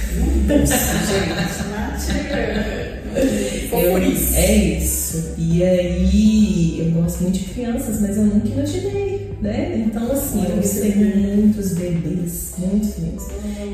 eu, 3.72 3.98
é 4.36 4.56
isso. 4.56 5.34
E 5.38 5.64
aí, 5.64 6.80
eu 6.80 7.02
gosto 7.02 7.24
muito 7.24 7.40
de 7.40 7.46
crianças, 7.46 8.02
mas 8.02 8.18
eu 8.18 8.24
nunca 8.24 8.48
imaginei, 8.48 9.32
né? 9.42 9.84
Então, 9.86 10.12
assim, 10.12 10.46
eu 10.46 10.58
observei 10.58 11.16
muitos 11.16 11.74
bebês, 11.74 12.54
muitos 12.58 12.98
mesmo. 12.98 13.28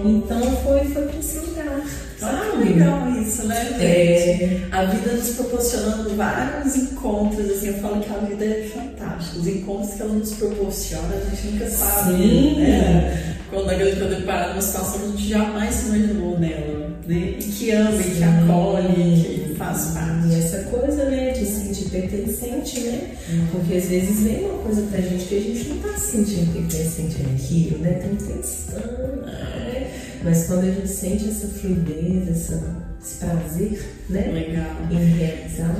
Então, 0.05 0.41
foi, 0.63 0.85
foi 0.85 1.03
pra 1.03 1.19
esse 1.19 1.39
lugar. 1.39 1.85
Ah, 2.21 2.57
legal 2.59 3.09
isso, 3.11 3.47
né? 3.47 3.77
É... 3.79 4.59
A 4.71 4.83
vida 4.85 5.13
nos 5.13 5.29
proporcionando 5.29 6.15
vários 6.15 6.75
encontros, 6.75 7.49
assim, 7.49 7.67
eu 7.67 7.73
falo 7.75 8.01
que 8.01 8.11
a 8.11 8.17
vida 8.17 8.45
é 8.45 8.69
fantástica. 8.73 9.39
Os 9.39 9.47
encontros 9.47 9.93
que 9.93 10.01
ela 10.01 10.13
nos 10.13 10.33
proporciona, 10.33 11.15
a 11.15 11.35
gente 11.35 11.53
nunca 11.53 11.69
sabe, 11.69 12.17
Sim. 12.17 12.59
né? 12.59 13.35
Quando 13.49 13.69
a 13.69 13.73
gente 13.73 13.99
pode 13.99 14.21
parar 14.23 14.49
numa 14.49 14.61
situação 14.61 14.99
que 14.99 15.05
a 15.05 15.09
gente 15.09 15.27
jamais 15.29 15.73
se 15.73 15.85
imaginou 15.87 16.39
nela, 16.39 16.89
né? 17.07 17.35
E 17.39 17.43
que 17.43 17.71
ama, 17.71 17.91
Sim. 18.03 18.11
e 18.11 18.15
que 18.15 18.23
acolhe, 18.23 19.45
que 19.47 19.55
faz 19.55 19.85
parte. 19.93 20.27
E 20.27 20.35
essa 20.35 20.63
coisa, 20.65 21.05
né, 21.05 21.31
de 21.31 21.45
se 21.45 21.65
sentir 21.65 21.89
pertencente, 21.89 22.79
né? 22.81 23.15
Uhum. 23.31 23.47
Porque 23.51 23.77
às 23.77 23.85
vezes 23.85 24.23
vem 24.23 24.45
uma 24.45 24.59
coisa 24.59 24.81
pra 24.83 25.01
gente 25.01 25.25
que 25.25 25.37
a 25.37 25.41
gente 25.41 25.69
não 25.69 25.77
tá 25.79 25.97
se 25.97 26.11
sentindo 26.11 26.53
pertencente 26.53 27.23
naquilo, 27.23 27.77
né? 27.79 27.93
Tem 27.93 28.11
intenção, 28.11 29.15
né? 29.25 29.91
Mas 30.23 30.45
quando 30.45 30.65
a 30.65 30.71
gente 30.71 30.87
sente 30.87 31.29
essa 31.29 31.47
fluidez, 31.47 32.27
essa, 32.27 32.61
esse 33.01 33.15
prazer, 33.15 33.83
né? 34.09 34.31
Legal. 34.31 34.75
Em 34.91 35.17
realizar. 35.17 35.75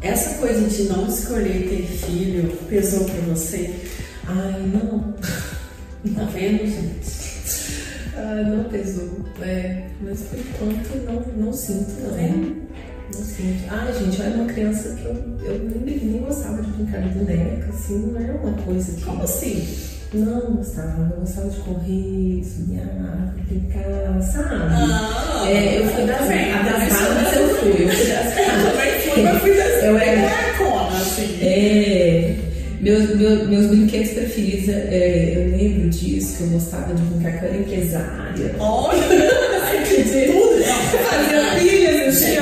Essa 0.00 0.34
coisa 0.34 0.68
de 0.68 0.82
não 0.84 1.06
escolher 1.06 1.68
ter 1.68 1.86
filho 1.86 2.50
pesou 2.68 3.04
pra 3.04 3.20
você? 3.34 3.70
Ai, 4.26 4.62
não. 4.72 5.14
Tá 6.12 6.24
vendo, 6.24 6.66
gente? 6.66 7.34
Ah, 8.14 8.42
não 8.46 8.64
pesou. 8.64 9.24
É, 9.40 9.84
mas 10.02 10.20
por 10.20 10.38
enquanto 10.38 10.96
não, 11.06 11.44
não 11.46 11.52
sinto, 11.52 11.90
não. 12.02 12.10
Tá 12.10 12.16
vendo? 12.16 12.62
Não 13.14 13.24
sinto. 13.24 13.64
Ah, 13.70 13.90
gente, 13.90 14.20
eu 14.20 14.26
era 14.26 14.34
uma 14.36 14.52
criança 14.52 14.94
que 14.96 15.04
eu, 15.04 15.14
eu 15.44 15.80
nem, 15.84 15.98
nem 15.98 16.20
gostava 16.20 16.62
de 16.62 16.70
brincar 16.72 17.00
de 17.00 17.08
boneca, 17.18 17.68
assim, 17.70 18.06
não 18.06 18.20
era 18.20 18.34
uma 18.34 18.52
coisa 18.62 18.92
que. 18.92 19.02
Como 19.02 19.22
assim? 19.22 19.78
Não 20.12 20.56
gostava, 20.56 21.10
eu 21.12 21.20
gostava 21.20 21.48
de 21.48 21.56
correr, 21.60 22.44
subir 22.44 22.80
a 22.80 22.82
árvore, 22.82 23.42
brincar, 23.48 24.22
sabe? 24.22 24.54
Ah, 24.54 25.44
é, 25.48 25.78
eu 25.80 25.88
fui 25.88 26.06
das, 26.06 26.20
das 26.20 27.34
eu 27.34 27.48
fui, 27.56 27.70
eu 27.70 27.88
fui 27.88 28.06
das 28.06 28.36
Eu 29.06 29.14
também 29.24 29.40
fui, 29.40 29.56
das 29.56 29.84
eu 29.84 29.98
era 29.98 30.44
assim. 30.96 31.38
É, 31.40 32.36
meus, 32.84 33.16
meus, 33.16 33.48
meus 33.48 33.66
brinquedos 33.66 34.10
preferidos, 34.10 34.68
é, 34.68 35.32
eu 35.36 35.56
lembro 35.56 35.88
disso, 35.88 36.36
que 36.36 36.42
eu 36.44 36.48
gostava 36.50 36.94
de 36.94 37.02
brincar 37.02 37.40
com 37.40 37.46
a 37.46 37.56
empresária. 37.56 38.54
Olha! 38.58 39.02
tudo! 40.30 40.62
Fazia 40.62 41.58
pilhas, 41.58 42.20
gente. 42.20 42.38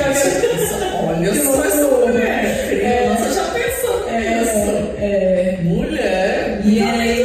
Olha 1.07 1.33
só 1.33 1.63
essa 1.63 1.87
mulher. 1.87 2.67
Criança 2.67 3.33
já 3.33 3.45
pensou 3.51 4.11
nisso. 4.11 4.99
É, 4.99 5.59
mulher. 5.63 6.61
E 6.65 6.79
aí 6.81 7.23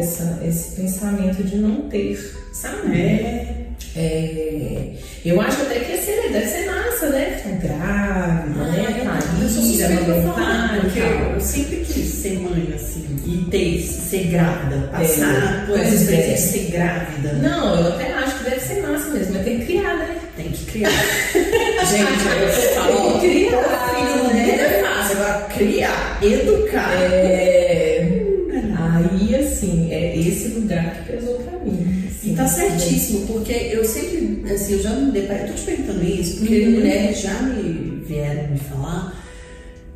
essa, 0.00 0.40
esse 0.44 0.76
pensamento 0.76 1.42
de 1.44 1.56
não 1.56 1.88
ter, 1.88 2.16
sabe? 2.52 3.00
É. 3.00 3.66
É, 3.96 4.92
eu 5.24 5.38
acho 5.40 5.60
até 5.62 5.80
que 5.80 5.98
ser, 5.98 6.32
deve 6.32 6.46
ser 6.46 6.66
massa, 6.66 7.10
né? 7.10 7.40
Ficar 7.42 7.56
grávida, 7.56 8.60
ah, 8.60 8.72
né? 8.72 9.20
Eu 9.42 9.48
sou 9.48 9.62
suspeita 9.62 10.22
falar, 10.22 10.78
porque 10.80 10.98
eu 10.98 11.40
sempre 11.40 11.76
quis 11.76 12.06
ser 12.06 12.38
mãe, 12.38 12.72
assim, 12.74 13.04
e 13.26 13.50
ter, 13.50 13.82
ser 13.82 14.24
grávida, 14.28 14.88
passar 14.88 15.62
é, 15.62 15.66
por 15.66 15.78
essa 15.78 15.94
experiência 15.94 16.32
de 16.32 16.40
ser 16.40 16.72
grávida. 16.72 17.32
Não, 17.34 17.80
eu 17.80 17.92
até 17.92 18.12
acho 18.14 18.38
que 18.38 18.44
deve 18.44 18.60
ser 18.60 18.82
massa 18.82 19.10
mesmo, 19.10 19.34
mas 19.34 19.44
tem 19.44 19.58
que 19.58 19.66
criar, 19.66 19.96
né? 19.98 20.16
Tem 20.36 20.50
que 20.50 20.64
criar. 20.66 20.90
Gente, 21.90 22.28
aí 22.28 22.42
eu 22.42 22.48
falo, 22.74 23.20
tem 23.20 23.20
que 23.20 23.46
criar, 23.48 23.94
filho, 23.94 24.24
né? 24.32 24.50
É 24.56 24.82
fácil, 24.82 25.16
agora 25.16 25.46
criar, 25.54 26.18
educar. 26.22 26.92
É, 26.94 28.08
aí, 28.78 29.36
assim, 29.36 29.92
é 29.92 30.16
esse 30.18 30.48
lugar 30.48 30.94
que 30.94 31.12
pesou 31.12 31.39
tá 32.40 32.48
certíssimo, 32.48 33.26
porque 33.26 33.52
eu 33.52 33.84
sempre, 33.84 34.52
assim, 34.52 34.74
eu 34.74 34.82
já 34.82 34.90
me 34.90 35.12
deparei, 35.12 35.46
tô 35.46 35.52
te 35.52 35.62
perguntando 35.62 36.04
isso, 36.04 36.38
porque 36.38 36.60
uhum. 36.60 36.70
mulheres 36.72 37.20
já 37.20 37.42
me 37.42 38.02
vieram 38.04 38.50
me 38.50 38.58
falar, 38.58 39.20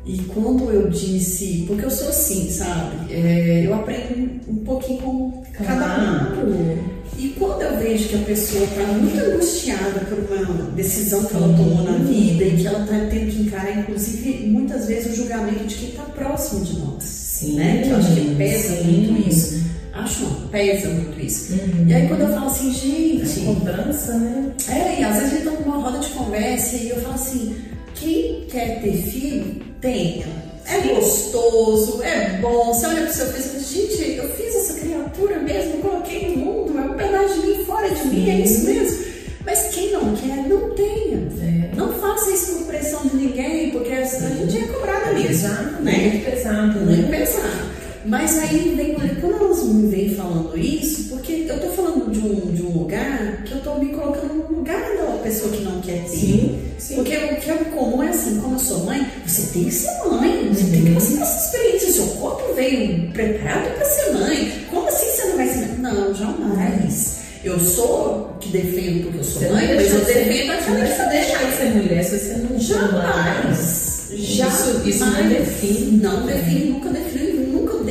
e 0.05 0.19
quando 0.27 0.69
eu 0.71 0.87
disse, 0.89 1.65
porque 1.67 1.83
eu 1.83 1.89
sou 1.89 2.09
assim, 2.09 2.47
sabe? 2.51 3.11
É, 3.11 3.63
eu 3.65 3.73
aprendo 3.73 4.39
um 4.47 4.57
pouquinho 4.57 4.99
com 4.99 5.43
cada 5.51 6.43
um. 6.43 6.95
E 7.17 7.29
quando 7.29 7.61
eu 7.63 7.77
vejo 7.79 8.09
que 8.09 8.15
a 8.15 8.19
pessoa 8.19 8.65
está 8.65 8.83
muito 8.83 9.17
angustiada 9.17 10.01
por 10.01 10.19
uma 10.19 10.71
decisão 10.71 11.23
que 11.23 11.33
ela 11.33 11.47
tomou 11.57 11.83
na 11.83 11.97
vida 11.97 12.43
e 12.43 12.57
que 12.57 12.67
ela 12.67 12.83
está 12.83 12.99
tendo 13.09 13.31
que 13.31 13.41
encarar, 13.41 13.79
inclusive, 13.79 14.45
muitas 14.45 14.85
vezes 14.85 15.13
o 15.13 15.15
julgamento 15.15 15.65
de 15.65 15.75
quem 15.75 15.89
está 15.89 16.03
próximo 16.03 16.63
de 16.63 16.77
nós. 16.77 17.03
Sim, 17.03 17.53
né? 17.53 17.81
Que 17.81 17.89
eu 17.89 17.95
acho 17.95 18.13
que 18.13 18.35
pesa 18.35 18.83
muito 18.83 19.27
isso. 19.27 19.63
Acho 19.95 20.25
pesa 20.51 20.89
muito 20.89 21.19
isso. 21.19 21.53
Uhum. 21.53 21.87
E 21.87 21.93
aí 21.93 22.07
quando 22.07 22.21
eu 22.21 22.27
falo 22.27 22.47
assim, 22.47 22.73
gente. 22.73 23.41
A 23.41 23.45
cobrança, 23.45 24.13
né? 24.15 24.51
É, 24.69 24.99
e 24.99 25.03
às 25.03 25.15
vezes 25.15 25.31
a 25.31 25.35
gente 25.35 25.45
tá 25.45 25.51
numa 25.51 25.77
roda 25.77 25.99
de 25.99 26.09
conversa 26.09 26.75
e 26.75 26.89
eu 26.89 26.97
falo 27.01 27.15
assim, 27.15 27.55
quem 27.95 28.45
quer 28.49 28.81
ter 28.81 28.93
filho, 28.93 29.61
tenha. 29.79 30.25
É 30.67 30.79
gostoso, 30.79 32.03
é 32.03 32.39
bom. 32.41 32.73
Você 32.73 32.87
olha 32.87 33.03
pro 33.03 33.13
seu 33.13 33.27
filho 33.27 33.39
e 33.39 33.43
fala, 33.43 33.63
gente, 33.63 34.17
eu 34.17 34.29
fiz 34.29 34.55
essa 34.55 34.79
criatura 34.79 35.39
mesmo, 35.39 35.77
coloquei 35.81 36.29
no 36.29 36.37
mundo, 36.37 36.77
é 36.77 36.81
um 36.81 36.93
pedaço 36.95 37.39
de 37.39 37.47
mim 37.47 37.65
fora 37.65 37.89
de 37.89 38.01
Sim. 38.01 38.09
mim, 38.09 38.29
é 38.29 38.39
isso 38.41 38.65
mesmo. 38.65 39.05
Mas 39.45 39.67
quem 39.73 39.91
não 39.91 40.13
quer, 40.15 40.37
não 40.47 40.71
tenha. 40.71 41.17
É. 41.41 41.75
Não 41.75 41.93
faça 41.93 42.31
isso 42.31 42.55
por 42.55 42.65
pressão 42.65 43.05
de 43.05 43.15
ninguém, 43.15 43.69
porque 43.71 43.91
a 43.91 44.03
gente 44.03 44.57
é 44.57 44.67
cobrada 44.67 45.11
mesmo. 45.13 45.29
Exato, 45.29 45.83
né? 45.83 45.97
Muito 45.97 46.25
pesado. 46.25 46.79
Né? 46.79 46.95
Muito 46.95 47.09
pesado. 47.09 47.84
Mas 48.05 48.37
aí 48.37 48.73
vem, 48.75 48.93
quando 49.19 49.35
elas 49.35 49.63
me 49.63 49.89
vêm 49.89 50.15
falando 50.15 50.57
isso, 50.57 51.09
porque 51.09 51.45
eu 51.47 51.59
tô 51.59 51.69
falando 51.69 52.11
de 52.11 52.19
um, 52.19 52.53
de 52.53 52.61
um 52.61 52.79
lugar 52.79 53.43
que 53.43 53.53
eu 53.53 53.61
tô 53.61 53.75
me 53.75 53.87
colocando 53.87 54.33
no 54.33 54.57
lugar 54.57 54.79
da 54.95 55.17
pessoa 55.23 55.51
que 55.51 55.63
não 55.63 55.81
quer 55.81 56.03
ter. 56.03 56.09
Sim, 56.09 56.59
sim. 56.77 56.95
Porque 56.95 57.15
o 57.15 57.35
que 57.37 57.49
é 57.49 57.55
comum 57.75 58.03
é 58.03 58.09
assim, 58.09 58.39
como 58.39 58.55
eu 58.55 58.59
sou 58.59 58.85
mãe, 58.85 59.05
você 59.25 59.53
tem 59.53 59.65
que 59.65 59.71
ser 59.71 60.07
mãe, 60.07 60.49
você 60.53 60.63
uhum. 60.63 60.71
tem 60.71 60.85
que 60.85 60.93
passar 60.93 61.21
essa 61.21 61.45
experiência, 61.45 61.91
seu 61.91 62.07
corpo 62.19 62.53
veio 62.53 63.11
preparado 63.11 63.75
para 63.75 63.85
ser 63.85 64.11
mãe. 64.13 64.51
Como 64.69 64.87
assim 64.87 65.05
você 65.07 65.25
não 65.25 65.37
vai 65.37 65.47
ser 65.47 65.67
mãe? 65.67 65.77
Não, 65.79 66.13
jamais. 66.13 67.15
Eu 67.43 67.59
sou 67.59 68.37
que 68.39 68.49
defendo 68.49 69.03
porque 69.03 69.19
eu 69.19 69.23
sou 69.23 69.41
você 69.41 69.49
mãe, 69.49 69.75
mas 69.75 69.93
eu 69.93 70.05
defendo 70.05 70.51
aquela 70.51 70.81
que 70.81 70.95
você 70.95 71.09
deixar 71.09 71.43
de 71.43 71.57
ser 71.57 71.75
mulher 71.75 72.03
se 72.03 72.19
você 72.19 72.33
não 72.37 72.59
jamais. 72.59 73.95
Já 74.13 74.47
isso, 74.47 74.81
isso 74.85 75.05
não 75.05 75.29
define. 75.29 75.97
Não 75.97 76.25
define, 76.25 76.69
nunca 76.71 76.89
define, 76.89 77.33
nunca 77.47 77.83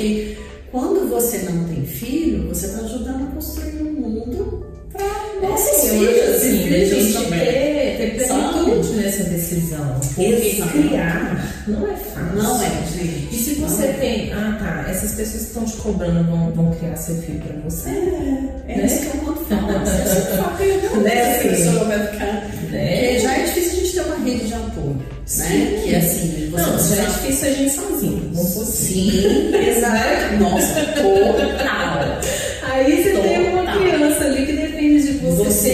porque 0.00 0.36
quando 0.72 1.10
você 1.10 1.38
não 1.50 1.64
tem 1.64 1.84
filho, 1.84 2.48
você 2.48 2.66
está 2.66 2.80
ajudando 2.80 3.28
a 3.28 3.34
construir 3.34 3.82
um 3.82 3.92
mundo 3.92 4.66
para 4.90 5.46
nossas 5.46 5.84
é, 5.84 5.88
filhas 5.90 6.44
e 6.44 6.88
filhos 6.88 7.12
também. 7.12 7.40
Ter, 7.40 8.16
ter 8.16 8.26
plenitude 8.26 8.92
nessa 8.94 9.24
decisão. 9.24 10.00
Porque 10.14 10.62
criar 10.72 11.64
não 11.68 11.86
é 11.86 11.96
fácil. 11.96 12.34
Não 12.34 12.62
é, 12.62 12.68
gente. 12.86 13.28
E 13.30 13.36
se 13.36 13.54
você 13.56 13.88
não 13.88 13.94
tem, 13.94 14.30
é. 14.30 14.34
ah 14.34 14.56
tá, 14.58 14.90
essas 14.90 15.12
pessoas 15.12 15.42
que 15.42 15.48
estão 15.48 15.64
te 15.64 15.76
cobrando 15.76 16.30
vão, 16.30 16.50
vão 16.52 16.74
criar 16.76 16.96
seu 16.96 17.16
filho 17.16 17.40
para 17.40 17.60
você? 17.60 17.90
É, 17.90 18.54
é 18.68 18.76
né? 18.78 18.86
isso 18.86 19.10
que 19.10 19.18
eu 19.18 19.24
vou 19.24 19.36
falar. 19.36 19.84
Você 19.84 20.20
fala, 20.36 20.58
né? 21.02 21.40
Apoio. 25.30 25.48
Né? 25.48 25.82
Que 25.84 25.94
é 25.94 25.98
assim, 25.98 26.48
você 26.50 26.62
não, 26.62 26.96
já 26.96 27.02
é 27.02 27.06
difícil 27.06 27.48
a 27.48 27.52
gente 27.52 27.72
sozinho. 27.72 28.30
Assim. 28.32 28.64
Sim, 28.64 29.54
exato. 29.54 30.36
Nossa, 30.40 30.74
total. 30.86 32.20
Aí 32.62 33.02
você 33.02 33.10
total. 33.10 33.28
tem 33.28 33.52
uma 33.52 33.78
criança 33.78 34.24
ali 34.24 34.46
que 34.46 34.52
depende 34.52 35.02
de 35.02 35.12
você, 35.18 35.44
você 35.44 35.70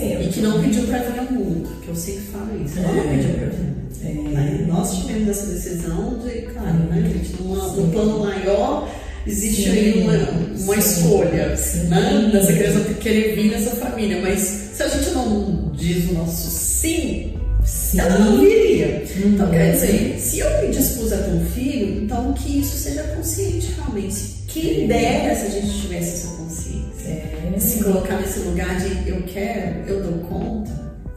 100%. 0.00 0.24
E 0.24 0.28
que 0.28 0.40
não 0.40 0.62
pediu 0.62 0.84
pra 0.84 0.98
vir 0.98 1.32
mundo, 1.32 1.68
que 1.82 1.88
eu 1.88 1.94
sempre 1.96 2.22
falo 2.32 2.64
isso. 2.64 2.78
Ela 2.78 2.92
não 2.92 3.08
pediu 3.08 3.34
pra 3.34 3.46
vir. 3.46 3.68
É. 4.04 4.66
Nós 4.66 4.96
tivemos 4.96 5.28
essa 5.28 5.46
decisão 5.46 6.18
de, 6.18 6.42
claro, 6.42 6.78
né, 6.90 7.02
gente, 7.02 7.42
num 7.42 7.90
plano 7.90 8.20
maior, 8.20 8.88
existe 9.26 9.64
Sim, 9.64 9.70
aí 9.70 10.02
uma, 10.02 10.14
uma 10.62 10.80
sim, 10.80 11.02
escolha 11.02 11.56
sim. 11.56 11.84
né? 11.88 12.30
dessa 12.32 12.52
criança 12.52 12.80
querer 12.94 13.34
vir 13.34 13.50
nessa 13.50 13.70
família, 13.76 14.20
mas 14.22 14.40
se 14.40 14.82
a 14.82 14.88
gente 14.88 15.10
não 15.10 15.72
diz 15.74 16.10
o 16.10 16.14
nosso 16.14 16.48
sim, 16.50 17.37
Sim. 17.68 18.00
ela 18.00 18.18
não 18.18 18.40
viria. 18.40 19.04
Uhum. 19.16 19.32
Então, 19.34 19.50
quer 19.50 19.72
dizer, 19.72 20.18
se 20.18 20.38
eu 20.38 20.62
me 20.62 20.68
dispus 20.68 21.12
a 21.12 21.18
ter 21.18 21.30
um 21.30 21.44
filho, 21.46 22.04
então 22.04 22.32
que 22.32 22.60
isso 22.60 22.76
seja 22.76 23.02
consciente 23.04 23.72
realmente. 23.76 24.38
Quem 24.48 24.86
dera 24.86 25.34
se 25.34 25.46
a 25.46 25.50
gente 25.50 25.80
tivesse 25.82 26.26
essa 26.26 26.36
consciência. 26.36 27.08
É. 27.08 27.54
Se 27.58 27.84
colocar 27.84 28.20
nesse 28.20 28.40
lugar 28.40 28.78
de 28.78 29.08
eu 29.08 29.22
quero, 29.22 29.86
eu 29.86 30.02
dou 30.02 30.18
conta, 30.20 30.70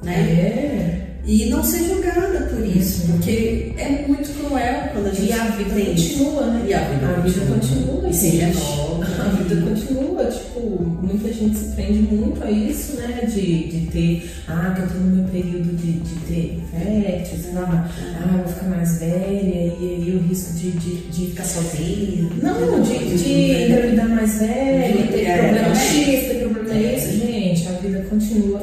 né? 0.03 0.13
É. 0.13 1.10
E 1.25 1.45
não 1.49 1.63
ser 1.63 1.83
julgada 1.87 2.49
por 2.51 2.65
isso, 2.65 3.03
Uhum. 3.03 3.11
porque 3.17 3.73
é 3.77 4.05
muito 4.07 4.29
cruel 4.39 4.89
quando 4.91 5.07
a 5.07 5.13
gente 5.13 5.29
E 5.29 5.33
a 5.33 5.43
vida 5.45 5.79
isso. 5.79 6.17
continua, 6.17 6.45
né? 6.47 6.65
E 6.67 6.73
a 6.73 6.79
vida 6.89 7.07
a 7.07 7.19
vida 7.21 7.41
continua. 7.45 8.09
E 8.09 8.13
se 8.13 8.31
gente. 8.31 8.57
renova. 8.57 9.05
A 9.05 9.29
vida 9.29 9.61
continua, 9.61 10.25
tipo, 10.25 10.59
muita 11.01 11.31
gente 11.31 11.57
se 11.57 11.65
prende 11.75 11.99
muito 12.13 12.43
a 12.43 12.49
isso, 12.49 12.95
né? 12.97 13.21
De, 13.31 13.67
de 13.67 13.87
ter, 13.91 14.31
ah, 14.47 14.73
que 14.75 14.81
eu 14.81 14.87
tô 14.87 14.93
no 14.95 15.15
meu 15.17 15.25
período 15.25 15.75
de, 15.77 15.91
de 15.93 16.15
ter 16.27 16.59
férteis, 16.71 17.45
ah, 17.55 17.87
ah, 18.17 18.29
eu 18.31 18.37
vou 18.43 18.47
ficar 18.53 18.67
mais 18.69 18.99
velha, 18.99 19.73
e 19.79 20.01
aí 20.03 20.15
o 20.23 20.27
risco 20.27 20.53
de, 20.57 20.71
de, 20.71 20.95
de 21.09 21.25
Ficar 21.31 21.45
sozinha. 21.45 22.29
Não, 22.41 22.81
de, 22.81 23.17
de 23.23 23.63
engravidar 23.65 24.09
mais 24.09 24.39
velha, 24.39 25.07
ter 25.07 25.21
É, 25.25 25.37
problema 25.37 25.67
também. 25.67 25.75
X, 25.75 26.27
ter 26.27 26.39
problema 26.49 26.73
Y. 26.75 26.99
Gente, 26.99 27.67
a 27.67 27.71
vida 27.73 28.05
continua. 28.09 28.59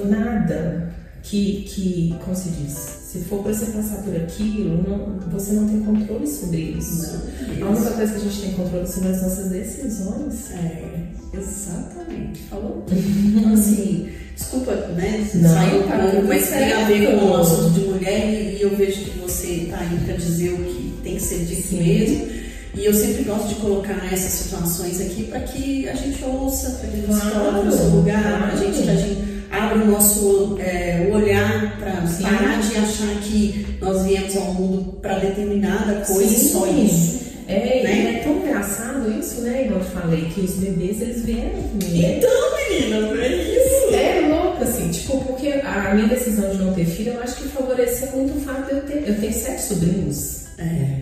Que, 1.29 1.63
que, 1.69 2.15
como 2.25 2.35
se 2.35 2.49
diz, 2.49 2.73
se 2.73 3.19
for 3.25 3.43
pra 3.43 3.53
você 3.53 3.67
passar 3.67 4.03
por 4.03 4.17
aquilo, 4.17 4.83
não, 4.89 5.19
você 5.31 5.53
não 5.53 5.69
tem 5.69 5.81
controle 5.81 6.27
sobre 6.27 6.57
isso. 6.79 7.17
A 7.51 7.55
Não, 7.61 7.73
única 7.73 7.91
coisa 7.91 8.13
que 8.15 8.19
a 8.19 8.23
gente 8.31 8.41
tem 8.41 8.53
controle 8.53 8.87
são 8.87 9.11
as 9.11 9.23
nossas 9.23 9.51
decisões. 9.51 10.51
É, 10.53 11.03
exatamente. 11.35 12.41
Falou 12.49 12.83
tudo. 12.87 12.99
Então, 13.39 13.53
assim, 13.53 14.09
desculpa, 14.35 14.73
né? 14.75 15.29
Não, 15.35 15.51
Saiu 15.51 15.81
um 15.81 15.83
pouco, 16.13 16.27
mas 16.29 16.49
tem 16.49 16.73
a 16.73 16.87
ver 16.87 17.19
com 17.19 17.27
o 17.27 17.37
assunto 17.37 17.71
de 17.73 17.81
mulher 17.81 18.55
e, 18.55 18.63
eu 18.63 18.75
vejo 18.75 19.05
que 19.05 19.19
você 19.19 19.67
tá 19.71 19.79
aí 19.81 19.99
para 20.07 20.17
dizer 20.17 20.53
o 20.55 20.65
que 20.65 20.95
tem 21.03 21.17
que 21.17 21.23
ser 21.23 21.45
dito 21.45 21.69
Sim. 21.69 21.83
mesmo. 21.83 22.27
E 22.75 22.85
eu 22.85 22.95
sempre 22.95 23.25
gosto 23.25 23.49
de 23.49 23.55
colocar 23.57 24.13
essas 24.13 24.33
situações 24.33 25.01
aqui 25.01 25.25
para 25.25 25.41
que 25.41 25.89
a 25.89 25.95
gente 25.95 26.23
ouça, 26.25 26.71
para 26.71 26.89
que 26.89 26.97
a 26.97 27.01
gente 27.01 27.21
Claro, 27.21 27.31
coloque 27.51 27.67
no 27.67 27.73
seu 27.73 27.89
lugar, 27.91 28.23
para 28.23 28.51
claro. 28.51 28.59
gente 28.59 28.83
que 28.83 28.91
a 28.91 28.97
gente 28.97 29.38
abra 29.51 29.79
o 29.79 29.87
nosso 29.91 30.57
é, 30.61 31.09
olhar 31.13 31.79
para 31.79 31.93
parar 32.23 32.61
de 32.61 32.77
achar 32.77 33.21
que 33.23 33.67
nós 33.81 34.05
viemos 34.05 34.37
ao 34.37 34.55
mundo 34.55 34.93
para 35.01 35.19
determinada 35.19 36.05
coisa 36.07 36.25
e 36.25 36.37
Sim. 36.39 36.49
só 36.53 36.67
isso. 36.67 37.29
É, 37.47 37.83
Né? 37.83 38.13
e 38.13 38.17
é 38.17 38.21
tão 38.23 38.37
engraçado 38.37 39.11
isso, 39.19 39.41
né? 39.41 39.65
Igual 39.65 39.81
eu 39.81 39.87
falei, 39.87 40.27
que 40.27 40.41
os 40.43 40.55
bebês 40.57 41.01
eles 41.01 41.25
vieram 41.25 41.51
comigo. 41.63 41.97
né? 41.97 42.19
Então, 42.19 42.31
meninas, 42.69 43.19
é 43.21 43.37
isso. 43.37 43.95
É 43.95 44.29
louco, 44.29 44.63
assim, 44.63 44.91
tipo, 44.91 45.25
porque 45.25 45.49
a 45.65 45.95
minha 45.95 46.09
decisão 46.09 46.51
de 46.51 46.59
não 46.59 46.75
ter 46.75 46.85
filho, 46.85 47.13
eu 47.15 47.23
acho 47.23 47.37
que 47.37 47.49
favoreceu 47.49 48.09
muito 48.15 48.37
o 48.37 48.41
fato 48.43 48.67
de 48.67 48.73
eu 48.73 48.83
ter. 48.83 49.09
Eu 49.09 49.19
tenho 49.19 49.33
sete 49.33 49.63
sobrinhos. 49.63 50.39
É. 50.59 50.99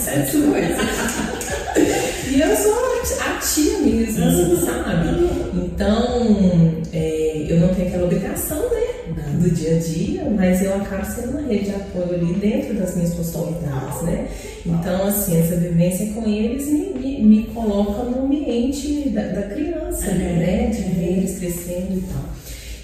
Sete 0.00 0.32
coisas. 0.38 0.78
E 2.32 2.40
eu 2.40 2.56
sou 2.56 2.72
a 3.20 3.38
tia 3.40 3.78
mesmo, 3.80 4.24
assim, 4.24 4.64
sabe? 4.64 5.08
Então, 5.54 6.82
é, 6.92 7.21
eu 7.52 7.60
não 7.60 7.74
tenho 7.74 7.88
aquela 7.88 8.04
obrigação, 8.04 8.58
né? 8.70 8.82
Do 9.40 9.50
dia 9.50 9.76
a 9.76 9.78
dia, 9.78 10.24
mas 10.30 10.62
eu 10.62 10.74
acabo 10.74 11.04
sendo 11.04 11.30
uma 11.32 11.42
rede 11.48 11.64
de 11.66 11.70
apoio 11.70 12.14
ali 12.14 12.34
dentro 12.34 12.74
das 12.74 12.94
minhas 12.94 13.14
possibilidades, 13.14 14.02
né? 14.02 14.28
Então, 14.64 15.06
assim, 15.06 15.38
essa 15.38 15.56
vivência 15.56 16.12
com 16.14 16.26
eles 16.28 16.66
me, 16.68 16.94
me, 16.94 17.22
me 17.22 17.42
coloca 17.46 18.04
no 18.04 18.24
ambiente 18.24 19.08
da, 19.10 19.22
da 19.22 19.42
criança, 19.42 20.06
É. 20.06 20.14
né? 20.14 20.66
De 20.66 20.82
ver 20.94 21.18
eles 21.18 21.38
crescendo 21.38 21.98
e 21.98 22.02
tal. 22.02 22.24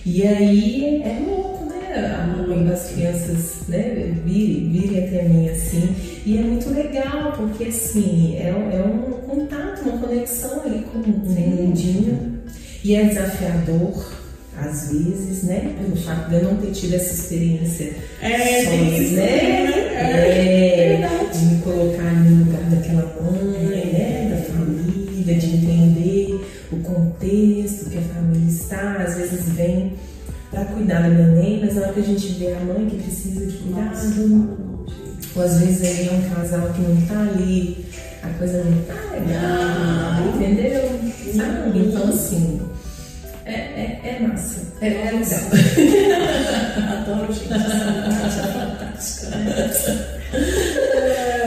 E 0.05 0.23
aí 0.27 1.03
é 1.03 1.23
louco, 1.27 1.65
né? 1.67 2.35
Quando 2.47 2.73
as 2.73 2.91
crianças 2.91 3.69
né, 3.69 4.15
virem, 4.25 4.71
virem 4.71 5.05
até 5.05 5.23
mim 5.23 5.49
assim. 5.49 5.95
E 6.27 6.37
é 6.39 6.41
muito 6.43 6.71
legal, 6.71 7.33
porque 7.37 7.65
assim, 7.65 8.37
é, 8.37 8.49
é 8.49 8.83
um 8.83 9.13
contato, 9.27 9.83
uma 9.83 9.99
conexão 9.99 10.63
ali 10.65 10.85
com 10.93 10.99
um 10.99 11.57
mundinho. 11.57 12.39
E 12.85 12.95
é 12.95 13.05
desafiador, 13.05 14.13
às 14.61 14.91
vezes, 14.91 15.43
né? 15.45 15.75
Pelo 15.81 15.97
fato 15.97 16.29
de 16.29 16.35
eu 16.37 16.43
não 16.45 16.57
ter 16.57 16.71
tido 16.73 16.95
essa 16.95 17.15
experiência 17.15 17.93
É, 18.21 18.63
isso, 18.63 19.15
né? 19.15 19.23
É, 19.25 19.99
É, 19.99 20.99
verdade. 20.99 21.39
de 21.39 21.45
me 21.47 21.63
colocar 21.63 22.13
no 22.15 22.45
lugar 22.45 22.61
daquela 22.71 23.17
mãe, 23.23 23.93
né? 23.93 24.29
Da 24.31 24.53
família, 24.53 25.35
de 25.35 25.47
entender 25.57 26.47
o 26.73 26.77
contexto 26.79 27.91
que 27.91 27.99
a 27.99 28.03
família 28.15 28.49
está. 28.49 28.97
Às 29.07 29.17
vezes 29.17 29.49
vem 29.55 29.95
para 30.51 30.65
cuidar 30.67 31.03
da 31.03 31.09
neném, 31.09 31.61
mas 31.63 31.75
na 31.75 31.83
hora 31.83 31.93
que 31.93 32.01
a 32.01 32.05
gente 32.05 32.29
vê 32.35 32.53
a 32.55 32.61
mãe 32.61 32.87
que 32.87 32.97
precisa 33.03 33.47
de 33.47 33.57
cuidado, 33.59 34.59
ou 35.37 35.43
às 35.43 35.61
vezes 35.61 35.83
aí 35.83 36.09
é 36.09 36.13
um 36.13 36.35
casal 36.35 36.69
que 36.73 36.81
não 36.81 36.97
tá 37.03 37.21
ali, 37.21 37.85
a 38.23 38.29
coisa 38.31 38.65
não 38.65 38.83
tá 38.83 38.95
legal, 39.13 40.25
Não. 40.25 40.35
entendeu? 40.35 40.83
Sabe? 41.37 41.79
Então 41.79 42.09
assim, 42.09 42.61
é, 43.49 44.01
é, 44.05 44.17
é 44.17 44.27
massa. 44.27 44.73
É, 44.81 44.87
é 44.89 45.11
legal. 45.13 45.41
Adoro 47.03 47.33
gente, 47.33 47.53
essa 47.53 48.41
é 48.41 48.53
fantástica, 48.53 49.37
né? 49.37 50.19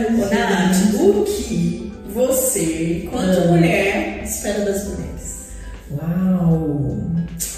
Ô, 0.10 0.34
Nath, 0.34 0.94
o 1.00 1.24
que 1.26 1.94
você, 2.14 3.08
quanto 3.12 3.40
Ah. 3.40 3.48
mulher, 3.48 4.24
espera 4.24 4.66
das 4.66 4.88
mulheres? 4.88 5.52
Uau! 5.92 7.12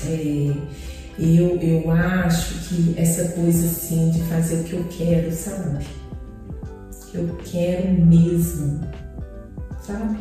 É, 0.05 0.51
eu, 1.19 1.59
eu 1.61 1.91
acho 1.91 2.53
que 2.67 2.93
essa 2.97 3.29
coisa 3.29 3.65
assim 3.65 4.11
de 4.11 4.21
fazer 4.23 4.55
o 4.61 4.63
que 4.63 4.73
eu 4.73 4.83
quero, 4.89 5.31
sabe? 5.31 5.85
Que 7.11 7.17
eu 7.17 7.37
quero 7.45 7.93
mesmo, 8.05 8.81
sabe? 9.85 10.17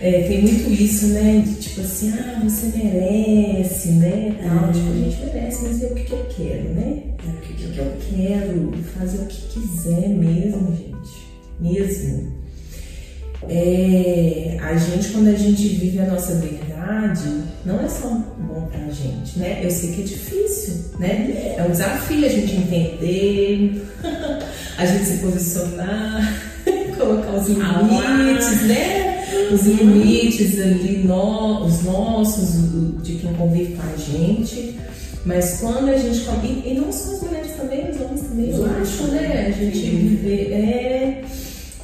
É, 0.00 0.22
tem 0.22 0.42
muito 0.42 0.70
isso, 0.70 1.06
né? 1.08 1.42
De 1.46 1.54
tipo 1.54 1.80
assim, 1.80 2.12
ah, 2.12 2.40
você 2.44 2.66
merece, 2.76 3.88
né? 3.92 4.36
Tal. 4.42 4.68
É. 4.68 4.72
Tipo, 4.72 4.90
a 4.90 4.94
gente 4.94 5.24
merece, 5.24 5.62
mas 5.62 5.82
é 5.82 5.86
o 5.86 5.94
que, 5.94 6.04
que 6.04 6.12
eu 6.12 6.26
quero, 6.36 6.68
né? 6.74 7.02
É, 7.26 7.30
o 7.30 7.40
que 7.40 7.54
que 7.54 7.72
que 7.72 7.78
eu 7.78 7.92
quero 8.10 8.72
fazer 8.98 9.18
o 9.18 9.26
que 9.26 9.42
quiser 9.48 10.08
mesmo, 10.08 10.76
gente. 10.76 11.26
Mesmo. 11.58 12.36
É, 13.48 14.58
a 14.60 14.76
gente, 14.76 15.10
quando 15.10 15.28
a 15.28 15.34
gente 15.34 15.68
vive 15.68 16.00
a 16.00 16.06
nossa 16.06 16.34
verdade, 16.36 17.42
não 17.64 17.80
é 17.80 17.88
só 17.88 18.08
bom 18.08 18.68
pra 18.70 18.88
gente, 18.90 19.38
né? 19.38 19.60
Eu 19.62 19.70
sei 19.70 19.92
que 19.92 20.02
é 20.02 20.04
difícil, 20.04 20.74
né? 20.98 21.54
É 21.56 21.64
um 21.66 21.70
desafio 21.70 22.26
a 22.26 22.28
gente 22.28 22.54
entender, 22.54 23.82
a 24.76 24.86
gente 24.86 25.04
se 25.04 25.18
posicionar, 25.18 26.42
colocar 26.98 27.32
os 27.32 27.48
limites, 27.48 28.62
né? 28.62 29.15
Os 29.52 29.66
limites 29.66 30.60
ali, 30.60 30.98
no, 31.04 31.64
os 31.64 31.82
nossos, 31.84 33.02
de 33.02 33.14
quem 33.16 33.32
convive 33.34 33.76
com 33.76 33.82
a 33.82 33.96
gente. 33.96 34.76
Mas 35.24 35.58
quando 35.60 35.88
a 35.88 35.96
gente 35.96 36.20
convive, 36.24 36.68
e 36.68 36.74
não 36.74 36.92
só 36.92 37.12
as 37.12 37.22
mulheres 37.22 37.52
também, 37.56 37.90
os 37.90 38.00
homens 38.00 38.20
também, 38.22 38.50
eu 38.50 38.64
acho, 38.80 39.02
né? 39.08 39.46
A 39.48 39.50
gente 39.50 39.78
viver. 39.78 40.52
É, 40.52 41.24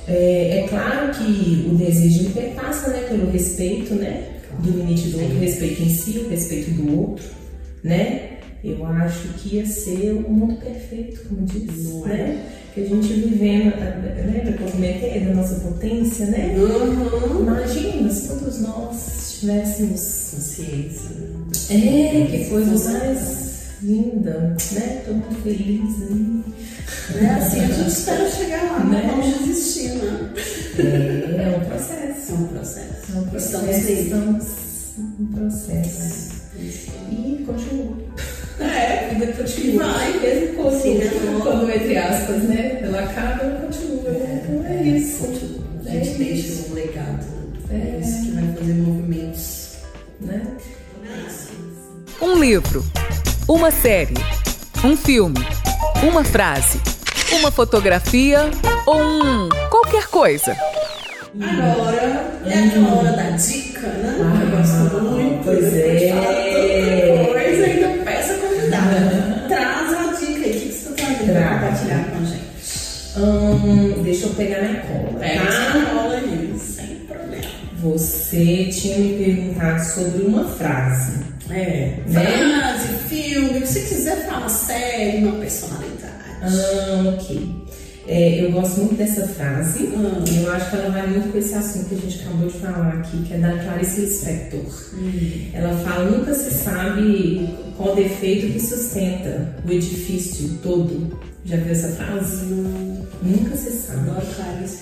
é, 0.09 0.59
é 0.59 0.67
claro 0.69 1.13
que 1.13 1.69
o 1.71 1.75
desejo 1.75 2.31
ele 2.37 2.55
passa 2.55 2.91
né, 2.91 3.03
pelo 3.09 3.31
respeito, 3.31 3.95
né? 3.95 4.29
Do 4.59 4.71
limite 4.71 5.09
do 5.09 5.21
outro, 5.21 5.37
o 5.37 5.41
respeito 5.41 5.83
em 5.83 5.89
si, 5.89 6.19
o 6.19 6.29
respeito 6.29 6.71
do 6.73 7.01
outro, 7.01 7.25
né? 7.83 8.32
Eu 8.65 8.87
acho 8.87 9.29
que 9.35 9.57
ia 9.57 9.67
ser 9.67 10.13
um 10.13 10.31
mundo 10.31 10.57
perfeito, 10.61 11.29
como 11.29 11.45
diz, 11.47 11.85
Não 11.85 12.07
é? 12.07 12.17
né? 12.17 12.45
Que 12.73 12.81
a 12.83 12.87
gente 12.87 13.13
vivendo, 13.13 13.75
lembra 13.77 14.53
que 14.53 14.63
eu 14.63 14.69
comentei 14.71 15.21
da 15.21 15.35
nossa 15.35 15.57
potência, 15.57 16.27
né? 16.27 16.55
Uhum. 16.57 17.41
Imagina 17.43 18.09
se 18.11 18.29
todos 18.29 18.61
nós 18.61 19.39
tivéssemos. 19.41 20.31
Consciência. 20.33 21.11
É, 21.71 22.27
que 22.31 22.45
coisa 22.49 22.91
mais 22.93 23.53
linda, 23.83 24.57
né? 24.73 25.03
Todo 25.05 25.15
mundo 25.17 25.43
feliz 25.43 26.03
aí. 26.03 26.43
É 27.21 27.27
assim, 27.35 27.61
a 27.61 27.67
gente 27.67 27.89
espera 27.89 28.31
chegar 28.31 28.63
lá, 28.65 28.79
não 28.85 28.91
Né? 28.91 29.09
vamos 29.11 29.39
desistir, 29.39 29.89
né? 29.95 30.33
É, 30.79 31.53
é 31.53 31.57
um 31.59 31.69
processo. 31.69 32.33
É 32.33 32.35
um 32.37 32.47
processo. 32.49 33.13
É 33.15 33.19
um 33.19 33.25
processo. 33.25 33.93
Estamos. 33.93 34.45
Estamos 34.45 35.21
em 35.21 35.27
processo. 35.27 36.33
E 37.11 37.45
continua. 37.45 38.12
É, 38.65 39.11
A 39.11 39.15
vida 39.15 39.33
continua. 39.33 39.85
Vai. 39.85 40.13
Mesmo 40.21 40.55
quando, 40.57 40.81
Sim, 40.83 40.99
né? 40.99 41.11
quando, 41.43 41.71
entre 41.71 41.99
aspas, 41.99 42.43
né? 42.45 42.81
Ela 42.83 43.01
acaba, 43.01 43.43
ela 43.45 43.61
continua. 43.61 44.11
né? 44.11 44.43
Então 44.45 44.67
é 44.67 44.83
isso. 44.83 45.25
A 45.87 45.91
gente 45.91 46.11
É 46.11 46.15
deixa 46.25 46.69
um 46.71 46.75
legado, 46.75 47.25
né? 47.69 47.83
É. 47.93 47.97
É 47.97 48.01
isso 48.01 48.23
que 48.25 48.31
vai 48.33 48.55
fazer 48.57 48.75
movimentos. 48.75 49.73
Né? 50.21 50.43
Um 52.21 52.39
livro, 52.39 52.85
uma 53.49 53.71
série, 53.71 54.15
um 54.85 54.97
filme, 54.97 55.41
uma 56.03 56.23
frase, 56.23 56.81
uma 57.33 57.51
fotografia 57.51 58.49
ou 58.87 59.01
um 59.03 59.49
qualquer 59.71 60.07
coisa. 60.07 60.57
Agora 61.41 62.41
é 62.47 62.59
aquela 62.67 62.95
hora 62.95 63.13
da 63.13 63.31
dica, 63.31 63.81
né? 63.89 64.17
Ah, 64.21 64.45
eu 64.45 64.57
gosto 64.57 65.03
muito. 65.03 65.45
pois 65.45 65.75
é. 65.75 66.09
falar 66.11 66.35
tanta 67.17 67.33
coisa, 67.33 67.65
ainda 67.65 68.05
peça 68.05 68.35
convidada. 68.35 69.45
Traz 69.49 69.93
a 69.93 70.13
dica 70.13 70.45
aí. 70.45 70.51
O 70.51 70.53
que 70.53 70.69
que 70.69 70.73
você 70.73 70.91
está 70.91 70.95
trazendo 70.95 71.33
para 71.33 71.41
Trago. 71.41 71.61
compartilhar 71.67 72.05
com 72.05 72.17
a 72.17 72.25
gente? 72.25 72.43
Hum, 73.17 74.03
deixa 74.03 74.27
eu 74.27 74.31
pegar 74.35 74.63
minha 74.63 74.81
cola, 74.83 75.19
Pega 75.19 75.41
tá? 75.43 75.49
essa 75.49 75.87
cola 75.91 76.15
aí, 76.17 76.55
sem 76.59 76.97
problema. 77.07 77.45
Você 77.83 78.65
tinha 78.67 78.99
me 78.99 79.25
perguntado 79.25 79.85
sobre 79.85 80.23
uma 80.25 80.45
frase. 80.49 81.21
É, 81.51 81.99
Né? 82.07 82.27
frase, 82.39 82.89
filme, 83.09 83.59
o 83.59 83.61
que 83.61 83.67
você 83.67 83.81
quiser 83.81 84.27
falar 84.27 84.49
série, 84.49 85.25
uma 85.25 85.39
personalidade. 85.39 86.13
Ah, 86.43 87.15
ok. 87.15 87.63
É, 88.09 88.45
eu 88.45 88.51
gosto 88.53 88.81
muito 88.81 88.95
dessa 88.97 89.29
frase. 89.29 89.85
Hum. 89.85 90.25
Eu 90.43 90.53
acho 90.53 90.71
que 90.71 90.77
ela 90.77 90.91
vai 90.91 91.07
muito 91.07 91.31
com 91.31 91.39
esse 91.39 91.55
assunto 91.55 91.89
que 91.91 91.95
a 91.95 91.99
gente 91.99 92.21
acabou 92.23 92.49
de 92.49 92.59
falar 92.59 92.89
aqui, 92.95 93.23
que 93.25 93.35
é 93.35 93.39
da 93.39 93.53
Clarice 93.59 94.01
Lispector. 94.01 94.61
Ela 95.53 95.77
fala, 95.79 96.11
nunca 96.11 96.33
se 96.35 96.51
sabe 96.51 97.49
qual 97.77 97.95
defeito 97.95 98.53
que 98.53 98.59
sustenta 98.61 99.55
o 99.69 99.71
edifício 99.71 100.49
todo. 100.63 101.17
Já 101.45 101.57
viu 101.57 101.73
essa 101.73 101.89
frase? 101.89 102.45
Nunca 103.23 103.57
se 103.57 103.71
sabe. 103.71 104.11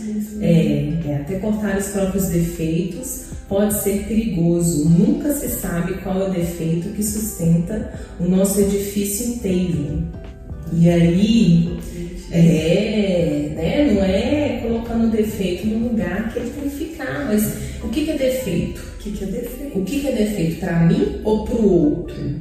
Mesmo. 0.01 0.43
É, 0.43 0.99
é, 1.07 1.17
até 1.17 1.39
cortar 1.39 1.79
os 1.79 1.89
próprios 1.89 2.29
defeitos 2.29 3.27
pode 3.49 3.75
ser 3.75 4.07
perigoso. 4.07 4.89
Nunca 4.89 5.33
se 5.33 5.49
sabe 5.49 5.95
qual 6.03 6.23
é 6.23 6.29
o 6.29 6.33
defeito 6.33 6.89
que 6.91 7.03
sustenta 7.03 7.93
o 8.19 8.25
nosso 8.25 8.61
edifício 8.61 9.35
inteiro. 9.35 10.03
E 10.73 10.89
aí, 10.89 11.79
é, 12.31 13.53
né, 13.57 13.93
não 13.93 14.03
é 14.03 14.61
colocando 14.63 15.09
o 15.09 15.11
defeito 15.11 15.67
no 15.67 15.89
lugar 15.89 16.33
que 16.33 16.39
ele 16.39 16.51
tem 16.51 16.71
que 16.71 16.77
ficar, 16.77 17.27
mas 17.27 17.57
o 17.83 17.89
que, 17.89 18.05
que 18.05 18.11
é 18.13 18.17
defeito? 18.17 18.81
O 18.81 19.03
que, 19.03 19.11
que 19.11 19.25
é 19.25 19.27
defeito? 19.27 19.79
O 19.79 19.85
que, 19.85 20.01
que 20.01 20.09
é 20.09 20.13
defeito 20.13 20.61
para 20.61 20.81
mim 20.87 21.21
ou 21.25 21.45
para 21.45 21.57
o 21.57 21.97
outro? 21.97 22.41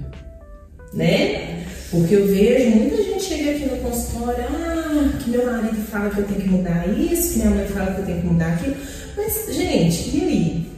Né? 0.94 1.66
Porque 1.92 2.16
eu 2.16 2.28
vejo 2.28 2.70
muita 2.70 2.98
gente 2.98 3.24
chega 3.24 3.52
aqui 3.52 3.66
no 3.66 3.78
consultório, 3.78 4.44
ah, 4.44 5.10
que 5.20 5.30
meu 5.32 5.46
marido 5.46 5.82
fala 5.90 6.10
que 6.10 6.20
eu 6.20 6.26
tenho 6.26 6.42
que 6.42 6.50
mudar 6.50 6.88
isso, 6.88 7.34
que 7.34 7.40
minha 7.40 7.52
mãe 7.52 7.66
fala 7.68 7.94
que 7.94 8.02
eu 8.02 8.06
tenho 8.06 8.22
que 8.22 8.28
mudar 8.28 8.54
aquilo. 8.54 8.76
Mas, 9.18 9.56
gente, 9.56 10.18
e 10.18 10.22
aí? 10.22 10.70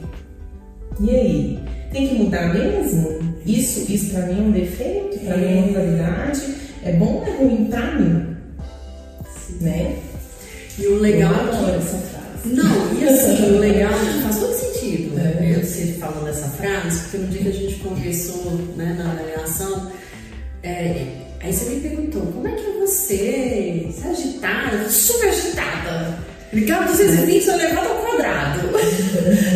E 1.00 1.10
aí? 1.10 1.58
Tem 1.92 2.08
que 2.08 2.14
mudar 2.14 2.54
mesmo? 2.54 3.20
Isso, 3.44 3.92
isso 3.92 4.12
pra 4.12 4.26
mim 4.26 4.38
é 4.38 4.42
um 4.42 4.52
defeito? 4.52 5.18
Pra 5.18 5.36
mim 5.36 5.44
é 5.44 5.60
uma 5.60 5.72
qualidade? 5.72 6.54
É 6.84 6.92
bom 6.92 7.16
ou 7.16 7.26
é 7.26 7.30
ruim 7.36 7.66
pra 7.66 7.94
mim? 7.94 8.36
Né? 9.60 9.96
E 10.78 10.86
o 10.86 10.98
legal 10.98 11.32
eu 11.32 11.40
é 11.40 11.42
que 11.42 11.56
adoro 11.56 11.76
essa 11.76 11.98
frase. 11.98 12.54
Não, 12.54 12.98
e 12.98 13.04
assim, 13.04 13.54
o 13.54 13.58
legal 13.58 13.92
faz 14.22 14.38
todo 14.38 14.54
sentido 14.54 15.18
É. 15.18 15.22
né? 15.22 15.62
você 15.62 15.92
falando 16.00 16.24
dessa 16.24 16.48
frase, 16.48 17.00
porque 17.02 17.18
no 17.18 17.26
dia 17.28 17.42
que 17.42 17.48
a 17.48 17.52
gente 17.52 17.74
conversou 17.76 18.52
né, 18.76 18.96
na 18.98 19.12
avaliação, 19.12 19.92
é, 20.62 21.06
aí 21.40 21.52
você 21.52 21.70
me 21.70 21.80
perguntou, 21.80 22.22
como 22.22 22.46
é 22.48 22.52
que 22.52 22.66
é 22.66 22.72
você? 22.80 23.86
Você 23.90 24.06
é 24.06 24.10
agitada? 24.10 24.88
Super 24.88 25.28
agitada. 25.28 26.18
Ligava 26.52 26.84
220, 26.86 27.46
eu 27.48 27.56
levado 27.56 27.86
ao 27.88 27.96
quadrado. 27.98 28.60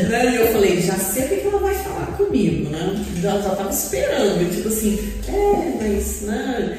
Né? 0.08 0.32
E 0.32 0.36
eu 0.36 0.46
falei, 0.52 0.80
já 0.80 0.94
sei 0.94 1.24
o 1.24 1.28
que 1.28 1.46
ela 1.46 1.58
vai 1.58 1.74
falar 1.74 2.06
comigo, 2.16 2.70
né? 2.70 3.04
Já, 3.20 3.40
já 3.40 3.50
tava 3.56 3.70
esperando, 3.70 4.54
tipo 4.54 4.68
assim, 4.68 5.12
é, 5.28 5.82
mas 5.82 6.22
né, 6.22 6.78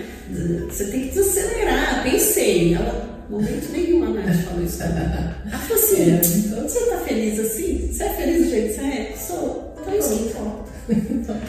você 0.70 0.86
tem 0.86 1.02
que 1.02 1.10
desacelerar. 1.10 2.04
Pensei, 2.04 2.74
ela, 2.74 3.26
momento 3.30 3.70
nenhum 3.72 4.06
a 4.06 4.10
Nath 4.10 4.46
falou 4.46 4.64
isso. 4.64 4.82
Ela 4.82 5.60
falou 5.60 5.84
assim, 5.84 6.12
É. 6.12 6.22
então 6.24 6.64
você 6.64 6.80
tá 6.86 6.98
feliz 7.00 7.40
assim? 7.40 7.90
Você 7.92 8.04
é 8.04 8.10
feliz 8.10 8.46
do 8.46 8.50
jeito 8.50 8.68
que 8.70 8.74
você 8.76 8.86
é? 8.86 9.16
Sou. 9.18 9.76
Então 9.82 9.98
isso 9.98 10.10
que 10.10 10.24
importa. 10.30 10.77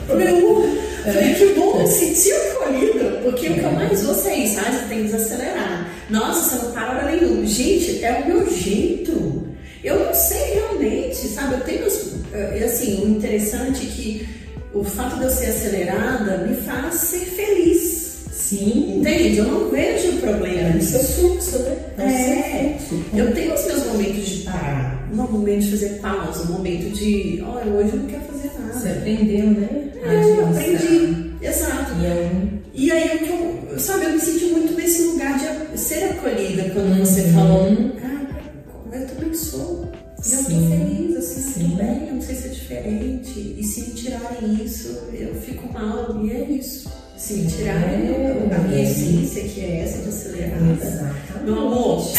Falei, 0.06 0.42
uh, 0.42 0.78
falei, 1.04 1.34
que 1.34 1.46
bom, 1.54 1.86
senti 1.86 2.32
acolhida, 2.32 3.20
porque 3.22 3.48
o 3.48 3.54
que 3.54 3.60
eu 3.60 3.72
mais 3.72 4.06
ouço 4.06 4.28
é 4.28 4.36
isso, 4.38 4.58
ah, 4.58 4.72
você 4.72 4.88
tem 4.88 4.98
que 4.98 5.04
desacelerar. 5.04 5.88
Nossa, 6.10 6.58
você 6.58 6.64
não 6.64 6.72
para 6.72 6.90
hora 6.90 7.10
nenhuma. 7.10 7.46
Gente, 7.46 8.04
é 8.04 8.22
o 8.22 8.26
meu 8.26 8.50
jeito. 8.50 9.46
Eu 9.84 10.06
não 10.06 10.14
sei 10.14 10.54
realmente, 10.54 11.16
sabe? 11.28 11.54
Eu 11.54 11.60
tenho, 11.60 11.86
eh, 12.32 12.64
assim, 12.64 13.04
o 13.04 13.08
interessante 13.08 13.86
é 13.86 13.90
que 13.90 14.28
o 14.74 14.82
fato 14.82 15.18
de 15.18 15.24
eu 15.24 15.30
ser 15.30 15.46
acelerada 15.46 16.38
me 16.38 16.56
faz 16.56 16.94
ser 16.94 17.26
feliz. 17.26 18.08
Sim, 18.32 19.00
Entende? 19.00 19.38
Eu 19.38 19.44
não 19.44 19.70
vejo 19.70 20.18
problema 20.20 20.70
é 20.70 20.76
o 20.76 20.82
seu 20.82 21.00
fluxo, 21.00 21.58
né? 21.96 22.76
É. 22.76 22.78
fluxo. 22.78 23.04
Eu 23.14 23.34
tenho 23.34 23.54
os 23.54 23.64
meus 23.66 23.86
momentos 23.86 24.26
de 24.26 24.42
parar, 24.44 25.08
um 25.12 25.16
momento 25.16 25.60
de 25.60 25.70
fazer 25.70 25.88
pausa, 26.00 26.42
um 26.44 26.52
momento 26.52 26.90
de, 26.90 27.42
olha, 27.46 27.70
hoje 27.72 27.90
eu 27.92 27.98
não 27.98 28.06
quero 28.06 28.22
fazer 28.22 28.47
Você 28.78 28.88
aprendeu, 28.90 29.46
né? 29.50 29.68
É, 30.04 30.22
eu 30.24 30.48
aprendi. 30.48 31.30
Exato. 31.42 31.92
E 32.00 32.06
é 32.06 32.30
um 32.32 32.58
E 32.74 32.92
aí 32.92 33.16
o 33.16 33.18
que 33.18 33.72
eu, 33.72 33.78
sabe, 33.80 34.04
eu 34.04 34.10
me 34.12 34.20
senti 34.20 34.44
muito 34.46 34.74
nesse 34.74 35.02
lugar 35.02 35.36
de 35.38 35.78
ser 35.80 36.04
acolhida 36.04 36.70
quando 36.72 36.98
você 37.00 37.22
Uhum. 37.22 37.32
falou, 37.32 37.76
cara, 38.00 39.00
eu 39.00 39.06
também 39.08 39.34
sou. 39.34 39.88
E 40.24 40.32
eu 40.32 40.38
tô 40.38 40.50
Sim. 40.50 40.68
feliz, 40.70 41.16
assim, 41.16 41.40
eu 41.40 41.68
Sim. 41.68 41.76
bem, 41.76 42.08
eu 42.08 42.14
não 42.14 42.22
sei 42.22 42.34
se 42.36 42.46
é 42.46 42.50
diferente. 42.50 43.56
E 43.58 43.62
se 43.64 43.80
me 43.80 43.86
tirarem 43.94 44.64
isso, 44.64 44.96
eu 45.12 45.34
fico 45.34 45.72
mal. 45.72 46.24
E 46.24 46.30
é 46.30 46.40
isso. 46.50 46.88
Se 47.16 47.34
me 47.34 47.46
tirarem 47.50 48.08
É. 48.14 48.54
a 48.54 48.58
minha 48.60 48.82
essência, 48.82 49.42
que 49.42 49.60
é 49.60 49.80
essa 49.82 50.02
de 50.02 50.08
acelerada. 50.08 50.72
Exatamente. 50.72 51.44
Meu 51.44 51.58
amor, 51.58 52.12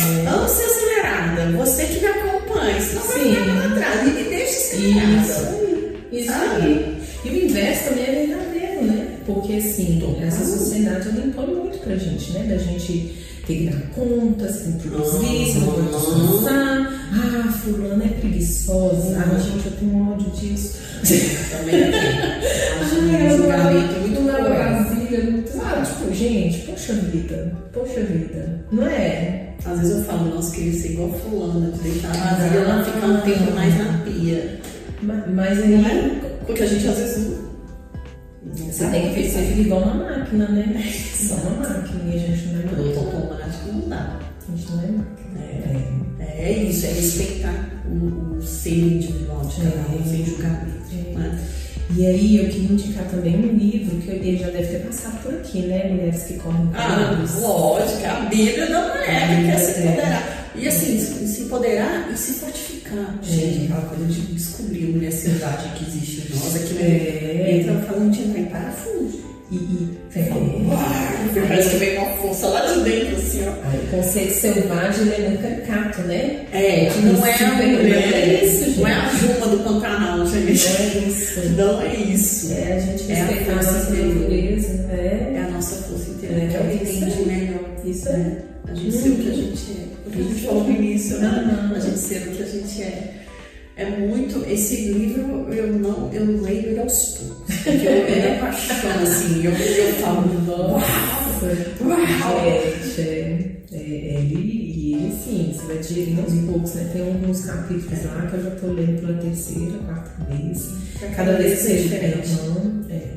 É. 0.00 0.28
amo 0.28 0.48
ser 0.48 0.64
acelerada. 0.64 1.56
Você 1.58 1.84
que 1.86 2.00
me 2.00 2.06
acompanha, 2.06 2.80
senão 2.80 3.02
vai 3.02 3.18
Sim. 3.20 3.34
ficar 3.34 3.46
lá 3.54 3.66
atrás. 3.66 4.08
E 4.08 4.10
me 4.12 4.22
deixa 4.24 4.44
Isso 4.44 4.74
acelerada. 4.76 5.48
aí. 5.58 5.73
Isso 6.14 6.32
Sabe? 6.32 6.62
aí. 6.62 7.02
E 7.24 7.28
o 7.28 7.44
inverso 7.44 7.88
também 7.88 8.04
é 8.04 8.26
verdadeiro, 8.26 8.84
né? 8.84 9.08
Porque 9.26 9.54
assim, 9.54 10.02
essa 10.22 10.44
sociedade 10.44 11.08
ela 11.08 11.26
impõe 11.26 11.46
muito 11.46 11.78
pra 11.78 11.96
gente, 11.96 12.32
né? 12.32 12.44
Da 12.48 12.58
gente 12.58 13.24
ter 13.46 13.54
que 13.56 13.66
dar 13.66 13.80
conta, 13.94 14.50
se 14.50 14.72
produzir, 14.72 15.52
se 15.52 15.58
não 15.58 15.84
descansar. 15.84 17.10
Ah, 17.12 17.52
fulana 17.52 18.04
é 18.04 18.08
preguiçosa. 18.08 19.18
Ah, 19.18 19.38
gente, 19.38 19.66
eu 19.66 19.72
tenho 19.72 20.12
ódio 20.12 20.30
disso. 20.30 20.78
Também 21.50 21.84
aqui. 21.84 21.96
Acho 22.80 22.96
um 22.96 23.36
julgamento 23.36 24.00
muito. 24.00 24.14
Brasília, 24.24 25.30
muito... 25.30 25.52
Ah, 25.62 25.82
tipo, 25.82 26.14
gente, 26.14 26.58
poxa 26.66 26.92
vida, 26.94 27.52
poxa 27.72 28.00
vida. 28.00 28.64
Não 28.70 28.86
é? 28.86 29.54
Às 29.64 29.80
vezes 29.80 29.96
eu 29.96 30.04
falo, 30.04 30.34
nossa, 30.34 30.54
queria 30.54 30.78
ser 30.78 30.92
igual 30.92 31.10
fulana, 31.10 31.70
de 31.70 31.78
deixar 31.78 32.08
vazia, 32.08 32.60
ela 32.60 32.84
ficar 32.84 33.06
um 33.06 33.20
tempo 33.22 33.54
mais 33.54 33.78
na 33.78 33.98
pia. 34.04 34.60
Ma- 35.04 35.24
Mas 35.28 35.58
aí... 35.62 35.68
Não 35.76 35.88
é? 35.88 36.20
Porque 36.46 36.62
a 36.62 36.66
gente 36.66 36.86
às 36.88 36.96
vezes 36.98 37.26
não. 37.28 38.54
não 38.56 38.72
Você 38.72 38.86
tem 38.88 39.14
que 39.14 39.28
ser 39.28 39.58
igual 39.58 39.82
uma 39.82 39.94
máquina, 40.04 40.48
né? 40.48 40.82
Só 41.14 41.34
uma 41.36 41.68
máquina 41.68 42.12
e 42.12 42.16
a 42.16 42.18
gente 42.18 42.46
não 42.48 42.60
é 42.60 42.62
Piloto 42.64 43.00
máquina. 43.04 43.22
automático 43.22 43.72
não 43.72 43.88
dá. 43.88 44.18
A 44.48 44.56
gente 44.56 44.72
não 44.72 44.78
é 44.82 44.86
máquina. 44.88 45.14
É, 46.20 46.42
é 46.50 46.62
isso, 46.64 46.86
é 46.86 46.90
respeitar 46.90 47.82
o, 47.88 48.36
o 48.36 48.42
ser 48.42 48.70
individual 48.78 49.44
de 49.46 49.56
cada 49.56 49.92
um, 49.92 50.00
É. 50.00 50.08
sem 50.10 50.24
julgamento. 50.26 50.84
É. 50.92 51.18
Né? 51.18 51.40
E 51.96 52.06
aí 52.06 52.36
eu 52.38 52.44
queria 52.50 52.72
indicar 52.72 53.04
também 53.08 53.36
um 53.36 53.56
livro 53.56 53.96
que 53.98 54.10
ele 54.10 54.36
já 54.38 54.48
deve 54.50 54.66
ter 54.66 54.86
passado 54.86 55.22
por 55.22 55.34
aqui, 55.34 55.60
né? 55.62 55.88
Mulheres 55.90 56.22
que 56.24 56.34
correm 56.34 56.68
Ah, 56.74 57.18
riscos. 57.20 57.42
lógico, 57.42 58.00
é 58.02 58.08
a 58.08 58.20
Bíblia 58.20 58.66
da 58.68 58.80
mulher 58.88 59.28
que 59.36 59.46
quer 59.46 59.58
se 59.58 59.80
É. 59.80 59.86
empoderar. 59.86 60.50
E 60.56 60.68
assim, 60.68 60.98
se 60.98 61.28
se 61.28 61.42
empoderar 61.42 62.10
e 62.12 62.16
se 62.16 62.32
fortificar. 62.34 62.73
Gente, 63.22 63.64
aquela 63.72 63.82
coisa 63.88 64.04
de 64.06 64.20
descobrir 64.32 64.84
a 64.86 64.88
universidade 64.90 65.68
que 65.76 65.84
existe 65.88 66.32
em 66.32 66.36
nós, 66.36 66.54
aquilo 66.56 66.80
É. 66.80 67.56
entra 67.60 67.74
falando 67.86 68.10
de 68.12 68.22
entrar 68.22 68.40
em 68.40 68.44
parafuso. 68.46 69.24
E, 69.52 69.56
e 69.56 69.98
é, 70.16 70.30
Uau, 70.30 71.46
Parece 71.48 71.70
que 71.70 71.76
vem 71.76 71.98
uma 71.98 72.16
força 72.16 72.46
lá 72.48 72.60
de 72.72 72.80
dentro, 72.80 73.16
assim, 73.16 73.42
ó. 73.46 73.50
o 73.50 73.86
conceito 73.90 74.32
selvagem 74.32 75.02
ele 75.08 75.26
é 75.26 75.28
muito 75.28 75.42
caricato, 75.42 76.00
né? 76.02 76.46
É, 76.52 76.86
que 76.86 76.98
não 77.00 77.26
é 77.26 77.34
a 77.34 77.52
mulher, 77.54 78.14
é 78.14 78.44
isso, 78.44 78.80
não 78.80 78.88
é 78.88 78.92
a 78.94 79.08
gente. 79.10 79.20
Juma 79.34 79.46
do 79.48 79.58
Pantanal, 79.64 80.18
Não 80.18 80.26
gente. 80.26 80.66
é 80.66 81.04
isso. 81.08 81.40
Não 81.56 81.82
é 81.82 81.94
isso. 81.94 82.52
É 82.52 82.72
a 82.72 82.78
gente 82.80 83.12
É 83.12 83.20
a 83.20 83.24
respeitar 83.26 83.52
a 83.52 83.62
força 83.62 83.72
nossa 83.90 83.90
natureza. 83.90 84.86
É. 84.90 85.32
É 85.36 85.44
a 85.46 85.50
nossa 85.50 85.76
força 85.82 86.10
interior, 86.10 86.40
É, 86.42 86.46
que 86.48 86.56
é 86.56 86.60
o 86.60 86.78
que 86.78 86.84
isso 86.84 87.00
tem 87.00 87.08
de 87.08 87.14
aí. 87.18 87.26
melhor. 87.26 87.60
Isso 87.84 88.08
né? 88.08 88.36
A 88.66 88.74
gente 88.74 88.92
ser 88.96 89.08
o 89.10 89.16
que 89.16 89.28
a 89.28 89.34
gente 89.34 89.72
é. 89.72 89.93
O 90.06 90.10
que 90.10 90.20
a 90.20 90.22
gente 90.22 90.44
falou 90.46 90.64
no 90.64 90.70
início, 90.70 91.18
né? 91.18 91.72
A 91.74 91.78
gente 91.78 91.98
ser 91.98 92.28
o 92.28 92.36
que 92.36 92.42
a 92.42 92.46
gente 92.46 92.82
é. 92.82 93.24
É 93.76 93.86
muito. 93.86 94.44
Esse 94.48 94.92
livro 94.92 95.52
eu 95.52 95.66
não. 95.72 96.12
Eu 96.12 96.40
leio 96.42 96.68
ele 96.68 96.80
aos 96.80 97.18
poucos. 97.18 97.56
Porque 97.56 97.86
eu, 97.86 97.92
ele 97.92 98.20
é 98.20 98.38
paixão, 98.40 98.90
assim. 99.02 99.44
Eu, 99.44 99.52
eu 99.52 99.94
falo, 99.94 100.22
Nossa, 100.46 101.46
Uau! 101.84 102.44
gente, 102.44 103.00
é, 103.00 103.56
é, 103.72 103.76
ele, 103.76 104.72
e 104.76 104.94
ele 104.94 105.12
sim, 105.12 105.52
você 105.52 105.66
vai 105.66 105.78
digerindo 105.78 106.20
aos 106.20 106.32
poucos, 106.32 106.74
né? 106.74 106.90
Tem 106.92 107.02
alguns 107.02 107.44
capítulos 107.44 108.04
lá 108.04 108.26
que 108.26 108.36
eu 108.36 108.42
já 108.44 108.50
tô 108.52 108.66
lendo 108.68 109.00
pela 109.00 109.18
terceira, 109.18 109.78
quarta 109.78 110.24
vez. 110.30 110.70
Cada 111.16 111.32
vez 111.36 111.62
que 111.62 111.72
é 111.72 111.76
diferente. 111.76 112.28
Aham, 112.40 112.84
é. 112.90 113.14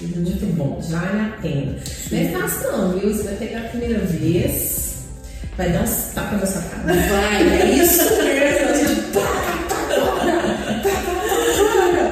Muito 0.00 0.56
bom, 0.56 0.80
vale 0.90 1.20
a 1.20 1.38
pena. 1.40 1.76
Não 2.10 2.18
é 2.18 2.24
fácil 2.28 2.72
não, 2.72 2.98
viu? 2.98 3.14
Você 3.14 3.22
vai 3.22 3.36
pegar 3.36 3.60
a 3.60 3.68
primeira 3.68 3.98
vez, 4.00 4.91
vai 5.56 5.70
dar 5.70 5.82
uns 5.82 6.12
tapas 6.14 6.40
na 6.40 6.46
sua 6.46 6.62
cara. 6.62 6.84
Vai, 6.86 7.60
é 7.60 7.74
isso 7.74 8.04
mesmo. 8.22 8.68
A 8.68 8.74
gente 8.74 9.02
pá, 9.12 9.42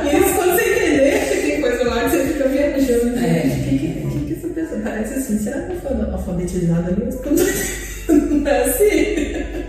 E 0.05 0.19
isso 0.19 0.35
quando 0.35 0.55
você 0.55 0.63
entender 0.63 1.31
que 1.31 1.37
tem 1.51 1.61
coisa 1.61 1.85
lá 1.85 2.05
que 2.05 2.11
você 2.11 2.25
fica 2.27 2.49
viajando. 2.49 3.19
É. 3.19 3.47
O 3.47 3.51
que, 3.65 3.79
que, 3.79 4.25
que, 4.27 4.35
essa 4.35 4.49
pessoa 4.49 4.81
parece 4.83 5.15
assim? 5.15 5.39
Será 5.39 5.63
que 5.63 5.73
eu 5.73 5.81
fui 5.81 6.13
alfabetizada 6.13 6.97
mesmo? 6.97 7.21
Não 8.41 8.51
é 8.51 8.65
assim? 8.65 9.61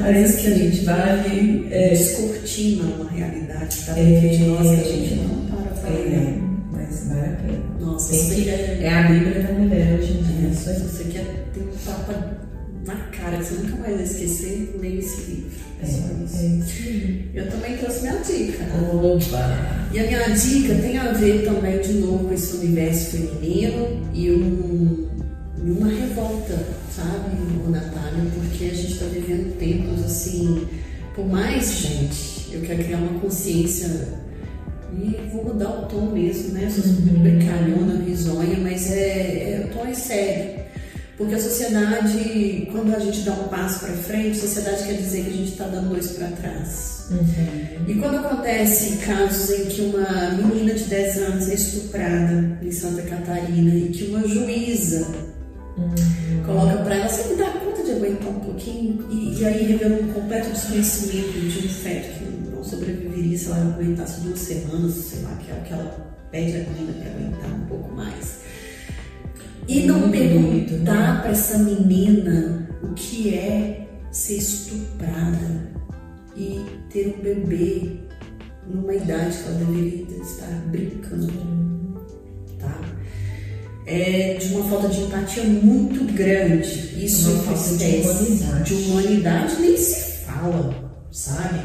Parece 0.00 0.42
que 0.42 0.46
a 0.48 0.56
gente 0.56 0.84
vai. 0.84 1.68
É, 1.70 1.90
descortina 1.90 2.84
uma 2.84 3.10
realidade 3.10 3.66
que 3.66 3.80
está 3.80 3.92
dentro 3.92 4.28
de 4.28 4.44
nós 4.44 4.66
que 4.66 4.74
a 4.74 4.84
gente 4.84 5.14
não 5.16 5.46
para 5.46 5.70
pra 5.80 5.90
é, 5.90 6.38
mas 6.72 7.08
vale 7.08 7.20
a 7.20 7.36
pena. 7.36 7.62
Nossa, 7.80 8.10
Tem 8.10 8.30
que, 8.30 8.44
quer, 8.44 8.82
é 8.82 8.88
a 8.88 9.02
Bíblia 9.02 9.42
da 9.42 9.52
mulher 9.52 9.98
hoje 9.98 10.12
em 10.12 10.22
dia. 10.22 10.48
Isso 10.50 10.70
aí. 10.70 10.76
você 10.78 11.04
quer 11.04 11.24
ter 11.52 11.60
um 11.60 11.76
tapa 11.84 12.38
na 12.86 12.94
cara 12.94 13.38
que 13.38 13.44
você 13.44 13.54
nunca 13.54 13.76
mais 13.76 13.94
vai 13.94 14.04
esquecer, 14.04 14.76
leia 14.80 14.98
esse 14.98 15.20
livro. 15.30 15.50
É 15.82 15.86
só 15.86 15.98
isso. 16.24 16.36
É, 16.36 16.40
é 16.40 16.48
isso 16.48 16.88
aí. 16.88 17.30
Eu 17.34 17.50
também 17.50 17.76
trouxe 17.76 18.00
minha 18.02 18.16
dica. 18.16 18.64
Oba! 18.92 19.88
E 19.92 19.98
a 19.98 20.06
minha 20.06 20.28
dica 20.28 20.74
tem 20.74 20.98
a 20.98 21.12
ver 21.12 21.44
também, 21.44 21.80
de 21.80 21.92
novo, 21.94 22.28
com 22.28 22.34
esse 22.34 22.56
universo 22.56 23.16
feminino 23.16 24.10
e, 24.12 24.30
um, 24.30 25.08
uma 25.62 25.88
revolta, 25.88 26.58
sabe, 26.94 27.36
ô, 27.66 27.70
Natália? 27.70 28.24
Porque 28.34 28.64
a 28.64 28.74
gente 28.74 28.92
está 28.92 29.06
vivendo 29.06 29.56
tempos 29.58 30.04
assim, 30.04 30.66
por 31.14 31.26
mais, 31.26 31.80
gente, 31.80 32.54
eu 32.54 32.60
quero 32.62 32.84
criar 32.84 32.98
uma 32.98 33.20
consciência 33.20 34.18
e 34.92 35.16
vou 35.30 35.44
mudar 35.44 35.68
o 35.68 35.86
tom 35.86 36.10
mesmo, 36.12 36.54
né? 36.54 36.68
Sou 36.70 36.82
super 36.82 37.12
brincalhona, 37.12 38.02
risonha, 38.02 38.58
mas 38.58 38.90
é, 38.90 39.52
é, 39.52 39.66
o 39.66 39.74
tom 39.74 39.86
é 39.86 39.94
sério. 39.94 40.67
Porque 41.18 41.34
a 41.34 41.40
sociedade, 41.40 42.68
quando 42.70 42.94
a 42.94 42.98
gente 43.00 43.22
dá 43.22 43.32
um 43.32 43.48
passo 43.48 43.80
para 43.80 43.92
frente, 43.92 44.38
a 44.38 44.40
sociedade 44.40 44.84
quer 44.84 44.94
dizer 44.94 45.24
que 45.24 45.30
a 45.30 45.32
gente 45.32 45.50
está 45.50 45.64
dando 45.66 45.88
dois 45.88 46.12
para 46.12 46.28
trás. 46.28 47.08
Uhum. 47.10 47.88
E 47.88 47.94
quando 47.96 48.18
acontece 48.18 48.98
casos 48.98 49.50
em 49.50 49.64
que 49.64 49.80
uma 49.80 50.30
menina 50.30 50.74
de 50.74 50.84
10 50.84 51.18
anos 51.18 51.48
é 51.48 51.54
estuprada 51.54 52.58
em 52.62 52.70
Santa 52.70 53.02
Catarina 53.02 53.74
e 53.74 53.88
que 53.88 54.04
uma 54.04 54.28
juíza 54.28 55.08
coloca 56.46 56.78
para 56.84 56.94
ela, 56.94 57.08
você 57.08 57.28
me 57.30 57.36
dá 57.36 57.50
conta 57.50 57.82
de 57.82 57.90
aguentar 57.90 58.28
um 58.28 58.40
pouquinho? 58.40 59.04
E, 59.10 59.40
e 59.40 59.44
aí 59.44 59.72
revela 59.72 60.00
um 60.00 60.12
completo 60.12 60.50
desconhecimento 60.50 61.32
de 61.32 61.66
um 61.66 61.68
feto 61.68 62.18
que 62.18 62.50
não 62.54 62.62
sobreviveria 62.62 63.36
se 63.36 63.46
ela 63.46 63.74
aguentasse 63.74 64.20
duas 64.20 64.38
semanas, 64.38 64.94
sei 64.94 65.22
lá, 65.22 65.36
que 65.36 65.50
é 65.50 65.54
o 65.54 65.62
que 65.62 65.72
ela 65.72 66.16
pede 66.30 66.56
a 66.58 66.60
menina 66.60 66.92
para 66.92 67.10
aguentar 67.10 67.52
um 67.52 67.66
pouco 67.66 67.92
mais. 67.92 68.47
E 69.68 69.82
não 69.82 70.00
bonito, 70.00 70.70
perguntar 70.70 71.20
para 71.20 71.30
essa 71.30 71.58
menina 71.58 72.66
o 72.82 72.94
que 72.94 73.34
é 73.34 73.86
ser 74.10 74.38
estuprada 74.38 75.68
e 76.34 76.64
ter 76.88 77.14
um 77.18 77.22
bebê 77.22 77.98
numa 78.66 78.94
idade 78.94 79.36
que 79.36 79.44
ela 79.44 79.58
deveria 79.58 80.22
estar 80.22 80.46
brincando, 80.68 81.32
tá? 82.58 82.80
É 83.84 84.38
de 84.40 84.54
uma 84.54 84.64
falta 84.70 84.88
de 84.88 85.00
empatia 85.00 85.44
muito 85.44 86.14
grande. 86.14 87.04
Isso 87.04 87.30
Uma 87.30 87.42
falta 87.42 87.76
de 87.76 87.96
humanidade. 87.96 88.64
De 88.64 88.90
humanidade 88.90 89.60
nem 89.60 89.76
se 89.76 90.24
fala, 90.24 90.92
sabe? 91.10 91.58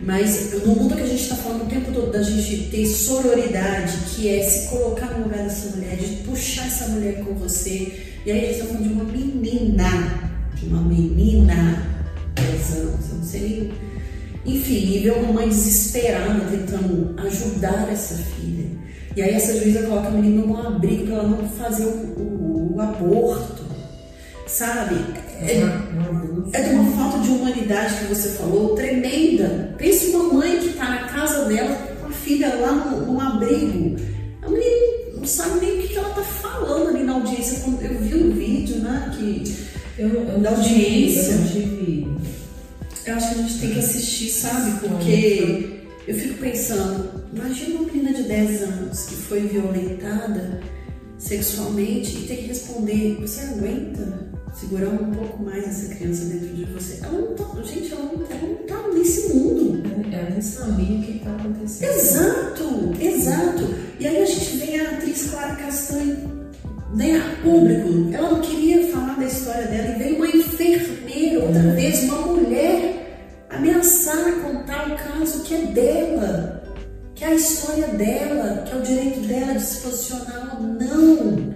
Mas 0.00 0.52
no 0.64 0.74
mundo 0.76 0.94
que 0.94 1.02
a 1.02 1.06
gente 1.06 1.22
está 1.22 1.34
falando 1.34 1.62
o 1.64 1.66
tempo 1.66 1.90
todo 1.92 2.12
da 2.12 2.22
gente 2.22 2.68
ter 2.70 2.86
sororidade, 2.86 3.92
que 4.14 4.28
é 4.28 4.42
se 4.42 4.68
colocar 4.68 5.06
no 5.18 5.24
lugar 5.24 5.42
dessa 5.42 5.76
mulher, 5.76 5.96
de 5.96 6.06
puxar 6.22 6.66
essa 6.66 6.88
mulher 6.88 7.24
com 7.24 7.34
você. 7.34 7.92
E 8.24 8.30
aí 8.30 8.38
a 8.38 8.42
gente 8.46 8.52
está 8.60 8.64
falando 8.66 8.82
de 8.84 8.92
uma 8.94 9.04
menina, 9.04 10.30
de 10.54 10.66
uma 10.66 10.82
menina, 10.82 11.82
10 12.34 12.76
anos, 12.78 13.08
eu 13.10 13.16
não 13.16 13.24
sei 13.24 13.40
nem. 14.44 14.54
Enfim, 14.54 14.94
e 14.94 14.98
ver 15.00 15.12
uma 15.14 15.32
mãe 15.32 15.48
desesperada 15.48 16.44
tentando 16.50 17.14
ajudar 17.20 17.88
essa 17.92 18.14
filha. 18.14 18.66
E 19.16 19.20
aí 19.22 19.34
essa 19.34 19.58
juíza 19.58 19.82
coloca 19.82 20.08
a 20.08 20.10
menina 20.12 20.46
num 20.46 20.56
abrigo 20.56 21.06
para 21.06 21.14
ela 21.16 21.28
não 21.28 21.48
fazer 21.48 21.84
o, 21.84 21.88
o- 21.88 22.74
o 22.76 22.80
aborto, 22.80 23.64
sabe? 24.48 24.96
É, 25.40 25.62
Um 25.62 26.50
é 26.52 26.62
de 26.62 26.74
uma 26.74 26.96
falta 26.96 27.18
de 27.18 27.28
humanidade 27.28 27.94
que 27.96 28.04
você 28.06 28.30
falou, 28.30 28.74
tremenda. 28.74 29.74
Pense 29.76 30.06
uma 30.08 30.32
mãe 30.34 30.58
que 30.58 30.68
está 30.68 30.88
na 30.88 31.08
casa 31.08 31.44
dela 31.44 31.76
com 32.00 32.06
a 32.06 32.10
filha 32.10 32.54
lá 32.56 32.72
no, 32.72 33.06
num 33.06 33.20
abrigo. 33.20 33.96
A 34.42 34.48
menina 34.48 34.76
não 35.16 35.26
sabe 35.26 35.64
nem 35.64 35.78
o 35.78 35.82
que, 35.82 35.96
ela 35.96 36.08
está 36.08 36.22
falando 36.22 36.88
ali 36.88 37.04
na 37.04 37.14
audiência. 37.14 37.60
Quando 37.60 37.82
eu 37.82 38.00
vi 38.00 38.14
o 38.14 38.32
vídeo, 38.32 38.76
né? 38.78 39.14
Que 39.16 39.56
Eu, 39.98 40.08
eu 40.08 40.38
Da 40.40 40.50
audiência. 40.50 41.32
Eu 41.32 41.38
não 41.38 41.46
tive. 41.48 42.06
eu 43.06 43.14
acho 43.14 43.34
que 43.34 43.40
a 43.40 43.42
gente 43.42 43.60
tem 43.60 43.70
que 43.72 43.78
assistir, 43.78 44.30
sabe? 44.30 44.80
Porque 44.80 45.78
eu 46.06 46.14
fico 46.14 46.38
pensando, 46.38 47.22
imagina 47.34 47.80
uma 47.80 47.92
menina 47.92 48.14
de 48.14 48.22
10 48.22 48.62
anos 48.62 49.04
que 49.04 49.14
foi 49.14 49.40
violentada 49.40 50.60
sexualmente 51.18 52.16
e 52.16 52.22
ter 52.28 52.36
que 52.36 52.46
responder, 52.46 53.18
você 53.20 53.40
aguenta 53.40 54.28
segurar 54.54 54.88
um 54.88 55.12
pouco 55.12 55.42
mais 55.42 55.64
essa 55.66 55.94
criança 55.94 56.24
dentro 56.26 56.48
de 56.48 56.64
você? 56.64 57.00
Ela 57.04 57.20
não 57.20 57.34
tá, 57.34 57.62
gente, 57.62 57.92
ela 57.92 58.02
não, 58.04 58.24
ela 58.24 58.48
não 58.48 58.66
tá 58.66 58.88
nesse 58.94 59.32
mundo. 59.34 59.82
Ela 60.12 60.30
nem 60.30 60.40
sabia 60.40 60.98
o 60.98 61.02
que 61.02 61.16
estava 61.18 61.36
acontecendo. 61.36 61.90
Exato, 61.90 62.92
exato. 63.00 63.74
E 63.98 64.06
aí 64.06 64.22
a 64.22 64.26
gente 64.26 64.56
vê 64.56 64.80
a 64.80 64.90
atriz 64.92 65.30
Clara 65.30 65.56
Castanho 65.56 66.38
né, 66.94 67.16
a 67.16 67.42
público. 67.42 68.14
Ela 68.14 68.30
não 68.30 68.40
queria 68.40 68.88
falar 68.92 69.16
da 69.16 69.26
história 69.26 69.66
dela 69.66 69.94
e 69.94 69.98
veio 69.98 70.16
uma 70.16 70.28
enfermeira, 70.28 71.44
outra 71.44 71.62
vez, 71.74 72.02
uma 72.04 72.20
mulher, 72.22 73.44
ameaçar 73.50 74.32
contar 74.42 74.90
o 74.90 74.96
caso 74.96 75.42
que 75.42 75.54
é 75.54 75.66
dela, 75.66 76.62
que 77.14 77.24
é 77.24 77.28
a 77.28 77.34
história 77.34 77.88
dela, 77.88 78.64
que 78.64 78.72
é 78.72 78.78
o 78.78 78.82
direito 78.82 79.20
dela 79.20 79.54
de 79.54 79.62
se 79.62 79.80
posicionar 79.80 80.56
ou 80.56 80.66
não. 80.66 81.54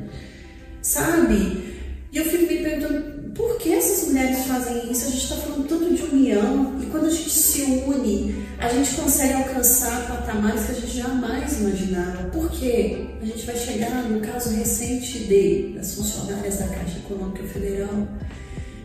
Sabe? 0.81 1.72
E 2.13 2.19
eu 2.19 2.25
fico 2.25 2.43
me 2.53 2.59
perguntando 2.63 3.33
por 3.33 3.57
que 3.59 3.73
essas 3.73 4.09
mulheres 4.09 4.45
fazem 4.45 4.93
isso? 4.93 5.07
A 5.07 5.11
gente 5.11 5.23
está 5.25 5.37
falando 5.37 5.67
tanto 5.67 5.95
de 5.95 6.03
união 6.03 6.79
e 6.83 6.87
quando 6.87 7.07
a 7.07 7.11
gente 7.11 7.31
se 7.31 7.63
une, 7.63 8.45
a 8.59 8.69
gente 8.69 8.95
consegue 8.95 9.33
alcançar 9.33 10.07
patamares 10.07 10.67
que 10.67 10.73
a 10.73 10.75
gente 10.75 10.97
jamais 10.99 11.59
imaginava. 11.61 12.25
Por 12.29 12.51
quê? 12.51 13.07
A 13.23 13.25
gente 13.25 13.47
vai 13.47 13.57
chegar 13.57 14.03
no 14.11 14.21
caso 14.21 14.55
recente 14.55 15.21
de, 15.21 15.73
das 15.75 15.95
funcionárias 15.95 16.59
da 16.59 16.67
Caixa 16.69 16.99
Econômica 16.99 17.43
Federal 17.45 18.07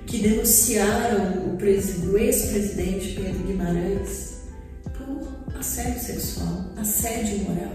que 0.05 0.19
denunciaram 0.19 1.47
o, 1.53 1.57
presi- 1.57 2.07
o 2.07 2.17
ex-presidente 2.17 3.13
Pedro 3.21 3.43
Guimarães 3.45 4.37
por 4.97 5.27
assédio 5.59 6.01
sexual, 6.01 6.71
assédio 6.77 7.39
moral. 7.39 7.73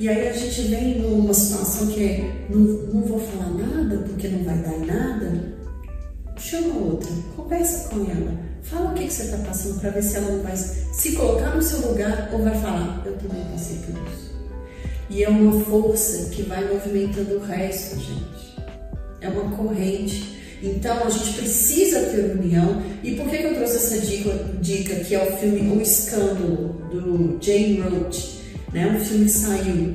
E 0.00 0.08
aí 0.08 0.28
a 0.28 0.32
gente 0.32 0.62
vem 0.62 0.98
numa 0.98 1.34
situação 1.34 1.88
que 1.88 2.02
é, 2.02 2.46
não, 2.48 2.58
não 2.58 3.02
vou 3.02 3.20
falar 3.20 3.50
nada 3.50 3.98
porque 3.98 4.28
não 4.28 4.42
vai 4.44 4.56
dar 4.56 4.72
em 4.72 4.86
nada. 4.86 5.52
Chama 6.38 6.74
outra, 6.74 7.10
conversa 7.36 7.90
com 7.90 8.10
ela, 8.10 8.32
fala 8.62 8.92
o 8.92 8.94
que, 8.94 9.04
que 9.04 9.12
você 9.12 9.24
está 9.24 9.36
passando 9.46 9.78
para 9.78 9.90
ver 9.90 10.02
se 10.02 10.16
ela 10.16 10.32
não 10.32 10.42
vai 10.42 10.56
se 10.56 11.12
colocar 11.12 11.54
no 11.54 11.60
seu 11.60 11.86
lugar 11.86 12.30
ou 12.32 12.42
vai 12.42 12.58
falar, 12.62 13.02
eu 13.04 13.12
também 13.18 13.44
passei 13.52 13.76
por 13.76 13.94
isso. 14.10 14.30
E 15.10 15.22
é 15.22 15.28
uma 15.28 15.62
força 15.66 16.30
que 16.30 16.44
vai 16.44 16.66
movimentando 16.72 17.36
o 17.36 17.40
resto, 17.40 17.96
gente. 17.96 18.56
É 19.20 19.28
uma 19.28 19.54
corrente. 19.54 20.40
Então 20.62 21.04
a 21.04 21.10
gente 21.10 21.34
precisa 21.34 22.00
ter 22.06 22.38
união. 22.38 22.82
E 23.04 23.16
por 23.16 23.28
que, 23.28 23.36
que 23.36 23.44
eu 23.44 23.54
trouxe 23.54 23.76
essa 23.76 23.98
dica, 23.98 24.30
dica 24.62 24.94
que 25.04 25.14
é 25.14 25.28
o 25.28 25.36
filme 25.36 25.76
O 25.76 25.82
Escândalo, 25.82 26.88
do 26.90 27.36
Jane 27.38 27.80
Roach? 27.80 28.39
Né? 28.72 28.86
Um 28.86 29.04
filme 29.04 29.28
saiu 29.28 29.94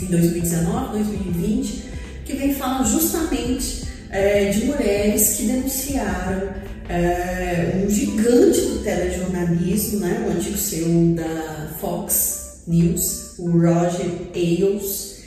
em 0.00 0.06
2019, 0.06 0.98
2020, 0.98 1.84
que 2.24 2.32
vem 2.34 2.54
falar 2.54 2.84
justamente 2.84 3.82
é, 4.10 4.50
de 4.50 4.64
mulheres 4.66 5.36
que 5.36 5.44
denunciaram 5.44 6.50
é, 6.88 7.82
um 7.84 7.90
gigante 7.90 8.60
do 8.60 8.82
telejornalismo, 8.84 10.00
né? 10.00 10.24
o 10.28 10.32
antigo 10.32 10.56
CEO 10.56 11.14
da 11.14 11.70
Fox 11.80 12.62
News, 12.66 13.38
o 13.38 13.50
Roger 13.50 14.10
Ailes. 14.34 15.22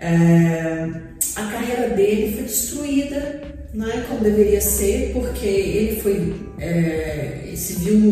É, 0.00 0.88
a 1.36 1.42
carreira 1.50 1.90
dele 1.94 2.32
foi 2.34 2.42
destruída, 2.44 3.42
não 3.74 3.88
é 3.88 4.00
como 4.02 4.20
deveria 4.20 4.60
ser, 4.60 5.12
porque 5.12 5.46
ele 5.46 6.00
foi 6.00 6.34
é, 6.58 7.52
se 7.54 7.74
viu 7.74 7.94
um- 7.96 8.04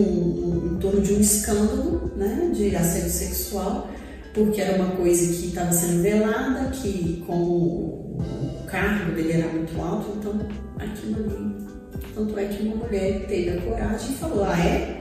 um- 0.70 0.74
em 0.76 0.78
torno 0.78 1.00
de 1.00 1.14
um 1.14 1.20
escândalo 1.20 2.12
né, 2.16 2.50
de 2.54 2.74
assédio 2.76 3.10
sexual, 3.10 3.90
porque 4.34 4.60
era 4.60 4.82
uma 4.82 4.96
coisa 4.96 5.26
que 5.26 5.48
estava 5.48 5.72
sendo 5.72 6.02
velada, 6.02 6.70
que 6.70 7.22
como 7.26 7.42
o 7.44 8.64
cargo 8.66 9.12
dele 9.12 9.32
era 9.32 9.48
muito 9.52 9.80
alto, 9.80 10.16
então 10.18 10.38
aquilo 10.78 11.24
ali. 11.24 11.68
Tanto 12.14 12.38
é 12.38 12.44
que 12.46 12.62
uma 12.64 12.76
mulher 12.76 13.26
teve 13.26 13.58
a 13.58 13.60
coragem 13.62 14.10
e 14.10 14.14
falou: 14.14 14.44
Ah, 14.44 14.58
é? 14.58 14.98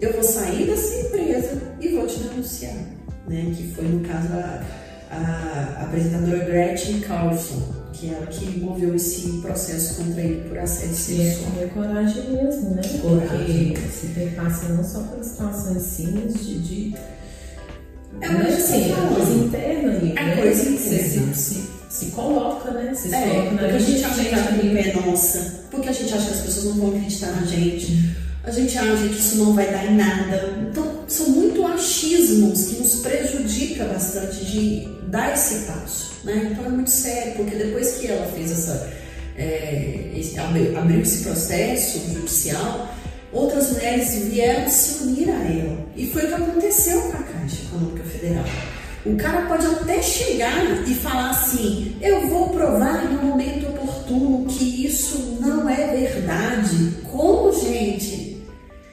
Eu 0.00 0.12
vou 0.14 0.22
sair 0.22 0.66
dessa 0.66 1.06
empresa 1.06 1.60
e 1.80 1.88
vou 1.88 2.06
te 2.06 2.20
denunciar. 2.20 2.74
Né? 3.28 3.52
Que 3.54 3.72
foi, 3.74 3.84
no 3.84 4.00
caso, 4.00 4.28
a, 4.32 4.62
a 5.10 5.82
apresentadora 5.84 6.44
Gretchen 6.44 7.00
Carlson, 7.00 7.62
que 7.92 8.08
é 8.08 8.14
ela 8.14 8.26
que 8.26 8.60
moveu 8.60 8.94
esse 8.94 9.28
processo 9.42 10.02
contra 10.02 10.22
ele 10.22 10.48
por 10.48 10.58
assédio 10.58 11.16
E 11.16 11.20
é 11.20 11.30
sexual. 11.32 11.68
coragem 11.74 12.30
mesmo, 12.30 12.70
né? 12.70 12.82
Coragem. 13.02 13.72
Porque 13.74 13.88
se 13.88 14.06
perpassa 14.08 14.68
não 14.70 14.82
só 14.84 15.00
pelas 15.02 15.26
situações 15.26 15.82
sim, 15.82 16.12
mas 16.24 16.44
de. 16.44 16.58
de 16.60 16.94
É 18.20 18.28
que 18.28 18.34
tô 18.34 18.52
assim, 18.52 18.88
falando. 18.92 19.16
coisa 19.16 19.32
interna 19.44 19.92
ali. 19.92 20.14
É 20.16 20.36
coisa 20.36 20.62
Você 20.64 20.70
interna. 20.70 21.34
se, 21.34 21.54
se, 21.54 21.62
se 21.88 22.06
coloca, 22.06 22.70
né? 22.72 22.92
Você 22.94 23.08
se 23.08 23.14
É, 23.14 23.28
coloca 23.28 23.50
na 23.52 23.58
porque 23.62 23.76
a 23.76 23.78
gente 23.78 24.04
acha 24.04 24.24
que 24.24 24.34
a 24.34 24.42
culpa 24.44 24.78
é 24.78 24.92
nossa, 25.06 25.60
porque 25.70 25.88
a 25.88 25.92
gente 25.92 26.14
acha 26.14 26.26
que 26.26 26.32
as 26.32 26.40
pessoas 26.40 26.64
não 26.66 26.74
vão 26.74 26.88
acreditar 26.96 27.30
na 27.32 27.46
gente, 27.46 28.10
a 28.42 28.50
gente 28.50 28.76
acha 28.78 29.08
que 29.08 29.18
isso 29.18 29.36
não 29.36 29.52
vai 29.54 29.70
dar 29.70 29.86
em 29.86 29.96
nada. 29.96 30.54
Então, 30.70 31.00
são 31.08 31.28
muito 31.30 31.64
achismos 31.66 32.64
que 32.68 32.76
nos 32.76 32.96
prejudica 32.96 33.84
bastante 33.84 34.44
de 34.44 34.88
dar 35.08 35.32
esse 35.34 35.66
passo, 35.66 36.12
né? 36.24 36.50
Então 36.52 36.64
é 36.64 36.68
muito 36.68 36.90
sério, 36.90 37.34
porque 37.36 37.54
depois 37.56 37.92
que 37.98 38.06
ela 38.08 38.26
fez 38.32 38.50
essa, 38.50 38.88
é, 39.36 40.10
abriu 40.76 41.00
esse 41.00 41.22
processo 41.24 41.98
judicial, 42.12 42.94
outras 43.32 43.72
mulheres 43.72 44.14
vieram 44.24 44.68
se 44.68 45.04
unir 45.04 45.30
a 45.30 45.44
ela. 45.44 45.78
E 45.96 46.06
foi 46.06 46.24
o 46.24 46.28
que 46.28 46.34
aconteceu 46.34 47.00
com 47.02 47.16
a 47.16 47.22
Caixa 47.22 47.62
Econômica 47.64 48.04
Federal. 48.04 48.44
O 49.04 49.16
cara 49.16 49.46
pode 49.46 49.66
até 49.66 50.02
chegar 50.02 50.86
e 50.86 50.94
falar 50.94 51.30
assim: 51.30 51.96
eu 52.00 52.28
vou 52.28 52.50
provar 52.50 53.04
no 53.04 53.22
momento 53.22 53.68
oportuno 53.68 54.46
que 54.46 54.86
isso 54.86 55.38
não 55.40 55.68
é 55.68 55.86
verdade. 55.96 56.96
Como, 57.10 57.52
gente? 57.52 58.30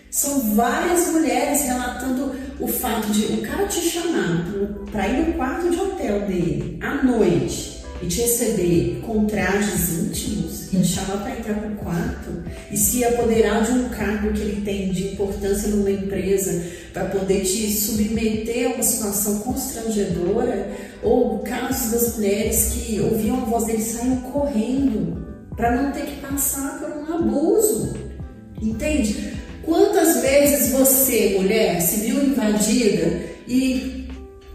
São 0.09 0.55
várias 0.55 1.07
mulheres 1.09 1.63
relatando 1.63 2.33
o 2.59 2.67
fato 2.67 3.07
de 3.11 3.33
o 3.33 3.41
cara 3.41 3.67
te 3.67 3.81
chamar 3.81 4.47
para 4.91 5.07
ir 5.07 5.27
no 5.27 5.33
quarto 5.33 5.69
de 5.69 5.79
hotel 5.79 6.21
dele 6.21 6.79
à 6.81 7.03
noite 7.03 7.76
e 8.01 8.07
te 8.07 8.21
receber 8.21 9.01
com 9.05 9.25
trajes 9.25 9.89
íntimos 9.99 10.57
te 10.81 10.87
chamar 10.87 11.23
para 11.23 11.37
entrar 11.37 11.55
pro 11.55 11.75
quarto 11.75 12.43
e 12.71 12.77
se 12.77 13.03
apoderar 13.03 13.63
de 13.63 13.71
um 13.71 13.89
cargo 13.89 14.33
que 14.33 14.41
ele 14.41 14.61
tem 14.61 14.91
de 14.91 15.09
importância 15.09 15.69
numa 15.69 15.89
empresa 15.89 16.63
para 16.93 17.05
poder 17.05 17.41
te 17.41 17.71
submeter 17.71 18.67
a 18.67 18.73
uma 18.73 18.83
situação 18.83 19.39
constrangedora 19.39 20.71
ou 21.01 21.39
casos 21.39 21.91
das 21.91 22.15
mulheres 22.15 22.73
que 22.73 22.99
ouviam 22.99 23.37
a 23.37 23.45
voz 23.45 23.65
dele 23.65 23.81
saíam 23.81 24.17
correndo 24.17 25.25
para 25.55 25.81
não 25.81 25.91
ter 25.91 26.05
que 26.05 26.21
passar 26.21 26.79
por 26.79 26.89
um 26.89 27.15
abuso. 27.15 27.95
Entende? 28.61 29.33
Quantas 29.63 30.21
vezes 30.21 30.71
você, 30.71 31.35
mulher, 31.37 31.81
se 31.81 32.01
viu 32.01 32.23
invadida 32.23 33.21
e 33.47 34.07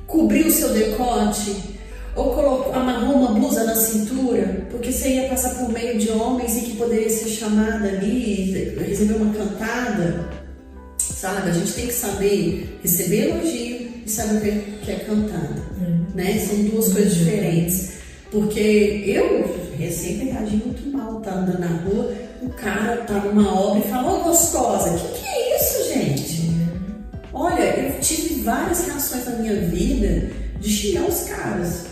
cobriu 0.07 0.51
seu 0.51 0.71
decote 0.71 1.73
ou 2.15 2.35
colocou, 2.35 2.73
amarrou 2.75 3.17
uma 3.17 3.33
blusa 3.33 3.65
na 3.65 3.75
cintura 3.75 4.67
porque 4.71 4.93
você 4.93 5.15
ia 5.15 5.29
passar 5.29 5.55
por 5.55 5.69
meio 5.71 5.99
de 5.99 6.11
homens 6.11 6.57
e 6.57 6.61
que 6.63 6.77
poderia 6.77 7.09
ser 7.09 7.29
chamada 7.29 7.89
ali, 7.89 8.75
receber 8.79 9.15
uma 9.15 9.33
cantada? 9.33 10.29
Sabe? 10.99 11.51
A 11.51 11.53
gente 11.53 11.73
tem 11.73 11.87
que 11.87 11.93
saber 11.93 12.79
receber 12.83 13.31
elogio 13.31 13.91
e 14.05 14.11
saber 14.11 14.77
o 14.77 14.85
que 14.85 14.91
é 14.91 14.97
cantada. 14.97 15.63
Né? 16.15 16.39
São 16.39 16.57
duas 16.65 16.93
coisas 16.93 17.15
diferentes. 17.15 17.93
Porque 18.31 19.05
eu 19.07 19.63
sempre 19.91 20.31
reagi 20.31 20.57
muito 20.57 20.91
mal, 20.91 21.21
tá 21.21 21.35
andando 21.35 21.61
na 21.61 21.67
rua, 21.67 22.13
o 22.41 22.49
cara 22.49 22.97
tá 22.99 23.15
numa 23.15 23.55
obra 23.55 23.81
e 23.81 23.91
fala, 23.91 24.15
ô 24.15 24.25
gostosa, 24.25 24.91
que 24.91 25.21
que 25.21 25.27
é 25.27 25.57
isso, 25.57 25.95
gente? 25.95 26.53
Olha, 27.33 27.63
eu 27.63 28.01
tive 28.01 28.43
várias 28.43 28.87
reações 28.87 29.27
na 29.27 29.37
minha 29.37 29.57
vida 29.67 30.31
de 30.59 30.71
xingar 30.71 31.07
os 31.07 31.21
caras, 31.25 31.87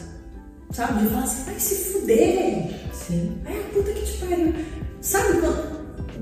sabe? 0.73 1.03
De 1.03 1.09
falar 1.09 1.25
assim, 1.25 1.45
vai 1.45 1.59
se 1.61 1.75
fuder, 1.93 2.71
Sim. 2.93 3.33
é 3.47 3.53
a 3.53 3.75
puta 3.75 3.93
que 3.93 4.05
te 4.05 4.19
pariu. 4.19 4.55
Sabe? 5.01 5.39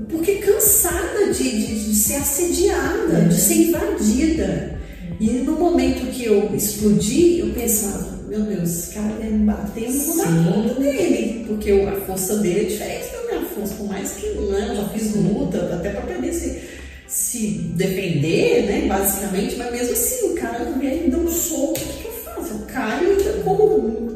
Porque 0.09 0.35
cansada 0.35 1.31
de, 1.33 1.43
de, 1.43 1.85
de 1.89 1.95
ser 1.95 2.15
assediada, 2.15 3.21
de 3.27 3.35
ser 3.35 3.55
invadida. 3.67 4.79
E 5.19 5.29
no 5.31 5.53
momento 5.53 6.09
que 6.11 6.25
eu 6.25 6.55
explodi, 6.55 7.39
eu 7.39 7.49
pensava, 7.53 8.19
meu 8.27 8.41
Deus, 8.41 8.69
esse 8.69 8.93
cara 8.93 9.13
quer 9.19 9.29
me 9.29 9.45
bater, 9.45 9.83
eu 9.83 9.91
não 9.91 10.05
vou 10.05 10.17
dar 10.17 10.27
Sim. 10.27 10.51
conta 10.53 10.73
dele. 10.81 11.45
Porque 11.47 11.71
a 11.71 12.01
força 12.05 12.37
dele 12.37 12.61
é 12.61 12.63
diferente 12.63 13.11
da 13.11 13.23
minha 13.37 13.49
força, 13.49 13.73
por 13.75 13.87
mais 13.87 14.11
que 14.11 14.27
né, 14.29 14.67
eu 14.69 14.75
já 14.77 14.89
fiz 14.89 15.13
luta, 15.15 15.75
até 15.75 15.89
pra 15.89 16.01
poder 16.01 16.33
se, 16.33 16.61
se 17.07 17.47
defender, 17.75 18.65
né? 18.65 18.87
Basicamente, 18.87 19.57
mas 19.57 19.71
mesmo 19.71 19.91
assim, 19.93 20.31
o 20.31 20.35
cara 20.35 20.63
vem 20.79 21.03
me 21.03 21.11
dá 21.11 21.17
um 21.17 21.27
soco, 21.27 21.73
o 21.73 21.73
que, 21.73 22.05
eu 22.05 22.11
faço? 22.23 22.53
Eu 22.53 22.59
caio 22.67 23.17
com 23.43 23.53
um- 23.53 24.08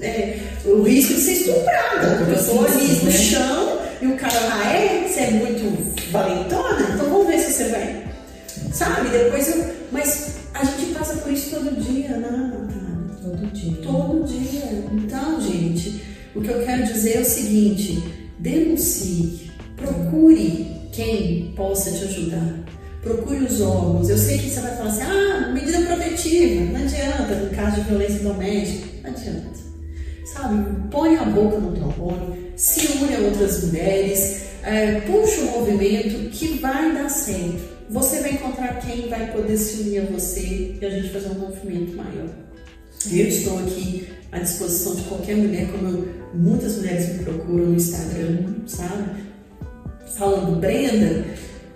é, 0.00 0.38
o 0.64 0.82
risco 0.82 1.14
de 1.14 1.20
ser 1.20 1.32
estuprada, 1.32 2.16
porque 2.18 2.32
eu 2.32 2.44
tô 2.44 2.64
ali 2.64 2.94
no 2.96 3.04
Né? 3.04 3.10
chão 3.12 3.78
e 4.02 4.06
o 4.06 4.16
cara 4.16 4.38
lá 4.40 4.72
é, 4.72 5.08
você 5.08 5.20
é 5.20 5.30
muito 5.30 6.10
valentona, 6.10 6.94
então 6.94 7.08
vamos 7.10 7.26
ver 7.26 7.38
se 7.38 7.52
você 7.52 7.68
vai. 7.68 8.04
Sabe? 8.72 9.08
Depois 9.08 9.48
eu. 9.48 9.64
Mas 9.92 10.34
a 10.52 10.64
gente 10.64 10.92
passa 10.94 11.14
por 11.16 11.32
isso 11.32 11.50
todo 11.50 11.80
dia, 11.80 12.08
né, 12.08 12.28
Natália? 12.30 12.84
Todo 13.22 13.52
dia. 13.52 13.76
Todo 13.82 14.26
dia. 14.26 14.84
Então, 14.92 15.40
gente, 15.40 16.02
o 16.34 16.40
que 16.40 16.48
eu 16.48 16.64
quero 16.64 16.84
dizer 16.84 17.18
é 17.18 17.20
o 17.20 17.24
seguinte: 17.24 18.02
denuncie, 18.38 19.50
procure 19.76 20.66
quem 20.92 21.52
possa 21.56 21.90
te 21.92 22.04
ajudar. 22.04 22.64
Procure 23.02 23.44
os 23.44 23.60
órgãos. 23.60 24.08
Eu 24.08 24.18
sei 24.18 24.38
que 24.38 24.50
você 24.50 24.60
vai 24.60 24.76
falar 24.76 24.90
assim: 24.90 25.02
ah, 25.02 25.50
medida 25.52 25.80
protetiva. 25.82 26.64
Não 26.72 26.80
adianta, 26.84 27.34
no 27.36 27.50
caso 27.50 27.76
de 27.76 27.88
violência 27.88 28.20
doméstica. 28.20 28.86
Não 29.02 29.10
adianta. 29.10 29.63
Sabe? 30.24 30.88
Põe 30.90 31.16
a 31.16 31.24
boca 31.24 31.58
no 31.58 31.72
trombone, 31.72 32.52
se 32.56 32.86
une 32.98 33.14
a 33.14 33.18
outras 33.20 33.64
mulheres, 33.64 34.42
é, 34.62 35.00
puxa 35.00 35.40
o 35.42 35.60
movimento 35.60 36.30
que 36.30 36.58
vai 36.58 36.92
dar 36.94 37.08
certo. 37.10 37.74
Você 37.90 38.20
vai 38.20 38.32
encontrar 38.32 38.80
quem 38.80 39.08
vai 39.08 39.30
poder 39.30 39.56
se 39.58 39.82
unir 39.82 40.00
a 40.02 40.04
você 40.06 40.76
e 40.80 40.84
a 40.84 40.88
gente 40.90 41.10
fazer 41.12 41.28
um 41.28 41.38
movimento 41.40 41.94
maior. 41.96 42.28
Eu 43.12 43.28
estou 43.28 43.58
aqui 43.58 44.08
à 44.32 44.38
disposição 44.38 44.94
de 44.94 45.02
qualquer 45.02 45.36
mulher, 45.36 45.70
como 45.70 45.86
eu- 45.88 46.08
muitas 46.34 46.76
mulheres 46.78 47.08
me 47.18 47.24
procuram 47.24 47.66
no 47.66 47.74
Instagram, 47.76 48.54
sabe? 48.66 49.22
Falando, 50.16 50.58
Brenda, 50.58 51.24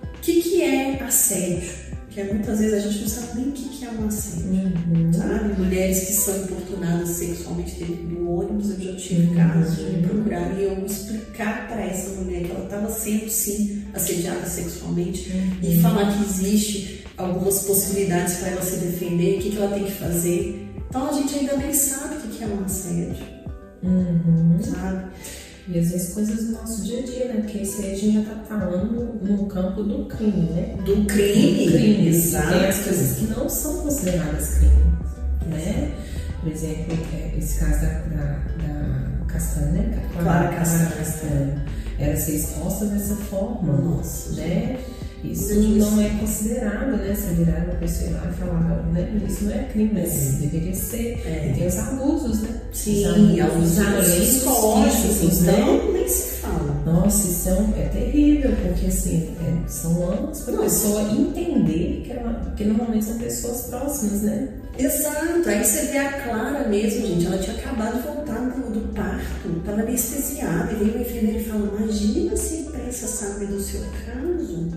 o 0.02 0.20
que, 0.22 0.40
que 0.42 0.62
é 0.62 1.02
assédio? 1.02 1.88
Porque 2.19 2.35
muitas 2.35 2.59
vezes 2.59 2.74
a 2.74 2.81
gente 2.81 3.01
não 3.03 3.09
sabe 3.09 3.40
nem 3.40 3.49
o 3.49 3.53
que, 3.53 3.85
é 3.85 3.90
um 3.90 4.09
assédio. 4.09 4.73
Uhum. 4.93 5.12
Sabe? 5.12 5.61
Mulheres 5.61 6.01
que 6.01 6.12
são 6.12 6.36
importunadas 6.36 7.09
sexualmente 7.11 7.77
dentro 7.77 7.95
do 7.95 8.31
ônibus, 8.31 8.70
eu 8.70 8.81
já 8.81 8.97
tive 8.97 9.36
casos 9.36 9.77
de 9.77 9.82
me 9.85 10.03
procurar 10.03 10.59
e 10.59 10.65
eu 10.65 10.85
explicar 10.85 11.69
para 11.69 11.81
essa 11.85 12.11
mulher 12.20 12.43
que 12.43 12.51
ela 12.51 12.65
estava 12.65 12.90
sendo 12.90 13.28
sim 13.31 13.85
assediada 13.95 14.45
sexualmente 14.47 15.31
e 15.62 15.81
falar 15.81 16.12
que 16.12 16.24
existe 16.24 17.05
algumas 17.16 17.62
possibilidades 17.62 18.35
para 18.39 18.49
ela 18.49 18.62
se 18.62 18.77
defender, 18.78 19.36
o 19.36 19.43
que, 19.43 19.51
que 19.51 19.57
ela 19.57 19.73
tem 19.73 19.85
que 19.85 19.93
fazer. 19.93 20.69
Então 20.89 21.09
a 21.09 21.12
gente 21.12 21.35
ainda 21.36 21.57
nem 21.57 21.73
sabe 21.73 22.16
o 22.16 22.20
que, 22.20 22.36
que 22.36 22.43
é 22.43 22.47
um 22.49 22.65
assédio, 22.65 23.39
Uhum. 23.81 24.59
sabe? 24.61 25.05
E 25.70 25.78
às 25.78 25.90
vezes 25.90 26.15
coisas 26.15 26.47
do 26.47 26.53
nosso 26.53 26.82
dia 26.82 27.01
a 27.01 27.03
dia, 27.03 27.24
né? 27.27 27.40
Porque 27.43 27.59
isso 27.59 27.82
aí 27.82 27.93
a 27.93 27.95
gente 27.95 28.24
já 28.24 28.35
tá 28.35 28.43
falando 28.49 29.20
no 29.23 29.47
campo 29.47 29.82
do 29.82 30.07
crime, 30.07 30.51
né? 30.51 30.74
Do 30.85 31.05
crime, 31.05 31.66
Do 31.66 31.73
crime. 31.73 32.09
exato. 32.09 32.49
Tem 32.49 32.66
as 32.66 32.78
coisas 32.78 33.19
que 33.19 33.27
não 33.27 33.49
são 33.51 33.77
consideradas 33.82 34.55
crime, 34.55 34.93
né? 35.47 35.93
Por 36.40 36.51
exemplo, 36.53 36.99
é, 37.12 37.36
esse 37.36 37.59
caso 37.59 37.81
da, 37.82 37.89
da, 38.01 38.39
da 38.66 39.24
Castanha, 39.27 39.73
né? 39.73 40.03
Clara 40.23 40.49
Castanha. 40.57 40.90
Castanha. 40.90 41.65
Ela 41.99 42.16
ser 42.16 42.36
exposta 42.36 42.86
dessa 42.86 43.16
forma, 43.16 43.73
Nossa, 43.73 44.32
né? 44.36 44.78
Isso 44.81 44.97
Isso. 45.24 45.55
não 45.55 46.01
é 46.01 46.09
considerado, 46.11 46.97
né? 46.97 47.15
Se 47.15 47.35
virar 47.35 47.65
uma 47.65 47.74
pessoa 47.74 48.11
lá 48.12 48.31
e 48.31 48.35
falar, 48.39 48.86
né? 48.93 49.20
Isso 49.28 49.45
não 49.45 49.53
é 49.53 49.65
crime, 49.65 49.90
mas 49.95 50.35
deveria 50.40 50.74
ser. 50.74 51.20
É. 51.27 51.51
E 51.51 51.59
tem 51.59 51.66
os 51.66 51.78
abusos, 51.78 52.40
né? 52.43 52.61
Sim, 52.73 53.07
Os 53.35 53.40
alguns 53.40 53.70
violentos 53.78 54.15
psicológicos, 54.15 55.40
né? 55.40 55.53
então 55.61 55.93
nem 55.93 56.09
se 56.09 56.23
fala. 56.40 56.82
Nossa, 56.86 57.28
isso 57.28 57.49
é, 57.49 57.53
um- 57.55 57.74
é 57.77 57.89
terrível, 57.89 58.53
porque 58.62 58.86
assim, 58.86 59.31
é, 59.40 59.69
são 59.69 60.11
anos 60.11 60.40
para 60.40 60.55
a 60.55 60.59
pessoa 60.61 61.03
entender 61.12 62.03
que, 62.05 62.12
ela, 62.12 62.53
que 62.57 62.65
normalmente 62.65 63.05
são 63.05 63.19
pessoas 63.19 63.62
próximas, 63.62 64.23
né? 64.23 64.49
Exato, 64.78 65.49
aí 65.49 65.65
você 65.65 65.86
vê 65.86 65.99
a 65.99 66.23
Clara 66.23 66.69
mesmo, 66.69 67.05
gente, 67.05 67.27
ela 67.27 67.39
tinha 67.39 67.57
acabado 67.57 67.97
de 68.01 68.07
voltar 68.07 68.39
do, 68.39 68.70
do 68.70 68.95
parto, 68.95 69.49
estava 69.59 69.81
anestesiada, 69.82 70.73
e 70.73 70.77
veio 70.77 70.93
uma 70.95 71.03
enfermeira 71.03 71.40
e 71.40 71.45
fala, 71.45 71.73
imagina 71.77 72.36
se 72.36 72.55
a 72.55 72.61
imprensa 72.61 73.07
sabe 73.09 73.47
do 73.47 73.61
seu 73.61 73.81
caso. 74.07 74.69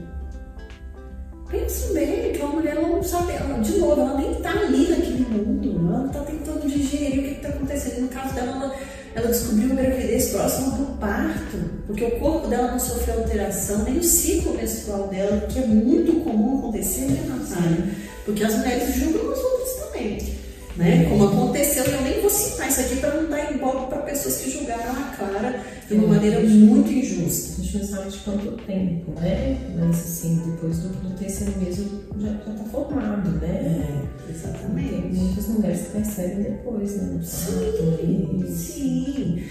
Pense 1.52 1.94
bem, 1.94 2.32
que 2.32 2.41
uma 2.41 2.53
mulher 2.53 2.76
não 2.76 3.03
sabe, 3.03 3.34
de 3.61 3.78
novo, 3.78 3.99
ela 3.99 4.18
nem 4.18 4.32
está 4.32 4.52
ali 4.52 4.88
naquele 4.88 5.26
mundo, 5.30 5.94
ela 5.94 6.07
está 6.07 6.19
tentando 6.22 6.65
digerir 6.65 7.19
o 7.19 7.23
que 7.23 7.32
está 7.32 7.49
acontecendo. 7.49 8.03
No 8.03 8.07
caso 8.07 8.34
dela, 8.34 8.52
ela, 8.52 8.76
ela 9.15 9.28
descobriu 9.28 9.72
uma 9.72 9.82
gravidez 9.82 10.30
próxima 10.30 10.78
do 10.78 10.98
parto, 10.98 11.57
porque 11.86 12.06
o 12.06 12.19
corpo 12.19 12.48
dela 12.48 12.72
não 12.72 12.80
sofreu 12.80 13.19
alteração, 13.19 13.84
nem 13.84 13.98
o 13.98 14.03
ciclo 14.03 14.53
menstrual 14.53 15.10
dela, 15.10 15.41
que 15.41 15.60
é 15.60 15.68
muito 15.68 16.23
comum 16.23 16.60
acontecer, 16.60 17.07
né, 17.07 17.22
Natália? 17.28 17.90
Porque 18.23 18.44
as 18.45 18.56
mulheres 18.56 18.95
julgam 18.95 19.32
as 19.32 19.40
outras 19.40 19.73
também. 19.86 20.36
Né? 20.77 21.06
Como 21.10 21.26
aconteceu, 21.26 21.84
e 21.85 21.91
eu 21.91 22.02
nem 22.02 22.22
vou 22.22 22.30
citar 22.30 22.69
isso 22.69 22.80
aqui 22.80 22.95
para 22.98 23.15
não 23.15 23.30
dar 23.30 23.52
igual 23.53 23.88
para 23.88 23.99
pessoas 24.03 24.38
que 24.38 24.52
julgaram 24.52 24.91
a 24.91 25.15
Clara 25.18 25.64
de 25.88 25.93
uma 25.95 26.07
maneira 26.07 26.39
muito 26.39 26.91
injusta. 26.91 27.61
A 27.61 27.64
gente 27.64 27.77
não 27.77 27.85
sabe 27.85 28.10
de 28.10 28.18
quanto 28.19 28.52
tempo, 28.65 29.11
né? 29.19 29.57
Mas 29.77 29.99
assim, 29.99 30.41
depois 30.45 30.80
do, 30.80 30.89
do 30.89 31.18
terceiro 31.18 31.53
mês 31.60 31.77
já 31.77 32.31
está 32.31 32.64
formado, 32.72 33.30
né? 33.41 33.48
É, 33.48 34.31
exatamente. 34.31 34.89
Tem 34.89 35.11
muitas 35.11 35.48
mulheres 35.48 35.81
que 35.81 35.91
percebem 35.91 36.43
depois, 36.43 36.95
né? 36.95 37.19
Sim, 37.22 38.45
sim. 38.48 39.43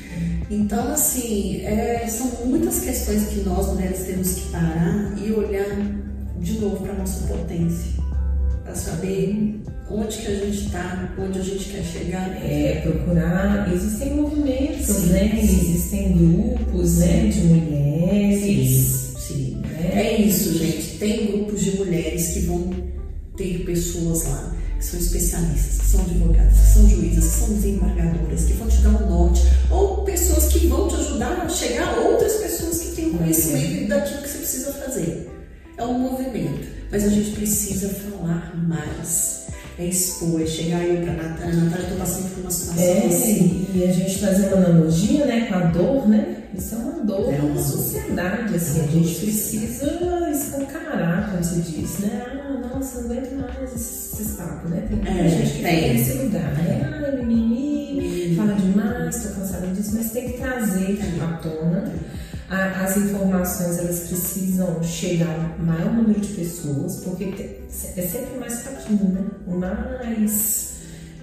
Então, 0.50 0.92
assim, 0.92 1.64
é, 1.64 2.06
são 2.08 2.46
muitas 2.46 2.80
questões 2.80 3.28
que 3.28 3.40
nós 3.40 3.68
mulheres 3.68 4.04
temos 4.06 4.32
que 4.34 4.50
parar 4.50 5.14
e 5.16 5.30
olhar 5.32 5.76
de 6.38 6.58
novo 6.58 6.82
para 6.82 6.94
nossa 6.94 7.26
potência. 7.26 8.00
Para 8.64 8.74
saber 8.74 9.60
onde 9.90 10.18
que 10.18 10.26
a 10.28 10.34
gente 10.34 10.66
está, 10.66 11.14
onde 11.18 11.38
a 11.38 11.42
gente 11.42 11.64
quer 11.64 11.82
chegar. 11.82 12.28
É, 12.44 12.80
procurar. 12.82 13.72
Existem 13.72 14.14
movimentos, 14.14 14.86
sim, 14.86 15.06
né? 15.06 15.30
Sim. 15.30 15.40
Existem 15.40 16.12
grupos 16.16 16.98
né? 16.98 17.26
de 17.28 17.40
mulheres. 17.40 18.40
Sim, 18.40 19.16
sim. 19.18 19.62
Né? 19.62 19.90
É 19.94 20.20
isso, 20.20 20.56
gente. 20.56 20.98
Tem 20.98 21.26
grupos 21.26 21.64
de 21.64 21.76
mulheres 21.76 22.28
que 22.28 22.40
vão 22.40 22.70
ter 23.36 23.64
pessoas 23.64 24.24
lá 24.24 24.56
que 24.80 24.86
são 24.86 24.98
especialistas, 24.98 25.78
que 25.78 25.86
são 25.86 26.00
advogadas, 26.00 26.58
que 26.58 26.66
são 26.72 26.88
juízas, 26.88 27.24
que 27.24 27.40
são 27.40 27.54
desembargadoras, 27.54 28.44
que 28.44 28.52
vão 28.54 28.66
te 28.66 28.78
dar 28.78 28.88
um 28.90 29.10
norte, 29.10 29.42
ou 29.70 30.04
pessoas 30.04 30.48
que 30.50 30.66
vão 30.66 30.88
te 30.88 30.94
ajudar 30.94 31.42
a 31.42 31.48
chegar 31.50 31.86
a 31.86 32.00
outras 32.00 32.32
pessoas 32.36 32.80
que 32.80 32.96
têm 32.96 33.12
conhecimento 33.12 33.88
daquilo 33.88 34.22
que 34.22 34.28
você 34.28 34.38
precisa 34.38 34.72
fazer. 34.72 35.30
É 35.76 35.84
um 35.84 35.98
movimento, 35.98 36.66
mas 36.90 37.04
a 37.04 37.08
gente 37.08 37.32
precisa 37.32 37.90
falar 37.90 38.56
mais 38.56 39.39
é 39.80 39.86
expor, 39.86 40.42
é 40.42 40.46
chegar 40.46 40.78
aí 40.78 41.02
pra 41.02 41.12
Natália, 41.14 41.54
Natália, 41.54 41.88
tô 41.88 41.96
passando 41.96 42.34
por 42.34 42.40
uma 42.42 42.50
situação 42.50 42.84
é, 42.84 43.06
assim. 43.06 43.66
E 43.74 43.84
a 43.84 43.92
gente 43.92 44.18
fazer 44.18 44.46
uma 44.48 44.66
analogia, 44.66 45.26
né, 45.26 45.46
com 45.46 45.54
a 45.54 45.60
dor, 45.60 46.08
né? 46.08 46.36
Isso 46.54 46.74
é 46.74 46.78
uma 46.78 47.04
dor 47.04 47.32
é 47.32 47.38
uma 47.38 47.54
da 47.54 47.62
sociedade, 47.62 48.54
assim, 48.54 48.80
a 48.80 48.86
gente 48.86 49.14
precisa 49.20 49.86
escancarar, 50.30 51.30
como 51.30 51.42
você 51.42 51.60
disse, 51.60 52.02
né? 52.02 52.22
Ah, 52.26 52.74
nossa, 52.74 53.02
não 53.02 53.10
aguento 53.10 53.32
mais 53.36 53.74
esse, 53.74 54.22
esse 54.22 54.36
papo, 54.36 54.68
né? 54.68 54.84
Tem 54.88 54.96
muita 54.96 55.10
é, 55.10 55.28
gente 55.28 55.52
que 55.52 55.62
tem 55.62 55.96
esse 55.96 56.12
lugar, 56.18 56.52
né? 56.54 56.80
Ah, 56.84 57.16
mimimi, 57.16 58.34
fala 58.36 58.54
demais, 58.54 59.22
tô 59.22 59.40
cansada 59.40 59.66
disso, 59.68 59.92
mas 59.94 60.10
tem 60.10 60.32
que 60.32 60.38
trazer 60.38 60.98
à 61.20 61.36
tona 61.38 61.79
as 62.50 62.96
informações 62.96 63.78
elas 63.78 64.00
precisam 64.00 64.82
chegar 64.82 65.54
ao 65.58 65.64
maior 65.64 65.92
número 65.92 66.18
de 66.20 66.32
pessoas, 66.34 66.96
porque 67.04 67.60
é 67.96 68.02
sempre 68.02 68.38
mais 68.40 68.62
fraquinho, 68.62 69.08
né? 69.12 69.24
Mais. 69.46 70.70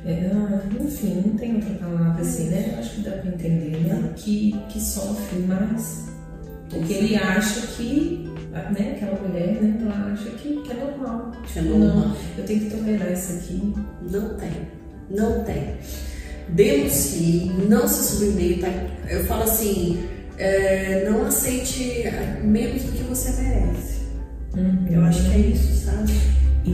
É, 0.06 0.32
enfim, 0.80 1.22
não 1.26 1.38
tem 1.38 1.56
outra 1.56 1.74
palavra 1.74 2.22
assim, 2.22 2.46
né? 2.46 2.78
Acho 2.80 2.96
que 2.96 3.02
dá 3.02 3.12
para 3.12 3.30
entender, 3.30 3.78
né? 3.78 4.14
Que, 4.16 4.56
que 4.70 4.80
sofre 4.80 5.40
mais. 5.40 6.06
Porque 6.70 6.94
ele 6.94 7.16
acha 7.18 7.68
que, 7.76 8.30
né, 8.52 8.96
aquela 8.96 9.20
mulher, 9.22 9.62
né, 9.62 9.80
ela 9.82 10.14
acha 10.14 10.30
que, 10.30 10.62
que 10.62 10.72
é 10.72 10.76
normal. 10.76 11.32
Que 11.52 11.60
é 11.60 11.62
normal. 11.62 12.08
Não, 12.10 12.18
eu 12.38 12.46
tenho 12.46 12.60
que 12.62 12.70
tolerar 12.70 13.12
isso 13.12 13.34
aqui. 13.34 13.74
Não 14.10 14.36
tem. 14.36 14.52
Não 15.10 15.44
tem. 15.44 15.76
Denuncie, 16.50 17.52
não 17.68 17.86
se 17.86 18.16
submeta. 18.16 18.68
Eu 19.10 19.26
falo 19.26 19.44
assim, 19.44 20.17
é, 20.38 21.10
não 21.10 21.26
aceite 21.26 22.04
menos 22.44 22.84
do 22.84 22.92
que 22.92 23.04
você 23.04 23.42
merece. 23.42 23.98
Uhum. 24.56 24.88
Eu 24.90 25.04
acho 25.04 25.24
que 25.24 25.36
é 25.36 25.40
isso, 25.40 25.86
sabe? 25.86 26.14
E 26.66 26.72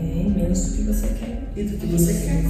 é 0.00 0.38
menos 0.38 0.66
do 0.66 0.76
que 0.76 0.82
você 0.82 1.06
quer. 1.08 1.42
E 1.56 1.64
do 1.64 1.78
que 1.78 1.86
você 1.86 2.12
quer. 2.12 2.44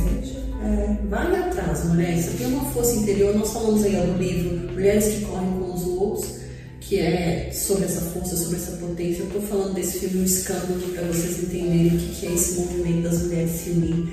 É, 0.64 0.96
vai 1.08 1.36
atrás, 1.36 1.84
mulher. 1.84 2.18
Aqui 2.18 2.44
é 2.44 2.46
uma 2.46 2.64
força 2.72 2.96
interior. 2.96 3.36
Nós 3.36 3.52
falamos 3.52 3.84
aí 3.84 3.92
no 3.92 4.16
livro 4.16 4.72
Mulheres 4.72 5.14
que 5.14 5.24
Correm 5.24 5.50
com 5.50 5.74
os 5.74 5.84
Lobos, 5.84 6.26
que 6.80 6.98
é 6.98 7.50
sobre 7.52 7.84
essa 7.84 8.00
força, 8.00 8.36
sobre 8.36 8.56
essa 8.56 8.72
potência. 8.72 9.22
Eu 9.22 9.26
estou 9.26 9.42
falando 9.42 9.74
desse 9.74 9.98
filme 9.98 10.20
O 10.20 10.24
Escândalo 10.24 10.80
para 10.94 11.02
vocês 11.02 11.42
entenderem 11.42 11.96
o 11.96 12.00
que 12.00 12.26
é 12.26 12.32
esse 12.32 12.60
movimento 12.60 13.02
das 13.02 13.22
mulheres 13.22 13.50
se 13.50 13.70
unir 13.70 14.08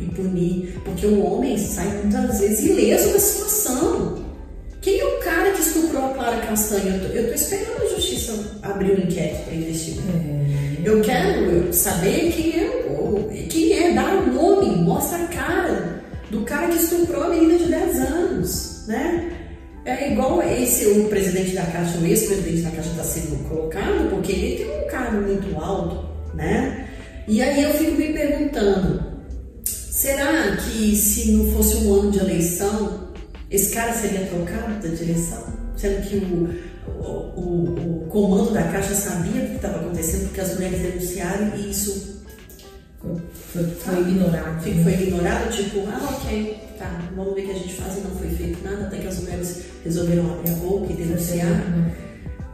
e 0.00 0.04
punir. 0.06 0.80
Porque 0.84 1.06
o 1.06 1.24
homem 1.24 1.56
sai 1.56 2.02
muitas 2.02 2.40
vezes 2.40 2.64
ileso 2.64 3.12
da 3.12 3.18
situação. 3.18 4.33
Quem 4.84 5.00
é 5.00 5.04
o 5.06 5.18
cara 5.18 5.50
que 5.52 5.62
estuprou 5.62 6.04
a 6.04 6.08
Clara 6.10 6.36
Castanha? 6.42 7.00
Eu 7.14 7.28
tô, 7.28 7.32
esperando 7.32 7.84
a 7.84 7.94
justiça 7.94 8.34
abrir 8.62 8.92
um 8.92 9.04
inquérito 9.04 9.44
para 9.44 9.54
investigar. 9.54 10.04
É. 10.14 10.86
Eu 10.86 11.00
quero 11.00 11.72
saber 11.72 12.30
quem 12.30 12.60
é, 12.60 13.46
quem 13.48 13.72
é, 13.72 13.94
dar 13.94 14.14
o 14.14 14.30
nome, 14.30 14.76
mostra 14.76 15.24
a 15.24 15.28
cara 15.28 16.04
do 16.30 16.42
cara 16.42 16.68
que 16.68 16.76
estuprou 16.76 17.22
a 17.22 17.28
menina 17.30 17.56
de 17.56 17.64
10 17.64 17.96
anos, 18.00 18.84
né? 18.86 19.32
É 19.86 20.12
igual 20.12 20.42
esse, 20.42 20.84
o 20.84 21.08
presidente 21.08 21.54
da 21.54 21.64
Caixa, 21.64 21.96
o 21.96 22.06
ex-presidente 22.06 22.60
da 22.60 22.70
Caixa 22.70 22.90
está 22.90 23.04
sendo 23.04 23.48
colocado, 23.48 24.10
porque 24.10 24.32
ele 24.32 24.56
tem 24.56 24.84
um 24.84 24.86
cargo 24.86 25.22
muito 25.22 25.58
alto, 25.58 26.06
né? 26.34 26.90
E 27.26 27.40
aí 27.40 27.62
eu 27.62 27.70
fico 27.70 27.92
me 27.92 28.12
perguntando, 28.12 29.02
será 29.64 30.58
que 30.58 30.94
se 30.94 31.32
não 31.32 31.50
fosse 31.52 31.76
um 31.76 32.00
ano 32.00 32.10
de 32.10 32.18
eleição, 32.18 33.03
esse 33.54 33.72
cara 33.72 33.92
seria 33.92 34.26
trocado 34.26 34.82
da 34.82 34.94
direção, 34.94 35.44
sendo 35.76 36.02
que 36.02 36.16
o, 36.16 36.50
o, 36.88 37.40
o, 37.40 38.02
o 38.02 38.06
comando 38.08 38.52
da 38.52 38.64
Caixa 38.64 38.94
sabia 38.94 39.42
do 39.42 39.48
que 39.50 39.56
estava 39.56 39.78
acontecendo, 39.78 40.24
porque 40.24 40.40
as 40.40 40.54
mulheres 40.54 40.80
denunciaram 40.80 41.52
e 41.56 41.70
isso 41.70 42.14
foi, 43.52 43.64
foi, 43.64 44.00
ignorado. 44.00 44.62
Foi, 44.62 44.82
foi 44.82 44.92
ignorado, 44.92 45.52
tipo, 45.52 45.80
ah, 45.86 46.16
ok, 46.16 46.58
tá, 46.78 47.00
vamos 47.14 47.34
ver 47.34 47.42
o 47.42 47.44
que 47.44 47.50
a 47.52 47.54
gente 47.54 47.74
faz 47.74 47.98
e 47.98 48.00
não 48.00 48.10
foi 48.10 48.28
feito 48.30 48.64
nada, 48.64 48.86
até 48.86 48.96
que 48.96 49.06
as 49.06 49.20
mulheres 49.20 49.62
resolveram 49.84 50.32
abrir 50.32 50.50
a 50.50 50.54
boca 50.54 50.92
e 50.92 50.96
denunciar. 50.96 51.46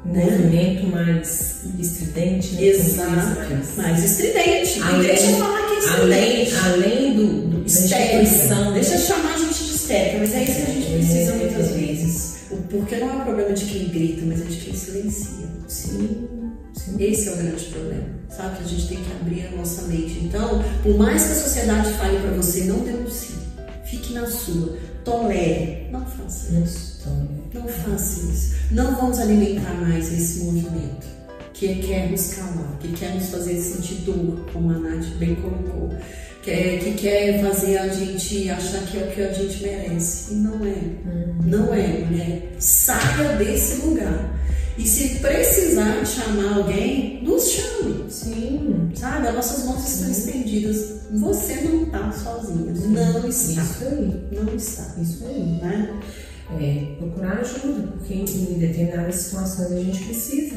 Um 0.04 0.12
né? 0.12 0.24
movimento 0.24 0.86
mais 0.86 1.60
estridente, 1.78 2.54
né? 2.54 2.64
Exato, 2.64 3.40
mais 3.76 4.02
estridente. 4.02 4.80
Além, 4.82 5.02
deixa 5.02 5.30
eu 5.30 5.36
falar 5.36 5.66
que 5.66 5.74
é 5.74 5.78
estridente. 5.78 6.56
Além, 6.56 6.82
além 6.82 7.16
do, 7.16 7.26
do 7.48 7.58
da 7.60 8.70
Deixa 8.70 8.94
eu 8.94 8.98
chamar 8.98 9.34
a 9.34 9.38
gente 9.38 9.64
de 9.64 9.69
mas 10.18 10.34
é 10.34 10.44
isso 10.44 10.54
que 10.54 10.70
a 10.70 10.74
gente 10.74 10.92
precisa 10.92 11.34
muitas 11.34 11.70
vezes. 11.72 12.40
Porque 12.70 12.96
não 12.96 13.10
é 13.10 13.12
um 13.12 13.24
problema 13.24 13.52
de 13.52 13.64
quem 13.64 13.88
grita, 13.88 14.22
mas 14.26 14.40
é 14.40 14.44
de 14.44 14.56
quem 14.56 14.74
silencia. 14.74 15.46
Sim, 15.68 16.28
sim. 16.74 16.96
Esse 16.98 17.28
é 17.28 17.32
o 17.32 17.36
grande 17.36 17.64
problema. 17.66 18.04
Sabe? 18.28 18.58
Que 18.58 18.64
a 18.64 18.66
gente 18.66 18.88
tem 18.88 18.98
que 18.98 19.12
abrir 19.12 19.46
a 19.46 19.50
nossa 19.56 19.82
mente. 19.82 20.20
Então, 20.24 20.62
por 20.82 20.96
mais 20.96 21.24
que 21.24 21.32
a 21.32 21.34
sociedade 21.36 21.92
fale 21.94 22.18
para 22.18 22.30
você, 22.30 22.64
não 22.64 22.80
denuncie. 22.80 23.36
Fique 23.84 24.12
na 24.12 24.26
sua. 24.26 24.76
Tolere. 25.04 25.88
Não 25.90 26.04
faça 26.04 26.52
isso. 26.60 27.08
Não 27.52 27.66
faça 27.66 28.20
isso. 28.32 28.54
Não 28.70 28.94
vamos 28.96 29.18
alimentar 29.18 29.74
mais 29.74 30.12
esse 30.12 30.44
movimento 30.44 31.06
que 31.54 31.74
quer 31.76 32.10
nos 32.10 32.34
calar, 32.34 32.78
que 32.80 32.88
quer 32.92 33.14
nos 33.14 33.28
fazer 33.28 33.60
sentir 33.60 33.96
dor, 33.96 34.46
como 34.52 34.70
a 34.70 34.78
Nath 34.78 35.04
bem 35.18 35.34
colocou 35.34 35.90
é, 36.46 36.78
que 36.78 36.92
quer 36.94 37.42
fazer 37.42 37.78
a 37.78 37.88
gente 37.88 38.48
achar 38.48 38.80
que 38.86 38.98
é 38.98 39.02
o 39.02 39.10
que 39.10 39.22
a 39.22 39.32
gente 39.32 39.62
merece. 39.62 40.32
E 40.32 40.36
não 40.36 40.64
é. 40.64 40.68
Uhum. 40.68 41.34
Não 41.44 41.74
é, 41.74 41.86
mulher. 42.04 42.52
Saia 42.58 43.36
desse 43.36 43.86
lugar. 43.86 44.40
E 44.78 44.86
se 44.86 45.18
precisar 45.18 46.06
chamar 46.06 46.56
alguém, 46.56 47.22
nos 47.22 47.50
chame. 47.50 48.06
Sim. 48.08 48.90
Sabe? 48.94 49.28
As 49.28 49.34
nossas 49.34 49.64
mãos 49.66 49.86
estão 49.86 50.10
estendidas. 50.10 51.00
Você 51.12 51.54
não 51.56 51.82
está 51.82 52.10
sozinha. 52.12 52.72
Não 52.86 53.28
está. 53.28 53.62
Isso 53.62 53.84
aí. 53.84 54.22
Não 54.32 54.54
está. 54.54 54.94
Isso 54.98 55.26
aí. 55.26 55.42
Né? 55.60 56.00
É, 56.58 56.96
procurar 56.98 57.38
ajuda, 57.38 57.88
porque 57.88 58.14
em 58.14 58.58
determinadas 58.58 59.14
situações 59.16 59.72
a 59.72 59.80
gente 59.80 60.04
precisa. 60.04 60.56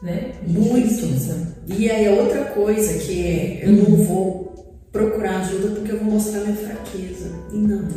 Né? 0.00 0.32
Muito. 0.46 1.08
Precisa. 1.08 1.54
E 1.66 1.90
aí 1.90 2.08
outra 2.08 2.44
coisa 2.46 2.94
que 3.00 3.26
é, 3.26 3.60
eu 3.64 3.72
não 3.72 3.96
vou 4.04 4.53
procurar 4.94 5.40
ajuda 5.40 5.74
porque 5.74 5.90
eu 5.90 5.98
vou 5.98 6.12
mostrar 6.12 6.40
minha 6.40 6.56
fraqueza. 6.56 7.32
E 7.52 7.56
não, 7.56 7.88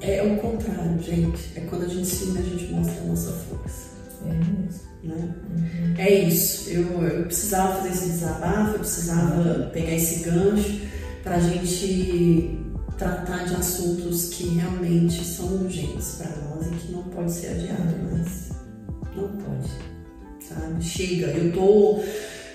é 0.00 0.20
o 0.20 0.36
contrário, 0.38 1.00
gente. 1.00 1.52
É 1.54 1.60
quando 1.60 1.84
a 1.84 1.88
gente 1.88 2.08
se 2.08 2.24
une, 2.24 2.40
a 2.40 2.42
gente 2.42 2.72
mostra 2.72 3.00
a 3.00 3.04
nossa 3.04 3.32
força. 3.32 3.94
É 4.26 4.68
isso. 4.68 4.82
Né? 5.04 5.14
Uhum. 5.14 5.94
É 5.96 6.12
isso. 6.12 6.70
Eu, 6.70 7.02
eu 7.04 7.24
precisava 7.26 7.76
fazer 7.76 7.90
esse 7.90 8.06
desabafo, 8.06 8.72
eu 8.72 8.78
precisava 8.80 9.70
pegar 9.72 9.92
esse 9.92 10.24
gancho 10.24 10.80
para 11.22 11.36
a 11.36 11.40
gente 11.40 12.58
tratar 12.98 13.44
de 13.44 13.54
assuntos 13.54 14.30
que 14.30 14.48
realmente 14.48 15.24
são 15.24 15.46
urgentes 15.62 16.16
para 16.16 16.30
nós 16.48 16.66
e 16.66 16.70
que 16.70 16.92
não 16.92 17.04
pode 17.04 17.30
ser 17.30 17.48
adiado 17.48 17.94
mais. 18.10 18.50
Não 19.14 19.28
pode. 19.28 19.70
Sabe? 20.40 20.82
Chega. 20.82 21.26
Eu 21.28 21.52
tô, 21.52 22.02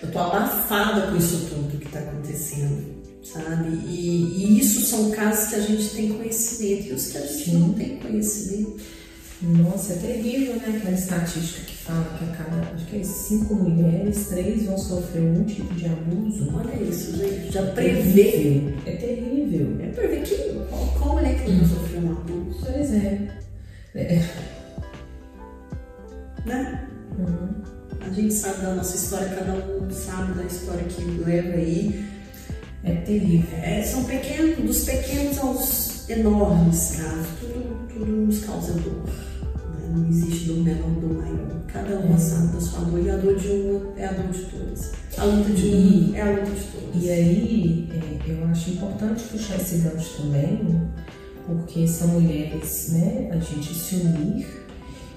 eu 0.04 0.12
tô 0.12 0.20
abafada 0.20 1.08
com 1.08 1.16
isso 1.16 1.48
tudo 1.50 1.80
que 1.80 1.86
está 1.86 2.00
acontecendo 2.00 2.99
sabe? 3.34 3.70
E, 3.88 4.46
e, 4.46 4.60
isso 4.60 4.82
são 4.82 5.12
casos 5.12 5.50
que 5.50 5.56
a 5.56 5.62
gente 5.62 5.90
tem 5.90 6.10
conhecimento 6.10 6.88
e 6.88 6.94
os 6.94 7.08
que 7.08 7.18
a 7.18 7.22
gente 7.22 7.44
Sim. 7.46 7.58
não 7.60 7.74
tem 7.74 7.98
conhecimento. 7.98 8.78
Nossa, 9.42 9.94
é 9.94 9.96
terrível, 9.96 10.56
né? 10.56 10.76
Aquela 10.78 10.96
estatística 10.96 11.62
que 11.66 11.78
fala 11.78 12.04
que 12.18 12.26
a 12.26 12.36
cada, 12.36 12.76
acho 12.76 12.86
que 12.88 12.98
é 13.00 13.04
cinco 13.04 13.56
mulheres, 13.56 14.28
três 14.28 14.66
vão 14.66 14.78
sofrer 14.78 15.22
um 15.22 15.46
tipo 15.46 15.74
de 15.76 15.86
abuso. 15.86 16.52
Olha 16.54 16.76
isso, 16.84 17.16
gente. 17.16 17.54
Já 17.54 17.62
é 17.62 17.72
prevê. 17.72 18.74
É 18.86 18.92
terrível. 18.92 19.78
É 19.80 19.88
prevê 19.88 20.22
que 20.22 20.36
qual, 20.70 20.88
qual 20.88 21.16
mulher 21.16 21.42
que 21.42 21.52
nunca 21.52 21.66
sofreu 21.68 22.02
um 22.02 22.12
abuso. 22.12 22.60
Pois 22.66 22.94
é. 22.94 23.30
é. 23.96 24.30
Né? 26.46 26.88
Uhum. 27.18 27.50
A 28.02 28.10
gente 28.12 28.34
sabe 28.34 28.62
da 28.62 28.76
nossa 28.76 28.96
história, 28.96 29.30
cada 29.30 29.54
um 29.54 29.90
sabe 29.90 30.34
da 30.34 30.44
história 30.44 30.84
que 30.84 31.02
leva 31.02 31.56
aí. 31.56 32.19
É 32.84 32.94
terrível. 32.96 33.58
É, 33.62 33.82
são 33.84 34.04
pequenos, 34.06 34.58
dos 34.60 34.86
pequenos 34.86 35.38
aos 35.40 36.10
enormes 36.10 36.96
casos, 36.96 37.28
tudo, 37.40 37.88
tudo 37.94 38.06
nos 38.06 38.40
causa 38.46 38.74
dor. 38.74 39.04
Né? 39.06 39.90
Não 39.96 40.08
existe 40.10 40.46
dor 40.46 40.58
menor 40.64 40.90
do 40.92 41.14
maior. 41.16 41.60
Cada 41.68 42.00
uma 42.00 42.16
É. 42.16 42.20
sabe 42.20 42.48
da 42.54 42.60
sua 42.62 42.80
dor 42.86 43.00
e 43.06 43.10
a 43.10 43.18
dor 43.18 43.36
de 43.36 43.48
uma 43.48 44.00
é 44.00 44.06
a 44.08 44.12
dor 44.14 44.32
de 44.32 44.40
todas. 44.46 44.92
A 45.18 45.24
luta 45.26 45.50
de 45.52 45.66
E- 45.68 46.10
um 46.12 46.16
é 46.16 46.22
a 46.22 46.32
luta 46.32 46.52
de 46.52 46.64
todas. 46.64 47.04
E 47.04 47.10
aí, 47.12 47.90
é, 47.92 48.32
eu 48.32 48.46
acho 48.46 48.72
importante 48.72 49.24
puxar 49.26 49.56
esse 49.58 49.78
gancho 49.80 50.22
também, 50.22 50.82
porque 51.46 51.88
são 51.88 52.08
mulheres, 52.08 52.90
né, 52.94 53.30
a 53.32 53.38
gente 53.40 53.74
se 53.74 53.96
unir 53.96 54.48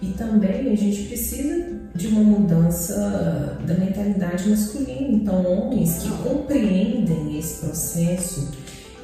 e 0.02 0.06
também 0.18 0.72
a 0.72 0.74
gente 0.76 1.04
precisa 1.04 1.64
de 1.94 2.08
uma 2.08 2.22
mudança 2.22 3.56
da 3.66 3.74
mentalidade 3.74 4.48
masculina. 4.48 5.08
Então, 5.08 5.44
homens 5.46 5.98
que 6.02 6.10
compreendem 6.28 7.38
esse 7.38 7.60
processo 7.60 8.50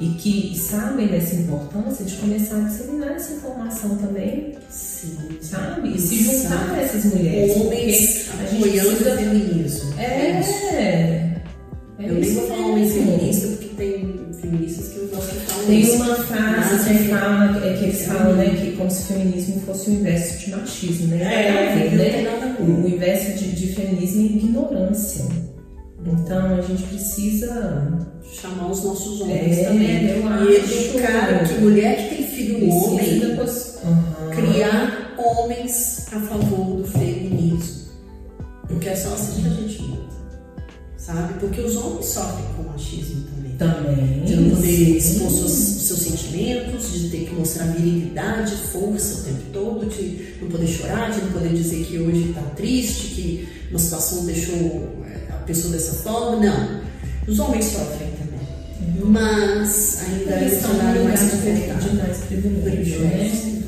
e 0.01 0.09
que 0.09 0.57
sabem 0.57 1.07
dessa 1.07 1.35
importância 1.35 2.05
de 2.05 2.15
começar 2.15 2.57
a 2.57 2.67
disseminar 2.67 3.11
essa 3.13 3.33
informação 3.33 3.97
também, 3.97 4.55
Sim. 4.69 5.17
sabe? 5.41 5.95
E 5.95 5.99
se 5.99 6.23
juntar 6.23 6.71
a 6.73 6.81
essas 6.81 7.05
mulheres. 7.13 7.55
Homens 7.57 8.29
apoiando 8.33 8.89
precisa- 8.89 9.13
o 9.13 9.17
feminismo. 9.17 9.99
É, 9.99 10.39
isso. 10.39 10.65
é 10.75 11.35
Eu 11.99 12.13
nem 12.15 12.33
vou 12.33 12.47
falar 12.47 12.65
homem 12.67 12.89
feminista, 12.89 13.47
porque 13.47 13.67
tem 13.75 14.18
feministas 14.41 14.87
que 14.89 14.99
Tem 15.67 15.91
uma 15.91 16.15
frase 16.15 16.83
que, 16.89 16.89
é- 16.97 17.07
fala, 17.15 17.65
é 17.65 17.73
que 17.77 17.83
eles 17.85 18.01
é 18.01 18.03
falam, 18.05 18.35
né, 18.35 18.45
um- 18.45 18.55
que 18.55 18.71
como 18.77 18.89
se 18.91 19.01
o 19.01 19.05
feminismo 19.17 19.61
fosse 19.61 19.89
o 19.89 19.93
inverso 19.93 20.39
de 20.45 20.51
machismo, 20.55 21.07
né? 21.07 21.23
É, 21.23 21.51
não 21.89 21.97
né? 21.97 22.09
tem 22.09 22.23
nada. 22.23 22.61
O 22.61 22.87
inverso 22.87 23.37
de, 23.37 23.51
de 23.51 23.67
feminismo 23.73 24.21
é 24.21 24.25
ignorância. 24.25 25.25
Então 26.05 26.55
a 26.55 26.61
gente 26.61 26.83
precisa 26.83 28.07
Chamar 28.31 28.69
os 28.69 28.83
nossos 28.83 29.21
homens 29.21 29.57
É, 29.57 29.63
também. 29.63 30.07
eu 30.07 30.51
E 30.51 30.55
educar 30.55 31.43
que 31.47 31.53
mulher 31.55 31.97
que 32.09 32.15
tem 32.15 32.27
filho 32.27 32.69
homem, 32.69 33.21
Aham. 33.83 34.29
criar 34.31 35.15
homens 35.17 36.05
a 36.11 36.19
favor 36.19 36.77
do 36.77 36.83
feminismo. 36.87 37.89
Porque 38.67 38.87
é 38.89 38.95
só 38.95 39.15
assim 39.15 39.41
que 39.41 39.47
a 39.47 39.49
gente. 39.49 39.98
Sabe? 41.09 41.39
Porque 41.39 41.59
os 41.61 41.75
homens 41.75 42.05
sofrem 42.05 42.45
com 42.55 42.63
machismo 42.71 43.23
também. 43.23 43.57
também. 43.57 44.23
De 44.25 44.35
não 44.35 44.55
poder 44.55 44.97
expor 44.97 45.31
seus, 45.31 45.51
seus 45.51 45.99
sentimentos, 46.01 46.93
de 46.93 47.09
ter 47.09 47.25
que 47.25 47.33
mostrar 47.33 47.65
virilidade, 47.65 48.55
força 48.71 49.21
o 49.21 49.23
tempo 49.23 49.41
todo, 49.51 49.87
de 49.87 50.35
não 50.39 50.49
poder 50.49 50.67
chorar, 50.67 51.09
de 51.09 51.21
não 51.21 51.31
poder 51.31 51.49
dizer 51.49 51.83
que 51.83 51.97
hoje 51.97 52.29
está 52.29 52.41
triste, 52.55 53.07
que 53.07 53.49
uma 53.71 53.79
situação 53.79 54.23
deixou 54.25 55.03
é, 55.03 55.33
a 55.33 55.37
pessoa 55.47 55.73
dessa 55.73 55.93
forma. 55.93 56.45
Não. 56.45 56.81
Os 57.27 57.39
homens 57.39 57.65
sofrem 57.65 58.09
também. 58.11 59.05
Mas 59.05 60.03
ainda 60.03 60.31
é 60.31 60.41
Eles 60.41 60.53
estão 60.57 60.75
cenário 60.75 61.03
mais 61.05 61.19
de 61.21 61.95
mais 61.97 62.17
privilégio, 62.17 62.99
né? 62.99 63.58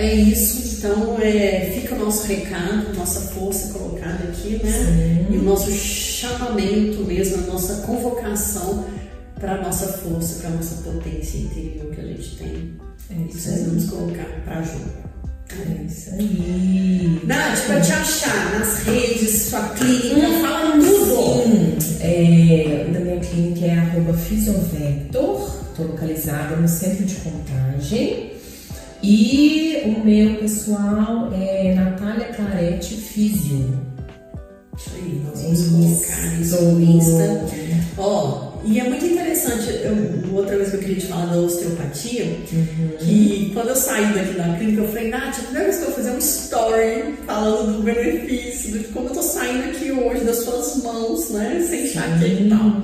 É 0.00 0.14
isso, 0.14 0.78
então 0.78 1.18
é, 1.20 1.72
fica 1.74 1.94
o 1.94 1.98
nosso 1.98 2.26
recado, 2.26 2.96
nossa 2.96 3.20
força 3.32 3.70
colocada 3.78 4.24
aqui, 4.24 4.58
né? 4.64 5.26
E 5.28 5.36
o 5.36 5.42
nosso 5.42 5.70
chamamento 5.70 7.04
mesmo, 7.04 7.44
a 7.44 7.52
nossa 7.52 7.82
convocação 7.82 8.86
para 9.38 9.56
a 9.56 9.62
nossa 9.62 9.88
força, 9.88 10.40
para 10.40 10.48
a 10.48 10.52
nossa 10.52 10.76
potência 10.76 11.36
interior 11.36 11.94
que 11.94 12.00
a 12.00 12.04
gente 12.04 12.36
tem. 12.36 12.46
É 13.10 13.12
isso 13.12 13.12
aí. 13.12 13.24
precisamos 13.24 13.90
colocar 13.90 14.24
para 14.46 14.62
jogo. 14.62 14.90
É 15.50 15.82
isso 15.84 16.10
aí. 16.14 17.20
Nath, 17.24 17.66
para 17.66 17.80
te 17.82 17.92
achar 17.92 18.58
nas 18.58 18.82
redes, 18.84 19.42
sua 19.50 19.68
clínica, 19.68 20.28
fala 20.40 20.78
tudo! 20.78 21.78
Sim, 21.78 21.98
é, 22.00 22.88
da 22.90 23.00
minha 23.00 23.20
clínica 23.20 23.66
é 23.66 23.78
arroba 23.78 24.14
Fisiovector, 24.14 25.56
estou 25.70 25.88
localizada 25.88 26.56
no 26.56 26.66
centro 26.66 27.04
de 27.04 27.16
contagem. 27.16 28.39
E 29.02 29.82
o 29.86 30.04
meu 30.04 30.34
pessoal 30.36 31.30
é 31.32 31.74
Natália 31.74 32.26
Clarete 32.26 32.96
Fisio. 32.96 33.80
Isso 34.76 34.90
aí, 34.94 35.22
nós 35.24 35.42
vamos 35.42 36.06
colocar 36.06 36.40
isso 36.40 36.62
no 36.62 36.80
Insta. 36.80 37.46
Ó, 37.96 38.50
e 38.64 38.78
é 38.78 38.84
muito 38.88 39.06
interessante, 39.06 39.70
eu, 39.70 40.36
outra 40.36 40.56
vez 40.56 40.70
que 40.70 40.76
eu 40.76 40.80
queria 40.80 40.96
te 40.96 41.06
falar 41.06 41.26
da 41.26 41.38
osteopatia, 41.38 42.24
que 42.98 43.50
quando 43.54 43.68
eu 43.68 43.76
saí 43.76 44.12
daqui 44.12 44.34
da 44.34 44.54
clínica, 44.56 44.82
eu 44.82 44.88
falei, 44.88 45.08
Nath, 45.08 45.38
a 45.38 45.42
primeira 45.42 45.64
vez 45.64 45.76
que 45.76 45.82
eu 45.82 45.86
vou 45.86 45.96
fazer 45.96 46.10
um 46.10 46.18
story 46.18 47.14
falando 47.26 47.76
do 47.76 47.82
benefício, 47.82 48.78
de 48.78 48.84
como 48.88 49.08
eu 49.08 49.14
tô 49.14 49.22
saindo 49.22 49.64
aqui 49.70 49.90
hoje 49.92 50.24
das 50.24 50.44
suas 50.44 50.82
mãos, 50.82 51.30
né, 51.30 51.66
sem 51.68 51.84
enxaqueca 51.84 52.26
e 52.26 52.48
tal. 52.50 52.82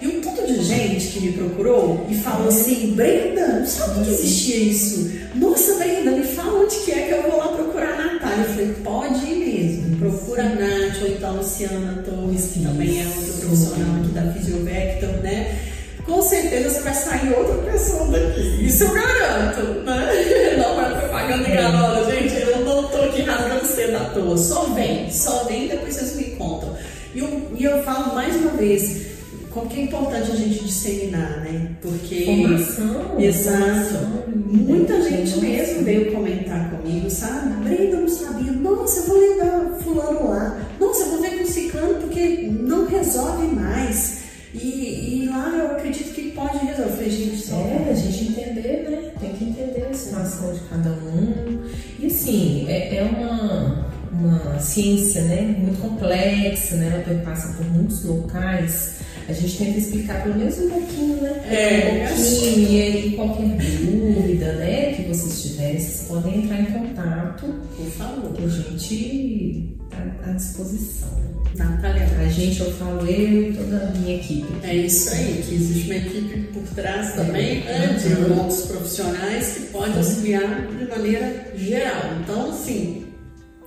E 0.00 0.06
um 0.06 0.20
tanto 0.20 0.46
de 0.46 0.62
gente 0.62 1.06
que 1.08 1.20
me 1.20 1.32
procurou 1.32 2.06
e 2.10 2.14
falou 2.16 2.48
assim, 2.48 2.92
Brenda, 2.94 3.60
não 3.60 3.66
sabia 3.66 4.04
que 4.04 4.10
existia 4.10 4.56
isso. 4.56 5.10
Nossa, 5.34 5.74
Brenda, 5.76 6.10
me 6.10 6.22
fala 6.22 6.64
onde 6.64 6.76
que 6.76 6.92
é 6.92 7.06
que 7.06 7.12
eu 7.12 7.22
vou 7.22 7.38
lá 7.38 7.48
procurar 7.48 7.94
a 7.94 8.12
Natália. 8.12 8.44
Eu 8.44 8.50
falei, 8.50 8.74
pode 8.84 9.24
ir 9.24 9.36
mesmo. 9.36 9.96
Procura 9.96 10.42
a 10.42 10.48
Nath 10.50 11.02
ou 11.02 11.08
então 11.08 11.30
a 11.30 11.32
Luciana 11.32 12.02
Torres, 12.02 12.50
que 12.52 12.60
também 12.60 13.00
é 13.00 13.06
outra 13.06 13.32
profissional 13.40 13.96
aqui 13.96 14.08
da 14.08 14.32
Fisiovector, 14.32 15.22
né? 15.22 15.58
Com 16.04 16.22
certeza 16.22 16.70
você 16.70 16.80
vai 16.80 16.94
sair 16.94 17.32
outra 17.32 17.72
pessoa 17.72 18.06
daqui. 18.08 18.66
Isso 18.66 18.84
eu 18.84 18.92
garanto, 18.92 19.60
né? 19.82 20.56
Não 20.58 20.80
é 20.80 21.00
propaganda 21.00 21.48
enganosa, 21.48 22.10
gente. 22.12 22.34
Eu 22.40 22.64
não 22.64 22.84
tô 22.84 22.98
aqui 22.98 23.22
rasgando 23.22 23.66
cedo 23.66 23.96
à 23.96 24.04
toa. 24.10 24.36
Só 24.38 24.66
vem, 24.66 25.10
só 25.10 25.44
vem 25.44 25.64
e 25.64 25.68
depois 25.68 25.94
vocês 25.94 26.14
me 26.14 26.36
contam. 26.36 26.76
E 27.14 27.18
eu, 27.18 27.50
e 27.58 27.64
eu 27.64 27.82
falo 27.82 28.14
mais 28.14 28.36
uma 28.36 28.52
vez, 28.52 29.15
como 29.56 29.70
que 29.70 29.80
é 29.80 29.84
importante 29.84 30.30
a 30.32 30.36
gente 30.36 30.64
disseminar, 30.64 31.40
né? 31.40 31.70
Porque 31.80 32.26
Formação. 32.26 33.18
Exato. 33.18 33.58
formação, 33.58 34.24
muita 34.34 35.00
gente 35.00 35.30
Nossa. 35.30 35.40
mesmo 35.40 35.82
veio 35.82 36.12
comentar 36.12 36.70
comigo, 36.70 37.08
sabe? 37.08 37.64
Brenda, 37.64 37.96
eu 37.96 38.00
não 38.02 38.08
sabia. 38.08 38.52
Nossa, 38.52 39.00
eu 39.00 39.06
vou 39.06 39.18
levar 39.18 39.78
fulano 39.82 40.28
lá. 40.28 40.60
Nossa, 40.78 41.04
eu 41.04 41.10
vou 41.12 41.22
ver 41.22 41.38
com 41.38 41.46
ciclano 41.46 41.94
porque 42.02 42.50
não 42.52 42.86
resolve 42.86 43.46
mais. 43.46 44.26
E, 44.52 45.22
e 45.22 45.28
lá 45.30 45.48
eu 45.56 45.70
acredito 45.70 46.12
que 46.14 46.32
pode 46.32 46.58
resolver. 46.58 46.90
Eu 46.90 46.96
falei, 46.96 47.10
gente, 47.10 47.38
só 47.38 47.56
É, 47.56 47.88
a 47.90 47.94
gente 47.94 48.24
entender, 48.28 48.90
né? 48.90 49.10
Tem 49.18 49.32
que 49.32 49.44
entender 49.44 49.86
a 49.90 49.94
situação 49.94 50.52
de 50.52 50.60
cada 50.68 50.90
um. 50.90 51.62
E 51.98 52.06
assim, 52.06 52.66
é, 52.68 52.96
é 52.96 53.02
uma, 53.04 53.86
uma 54.18 54.58
ciência 54.58 55.22
né? 55.22 55.56
muito 55.58 55.80
complexa, 55.80 56.76
né? 56.76 56.90
Ela 56.92 57.02
perpassa 57.02 57.54
por 57.54 57.66
muitos 57.70 58.04
locais. 58.04 58.96
A 59.28 59.32
gente 59.32 59.58
tenta 59.58 59.78
explicar 59.78 60.22
pelo 60.22 60.36
menos 60.36 60.56
um 60.58 60.70
pouquinho, 60.70 61.22
né? 61.22 61.42
É, 61.48 62.04
um 62.04 62.16
pouquinho, 62.16 62.68
e 62.70 62.82
aí 62.82 63.12
qualquer 63.16 63.56
dúvida, 63.56 64.52
né, 64.52 64.92
que 64.92 65.02
vocês 65.02 65.42
tiverem, 65.42 65.80
vocês 65.80 66.08
podem 66.08 66.44
entrar 66.44 66.60
em 66.60 66.66
contato, 66.66 67.46
por 67.76 67.86
favor. 67.90 68.32
que 68.34 68.44
a 68.44 68.48
gente 68.48 69.76
está 69.90 70.30
à 70.30 70.32
disposição. 70.32 71.26
Natália, 71.56 72.06
A 72.20 72.28
gente, 72.28 72.60
eu 72.60 72.70
falo 72.72 73.00
eu 73.06 73.50
e 73.50 73.52
toda 73.54 73.78
a 73.78 73.90
minha 73.92 74.16
equipe. 74.16 74.46
É 74.62 74.76
isso 74.76 75.10
aí, 75.10 75.42
que 75.46 75.54
existe 75.54 75.86
uma 75.86 75.96
equipe 75.96 76.40
por 76.52 76.62
trás 76.74 77.14
também, 77.14 77.64
né, 77.64 77.96
de 77.98 78.32
outros 78.32 78.66
profissionais 78.66 79.54
que 79.54 79.60
pode 79.72 79.96
auxiliar 79.96 80.66
de 80.66 80.84
maneira 80.86 81.46
geral. 81.56 82.02
Então, 82.22 82.50
assim, 82.50 83.06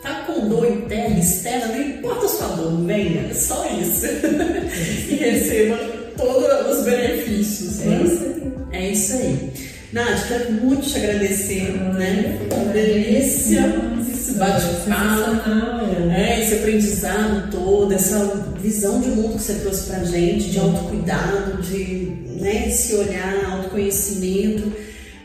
tá 0.02 0.24
com 0.26 0.48
dor 0.48 0.66
interna, 0.66 1.20
externa, 1.20 1.68
não 1.68 1.82
importa 1.82 2.26
a 2.26 2.30
sua 2.30 2.48
dor, 2.48 2.86
venha, 2.86 3.28
é 3.30 3.34
só 3.34 3.66
isso. 3.80 4.06
e 5.10 5.16
receba 5.16 5.78
todos 6.18 6.78
os 6.78 6.86
benefícios. 6.86 7.82
É 7.82 7.86
né? 7.86 8.04
isso 8.04 8.24
aí. 8.24 8.54
É 8.72 8.92
isso 8.92 9.14
aí. 9.14 9.54
Nath, 9.92 10.28
quero 10.28 10.52
muito 10.54 10.88
te 10.88 10.98
agradecer, 10.98 11.76
Ah, 11.80 11.94
né? 11.94 12.40
Uma 12.52 12.72
delícia 12.72 14.00
esse 14.30 14.34
bate-papo. 14.38 16.12
É, 16.16 16.42
esse 16.42 16.56
aprendizado 16.56 17.50
todo, 17.50 17.92
essa 17.94 18.54
visão 18.62 19.00
de 19.02 19.10
mundo 19.10 19.38
que 19.38 19.44
você 19.44 19.56
trouxe 19.56 19.90
pra 19.90 20.04
gente, 20.04 20.52
de 20.52 20.60
autocuidado, 20.60 21.62
de 21.62 22.12
né, 22.40 22.70
se 22.70 22.96
olhar, 22.96 23.46
autoconhecimento. 23.52 24.72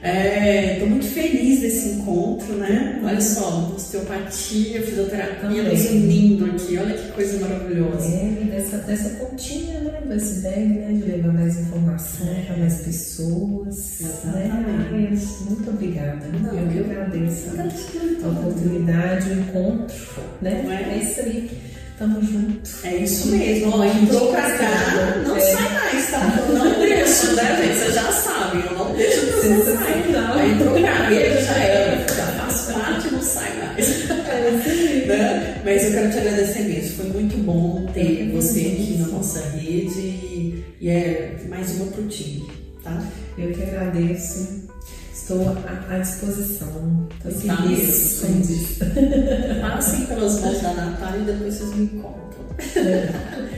Estou 0.07 0.89
muito 0.91 1.07
feliz 1.07 1.61
desse 1.61 1.89
encontro, 1.91 2.55
né? 2.57 3.01
Olha 3.03 3.21
só, 3.21 3.73
osteopatia, 3.75 4.83
fisioterapia, 4.83 5.41
Também. 5.41 5.63
nos 5.65 5.87
unindo 5.91 6.45
aqui, 6.45 6.77
olha 6.77 6.95
que 6.95 7.13
coisa 7.13 7.39
maravilhosa. 7.41 8.07
É, 8.15 8.45
dessa, 8.51 8.77
dessa 8.79 9.09
pontinha, 9.11 9.81
né, 9.81 10.03
do 10.05 10.13
iceberg, 10.13 10.69
né, 10.75 10.93
de 10.93 11.03
levar 11.11 11.33
mais 11.33 11.59
informação 11.59 12.27
para 12.47 12.57
mais 12.59 12.75
pessoas. 12.83 13.77
Né? 14.01 14.45
Exatamente. 14.45 14.89
Ai, 14.93 15.19
muito 15.49 15.71
obrigada. 15.71 16.27
Não, 16.39 16.53
eu 16.61 16.69
que 16.85 16.91
agradeço 16.91 17.47
a 18.23 18.29
oportunidade, 18.29 19.31
o 19.31 19.41
encontro, 19.41 19.95
né? 20.43 20.67
É? 20.93 20.95
É 20.97 20.99
isso 21.03 21.21
aí. 21.21 21.51
Tamo 21.99 22.21
junto. 22.21 22.69
É 22.83 22.97
isso 22.97 23.29
mesmo, 23.29 23.71
ó, 23.73 23.85
entrou 23.85 24.33
pra 24.33 24.43
cá, 24.59 25.23
não 25.25 25.37
É. 25.37 25.41
sai 25.41 25.73
mais, 25.73 26.11
tá? 26.11 26.45
Não 26.53 26.81
deixa, 26.81 27.33
né, 27.35 27.57
gente? 27.63 28.74
você 29.45 29.49
não 29.49 29.79
sai, 29.79 30.05
não. 30.11 30.33
Aí 30.35 30.59
trocar 30.59 31.11
já 31.13 31.59
era, 31.59 32.09
já 32.09 32.27
faz 32.27 32.73
parte 32.73 33.09
e 33.09 33.11
não 33.11 33.23
sai 33.23 33.53
mais. 33.59 34.11
É 34.11 35.07
né? 35.07 35.63
Mas 35.65 35.85
eu 35.85 35.93
quero 35.93 36.11
te 36.11 36.19
agradecer 36.19 36.63
mesmo, 36.63 36.97
foi 36.97 37.07
muito 37.07 37.37
bom 37.45 37.87
ter 37.93 38.31
você 38.33 38.61
aqui 38.61 38.97
na 38.99 39.09
nossa 39.09 39.41
rede 39.51 40.65
e 40.81 40.89
é 40.89 41.37
mais 41.49 41.77
uma 41.77 41.87
pro 41.87 42.07
time, 42.09 42.49
tá? 42.83 43.03
Eu 43.39 43.53
que 43.53 43.63
agradeço. 43.63 44.65
Estou 45.13 45.57
à, 45.89 45.99
disposição. 45.99 47.09
Estou 47.17 47.33
tá 47.33 47.57
feliz 47.57 48.21
com 48.21 48.41
isso. 48.41 48.81
Passem 49.63 50.07
pelas 50.07 50.41
mãos 50.41 50.61
da 50.61 50.75
Natália 50.75 51.21
e 51.21 51.25
depois 51.25 51.55
vocês 51.55 51.75
me 51.75 51.87
contam. 51.89 52.45
É. 52.77 53.54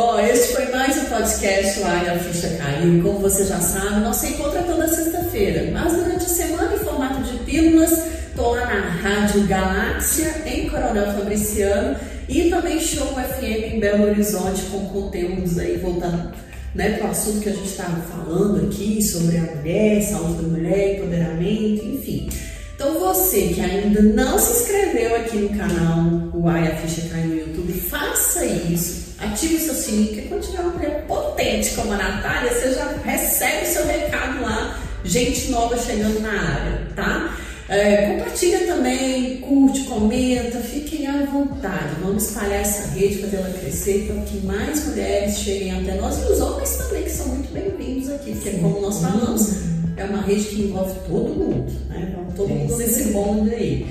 Ó, 0.00 0.16
este 0.20 0.54
foi 0.54 0.66
mais 0.70 0.96
um 0.96 1.06
podcast 1.06 1.80
lá 1.80 2.04
e 2.04 2.08
a 2.08 2.18
ficha 2.20 2.50
caiu. 2.50 3.02
Como 3.02 3.18
você 3.18 3.44
já 3.44 3.58
sabe, 3.58 3.98
nosso 3.98 4.26
encontro 4.26 4.56
é 4.56 4.62
toda 4.62 4.86
sexta-feira. 4.86 5.72
Mas 5.72 5.92
durante 5.92 6.24
a 6.24 6.28
semana, 6.28 6.72
em 6.72 6.78
formato 6.78 7.20
de 7.22 7.36
pílulas, 7.38 8.04
tô 8.36 8.52
lá 8.52 8.64
na 8.64 8.90
Rádio 8.90 9.44
Galáxia, 9.48 10.44
em 10.46 10.70
Coronel 10.70 11.14
Fabriciano, 11.14 11.96
e 12.28 12.48
também 12.48 12.78
Show 12.78 13.08
FM 13.08 13.74
em 13.74 13.80
Belo 13.80 14.04
Horizonte, 14.04 14.62
com 14.70 14.88
conteúdos 14.88 15.58
aí 15.58 15.76
voltando 15.78 16.32
né, 16.76 16.90
para 16.90 17.08
o 17.08 17.10
assunto 17.10 17.40
que 17.40 17.48
a 17.48 17.54
gente 17.54 17.68
estava 17.68 18.00
falando 18.02 18.68
aqui 18.68 19.02
sobre 19.02 19.36
a 19.36 19.56
mulher, 19.56 20.00
saúde 20.00 20.42
da 20.42 20.48
mulher, 20.48 20.94
empoderamento, 20.94 21.84
enfim. 21.84 22.30
Então 22.72 23.00
você 23.00 23.48
que 23.48 23.60
ainda 23.60 24.00
não 24.00 24.38
se 24.38 24.60
inscreveu 24.62 25.16
aqui 25.16 25.38
no 25.38 25.58
canal 25.58 26.30
o 26.32 26.48
Ai 26.48 26.68
a 26.68 26.76
Ficha 26.76 27.08
Cai 27.08 27.22
no 27.24 27.34
YouTube, 27.34 27.72
faça 27.72 28.46
isso. 28.46 29.07
Ative 29.20 29.56
o 29.56 29.60
seu 29.60 29.74
sininho, 29.74 30.06
porque 30.08 30.22
quando 30.28 30.42
tiver 30.42 30.60
uma 30.60 30.72
mulher 30.74 31.04
potente 31.08 31.70
como 31.70 31.92
a 31.92 31.96
Natália, 31.96 32.52
você 32.52 32.72
já 32.72 32.88
recebe 33.04 33.64
o 33.64 33.72
seu 33.72 33.86
recado 33.86 34.42
lá, 34.42 34.78
gente 35.04 35.50
nova 35.50 35.76
chegando 35.76 36.20
na 36.20 36.30
área, 36.30 36.86
tá? 36.94 37.36
É, 37.68 38.14
compartilha 38.14 38.66
também, 38.66 39.38
curte, 39.38 39.80
comenta, 39.84 40.58
fiquem 40.60 41.06
à 41.06 41.26
vontade. 41.26 41.96
Vamos 42.00 42.28
espalhar 42.28 42.62
essa 42.62 42.94
rede, 42.94 43.18
fazer 43.18 43.36
ela 43.36 43.50
crescer 43.50 44.06
para 44.06 44.22
que 44.22 44.38
mais 44.46 44.86
mulheres 44.86 45.36
cheguem 45.36 45.72
até 45.72 45.94
nós 45.96 46.18
e 46.18 46.32
os 46.32 46.40
homens 46.40 46.76
também, 46.76 47.02
que 47.02 47.10
são 47.10 47.26
muito 47.26 47.52
bem-vindos 47.52 48.08
aqui, 48.10 48.32
porque 48.32 48.52
como 48.52 48.80
nós 48.80 49.00
falamos, 49.00 49.52
é 49.96 50.04
uma 50.04 50.22
rede 50.22 50.44
que 50.44 50.62
envolve 50.62 50.94
todo 51.06 51.34
mundo, 51.34 51.72
né? 51.88 52.08
Então, 52.10 52.32
todo 52.36 52.48
mundo 52.48 52.76
nesse 52.76 53.12
bonde 53.12 53.52
aí. 53.52 53.86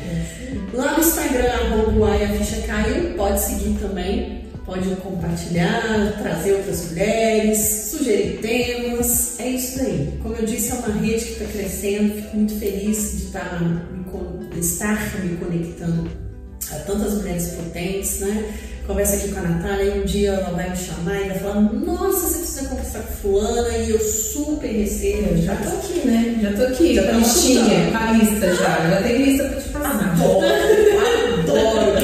Lá 0.73 0.93
no 0.93 0.99
Instagram, 0.99 1.51
arroba 1.51 2.15
a 2.15 2.29
ficha 2.29 2.61
caiu, 2.65 3.13
pode 3.15 3.39
seguir 3.41 3.77
também, 3.79 4.46
pode 4.67 4.93
compartilhar, 4.97 6.19
trazer 6.21 6.55
outras 6.55 6.89
mulheres, 6.89 7.89
sugerir 7.89 8.39
temas, 8.41 9.39
é 9.39 9.47
isso 9.47 9.79
aí. 9.79 10.19
Como 10.21 10.35
eu 10.35 10.45
disse, 10.45 10.71
é 10.71 10.75
uma 10.75 10.93
rede 10.99 11.23
que 11.23 11.31
está 11.31 11.45
crescendo, 11.45 12.15
fico 12.15 12.35
muito 12.35 12.59
feliz 12.59 13.11
de 13.13 13.23
estar 13.27 13.63
me, 13.63 14.59
estar 14.59 15.23
me 15.23 15.37
conectando 15.37 16.09
a 16.69 16.75
tantas 16.79 17.13
mulheres 17.13 17.47
potentes, 17.47 18.19
né? 18.19 18.53
Conversa 18.85 19.15
aqui 19.17 19.29
com 19.29 19.39
a 19.39 19.43
Natália 19.43 19.83
e 19.83 19.99
um 20.01 20.05
dia 20.05 20.31
ela 20.31 20.49
vai 20.49 20.69
me 20.69 20.75
chamar 20.75 21.21
e 21.21 21.27
vai 21.29 21.39
falar, 21.39 21.61
nossa, 21.61 22.27
você 22.27 22.39
precisa 22.39 22.69
conversar 22.69 22.99
com 22.99 23.13
fulana 23.13 23.77
e 23.77 23.89
eu 23.91 23.99
super 23.99 24.67
recebo. 24.67 25.37
Já 25.41 25.55
tô 25.55 25.69
aqui, 25.77 26.07
né? 26.07 26.39
Já 26.41 26.53
tô 26.53 26.63
aqui, 26.63 26.95
já 26.95 27.03
tô 27.03 27.17
listinha, 27.17 27.91
com 27.91 27.97
a 27.97 28.11
lista 28.11 28.55
já. 28.55 28.89
Já 28.89 29.01
tem 29.01 29.23
lista 29.23 29.43
pra 29.45 29.61
te 29.61 29.69
passar. 29.69 30.11
Adoro, 30.11 30.45
adoro, 31.39 31.96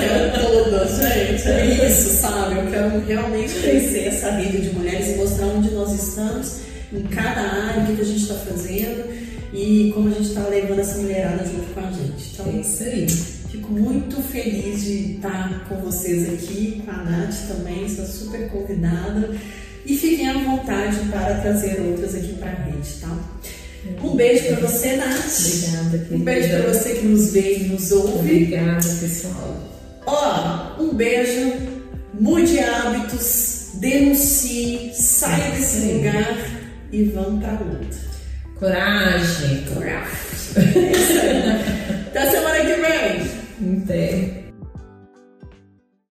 gente. 0.86 1.48
É 1.48 1.88
isso, 1.88 2.10
sabe? 2.10 2.58
Eu 2.58 2.72
quero 2.72 3.06
realmente 3.06 3.54
crescer 3.54 4.08
essa 4.08 4.32
rede 4.32 4.62
de 4.62 4.76
mulheres 4.76 5.10
e 5.10 5.16
mostrar 5.18 5.48
onde 5.48 5.72
nós 5.72 5.92
estamos, 5.94 6.58
em 6.92 7.04
cada 7.04 7.42
área, 7.42 7.84
o 7.84 7.96
que 7.96 8.02
a 8.02 8.06
gente 8.06 8.22
está 8.22 8.36
fazendo 8.36 9.04
e 9.54 9.92
como 9.94 10.10
a 10.10 10.12
gente 10.12 10.30
está 10.30 10.48
levando 10.48 10.80
essa 10.80 10.98
mulherada 10.98 11.46
junto 11.46 11.74
com 11.74 11.80
a 11.80 11.92
gente. 11.92 12.32
Então, 12.34 12.48
é 12.48 12.62
isso 12.62 12.84
aí. 12.84 13.08
Fico 13.52 13.72
muito 13.72 14.22
feliz 14.22 14.84
de 14.84 15.16
estar 15.16 15.66
com 15.70 15.76
vocês 15.76 16.28
aqui, 16.34 16.82
com 16.84 16.92
a 16.92 17.04
Nath 17.04 17.48
também, 17.48 17.88
sou 17.88 18.06
super 18.06 18.50
convidada. 18.50 19.30
E 19.86 19.96
fiquem 19.96 20.28
à 20.28 20.34
vontade 20.34 20.98
para 21.12 21.36
trazer 21.42 21.80
outras 21.82 22.16
aqui 22.16 22.34
para 22.34 22.50
a 22.50 22.64
rede, 22.64 22.90
tá? 23.00 23.16
Um 24.02 24.16
beijo 24.16 24.48
para 24.48 24.68
você, 24.68 24.96
Nath. 24.96 25.40
Obrigada, 25.40 25.98
querida. 25.98 26.16
Um 26.16 26.20
beijo 26.20 26.50
para 26.50 26.74
você 26.74 26.94
que 26.96 27.06
nos 27.06 27.34
vê 27.34 27.58
e 27.58 27.64
nos 27.66 27.92
ouve. 27.92 28.20
Obrigada, 28.20 28.88
pessoal. 29.00 29.73
Ó, 30.06 30.82
um 30.82 30.94
beijo, 30.94 31.54
mude 32.20 32.60
hábitos, 32.60 33.72
denuncie, 33.76 34.94
saia 34.94 35.52
desse 35.52 35.92
lugar 35.92 36.38
e 36.92 37.04
vão 37.06 37.40
pra 37.40 37.52
luta. 37.54 37.98
Coragem. 38.60 39.64
Coragem. 39.74 40.14
Tá. 40.54 42.20
Até 42.20 42.32
semana 42.32 42.60
que 42.60 42.76
vem. 42.76 43.84
Até. 43.84 44.43